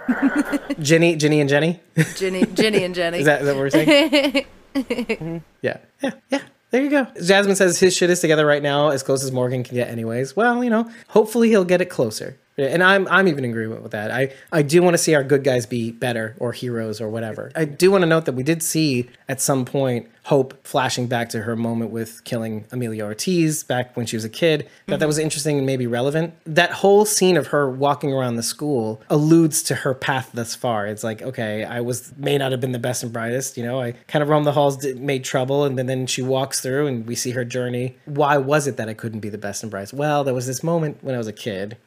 Jenny, 0.81 1.16
Jenny, 1.16 1.40
and 1.40 1.51
Jenny. 1.51 1.81
Jenny, 2.16 2.47
Ginny 2.47 2.85
and 2.85 2.94
Jenny. 2.94 3.19
Is 3.23 3.27
that, 3.27 3.43
is 3.43 3.47
that 3.47 3.55
what 3.55 3.60
we're 3.60 3.70
saying? 3.70 4.47
Mm-hmm. 4.74 5.39
Yeah. 5.61 5.78
Yeah. 6.03 6.11
Yeah. 6.31 6.43
There 6.70 6.82
you 6.82 6.89
go. 6.90 7.07
Jasmine 7.23 7.55
says 7.55 7.78
his 7.78 7.94
shit 7.94 8.09
is 8.09 8.20
together 8.20 8.47
right 8.47 8.62
now, 8.62 8.89
as 8.89 9.03
close 9.03 9.23
as 9.23 9.31
Morgan 9.31 9.62
can 9.62 9.74
get, 9.74 9.89
anyways. 9.89 10.35
Well, 10.35 10.65
you 10.65 10.70
know, 10.70 10.90
hopefully 11.09 11.51
he'll 11.51 11.66
get 11.66 11.82
it 11.82 11.90
closer. 11.90 12.39
And 12.71 12.83
I'm 12.83 13.09
I'm 13.09 13.29
even 13.29 13.45
in 13.45 13.51
agreement 13.51 13.83
with 13.83 13.93
that. 13.93 14.11
I, 14.11 14.33
I 14.53 14.63
do 14.63 14.83
want 14.83 14.95
to 14.95 14.99
see 14.99 15.15
our 15.15 15.25
good 15.25 15.45
guys 15.45 15.67
be 15.67 15.91
better 15.91 16.37
or 16.39 16.53
heroes 16.53 17.01
or 17.01 17.09
whatever. 17.09 17.51
I 17.55 17.65
do 17.65 17.91
want 17.91 18.03
to 18.03 18.07
note 18.07 18.27
that 18.27 18.35
we 18.35 18.43
did 18.43 18.63
see 18.63 19.09
at 19.29 19.41
some 19.41 19.65
point 19.65 20.09
Hope 20.27 20.65
flashing 20.65 21.09
back 21.09 21.31
to 21.31 21.43
her 21.43 21.57
moment 21.57 21.91
with 21.91 22.23
killing 22.23 22.65
Amelia 22.71 23.05
Ortiz 23.05 23.65
back 23.65 23.97
when 23.97 24.07
she 24.07 24.15
was 24.15 24.25
a 24.25 24.29
kid. 24.29 24.61
That 24.63 24.71
that 24.87 24.99
mm-hmm. 25.01 25.07
was 25.09 25.19
interesting 25.19 25.57
and 25.57 25.67
maybe 25.67 25.89
relevant. 25.89 26.35
That 26.45 26.71
whole 26.71 27.05
scene 27.05 27.37
of 27.37 27.49
her 27.49 27.69
walking 27.69 28.13
around 28.13 28.37
the 28.37 28.45
school 28.45 29.03
alludes 29.11 29.65
to 29.65 29.75
her 29.75 29.95
path 29.95 30.31
thus 30.33 30.55
far. 30.55 30.87
It's 30.87 31.03
like, 31.03 31.23
okay, 31.23 31.65
I 31.65 31.81
was 31.81 32.13
may 32.17 32.39
not 32.39 32.53
have 32.53 32.61
been 32.61 32.71
the 32.71 32.79
best 32.79 33.03
and 33.03 33.13
brightest, 33.13 33.57
you 33.57 33.65
know. 33.65 33.81
I 33.81 33.93
kind 34.07 34.23
of 34.23 34.29
roamed 34.29 34.47
the 34.47 34.53
halls, 34.53 34.77
did, 34.77 35.01
made 35.01 35.25
trouble, 35.25 35.65
and 35.65 35.77
then, 35.77 35.87
then 35.87 36.07
she 36.07 36.23
walks 36.23 36.61
through 36.61 36.87
and 36.87 37.05
we 37.05 37.17
see 37.17 37.33
her 37.33 37.45
journey. 37.45 37.97
Why 38.05 38.37
was 38.37 38.69
it 38.69 38.77
that 38.77 38.89
I 38.89 38.95
couldn't 38.95 39.21
be 39.21 39.29
the 39.29 39.39
best 39.39 39.65
and 39.65 39.73
brightest? 39.73 39.93
Well, 39.93 40.23
there 40.23 40.35
was 40.35 40.47
this 40.47 40.63
moment 40.63 40.99
when 41.01 41.17
I 41.17 41.19
was 41.19 41.27
a 41.27 41.33
kid. 41.33 41.79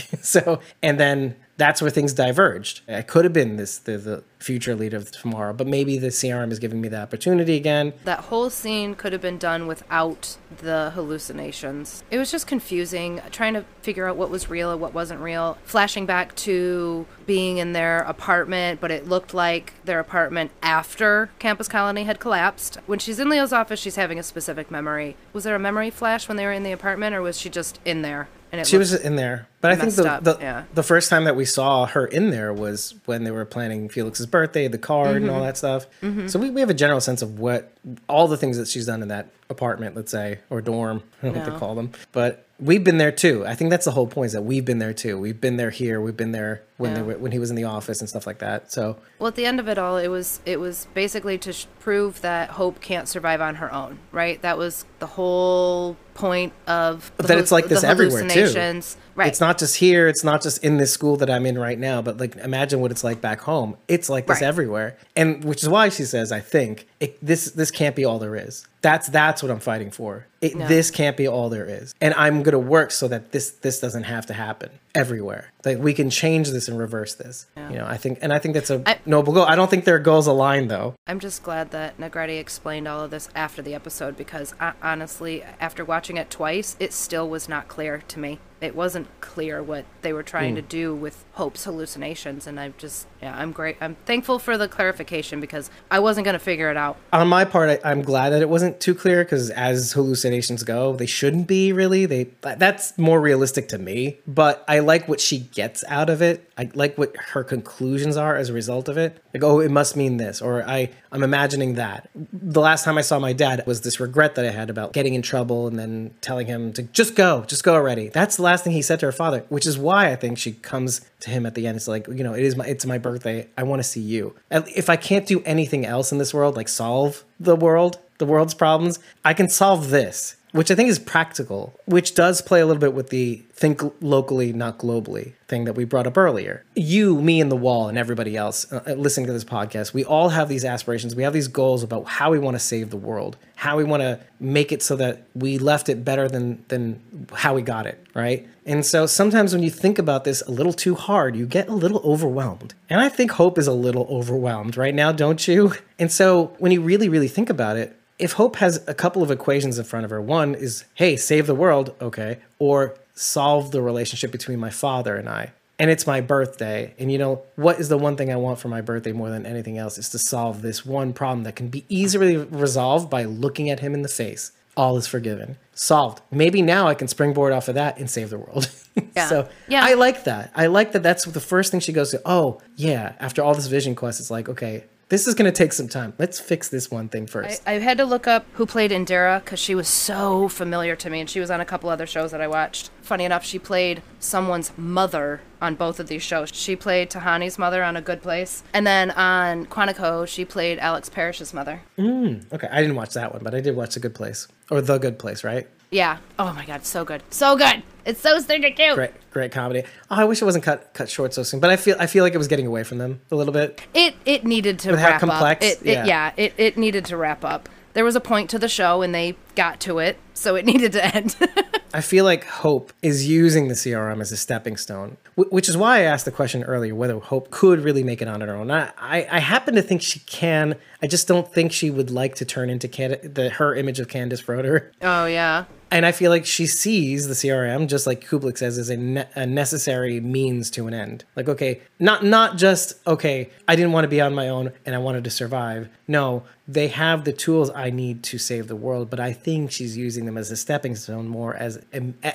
so, 0.22 0.60
and 0.82 0.98
then 0.98 1.36
that's 1.60 1.82
where 1.82 1.90
things 1.90 2.14
diverged. 2.14 2.80
I 2.88 3.02
could 3.02 3.24
have 3.24 3.34
been 3.34 3.56
this 3.56 3.78
the, 3.78 3.98
the 3.98 4.24
future 4.38 4.74
leader 4.74 4.96
of 4.96 5.12
tomorrow, 5.12 5.52
but 5.52 5.66
maybe 5.66 5.98
the 5.98 6.08
CRM 6.08 6.50
is 6.50 6.58
giving 6.58 6.80
me 6.80 6.88
the 6.88 6.98
opportunity 6.98 7.54
again. 7.54 7.92
That 8.04 8.20
whole 8.20 8.48
scene 8.48 8.94
could 8.94 9.12
have 9.12 9.20
been 9.20 9.36
done 9.36 9.66
without 9.66 10.38
the 10.56 10.90
hallucinations. 10.94 12.02
It 12.10 12.16
was 12.16 12.30
just 12.30 12.46
confusing, 12.46 13.20
trying 13.30 13.52
to 13.54 13.64
figure 13.82 14.08
out 14.08 14.16
what 14.16 14.30
was 14.30 14.48
real 14.48 14.72
and 14.72 14.80
what 14.80 14.94
wasn't 14.94 15.20
real. 15.20 15.58
Flashing 15.64 16.06
back 16.06 16.34
to 16.36 17.06
being 17.26 17.58
in 17.58 17.74
their 17.74 18.00
apartment, 18.00 18.80
but 18.80 18.90
it 18.90 19.06
looked 19.06 19.34
like 19.34 19.74
their 19.84 20.00
apartment 20.00 20.52
after 20.62 21.30
Campus 21.38 21.68
Colony 21.68 22.04
had 22.04 22.18
collapsed. 22.18 22.78
When 22.86 22.98
she's 22.98 23.20
in 23.20 23.28
Leo's 23.28 23.52
office, 23.52 23.78
she's 23.78 23.96
having 23.96 24.18
a 24.18 24.22
specific 24.22 24.70
memory. 24.70 25.14
Was 25.34 25.44
there 25.44 25.54
a 25.54 25.58
memory 25.60 25.90
flash 25.90 26.26
when 26.26 26.38
they 26.38 26.46
were 26.46 26.52
in 26.52 26.62
the 26.62 26.72
apartment, 26.72 27.14
or 27.14 27.20
was 27.20 27.38
she 27.38 27.50
just 27.50 27.78
in 27.84 28.00
there? 28.00 28.28
And 28.52 28.66
She 28.66 28.76
was 28.78 28.92
in 28.92 29.14
there, 29.16 29.46
but 29.60 29.70
I 29.70 29.76
think 29.76 29.94
the 29.94 30.18
the, 30.20 30.36
yeah. 30.40 30.64
the 30.74 30.82
first 30.82 31.08
time 31.08 31.24
that 31.24 31.36
we 31.36 31.44
saw 31.44 31.86
her 31.86 32.04
in 32.06 32.30
there 32.30 32.52
was 32.52 32.94
when 33.06 33.22
they 33.24 33.30
were 33.30 33.44
planning 33.44 33.88
Felix's 33.88 34.26
birthday, 34.26 34.66
the 34.68 34.78
card, 34.78 35.16
and 35.16 35.26
Mm-hmm. 35.26 35.34
all 35.34 35.42
that 35.42 35.56
stuff. 35.56 35.86
So 36.28 36.38
we, 36.38 36.50
we 36.50 36.60
have 36.60 36.70
a 36.70 36.74
general 36.74 37.00
sense 37.00 37.22
of 37.22 37.38
what 37.38 37.72
all 38.08 38.26
the 38.26 38.36
things 38.36 38.56
that 38.58 38.66
she's 38.68 38.86
done 38.86 39.02
in 39.02 39.08
that 39.08 39.28
apartment, 39.48 39.94
let's 39.96 40.10
say, 40.10 40.40
or 40.50 40.60
dorm, 40.60 41.02
I 41.22 41.26
don't 41.26 41.34
know 41.36 41.40
what 41.44 41.52
to 41.52 41.58
call 41.58 41.74
them. 41.76 41.92
But 42.12 42.46
we've 42.60 42.84
been 42.84 42.98
there 42.98 43.12
too. 43.12 43.44
I 43.46 43.54
think 43.54 43.70
that's 43.70 43.84
the 43.84 43.90
whole 43.92 44.06
point 44.06 44.26
is 44.26 44.32
that 44.32 44.42
we've 44.42 44.64
been 44.64 44.78
there 44.78 44.92
too. 44.92 45.18
We've 45.18 45.40
been 45.40 45.56
there 45.56 45.70
here. 45.70 46.00
We've 46.00 46.16
been 46.16 46.32
there 46.32 46.62
when 46.76 46.94
they 46.94 47.00
Yeah. 47.00 47.06
were, 47.06 47.18
when 47.18 47.32
he 47.32 47.38
was 47.38 47.50
in 47.50 47.56
the 47.56 47.64
office 47.64 48.00
and 48.00 48.08
stuff 48.08 48.26
like 48.26 48.38
that. 48.38 48.70
So 48.72 48.96
Well, 49.18 49.28
at 49.28 49.34
the 49.34 49.46
end 49.46 49.60
of 49.60 49.68
it 49.68 49.78
all, 49.78 49.96
it 49.96 50.08
was 50.08 50.40
it 50.46 50.60
was 50.60 50.86
basically 50.94 51.38
to 51.38 51.52
sh- 51.52 51.66
prove 51.78 52.20
that 52.22 52.50
Hope 52.50 52.80
can't 52.80 53.08
survive 53.08 53.40
on 53.40 53.56
her 53.56 53.72
own, 53.72 53.98
right? 54.12 54.40
That 54.42 54.58
was 54.58 54.84
the 54.98 55.06
whole 55.06 55.96
point 56.14 56.52
of 56.66 57.10
the 57.16 57.24
that 57.28 57.38
it's 57.38 57.50
like 57.52 57.66
this 57.68 57.82
everywhere, 57.84 58.28
too. 58.28 58.82
Right. 59.14 59.28
It's 59.28 59.40
not 59.40 59.58
just 59.58 59.76
here. 59.76 60.06
It's 60.08 60.24
not 60.24 60.42
just 60.42 60.62
in 60.64 60.76
this 60.76 60.92
school 60.92 61.16
that 61.18 61.30
I'm 61.30 61.46
in 61.46 61.58
right 61.58 61.78
now. 61.78 62.02
But 62.02 62.18
like, 62.18 62.36
imagine 62.36 62.80
what 62.80 62.90
it's 62.90 63.04
like 63.04 63.20
back 63.20 63.40
home. 63.40 63.76
It's 63.88 64.08
like 64.10 64.26
this 64.26 64.40
Right. 64.40 64.46
everywhere, 64.48 64.96
and 65.16 65.44
which 65.44 65.62
is 65.62 65.68
why 65.68 65.88
she 65.88 66.04
says, 66.04 66.32
"I 66.32 66.40
think 66.40 66.86
it, 67.00 67.18
this 67.24 67.50
this 67.50 67.70
can't 67.70 67.96
be 67.96 68.04
all 68.04 68.18
there 68.18 68.36
is." 68.36 68.66
That's 68.82 69.08
that's 69.08 69.42
what 69.42 69.50
I'm 69.50 69.60
fighting 69.60 69.90
for. 69.90 70.26
It, 70.40 70.56
No. 70.56 70.66
This 70.66 70.90
can't 70.90 71.18
be 71.18 71.28
all 71.28 71.50
there 71.50 71.66
is, 71.66 71.94
and 72.00 72.14
I'm 72.14 72.42
gonna 72.42 72.58
work 72.58 72.92
so 72.92 73.08
that 73.08 73.32
this 73.32 73.50
this 73.50 73.78
doesn't 73.78 74.04
have 74.04 74.24
to 74.26 74.32
happen 74.32 74.70
everywhere. 74.94 75.52
Like 75.64 75.78
we 75.78 75.92
can 75.92 76.08
change 76.08 76.50
this 76.50 76.66
and 76.66 76.78
reverse 76.78 77.14
this. 77.14 77.46
You 77.56 77.76
know, 77.76 77.84
I 77.86 77.96
think, 77.98 78.18
and 78.22 78.32
I 78.32 78.38
think 78.38 78.54
that's 78.54 78.70
a 78.70 78.82
I- 78.86 78.98
noble 79.06 79.32
goal. 79.34 79.44
I 79.44 79.54
don't 79.54 79.68
think 79.70 79.84
their 79.84 79.98
goals 79.98 80.26
align 80.26 80.68
though. 80.68 80.94
I'm 81.06 81.20
just 81.20 81.42
glad 81.42 81.70
that 81.72 81.98
Negrete 81.98 82.40
explained 82.40 82.88
all 82.88 83.02
of 83.04 83.10
this 83.10 83.28
after 83.36 83.60
the 83.60 83.74
episode 83.74 84.16
because 84.16 84.54
I, 84.58 84.72
honestly, 84.82 85.44
after 85.60 85.84
watching 85.84 86.16
it 86.16 86.30
twice, 86.30 86.74
it 86.80 86.92
still 86.94 87.28
was 87.28 87.46
not 87.48 87.68
clear 87.68 88.02
to 88.08 88.18
me. 88.18 88.40
It 88.60 88.74
wasn't 88.74 89.06
clear 89.20 89.62
what 89.62 89.84
they 90.02 90.12
were 90.12 90.22
trying 90.22 90.50
Hmm. 90.50 90.56
to 90.56 90.62
do 90.62 90.94
with 90.94 91.24
Hope's 91.34 91.64
hallucinations, 91.64 92.46
and 92.46 92.58
I'm 92.60 92.74
just, 92.76 93.06
yeah, 93.22 93.34
I'm 93.34 93.52
great. 93.52 93.76
I'm 93.80 93.94
thankful 94.04 94.38
for 94.38 94.58
the 94.58 94.68
clarification 94.68 95.40
because 95.40 95.70
I 95.90 95.98
wasn't 96.00 96.24
going 96.26 96.34
to 96.34 96.38
figure 96.44 96.70
it 96.70 96.76
out. 96.76 96.96
on 97.12 97.28
my 97.28 97.44
part, 97.46 97.70
I, 97.84 97.90
I'm 97.90 98.02
glad 98.02 98.30
that 98.30 98.42
it 98.42 98.48
wasn't 98.50 98.78
too 98.80 98.94
clear 98.94 99.24
because 99.24 99.48
as 99.50 99.92
hallucinations 99.92 100.29
go, 100.64 100.94
they 100.94 101.06
shouldn't 101.06 101.46
be 101.46 101.72
really. 101.72 102.06
They 102.06 102.24
that's 102.40 102.96
more 102.98 103.20
realistic 103.20 103.68
to 103.68 103.78
me. 103.78 104.18
But 104.26 104.64
I 104.68 104.80
like 104.80 105.08
what 105.08 105.20
she 105.20 105.38
gets 105.38 105.84
out 105.88 106.10
of 106.10 106.22
it. 106.22 106.48
I 106.56 106.70
like 106.74 106.98
what 106.98 107.16
her 107.16 107.42
conclusions 107.42 108.16
are 108.16 108.36
as 108.36 108.50
a 108.50 108.52
result 108.52 108.88
of 108.88 108.96
it. 108.98 109.22
Like, 109.32 109.42
oh, 109.42 109.60
it 109.60 109.70
must 109.70 109.96
mean 109.96 110.16
this, 110.16 110.42
or 110.42 110.62
I 110.62 110.90
I'm 111.12 111.22
imagining 111.22 111.74
that. 111.74 112.08
The 112.14 112.60
last 112.60 112.84
time 112.84 112.98
I 112.98 113.00
saw 113.00 113.18
my 113.18 113.32
dad 113.32 113.64
was 113.66 113.80
this 113.80 114.00
regret 114.00 114.34
that 114.34 114.44
I 114.44 114.50
had 114.50 114.70
about 114.70 114.92
getting 114.92 115.14
in 115.14 115.22
trouble 115.22 115.66
and 115.66 115.78
then 115.78 116.14
telling 116.20 116.46
him 116.46 116.72
to 116.74 116.82
just 116.82 117.14
go, 117.14 117.44
just 117.46 117.64
go 117.64 117.74
already. 117.74 118.08
That's 118.08 118.36
the 118.36 118.42
last 118.42 118.64
thing 118.64 118.72
he 118.72 118.82
said 118.82 119.00
to 119.00 119.06
her 119.06 119.12
father, 119.12 119.44
which 119.48 119.66
is 119.66 119.78
why 119.78 120.10
I 120.10 120.16
think 120.16 120.38
she 120.38 120.52
comes 120.52 121.00
to 121.20 121.30
him 121.30 121.46
at 121.46 121.54
the 121.54 121.66
end. 121.66 121.76
It's 121.76 121.88
like, 121.88 122.06
you 122.08 122.24
know, 122.24 122.34
it 122.34 122.44
is 122.44 122.56
my 122.56 122.66
it's 122.66 122.86
my 122.86 122.98
birthday. 122.98 123.48
I 123.56 123.62
want 123.62 123.80
to 123.80 123.88
see 123.88 124.00
you. 124.00 124.34
If 124.50 124.88
I 124.88 124.96
can't 124.96 125.26
do 125.26 125.42
anything 125.44 125.84
else 125.86 126.12
in 126.12 126.18
this 126.18 126.34
world, 126.34 126.56
like 126.56 126.68
solve 126.68 127.24
the 127.38 127.56
world, 127.56 127.98
the 128.20 128.26
world's 128.26 128.54
problems, 128.54 129.00
I 129.24 129.34
can 129.34 129.48
solve 129.48 129.90
this, 129.90 130.36
which 130.52 130.70
I 130.70 130.74
think 130.74 130.88
is 130.88 130.98
practical, 130.98 131.74
which 131.86 132.14
does 132.14 132.40
play 132.40 132.60
a 132.60 132.66
little 132.66 132.80
bit 132.80 132.94
with 132.94 133.10
the 133.10 133.42
think 133.52 133.82
locally, 134.00 134.52
not 134.52 134.78
globally 134.78 135.32
thing 135.48 135.64
that 135.64 135.74
we 135.74 135.84
brought 135.84 136.06
up 136.06 136.16
earlier. 136.16 136.64
You, 136.74 137.20
me, 137.20 137.40
and 137.40 137.52
the 137.52 137.56
wall, 137.56 137.88
and 137.88 137.98
everybody 137.98 138.36
else 138.36 138.72
uh, 138.72 138.94
listening 138.96 139.26
to 139.26 139.32
this 139.32 139.44
podcast, 139.44 139.92
we 139.92 140.04
all 140.04 140.30
have 140.30 140.48
these 140.48 140.64
aspirations. 140.64 141.14
We 141.14 141.24
have 141.24 141.32
these 141.32 141.48
goals 141.48 141.82
about 141.82 142.06
how 142.06 142.30
we 142.30 142.38
want 142.38 142.54
to 142.54 142.58
save 142.58 142.90
the 142.90 142.96
world, 142.96 143.36
how 143.56 143.76
we 143.76 143.84
want 143.84 144.02
to 144.02 144.18
make 144.38 144.72
it 144.72 144.82
so 144.82 144.96
that 144.96 145.24
we 145.34 145.58
left 145.58 145.88
it 145.88 146.04
better 146.04 146.28
than 146.28 146.64
than 146.68 147.28
how 147.34 147.54
we 147.54 147.62
got 147.62 147.86
it, 147.86 148.04
right? 148.14 148.48
And 148.64 148.84
so 148.84 149.06
sometimes 149.06 149.52
when 149.52 149.62
you 149.62 149.70
think 149.70 149.98
about 149.98 150.24
this 150.24 150.42
a 150.42 150.50
little 150.50 150.72
too 150.72 150.94
hard, 150.94 151.36
you 151.36 151.46
get 151.46 151.68
a 151.68 151.74
little 151.74 152.00
overwhelmed. 152.04 152.74
And 152.88 153.00
I 153.00 153.08
think 153.08 153.32
Hope 153.32 153.58
is 153.58 153.66
a 153.66 153.72
little 153.72 154.06
overwhelmed 154.10 154.76
right 154.76 154.94
now, 154.94 155.12
don't 155.12 155.46
you? 155.46 155.74
And 155.98 156.10
so 156.10 156.54
when 156.58 156.72
you 156.72 156.80
really, 156.80 157.08
really 157.08 157.28
think 157.28 157.50
about 157.50 157.76
it, 157.76 157.99
if 158.20 158.32
Hope 158.32 158.56
has 158.56 158.82
a 158.86 158.94
couple 158.94 159.22
of 159.22 159.30
equations 159.30 159.78
in 159.78 159.84
front 159.84 160.04
of 160.04 160.10
her, 160.10 160.20
one 160.20 160.54
is, 160.54 160.84
hey, 160.94 161.16
save 161.16 161.46
the 161.46 161.54
world, 161.54 161.94
okay, 162.00 162.38
or 162.58 162.94
solve 163.14 163.70
the 163.70 163.82
relationship 163.82 164.30
between 164.30 164.58
my 164.58 164.70
father 164.70 165.16
and 165.16 165.28
I. 165.28 165.52
And 165.78 165.90
it's 165.90 166.06
my 166.06 166.20
birthday. 166.20 166.94
And 166.98 167.10
you 167.10 167.16
know, 167.16 167.42
what 167.56 167.80
is 167.80 167.88
the 167.88 167.96
one 167.96 168.16
thing 168.16 168.30
I 168.30 168.36
want 168.36 168.58
for 168.58 168.68
my 168.68 168.82
birthday 168.82 169.12
more 169.12 169.30
than 169.30 169.46
anything 169.46 169.78
else 169.78 169.96
is 169.96 170.10
to 170.10 170.18
solve 170.18 170.60
this 170.60 170.84
one 170.84 171.14
problem 171.14 171.44
that 171.44 171.56
can 171.56 171.68
be 171.68 171.86
easily 171.88 172.36
resolved 172.36 173.08
by 173.08 173.24
looking 173.24 173.70
at 173.70 173.80
him 173.80 173.94
in 173.94 174.02
the 174.02 174.08
face. 174.08 174.52
All 174.76 174.98
is 174.98 175.06
forgiven. 175.06 175.56
Solved. 175.74 176.20
Maybe 176.30 176.60
now 176.60 176.86
I 176.86 176.94
can 176.94 177.08
springboard 177.08 177.52
off 177.52 177.68
of 177.68 177.74
that 177.76 177.98
and 177.98 178.10
save 178.10 178.30
the 178.30 178.38
world. 178.38 178.70
Yeah. 179.16 179.28
so 179.28 179.48
Yeah. 179.68 179.84
I 179.84 179.94
like 179.94 180.24
that. 180.24 180.50
I 180.54 180.66
like 180.66 180.92
that 180.92 181.02
that's 181.02 181.24
the 181.24 181.40
first 181.40 181.70
thing 181.70 181.80
she 181.80 181.92
goes 181.92 182.10
to. 182.10 182.20
Oh, 182.26 182.60
yeah. 182.76 183.14
After 183.18 183.40
all 183.42 183.54
this 183.54 183.66
vision 183.68 183.94
quest, 183.94 184.20
it's 184.20 184.30
like, 184.30 184.48
okay, 184.48 184.84
This 185.10 185.26
is 185.26 185.34
going 185.34 185.52
to 185.52 185.56
take 185.56 185.72
some 185.72 185.88
time. 185.88 186.12
Let's 186.18 186.38
fix 186.38 186.68
this 186.68 186.88
one 186.88 187.08
thing 187.08 187.26
first. 187.26 187.62
I, 187.66 187.74
I 187.74 187.78
had 187.80 187.98
to 187.98 188.04
look 188.04 188.28
up 188.28 188.46
who 188.52 188.64
played 188.64 188.92
Indira 188.92 189.42
because 189.44 189.58
she 189.58 189.74
was 189.74 189.88
so 189.88 190.48
familiar 190.48 190.94
to 190.94 191.10
me, 191.10 191.18
and 191.18 191.28
she 191.28 191.40
was 191.40 191.50
on 191.50 191.60
a 191.60 191.64
couple 191.64 191.90
other 191.90 192.06
shows 192.06 192.30
that 192.30 192.40
I 192.40 192.46
watched. 192.46 192.90
Funny 193.02 193.24
enough, 193.24 193.44
she 193.44 193.58
played 193.58 194.04
someone's 194.20 194.70
mother 194.78 195.40
on 195.60 195.74
both 195.74 195.98
of 195.98 196.06
these 196.06 196.22
shows. 196.22 196.50
She 196.54 196.76
played 196.76 197.10
Tahani's 197.10 197.58
mother 197.58 197.82
on 197.82 197.96
A 197.96 198.00
Good 198.00 198.22
Place, 198.22 198.62
and 198.72 198.86
then 198.86 199.10
on 199.10 199.66
Quantico, 199.66 200.28
she 200.28 200.44
played 200.44 200.78
Alex 200.78 201.08
Parrish's 201.08 201.52
mother. 201.52 201.82
Hmm, 201.96 202.34
okay, 202.52 202.68
I 202.70 202.80
didn't 202.80 202.94
watch 202.94 203.14
that 203.14 203.32
one, 203.32 203.42
but 203.42 203.52
I 203.52 203.60
did 203.60 203.74
watch 203.74 203.96
A 203.96 204.00
Good 204.00 204.14
Place 204.14 204.46
or 204.70 204.80
The 204.80 204.98
Good 204.98 205.18
Place, 205.18 205.42
right? 205.42 205.66
Yeah. 205.90 206.18
Oh 206.38 206.52
my 206.52 206.64
God, 206.64 206.86
so 206.86 207.04
good, 207.04 207.24
so 207.30 207.56
good. 207.56 207.82
It's 208.10 208.20
so 208.20 208.38
stinking 208.40 208.74
cute. 208.74 208.94
Great, 208.96 209.10
great 209.30 209.52
comedy. 209.52 209.84
Oh, 210.10 210.16
I 210.16 210.24
wish 210.24 210.42
it 210.42 210.44
wasn't 210.44 210.64
cut 210.64 210.92
cut 210.94 211.08
short 211.08 211.32
so 211.32 211.42
soon, 211.44 211.60
but 211.60 211.70
I 211.70 211.76
feel 211.76 211.96
I 211.98 212.06
feel 212.06 212.24
like 212.24 212.34
it 212.34 212.38
was 212.38 212.48
getting 212.48 212.66
away 212.66 212.82
from 212.84 212.98
them 212.98 213.20
a 213.30 213.36
little 213.36 213.52
bit. 213.52 213.80
It 213.94 214.14
it 214.24 214.44
needed 214.44 214.78
to 214.80 214.90
With 214.90 215.00
how 215.00 215.18
complex? 215.18 215.64
up. 215.64 215.72
It, 215.72 215.86
Yeah. 215.86 216.02
it, 216.02 216.06
yeah, 216.06 216.32
it, 216.36 216.54
it 216.58 216.76
needed 216.76 217.04
to 217.06 217.16
wrap 217.16 217.44
up. 217.44 217.68
There 217.92 218.04
was 218.04 218.16
a 218.16 218.20
point 218.20 218.50
to 218.50 218.58
the 218.58 218.68
show, 218.68 219.02
and 219.02 219.14
they 219.14 219.36
got 219.54 219.80
to 219.80 219.98
it, 219.98 220.18
so 220.34 220.56
it 220.56 220.64
needed 220.66 220.92
to 220.92 221.14
end. 221.14 221.36
I 221.94 222.00
feel 222.02 222.24
like 222.24 222.44
Hope 222.44 222.92
is 223.02 223.28
using 223.28 223.66
the 223.66 223.74
CRM 223.74 224.20
as 224.20 224.30
a 224.30 224.36
stepping 224.36 224.76
stone, 224.76 225.16
which 225.34 225.68
is 225.68 225.76
why 225.76 225.98
I 225.98 226.02
asked 226.02 226.24
the 226.24 226.30
question 226.30 226.62
earlier 226.62 226.94
whether 226.94 227.18
Hope 227.18 227.50
could 227.50 227.80
really 227.80 228.04
make 228.04 228.22
it 228.22 228.28
on 228.28 228.40
her 228.42 228.54
own. 228.54 228.70
I, 228.70 228.92
I, 228.96 229.26
I 229.28 229.38
happen 229.40 229.74
to 229.74 229.82
think 229.82 230.00
she 230.00 230.20
can. 230.20 230.76
I 231.02 231.08
just 231.08 231.26
don't 231.26 231.52
think 231.52 231.72
she 231.72 231.90
would 231.90 232.10
like 232.12 232.36
to 232.36 232.44
turn 232.44 232.70
into 232.70 232.86
Candi- 232.86 233.34
the 233.34 233.50
her 233.50 233.74
image 233.74 233.98
of 233.98 234.06
Candace 234.08 234.40
Froder. 234.40 234.92
oh 235.02 235.26
yeah. 235.26 235.64
And 235.92 236.06
I 236.06 236.12
feel 236.12 236.30
like 236.30 236.46
she 236.46 236.66
sees 236.68 237.26
the 237.26 237.34
CRM, 237.34 237.88
just 237.88 238.06
like 238.06 238.24
Kublek 238.24 238.56
says, 238.56 238.78
as 238.78 238.90
a, 238.90 238.96
ne- 238.96 239.26
a 239.34 239.44
necessary 239.44 240.20
means 240.20 240.70
to 240.70 240.86
an 240.86 240.94
end. 240.94 241.24
Like, 241.34 241.48
okay, 241.48 241.80
not 241.98 242.24
not 242.24 242.56
just 242.56 243.04
okay, 243.08 243.50
I 243.66 243.74
didn't 243.74 243.90
want 243.90 244.04
to 244.04 244.08
be 244.08 244.20
on 244.20 244.32
my 244.32 244.48
own 244.48 244.70
and 244.86 244.94
I 244.94 244.98
wanted 244.98 245.24
to 245.24 245.30
survive. 245.30 245.88
No, 246.06 246.44
they 246.68 246.86
have 246.86 247.24
the 247.24 247.32
tools 247.32 247.70
I 247.74 247.90
need 247.90 248.22
to 248.24 248.38
save 248.38 248.68
the 248.68 248.76
world, 248.76 249.10
but 249.10 249.18
I 249.18 249.32
think 249.42 249.70
she's 249.70 249.96
using 249.96 250.26
them 250.26 250.36
as 250.36 250.50
a 250.50 250.56
stepping 250.56 250.96
stone 250.96 251.28
more 251.28 251.54
as 251.54 251.82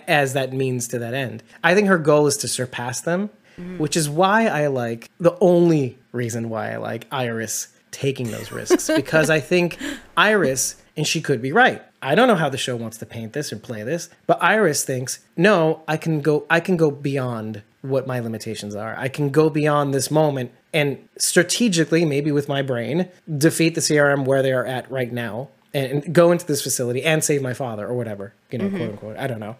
as 0.07 0.33
that 0.33 0.53
means 0.53 0.87
to 0.89 0.99
that 0.99 1.13
end. 1.13 1.43
I 1.63 1.73
think 1.73 1.87
her 1.87 1.97
goal 1.97 2.27
is 2.27 2.37
to 2.37 2.47
surpass 2.47 3.01
them, 3.01 3.29
mm-hmm. 3.57 3.77
which 3.77 3.95
is 3.95 4.09
why 4.09 4.47
I 4.47 4.67
like 4.67 5.09
the 5.19 5.37
only 5.39 5.97
reason 6.11 6.49
why 6.49 6.71
I 6.71 6.77
like 6.77 7.07
Iris 7.11 7.69
taking 7.91 8.31
those 8.31 8.51
risks 8.51 8.89
because 8.95 9.29
I 9.29 9.39
think 9.39 9.77
Iris, 10.17 10.81
and 10.97 11.07
she 11.07 11.21
could 11.21 11.41
be 11.41 11.51
right. 11.51 11.81
I 12.01 12.13
don't 12.13 12.27
know 12.27 12.35
how 12.35 12.49
the 12.49 12.57
show 12.57 12.75
wants 12.75 12.97
to 12.97 13.05
paint 13.05 13.33
this 13.33 13.51
or 13.51 13.57
play 13.57 13.81
this, 13.83 14.09
but 14.27 14.41
Iris 14.43 14.83
thinks, 14.83 15.19
no, 15.35 15.81
I 15.87 15.97
can 15.97 16.21
go 16.21 16.45
I 16.49 16.59
can 16.59 16.77
go 16.77 16.91
beyond 16.91 17.63
what 17.81 18.07
my 18.07 18.19
limitations 18.19 18.75
are. 18.75 18.95
I 18.97 19.07
can 19.07 19.29
go 19.29 19.49
beyond 19.49 19.93
this 19.93 20.09
moment 20.09 20.51
and 20.75 21.07
strategically, 21.17 22.03
maybe 22.03 22.33
with 22.33 22.49
my 22.49 22.61
brain, 22.61 23.07
defeat 23.37 23.75
the 23.75 23.81
CRM 23.81 24.25
where 24.25 24.43
they 24.43 24.51
are 24.51 24.65
at 24.65 24.91
right 24.91 25.11
now 25.11 25.47
and, 25.75 26.13
go 26.13 26.31
into 26.31 26.45
this 26.45 26.61
facility 26.61 27.03
and 27.03 27.23
save 27.23 27.41
my 27.41 27.53
father 27.53 27.85
or 27.85 27.93
whatever, 27.93 28.33
you 28.49 28.57
know, 28.57 28.69
quote 28.69 28.89
unquote. 28.91 29.17
I 29.17 29.27
don't 29.27 29.39
know. 29.39 29.57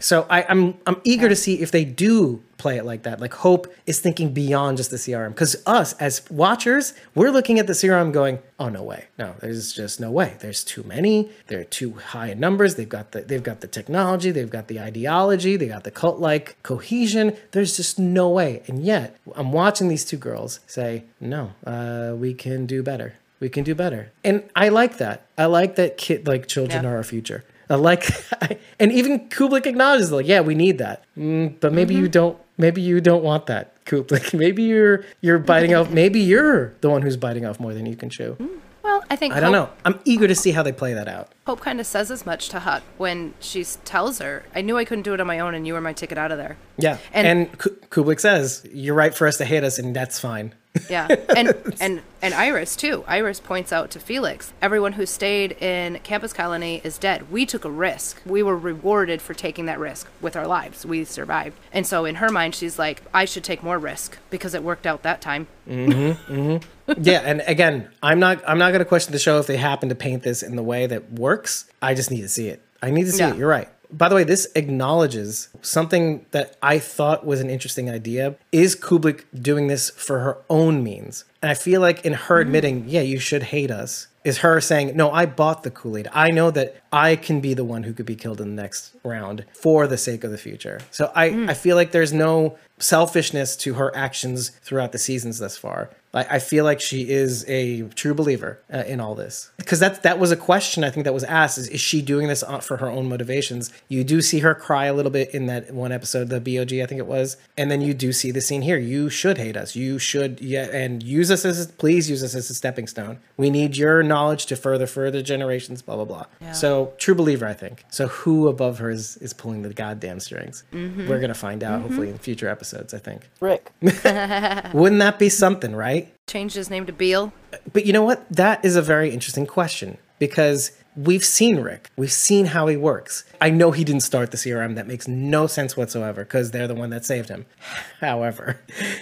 So 0.00 0.26
I, 0.28 0.44
I'm 0.48 0.74
I'm 0.86 1.00
eager 1.04 1.28
to 1.28 1.36
see 1.36 1.60
if 1.60 1.70
they 1.70 1.84
do 1.84 2.42
play 2.58 2.76
it 2.76 2.84
like 2.84 3.02
that. 3.04 3.20
Like 3.20 3.34
Hope 3.34 3.66
is 3.86 3.98
thinking 3.98 4.32
beyond 4.32 4.76
just 4.76 4.90
the 4.90 4.96
CRM. 4.96 5.30
Because 5.30 5.56
us 5.66 5.94
as 5.94 6.28
watchers, 6.30 6.94
we're 7.14 7.30
looking 7.30 7.58
at 7.58 7.66
the 7.66 7.72
CRM 7.72 8.12
going, 8.12 8.38
oh 8.58 8.68
no 8.68 8.82
way. 8.82 9.06
No, 9.18 9.34
there's 9.40 9.72
just 9.72 9.98
no 10.00 10.10
way. 10.10 10.36
There's 10.40 10.62
too 10.62 10.82
many. 10.82 11.30
They're 11.46 11.64
too 11.64 11.92
high 11.92 12.28
in 12.28 12.40
numbers. 12.40 12.74
They've 12.74 12.88
got 12.88 13.12
the 13.12 13.22
they've 13.22 13.42
got 13.42 13.60
the 13.60 13.68
technology, 13.68 14.30
they've 14.30 14.50
got 14.50 14.68
the 14.68 14.80
ideology, 14.80 15.56
they 15.56 15.68
got 15.68 15.84
the 15.84 15.90
cult-like 15.90 16.62
cohesion. 16.62 17.36
There's 17.52 17.76
just 17.76 17.98
no 17.98 18.28
way. 18.28 18.62
And 18.66 18.84
yet 18.84 19.16
I'm 19.34 19.52
watching 19.52 19.88
these 19.88 20.04
two 20.04 20.18
girls 20.18 20.60
say, 20.66 21.04
no, 21.20 21.52
uh, 21.64 22.14
we 22.14 22.34
can 22.34 22.66
do 22.66 22.82
better. 22.82 23.14
We 23.40 23.48
can 23.48 23.64
do 23.64 23.74
better. 23.74 24.10
And 24.24 24.42
I 24.56 24.68
like 24.70 24.98
that. 24.98 25.26
I 25.36 25.46
like 25.46 25.76
that 25.76 25.96
kid 25.98 26.26
like 26.26 26.46
children 26.46 26.84
Yeah. 26.84 26.90
are 26.90 26.96
our 26.96 27.04
future. 27.04 27.44
I 27.68 27.74
like 27.74 28.08
and 28.80 28.92
even 28.92 29.28
Kublek 29.28 29.66
acknowledges 29.66 30.12
like, 30.12 30.26
yeah, 30.26 30.40
we 30.40 30.54
need 30.54 30.78
that. 30.78 31.04
Mm, 31.18 31.58
but 31.60 31.72
maybe 31.72 31.94
Mm-hmm. 31.94 32.02
you 32.04 32.08
don't 32.08 32.38
maybe 32.58 32.80
you 32.80 33.00
don't 33.00 33.22
want 33.24 33.46
that, 33.46 33.84
Kublek. 33.84 34.32
Maybe 34.38 34.62
you're 34.62 35.04
you're 35.20 35.38
biting 35.38 35.74
off 35.74 35.90
maybe 35.90 36.20
you're 36.20 36.74
the 36.80 36.88
one 36.88 37.02
who's 37.02 37.16
biting 37.16 37.44
off 37.44 37.60
more 37.60 37.74
than 37.74 37.84
you 37.86 37.96
can 37.96 38.08
chew. 38.08 38.36
Well, 38.82 39.02
I 39.10 39.16
think 39.16 39.34
I 39.34 39.40
don't 39.40 39.50
know. 39.52 39.68
I'm 39.84 39.98
eager 40.04 40.28
to 40.28 40.34
see 40.34 40.52
how 40.52 40.62
they 40.62 40.70
play 40.72 40.94
that 40.94 41.08
out. 41.08 41.32
Hope 41.46 41.60
kind 41.60 41.80
of 41.80 41.86
says 41.86 42.10
as 42.12 42.24
much 42.24 42.48
to 42.50 42.60
Huck 42.60 42.84
when 42.98 43.34
she 43.40 43.64
tells 43.84 44.20
her, 44.20 44.44
"I 44.54 44.60
knew 44.62 44.78
I 44.78 44.84
couldn't 44.84 45.02
do 45.02 45.12
it 45.12 45.20
on 45.20 45.26
my 45.26 45.40
own, 45.40 45.54
and 45.56 45.66
you 45.66 45.74
were 45.74 45.80
my 45.80 45.92
ticket 45.92 46.16
out 46.18 46.30
of 46.30 46.38
there." 46.38 46.56
Yeah. 46.78 46.98
And- 47.12 47.26
And, 47.26 47.58
Kublek 47.90 48.20
says, 48.20 48.64
"You're 48.72 48.94
right 48.94 49.12
for 49.12 49.26
us 49.26 49.38
to 49.38 49.44
hate 49.44 49.64
us 49.64 49.78
and 49.80 49.94
that's 49.94 50.20
fine." 50.20 50.54
Yeah, 50.90 51.06
and 51.36 51.54
and 51.80 52.02
and 52.22 52.34
Iris 52.34 52.76
too. 52.76 53.04
Iris 53.06 53.40
points 53.40 53.72
out 53.72 53.90
to 53.92 54.00
Felix, 54.00 54.52
everyone 54.62 54.94
who 54.94 55.06
stayed 55.06 55.52
in 55.62 55.98
Campus 56.00 56.32
Colony 56.32 56.80
is 56.84 56.98
dead. 56.98 57.30
We 57.30 57.46
took 57.46 57.64
a 57.64 57.70
risk. 57.70 58.20
We 58.26 58.42
were 58.42 58.56
rewarded 58.56 59.20
for 59.22 59.34
taking 59.34 59.66
that 59.66 59.78
risk 59.78 60.08
with 60.20 60.36
our 60.36 60.46
lives. 60.46 60.84
We 60.86 61.04
survived, 61.04 61.56
and 61.72 61.86
so 61.86 62.04
in 62.04 62.16
her 62.16 62.30
mind, 62.30 62.54
she's 62.54 62.78
like, 62.78 63.02
I 63.14 63.24
should 63.24 63.44
take 63.44 63.62
more 63.62 63.78
risk 63.78 64.18
because 64.30 64.54
it 64.54 64.62
worked 64.62 64.86
out 64.86 65.02
that 65.02 65.20
time. 65.20 65.46
Mm-hmm. 65.68 66.56
Yeah, 67.02 67.22
and 67.24 67.42
again, 67.48 67.88
I'm 68.00 68.20
not 68.20 68.48
I'm 68.48 68.58
not 68.58 68.68
going 68.70 68.78
to 68.78 68.84
question 68.84 69.10
the 69.12 69.18
show 69.18 69.40
if 69.40 69.48
they 69.48 69.56
happen 69.56 69.88
to 69.88 69.96
paint 69.96 70.22
this 70.22 70.40
in 70.44 70.54
the 70.54 70.62
way 70.62 70.86
that 70.86 71.10
works. 71.14 71.68
I 71.82 71.94
just 71.94 72.12
need 72.12 72.20
to 72.20 72.28
see 72.28 72.46
it. 72.46 72.62
I 72.80 72.90
need 72.92 73.04
to 73.06 73.12
see 73.12 73.18
Yeah. 73.18 73.32
it. 73.32 73.38
You're 73.38 73.48
right. 73.48 73.68
By 73.90 74.08
the 74.08 74.14
way, 74.14 74.24
this 74.24 74.48
acknowledges 74.54 75.48
something 75.62 76.26
that 76.30 76.56
I 76.62 76.78
thought 76.78 77.26
was 77.26 77.40
an 77.40 77.50
interesting 77.50 77.90
idea. 77.90 78.36
Is 78.52 78.76
Kublek 78.76 79.24
doing 79.34 79.66
this 79.66 79.90
for 79.90 80.20
her 80.20 80.38
own 80.48 80.82
means? 80.82 81.24
And 81.42 81.50
I 81.50 81.54
feel 81.54 81.80
like 81.80 82.04
in 82.04 82.12
her 82.12 82.36
mm-hmm. 82.36 82.48
admitting, 82.48 82.84
yeah, 82.88 83.02
you 83.02 83.18
should 83.18 83.44
hate 83.44 83.70
us, 83.70 84.08
is 84.24 84.38
her 84.38 84.60
saying, 84.60 84.96
no, 84.96 85.10
I 85.10 85.26
bought 85.26 85.62
the 85.62 85.70
Kool 85.70 85.96
Aid. 85.96 86.08
I 86.12 86.30
know 86.30 86.50
that 86.50 86.82
I 86.96 87.14
can 87.14 87.42
be 87.42 87.52
the 87.52 87.62
one 87.62 87.82
who 87.82 87.92
could 87.92 88.06
be 88.06 88.16
killed 88.16 88.40
in 88.40 88.56
the 88.56 88.62
next 88.62 88.94
round 89.04 89.44
for 89.52 89.86
the 89.86 89.98
sake 89.98 90.24
of 90.24 90.30
the 90.30 90.38
future. 90.38 90.80
So 90.90 91.12
I, 91.14 91.26
I 91.50 91.52
feel 91.52 91.76
like 91.76 91.90
there's 91.90 92.14
no 92.14 92.56
selfishness 92.78 93.54
to 93.56 93.74
her 93.74 93.94
actions 93.94 94.48
throughout 94.62 94.92
the 94.92 94.98
seasons 94.98 95.38
thus 95.38 95.58
far. 95.58 95.90
Like 96.16 96.32
I 96.32 96.38
feel 96.38 96.64
like 96.64 96.80
she 96.80 97.10
is 97.10 97.44
a 97.46 97.82
true 97.88 98.14
believer 98.14 98.58
uh, 98.72 98.84
in 98.86 99.00
all 99.00 99.14
this 99.14 99.50
because 99.58 99.80
that 99.80 100.02
that 100.02 100.18
was 100.18 100.30
a 100.32 100.36
question 100.36 100.82
I 100.82 100.88
think 100.88 101.04
that 101.04 101.12
was 101.12 101.24
asked: 101.24 101.58
is, 101.58 101.68
is 101.68 101.80
she 101.82 102.00
doing 102.00 102.26
this 102.28 102.42
for 102.62 102.78
her 102.78 102.88
own 102.88 103.06
motivations? 103.06 103.70
You 103.88 104.02
do 104.02 104.22
see 104.22 104.38
her 104.38 104.54
cry 104.54 104.86
a 104.86 104.94
little 104.94 105.10
bit 105.10 105.34
in 105.34 105.44
that 105.46 105.74
one 105.74 105.92
episode, 105.92 106.30
the 106.30 106.40
Bog 106.40 106.72
I 106.72 106.86
think 106.86 106.98
it 106.98 107.06
was, 107.06 107.36
and 107.58 107.70
then 107.70 107.82
you 107.82 107.92
do 107.92 108.14
see 108.14 108.30
the 108.30 108.40
scene 108.40 108.62
here. 108.62 108.78
You 108.78 109.10
should 109.10 109.36
hate 109.36 109.58
us. 109.58 109.76
You 109.76 109.98
should 109.98 110.40
yeah, 110.40 110.68
and 110.72 111.02
use 111.02 111.30
us 111.30 111.44
as 111.44 111.66
please 111.72 112.08
use 112.08 112.22
us 112.22 112.34
as 112.34 112.48
a 112.48 112.54
stepping 112.54 112.86
stone. 112.86 113.18
We 113.36 113.50
need 113.50 113.76
your 113.76 114.02
knowledge 114.02 114.46
to 114.46 114.56
further 114.56 114.86
further 114.86 115.20
generations. 115.20 115.82
Blah 115.82 115.96
blah 115.96 116.04
blah. 116.06 116.52
So 116.52 116.85
true 116.98 117.14
believer, 117.14 117.46
I 117.46 117.54
think. 117.54 117.84
So 117.90 118.08
who 118.08 118.48
above 118.48 118.78
her 118.78 118.90
is, 118.90 119.16
is 119.18 119.32
pulling 119.32 119.62
the 119.62 119.72
goddamn 119.72 120.20
strings? 120.20 120.64
Mm-hmm. 120.72 121.08
We're 121.08 121.20
gonna 121.20 121.34
find 121.34 121.62
out 121.62 121.82
hopefully 121.82 122.08
in 122.08 122.14
mm-hmm. 122.14 122.22
future 122.22 122.48
episodes. 122.48 122.94
I 122.94 122.98
think. 122.98 123.28
Rick. 123.40 123.70
Wouldn't 123.80 125.00
that 125.00 125.18
be 125.18 125.28
something, 125.28 125.74
right? 125.74 126.12
Changed 126.26 126.56
his 126.56 126.70
name 126.70 126.86
to 126.86 126.92
Beale. 126.92 127.32
Uh, 127.52 127.58
but 127.72 127.86
you 127.86 127.92
know 127.92 128.02
what? 128.02 128.28
That 128.30 128.64
is 128.64 128.76
a 128.76 128.82
very 128.82 129.10
interesting 129.10 129.46
question 129.46 129.98
because 130.18 130.72
we've 130.96 131.24
seen 131.24 131.60
Rick. 131.60 131.90
We've 131.96 132.12
seen 132.12 132.46
how 132.46 132.66
he 132.66 132.76
works. 132.76 133.24
I 133.40 133.50
know 133.50 133.70
he 133.70 133.84
didn't 133.84 134.02
start 134.02 134.30
the 134.30 134.36
CRM. 134.36 134.74
That 134.74 134.86
makes 134.86 135.06
no 135.06 135.46
sense 135.46 135.76
whatsoever 135.76 136.24
because 136.24 136.50
they're 136.50 136.68
the 136.68 136.74
one 136.74 136.90
that 136.90 137.04
saved 137.04 137.28
him. 137.28 137.46
However, 138.00 138.60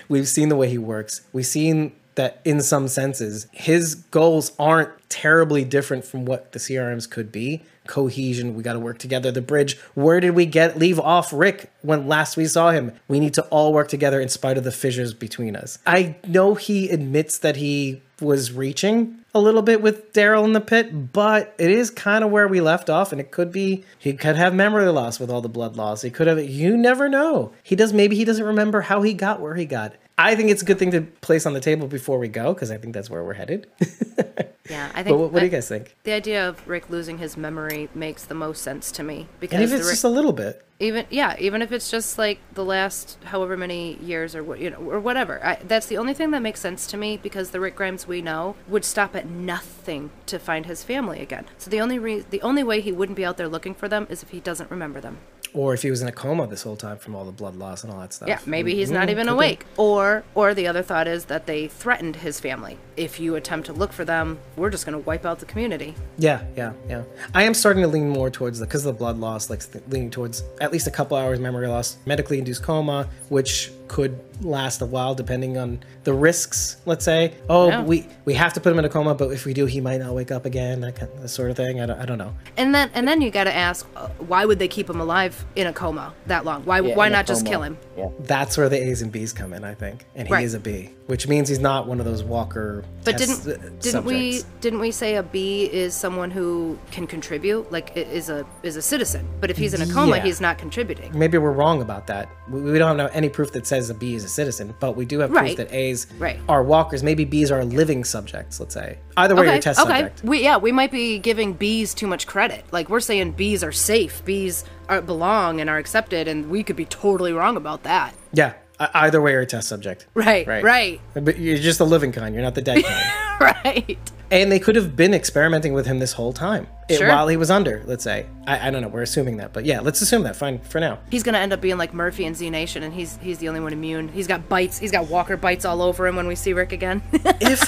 we've 0.09 0.28
seen 0.28 0.48
the 0.48 0.56
way 0.56 0.69
he 0.69 0.78
works. 0.78 1.23
We've 1.32 1.47
seen 1.47 1.93
that 2.16 2.41
in 2.45 2.61
some 2.61 2.89
senses, 2.89 3.47
his 3.53 3.95
goals 3.95 4.53
aren't 4.59 4.91
terribly 5.09 5.65
different 5.65 6.05
from 6.05 6.24
what 6.24 6.53
the 6.53 6.59
CRMs 6.59 7.09
could 7.09 7.31
be. 7.31 7.62
Cohesion, 7.86 8.55
we 8.55 8.62
got 8.62 8.73
to 8.73 8.78
work 8.78 8.99
together. 8.99 9.31
The 9.31 9.43
bridge. 9.43 9.78
Where 9.95 10.20
did 10.20 10.31
we 10.31 10.47
get 10.47 10.78
leave 10.78 10.99
off 10.99 11.32
Rick 11.32 11.70
when 11.82 12.09
last 12.09 12.36
we 12.36 12.47
saw 12.47 12.70
him? 12.70 12.93
We 13.09 13.20
need 13.20 13.35
to 13.35 13.43
all 13.45 13.73
work 13.73 13.89
together 13.89 14.20
in 14.20 14.28
spite 14.28 14.57
of 14.57 14.65
the 14.65 14.73
fissures 14.73 15.12
between 15.12 15.55
us. 15.55 15.78
I 15.86 16.16
know 16.27 16.55
he 16.55 16.89
admits 16.89 17.39
that 17.39 17.57
he 17.57 18.01
was 18.20 18.53
reaching 18.53 19.19
a 19.35 19.41
little 19.41 19.62
bit 19.62 19.82
with 19.82 20.12
Daryl 20.12 20.45
in 20.45 20.53
the 20.53 20.61
pit, 20.61 21.12
but 21.12 21.55
it 21.59 21.70
is 21.70 21.91
kind 21.91 22.24
of 22.24 22.31
where 22.31 22.47
we 22.47 22.61
left 22.61 22.89
off, 22.89 23.11
and 23.11 23.20
it 23.20 23.32
could 23.32 23.51
be 23.51 23.85
he 23.99 24.15
could 24.15 24.36
have 24.36 24.55
memory 24.55 24.86
loss 24.86 25.19
with 25.19 25.31
all 25.31 25.41
the 25.43 25.49
blood 25.49 25.77
loss. 25.77 26.03
He 26.03 26.11
could 26.11 26.27
have. 26.27 26.43
You 26.43 26.77
never 26.77 27.09
know. 27.09 27.53
He 27.62 27.77
does. 27.77 27.93
Maybe 27.93 28.16
he 28.16 28.24
doesn't 28.24 28.45
remember 28.45 28.82
how 28.82 29.03
he 29.03 29.12
got 29.12 29.41
where 29.41 29.57
he 29.57 29.66
got. 29.66 29.95
I 30.16 30.36
think 30.36 30.51
it's 30.51 30.62
a 30.62 30.65
good 30.65 30.78
thing 30.78 30.93
to 30.93 31.01
place 31.03 31.45
on 31.45 31.55
the 31.55 31.61
table 31.61 31.89
before 31.89 32.19
we 32.19 32.28
go 32.28 32.55
because 32.55 32.70
I 32.70 32.77
think 32.77 32.95
that's 32.95 33.11
where 33.11 33.24
we're 33.24 33.35
headed. 33.35 33.66
Yeah, 34.70 34.91
I 34.95 35.03
but 35.03 35.05
think. 35.05 35.19
what, 35.19 35.32
what 35.32 35.41
do 35.41 35.45
you 35.45 35.51
guys 35.53 35.69
think? 35.69 35.95
The 36.05 36.12
idea 36.12 36.49
of 36.49 36.66
Rick 36.66 36.89
losing 36.89 37.19
his 37.19 37.36
memory 37.36 37.91
makes 37.95 38.24
the 38.24 38.35
most 38.35 38.62
sense 38.62 38.91
to 38.93 39.03
me 39.03 39.27
because 39.39 39.57
And 39.57 39.62
if 39.65 39.73
it's 39.73 39.85
Rick- 39.85 39.93
just 39.93 40.05
a 40.05 40.09
little 40.09 40.32
bit, 40.32 40.65
even 40.81 41.05
yeah 41.11 41.36
even 41.39 41.61
if 41.62 41.70
it's 41.70 41.91
just 41.91 42.16
like 42.19 42.39
the 42.55 42.65
last 42.65 43.19
however 43.24 43.57
many 43.59 43.97
years 43.97 44.35
or 44.35 44.43
what 44.43 44.59
you 44.59 44.70
know 44.70 44.78
or 44.78 44.99
whatever 44.99 45.39
I, 45.45 45.57
that's 45.57 45.86
the 45.86 45.99
only 45.99 46.15
thing 46.15 46.31
that 46.32 46.41
makes 46.41 46.61
sense 46.61 46.86
to 46.89 46.97
me 46.97 47.16
because 47.16 47.51
the 47.51 47.61
rick 47.61 47.77
grimes 47.77 48.09
we 48.09 48.20
know 48.23 48.57
would 48.66 48.85
stop 48.85 49.15
at 49.15 49.24
nothing 49.27 50.11
to 50.27 50.39
find 50.39 50.66
his 50.66 50.82
family 50.82 51.20
again 51.20 51.45
so 51.59 51.70
the 51.70 51.81
only 51.81 51.99
re- 52.01 52.24
the 52.28 52.43
only 52.43 52.65
way 52.65 52.81
he 52.81 52.91
wouldn't 52.91 53.15
be 53.15 53.24
out 53.24 53.36
there 53.36 53.47
looking 53.49 53.73
for 53.73 53.86
them 53.89 54.07
is 54.11 54.24
if 54.24 54.31
he 54.31 54.41
doesn't 54.41 54.69
remember 54.69 55.01
them 55.01 55.19
Or 55.55 55.72
if 55.72 55.82
he 55.82 55.90
was 55.90 56.02
in 56.02 56.09
a 56.09 56.12
coma 56.12 56.47
this 56.48 56.62
whole 56.62 56.76
time 56.76 56.98
from 56.98 57.14
all 57.14 57.24
the 57.24 57.31
blood 57.32 57.55
loss 57.55 57.85
and 57.85 57.93
all 57.93 58.01
that 58.01 58.12
stuff. 58.12 58.28
Yeah, 58.28 58.40
maybe 58.44 58.74
he's 58.74 58.90
not 58.90 59.06
Mm, 59.09 59.10
even 59.12 59.28
awake. 59.28 59.64
Or 59.76 60.24
or 60.35 60.52
the 60.52 60.66
other 60.66 60.82
thought 60.82 61.06
is 61.06 61.26
that 61.26 61.47
they 61.47 61.68
threatened 61.68 62.16
his 62.16 62.40
family. 62.40 62.76
If 62.97 63.20
you 63.20 63.36
attempt 63.36 63.66
to 63.66 63.72
look 63.72 63.93
for 63.93 64.05
them, 64.05 64.39
we're 64.56 64.70
just 64.70 64.85
going 64.85 65.01
to 65.01 65.05
wipe 65.06 65.24
out 65.24 65.39
the 65.39 65.47
community. 65.47 65.94
Yeah, 66.18 66.43
yeah, 66.56 66.72
yeah. 66.89 67.05
I 67.35 67.44
am 67.44 67.55
starting 67.55 67.82
to 67.82 67.89
lean 67.89 68.09
more 68.10 68.31
towards 68.31 68.59
the 68.59 68.66
because 68.66 68.85
of 68.85 68.94
the 68.94 68.98
blood 68.98 69.18
loss, 69.18 69.48
like 69.48 69.62
leaning 69.89 70.10
towards 70.10 70.43
at 70.60 70.72
least 70.72 70.86
a 70.86 70.90
couple 70.90 71.16
hours 71.16 71.39
memory 71.39 71.68
loss, 71.68 71.98
medically 72.05 72.39
induced 72.39 72.62
coma, 72.62 73.09
which 73.28 73.70
could 73.89 74.19
last 74.40 74.81
a 74.82 74.86
while 74.86 75.15
depending 75.15 75.56
on 75.59 75.78
the 76.05 76.12
risks. 76.12 76.77
Let's 76.86 77.05
say, 77.05 77.35
oh, 77.48 77.69
Yeah. 77.69 77.82
we 77.82 78.06
we 78.24 78.35
have 78.35 78.52
to 78.55 78.61
put 78.61 78.73
him 78.73 78.78
in 78.78 78.85
a 78.85 78.89
coma, 78.89 79.15
but 79.15 79.31
if 79.31 79.44
we 79.44 79.55
do, 79.55 79.66
he 79.66 79.81
might 79.81 79.98
not 80.01 80.15
wake 80.15 80.31
up 80.31 80.44
again. 80.47 80.81
That 80.81 80.97
kind 80.97 81.11
that 81.20 81.28
sort 81.28 81.51
of 81.51 81.56
thing. 81.56 81.81
I 81.81 81.86
don't, 81.86 82.01
I 82.01 82.05
don't 82.06 82.19
know. 82.19 82.35
And 82.56 82.74
then 82.74 82.90
and 82.94 83.06
then 83.06 83.20
you 83.20 83.31
got 83.31 83.44
to 83.44 83.55
ask 83.55 83.86
uh, 83.97 84.09
why 84.27 84.44
would 84.44 84.59
they 84.59 84.69
keep 84.69 84.89
him 84.89 85.01
alive 85.01 85.44
in 85.56 85.66
a 85.66 85.73
coma 85.73 86.12
that 86.27 86.44
long? 86.44 86.65
Why 86.65 86.81
Yeah, 86.81 86.94
why 86.97 87.09
not 87.09 87.27
just 87.27 87.47
kill 87.47 87.62
him? 87.62 87.78
Yeah. 87.97 88.09
That's 88.20 88.56
where 88.59 88.69
the 88.69 88.82
A's 88.82 89.02
and 89.02 89.12
B's 89.12 89.32
come 89.32 89.52
in, 89.52 89.65
I 89.65 89.74
think, 89.74 90.05
and 90.15 90.27
he 90.28 90.32
Right. 90.35 90.44
is 90.44 90.55
a 90.55 90.61
B, 90.61 90.90
which 91.06 91.28
means 91.28 91.48
he's 91.48 91.59
not 91.59 91.86
one 91.86 91.98
of 92.01 92.06
those 92.06 92.22
Walker. 92.22 92.85
But 93.05 93.18
didn't 93.18 93.44
didn't 93.81 94.05
we 94.05 94.32
subjects. 94.32 94.60
didn't 94.62 94.78
we 94.81 94.90
say 94.90 95.16
a 95.16 95.22
B 95.22 95.64
is 95.64 95.94
someone 95.94 96.31
who 96.31 96.78
can 96.90 97.06
contribute, 97.06 97.70
like 97.70 97.94
is 97.97 98.31
a 98.31 98.47
is 98.62 98.76
a 98.76 98.82
citizen? 98.82 99.28
But 99.40 99.51
if 99.51 99.56
he's 99.59 99.74
in 99.74 99.82
a 99.82 99.93
coma, 99.93 100.16
Yeah. 100.16 100.22
he's 100.22 100.40
not 100.40 100.56
contributing. 100.56 101.16
Maybe 101.18 101.36
we're 101.36 101.52
wrong 101.52 101.82
about 101.82 102.06
that. 102.06 102.28
We, 102.48 102.60
we 102.62 102.78
don't 102.78 102.98
have 102.98 103.10
any 103.12 103.28
proof 103.28 103.52
that 103.52 103.66
says 103.66 103.90
a 103.90 103.94
B 103.94 104.14
is 104.14 104.24
a 104.24 104.28
citizen, 104.28 104.74
but 104.81 104.97
we 104.97 105.05
do 105.05 105.18
have 105.18 105.31
proof 105.31 105.43
Right. 105.43 105.56
that 105.59 105.72
A's 105.72 106.06
Right. 106.18 106.39
are 106.48 106.62
walkers. 106.62 107.02
Maybe 107.02 107.24
B's 107.24 107.51
are 107.51 107.64
living 107.64 108.05
subjects. 108.05 108.59
Let's 108.59 108.74
say 108.74 108.98
either 109.18 109.35
way, 109.36 109.44
you're 109.47 109.55
a 109.56 109.60
test 109.60 109.81
okay. 109.81 109.90
subject. 109.90 110.24
We 110.24 110.43
yeah, 110.43 110.56
we 110.56 110.72
might 110.72 110.90
be 110.90 111.18
giving 111.18 111.52
bees 111.52 111.93
too 111.93 112.06
much 112.06 112.26
credit. 112.26 112.64
Like 112.72 112.89
we're 112.89 113.01
saying 113.01 113.32
bees 113.32 113.62
are 113.62 113.72
safe, 113.72 114.24
bees 114.24 114.64
are, 114.89 115.01
belong 115.02 115.60
and 115.60 115.68
are 115.68 115.78
accepted, 115.78 116.28
and 116.28 116.51
we 116.51 116.62
could 116.62 116.76
be 116.76 116.85
totally 116.86 117.32
wrong 117.32 117.56
about 117.56 117.82
that. 117.85 118.14
Yeah, 118.32 118.52
either 118.81 119.21
way, 119.21 119.33
you're 119.33 119.41
a 119.43 119.47
test 119.47 119.69
subject. 119.69 120.07
Right, 120.15 120.47
Right. 120.47 120.63
right, 120.65 121.01
But 121.15 121.39
you're 121.39 121.59
just 121.59 121.79
the 121.79 121.87
living 121.87 122.13
kind. 122.13 122.35
You're 122.35 122.43
not 122.45 122.55
the 122.55 122.63
dead 122.63 122.85
kind. 122.85 123.13
right. 123.65 123.99
and 124.31 124.51
they 124.51 124.59
could 124.59 124.75
have 124.77 124.97
been 124.97 125.15
experimenting 125.15 125.73
with 125.75 125.87
him 125.87 125.99
this 126.01 126.13
whole 126.13 126.33
time 126.33 126.67
it- 126.89 126.99
Sure. 126.99 127.09
while 127.09 127.29
he 127.29 127.37
was 127.37 127.51
under. 127.51 127.83
Let's 127.87 128.03
say. 128.05 128.27
I, 128.47 128.69
I 128.69 128.71
don't 128.71 128.83
know. 128.83 128.89
We're 128.89 129.03
assuming 129.03 129.37
that, 129.39 129.53
but 129.53 129.65
yeah, 129.65 129.81
let's 129.81 130.01
assume 130.03 130.23
that. 130.25 130.35
Fine 130.37 130.59
for 130.61 130.81
now. 130.81 130.99
He's 131.11 131.23
gonna 131.23 131.39
end 131.39 131.53
up 131.53 131.61
being 131.61 131.79
like 131.79 131.95
Murphy 131.95 132.25
and 132.27 132.37
Z 132.37 132.51
Nation, 132.51 132.83
and 132.83 132.93
he's 132.93 133.17
he's 133.19 133.39
the 133.39 133.49
only 133.49 133.61
one 133.61 133.73
immune. 133.73 134.09
He's 134.09 134.27
got 134.27 134.49
bites. 134.49 134.79
He's 134.79 134.91
got 134.91 135.09
Walker 135.09 135.37
bites 135.37 135.65
all 135.65 135.81
over 135.83 136.07
him 136.07 136.17
when 136.17 136.27
we 136.27 136.35
see 136.35 136.53
Rick 136.53 136.73
again. 136.73 137.03
If 137.41 137.61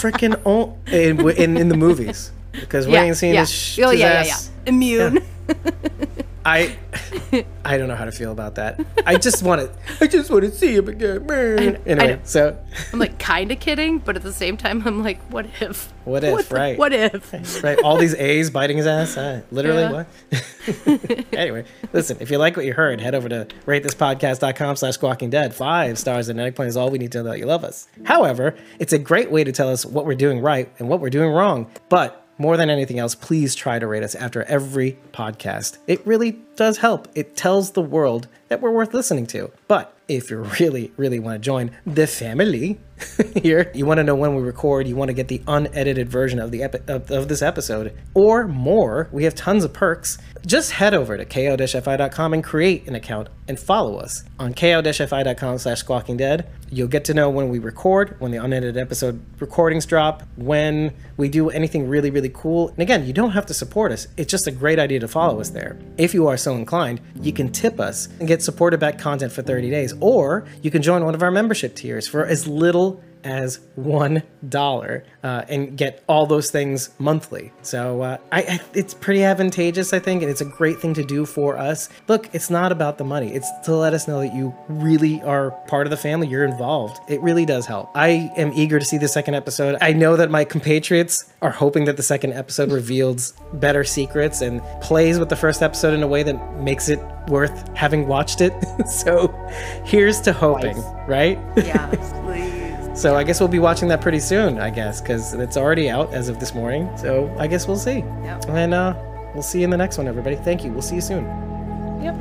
freaking 0.00 0.40
o- 0.44 0.76
in, 0.92 1.28
in 1.30 1.56
in 1.56 1.68
the 1.68 1.76
movies, 1.76 2.30
because 2.52 2.86
we 2.86 2.96
ain't 2.96 3.16
seen 3.16 3.34
yeah. 3.34 3.40
his, 3.40 3.50
sh- 3.52 3.78
oh 3.80 3.90
his 3.90 4.00
yeah, 4.00 4.22
yeah, 4.24 4.30
ass. 4.30 4.50
yeah. 4.66 5.18
I 6.48 6.78
I 7.64 7.76
don't 7.76 7.88
know 7.88 7.94
how 7.94 8.06
to 8.06 8.12
feel 8.12 8.32
about 8.32 8.54
that. 8.54 8.80
I 9.04 9.16
just 9.16 9.42
want 9.42 9.60
to 9.60 9.70
I 10.00 10.06
just 10.06 10.30
want 10.30 10.44
to 10.44 10.50
see 10.50 10.74
him 10.74 10.88
again. 10.88 11.78
Anyway, 11.86 12.20
so 12.24 12.58
I'm 12.90 12.98
like 12.98 13.18
kind 13.18 13.52
of 13.52 13.60
kidding, 13.60 13.98
but 13.98 14.16
at 14.16 14.22
the 14.22 14.32
same 14.32 14.56
time, 14.56 14.82
I'm 14.86 15.02
like, 15.02 15.20
what 15.30 15.44
if? 15.60 15.92
What 16.04 16.24
if, 16.24 16.48
the- 16.48 16.54
right. 16.54 16.78
What 16.78 16.94
if? 16.94 17.62
right, 17.62 17.78
all 17.82 17.98
these 17.98 18.14
A's 18.14 18.48
biting 18.48 18.78
his 18.78 18.86
ass. 18.86 19.18
Uh, 19.18 19.42
literally, 19.50 19.82
Yeah. 19.82 19.92
what? 19.92 21.26
anyway, 21.34 21.64
listen. 21.92 22.16
If 22.20 22.30
you 22.30 22.38
like 22.38 22.56
what 22.56 22.64
you 22.64 22.72
heard, 22.72 22.98
head 23.02 23.14
over 23.14 23.28
to 23.28 23.46
ratethispodcast.com 23.66 24.76
slash 24.76 24.94
squawking 24.94 25.28
dead. 25.28 25.54
Five 25.54 25.98
stars 25.98 26.30
and 26.30 26.40
an 26.40 26.52
point 26.54 26.68
is 26.70 26.78
all 26.78 26.90
we 26.90 26.98
need 26.98 27.12
to 27.12 27.18
know 27.22 27.30
that 27.30 27.38
you 27.38 27.44
love 27.44 27.62
us. 27.62 27.88
However, 28.04 28.56
it's 28.78 28.94
a 28.94 28.98
great 28.98 29.30
way 29.30 29.44
to 29.44 29.52
tell 29.52 29.68
us 29.68 29.84
what 29.84 30.06
we're 30.06 30.14
doing 30.14 30.40
right 30.40 30.72
and 30.78 30.88
what 30.88 31.00
we're 31.00 31.10
doing 31.10 31.30
wrong. 31.30 31.70
But 31.90 32.24
more 32.38 32.56
than 32.56 32.70
anything 32.70 32.98
else, 32.98 33.14
please 33.14 33.54
try 33.54 33.78
to 33.78 33.86
rate 33.86 34.02
us 34.02 34.14
after 34.14 34.44
every 34.44 34.98
podcast. 35.12 35.78
It 35.86 36.06
really 36.06 36.32
does 36.56 36.78
help. 36.78 37.08
It 37.14 37.36
tells 37.36 37.72
the 37.72 37.82
world 37.82 38.28
that 38.48 38.60
we're 38.60 38.70
worth 38.70 38.94
listening 38.94 39.26
to. 39.28 39.50
But 39.66 39.94
if 40.06 40.30
you 40.30 40.38
really, 40.60 40.92
really 40.96 41.18
want 41.18 41.34
to 41.34 41.44
join 41.44 41.70
the 41.84 42.06
family 42.06 42.80
here, 43.42 43.70
you 43.74 43.86
want 43.86 43.98
to 43.98 44.04
know 44.04 44.14
when 44.14 44.34
we 44.34 44.42
record, 44.42 44.86
you 44.88 44.96
want 44.96 45.08
to 45.08 45.14
get 45.14 45.28
the 45.28 45.42
unedited 45.46 46.08
version 46.08 46.38
of 46.38 46.50
the 46.50 46.62
epi- 46.62 46.80
of, 46.88 47.10
of 47.10 47.28
this 47.28 47.42
episode, 47.42 47.96
or 48.14 48.48
more, 48.48 49.08
we 49.12 49.24
have 49.24 49.34
tons 49.34 49.64
of 49.64 49.72
perks. 49.72 50.18
Just 50.46 50.72
head 50.72 50.94
over 50.94 51.16
to 51.16 51.24
ko-fi.com 51.24 52.32
and 52.32 52.44
create 52.44 52.86
an 52.88 52.94
account 52.94 53.28
and 53.48 53.58
follow 53.58 53.96
us 53.98 54.24
on 54.38 54.54
ko-fi.com 54.54 55.58
slash 55.58 55.80
squawking 55.80 56.16
dead. 56.16 56.48
You'll 56.70 56.88
get 56.88 57.04
to 57.06 57.14
know 57.14 57.30
when 57.30 57.48
we 57.48 57.58
record, 57.58 58.16
when 58.20 58.30
the 58.30 58.38
unedited 58.38 58.76
episode 58.76 59.20
recordings 59.40 59.86
drop, 59.86 60.22
when 60.36 60.94
we 61.16 61.28
do 61.28 61.50
anything 61.50 61.88
really, 61.88 62.10
really 62.10 62.28
cool. 62.28 62.68
And 62.68 62.78
again, 62.78 63.06
you 63.06 63.12
don't 63.12 63.30
have 63.30 63.46
to 63.46 63.54
support 63.54 63.90
us. 63.90 64.06
It's 64.16 64.30
just 64.30 64.46
a 64.46 64.50
great 64.50 64.78
idea 64.78 65.00
to 65.00 65.08
follow 65.08 65.40
us 65.40 65.50
there. 65.50 65.78
If 65.96 66.14
you 66.14 66.28
are 66.28 66.36
so 66.36 66.54
inclined, 66.54 67.00
you 67.20 67.32
can 67.32 67.50
tip 67.50 67.80
us 67.80 68.08
and 68.18 68.28
get 68.28 68.42
supported 68.42 68.78
back 68.80 68.98
content 68.98 69.32
for 69.32 69.42
30 69.42 69.70
days, 69.70 69.94
or 70.00 70.46
you 70.62 70.70
can 70.70 70.82
join 70.82 71.04
one 71.04 71.14
of 71.14 71.22
our 71.22 71.30
membership 71.30 71.74
tiers 71.74 72.06
for 72.06 72.24
as 72.24 72.46
little 72.46 72.87
as 73.24 73.60
one 73.74 74.22
dollar 74.48 75.04
uh, 75.22 75.44
and 75.48 75.76
get 75.76 76.02
all 76.08 76.26
those 76.26 76.50
things 76.50 76.90
monthly. 76.98 77.52
So 77.62 78.02
uh, 78.02 78.18
I, 78.32 78.40
I, 78.40 78.60
it's 78.74 78.94
pretty 78.94 79.24
advantageous, 79.24 79.92
I 79.92 79.98
think, 79.98 80.22
and 80.22 80.30
it's 80.30 80.40
a 80.40 80.44
great 80.44 80.78
thing 80.78 80.94
to 80.94 81.04
do 81.04 81.26
for 81.26 81.58
us. 81.58 81.88
Look, 82.08 82.28
it's 82.32 82.50
not 82.50 82.72
about 82.72 82.98
the 82.98 83.04
money; 83.04 83.34
it's 83.34 83.50
to 83.64 83.74
let 83.74 83.94
us 83.94 84.08
know 84.08 84.20
that 84.20 84.34
you 84.34 84.54
really 84.68 85.22
are 85.22 85.50
part 85.68 85.86
of 85.86 85.90
the 85.90 85.96
family. 85.96 86.28
You're 86.28 86.44
involved. 86.44 86.98
It 87.10 87.20
really 87.20 87.44
does 87.44 87.66
help. 87.66 87.90
I 87.94 88.30
am 88.36 88.52
eager 88.54 88.78
to 88.78 88.84
see 88.84 88.98
the 88.98 89.08
second 89.08 89.34
episode. 89.34 89.76
I 89.80 89.92
know 89.92 90.16
that 90.16 90.30
my 90.30 90.44
compatriots 90.44 91.32
are 91.42 91.50
hoping 91.50 91.84
that 91.84 91.96
the 91.96 92.02
second 92.02 92.32
episode 92.32 92.70
reveals 92.72 93.32
better 93.54 93.84
secrets 93.84 94.40
and 94.40 94.60
plays 94.80 95.18
with 95.18 95.28
the 95.28 95.36
first 95.36 95.62
episode 95.62 95.94
in 95.94 96.02
a 96.02 96.08
way 96.08 96.22
that 96.22 96.56
makes 96.60 96.88
it 96.88 97.00
worth 97.28 97.68
having 97.76 98.06
watched 98.06 98.40
it. 98.40 98.52
so 98.88 99.28
here's 99.84 100.20
to 100.22 100.32
hoping, 100.32 100.76
right? 101.06 101.38
Yeah, 101.56 101.88
please. 102.24 102.47
So 102.98 103.14
I 103.14 103.22
guess 103.22 103.38
we'll 103.38 103.48
be 103.48 103.60
watching 103.60 103.86
that 103.90 104.00
pretty 104.00 104.18
soon, 104.18 104.58
I 104.58 104.70
guess, 104.70 105.00
because 105.00 105.32
it's 105.32 105.56
already 105.56 105.88
out 105.88 106.12
as 106.12 106.28
of 106.28 106.40
this 106.40 106.52
morning. 106.52 106.90
So 106.96 107.32
I 107.38 107.46
guess 107.46 107.68
we'll 107.68 107.76
see. 107.76 107.98
Yep. 107.98 108.48
And 108.48 108.74
uh, 108.74 108.92
we'll 109.34 109.44
see 109.44 109.60
you 109.60 109.64
in 109.64 109.70
the 109.70 109.76
next 109.76 109.98
one, 109.98 110.08
everybody. 110.08 110.34
Thank 110.34 110.64
you. 110.64 110.72
We'll 110.72 110.82
see 110.82 110.96
you 110.96 111.00
soon. 111.00 111.24
Yep. 112.02 112.16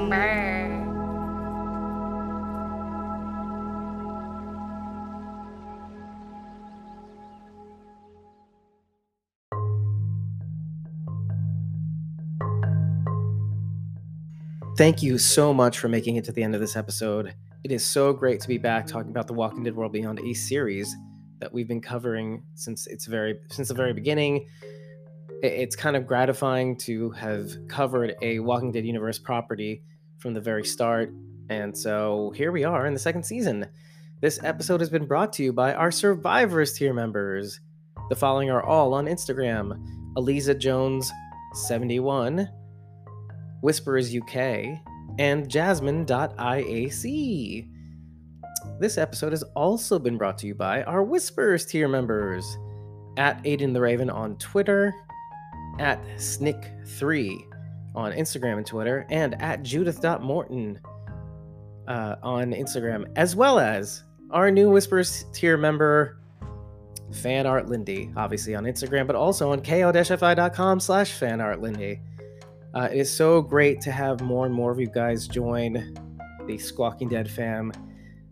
Thank 14.76 15.04
you 15.04 15.20
so 15.20 15.54
much 15.54 15.78
for 15.78 15.88
making 15.88 16.16
it 16.16 16.24
to 16.24 16.32
the 16.32 16.42
end 16.42 16.56
of 16.56 16.62
this 16.62 16.76
episode. 16.76 17.36
It 17.64 17.72
is 17.72 17.86
so 17.86 18.12
great 18.12 18.42
to 18.42 18.48
be 18.50 18.58
back 18.58 18.88
talking 18.88 19.10
about 19.10 19.26
the 19.26 19.34
Walking 19.34 19.64
Dead 19.64 19.74
World 19.74 19.94
Beyond, 19.94 20.20
a 20.20 20.34
series 20.34 20.94
that 21.40 21.54
we've 21.54 21.68
been 21.68 21.80
covering 21.80 22.44
since 22.56 22.88
its 22.88 23.06
very 23.06 23.40
since 23.52 23.70
the 23.70 23.74
very 23.74 23.94
beginning. 23.94 24.48
It's 25.42 25.74
kind 25.74 25.96
of 25.96 26.06
gratifying 26.06 26.76
to 26.80 27.12
have 27.12 27.54
covered 27.70 28.16
a 28.22 28.40
Walking 28.40 28.74
Dead 28.74 28.86
universe 28.86 29.18
property 29.18 29.82
from 30.18 30.34
the 30.34 30.42
very 30.42 30.66
start, 30.66 31.14
and 31.50 31.78
so 31.78 32.34
here 32.36 32.52
we 32.52 32.66
are 32.66 32.86
in 32.86 32.94
the 32.94 33.00
second 33.00 33.24
season. 33.24 33.66
This 34.20 34.44
episode 34.44 34.82
has 34.82 34.90
been 34.90 35.06
brought 35.06 35.32
to 35.34 35.44
you 35.44 35.54
by 35.54 35.74
our 35.74 35.90
Survivors 35.90 36.74
tier 36.74 36.94
members. 36.94 37.62
The 38.10 38.16
following 38.18 38.50
are 38.50 38.62
all 38.64 38.94
on 38.94 39.06
Instagram: 39.06 39.82
Eliza 40.18 40.54
Jones, 40.54 41.10
seventy-one. 41.54 42.50
Whisperers 43.62 44.14
UK, 44.14 44.82
and 45.20 45.50
Jasmine.iac. 45.50 47.04
This 48.80 48.98
episode 48.98 49.32
has 49.32 49.44
also 49.56 50.00
been 50.00 50.18
brought 50.18 50.38
to 50.40 50.48
you 50.48 50.56
by 50.56 50.84
our 50.84 51.04
Whispers 51.04 51.66
tier 51.66 51.88
members 51.88 52.58
at 53.18 53.44
Aiden 53.44 53.74
the 53.74 53.82
Raven 53.82 54.10
on 54.10 54.38
Twitter, 54.38 54.94
at 55.80 56.04
Snick3 56.16 57.38
on 57.96 58.12
Instagram 58.12 58.58
and 58.58 58.66
Twitter, 58.66 59.06
and 59.10 59.40
at 59.42 59.64
Judith.Morton 59.64 60.80
uh, 61.88 62.16
on 62.24 62.52
Instagram, 62.52 63.06
as 63.16 63.36
well 63.36 63.60
as 63.60 64.04
our 64.32 64.50
new 64.50 64.70
Whispers 64.70 65.26
tier 65.34 65.58
member, 65.58 66.18
Fan 67.12 67.46
Art 67.46 67.70
Lindy, 67.70 68.12
obviously 68.18 68.56
on 68.56 68.64
Instagram, 68.64 69.06
but 69.06 69.16
also 69.16 69.52
on 69.52 69.62
ko-fi.com 69.62 70.80
slash 70.80 71.20
fanartlindy. 71.20 72.00
Uh, 72.74 72.90
it 72.92 72.98
is 72.98 73.16
so 73.16 73.40
great 73.40 73.80
to 73.82 73.92
have 73.92 74.22
more 74.22 74.46
and 74.48 74.54
more 74.54 74.72
of 74.72 74.80
you 74.80 74.88
guys 74.88 75.28
join 75.28 75.96
the 76.48 76.58
Squawking 76.58 77.08
Dead 77.08 77.30
fam, 77.30 77.72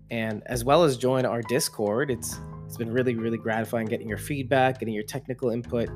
and 0.09 0.41
as 0.47 0.65
well 0.65 0.83
as 0.83 0.97
join 0.97 1.25
our 1.25 1.43
Discord. 1.43 2.09
It's 2.09 2.39
it's 2.65 2.75
been 2.75 2.91
really 2.91 3.13
really 3.15 3.37
gratifying 3.37 3.85
getting 3.85 4.09
your 4.09 4.17
feedback, 4.17 4.79
getting 4.79 4.95
your 4.95 5.03
technical 5.03 5.51
input, 5.51 5.89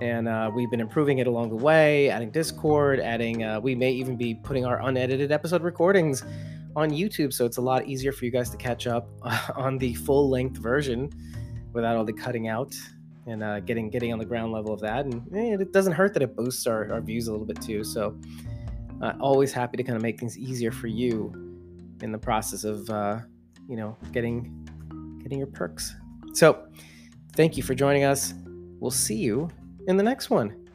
and 0.00 0.28
uh, 0.28 0.48
we've 0.54 0.70
been 0.70 0.80
improving 0.80 1.18
it 1.18 1.26
along 1.26 1.48
the 1.48 1.56
way. 1.56 2.08
Adding 2.08 2.30
Discord, 2.30 3.00
adding 3.00 3.42
uh, 3.42 3.58
we 3.58 3.74
may 3.74 3.90
even 3.90 4.16
be 4.16 4.34
putting 4.34 4.64
our 4.64 4.80
unedited 4.82 5.32
episode 5.32 5.62
recordings 5.62 6.22
on 6.76 6.90
YouTube, 6.90 7.32
so 7.32 7.44
it's 7.44 7.56
a 7.56 7.62
lot 7.62 7.84
easier 7.88 8.12
for 8.12 8.26
you 8.26 8.30
guys 8.30 8.48
to 8.50 8.56
catch 8.56 8.86
up 8.86 9.08
on 9.56 9.76
the 9.78 9.92
full 9.94 10.30
length 10.30 10.58
version 10.58 11.10
without 11.72 11.96
all 11.96 12.04
the 12.04 12.12
cutting 12.12 12.46
out 12.46 12.76
and 13.26 13.42
uh, 13.42 13.60
getting 13.60 13.90
getting 13.90 14.12
on 14.12 14.18
the 14.18 14.24
ground 14.24 14.52
level 14.52 14.72
of 14.72 14.80
that. 14.80 15.04
And 15.04 15.14
eh, 15.34 15.56
it 15.60 15.72
doesn't 15.72 15.92
hurt 15.92 16.14
that 16.14 16.22
it 16.22 16.36
boosts 16.36 16.66
our, 16.66 16.92
our 16.92 17.00
views 17.00 17.28
a 17.28 17.32
little 17.32 17.46
bit 17.46 17.60
too. 17.60 17.84
So 17.84 18.16
uh, 19.02 19.12
always 19.20 19.52
happy 19.52 19.76
to 19.76 19.82
kind 19.82 19.96
of 19.96 20.02
make 20.02 20.18
things 20.18 20.38
easier 20.38 20.72
for 20.72 20.86
you 20.86 21.32
in 22.02 22.12
the 22.12 22.18
process 22.18 22.64
of 22.64 22.88
uh, 22.90 23.18
you 23.68 23.76
know 23.76 23.96
getting 24.12 24.68
getting 25.22 25.38
your 25.38 25.48
perks. 25.48 25.94
So 26.34 26.66
thank 27.34 27.56
you 27.56 27.62
for 27.62 27.74
joining 27.74 28.04
us. 28.04 28.34
We'll 28.78 28.90
see 28.90 29.16
you 29.16 29.48
in 29.86 29.96
the 29.96 30.02
next 30.02 30.30
one. 30.30 30.66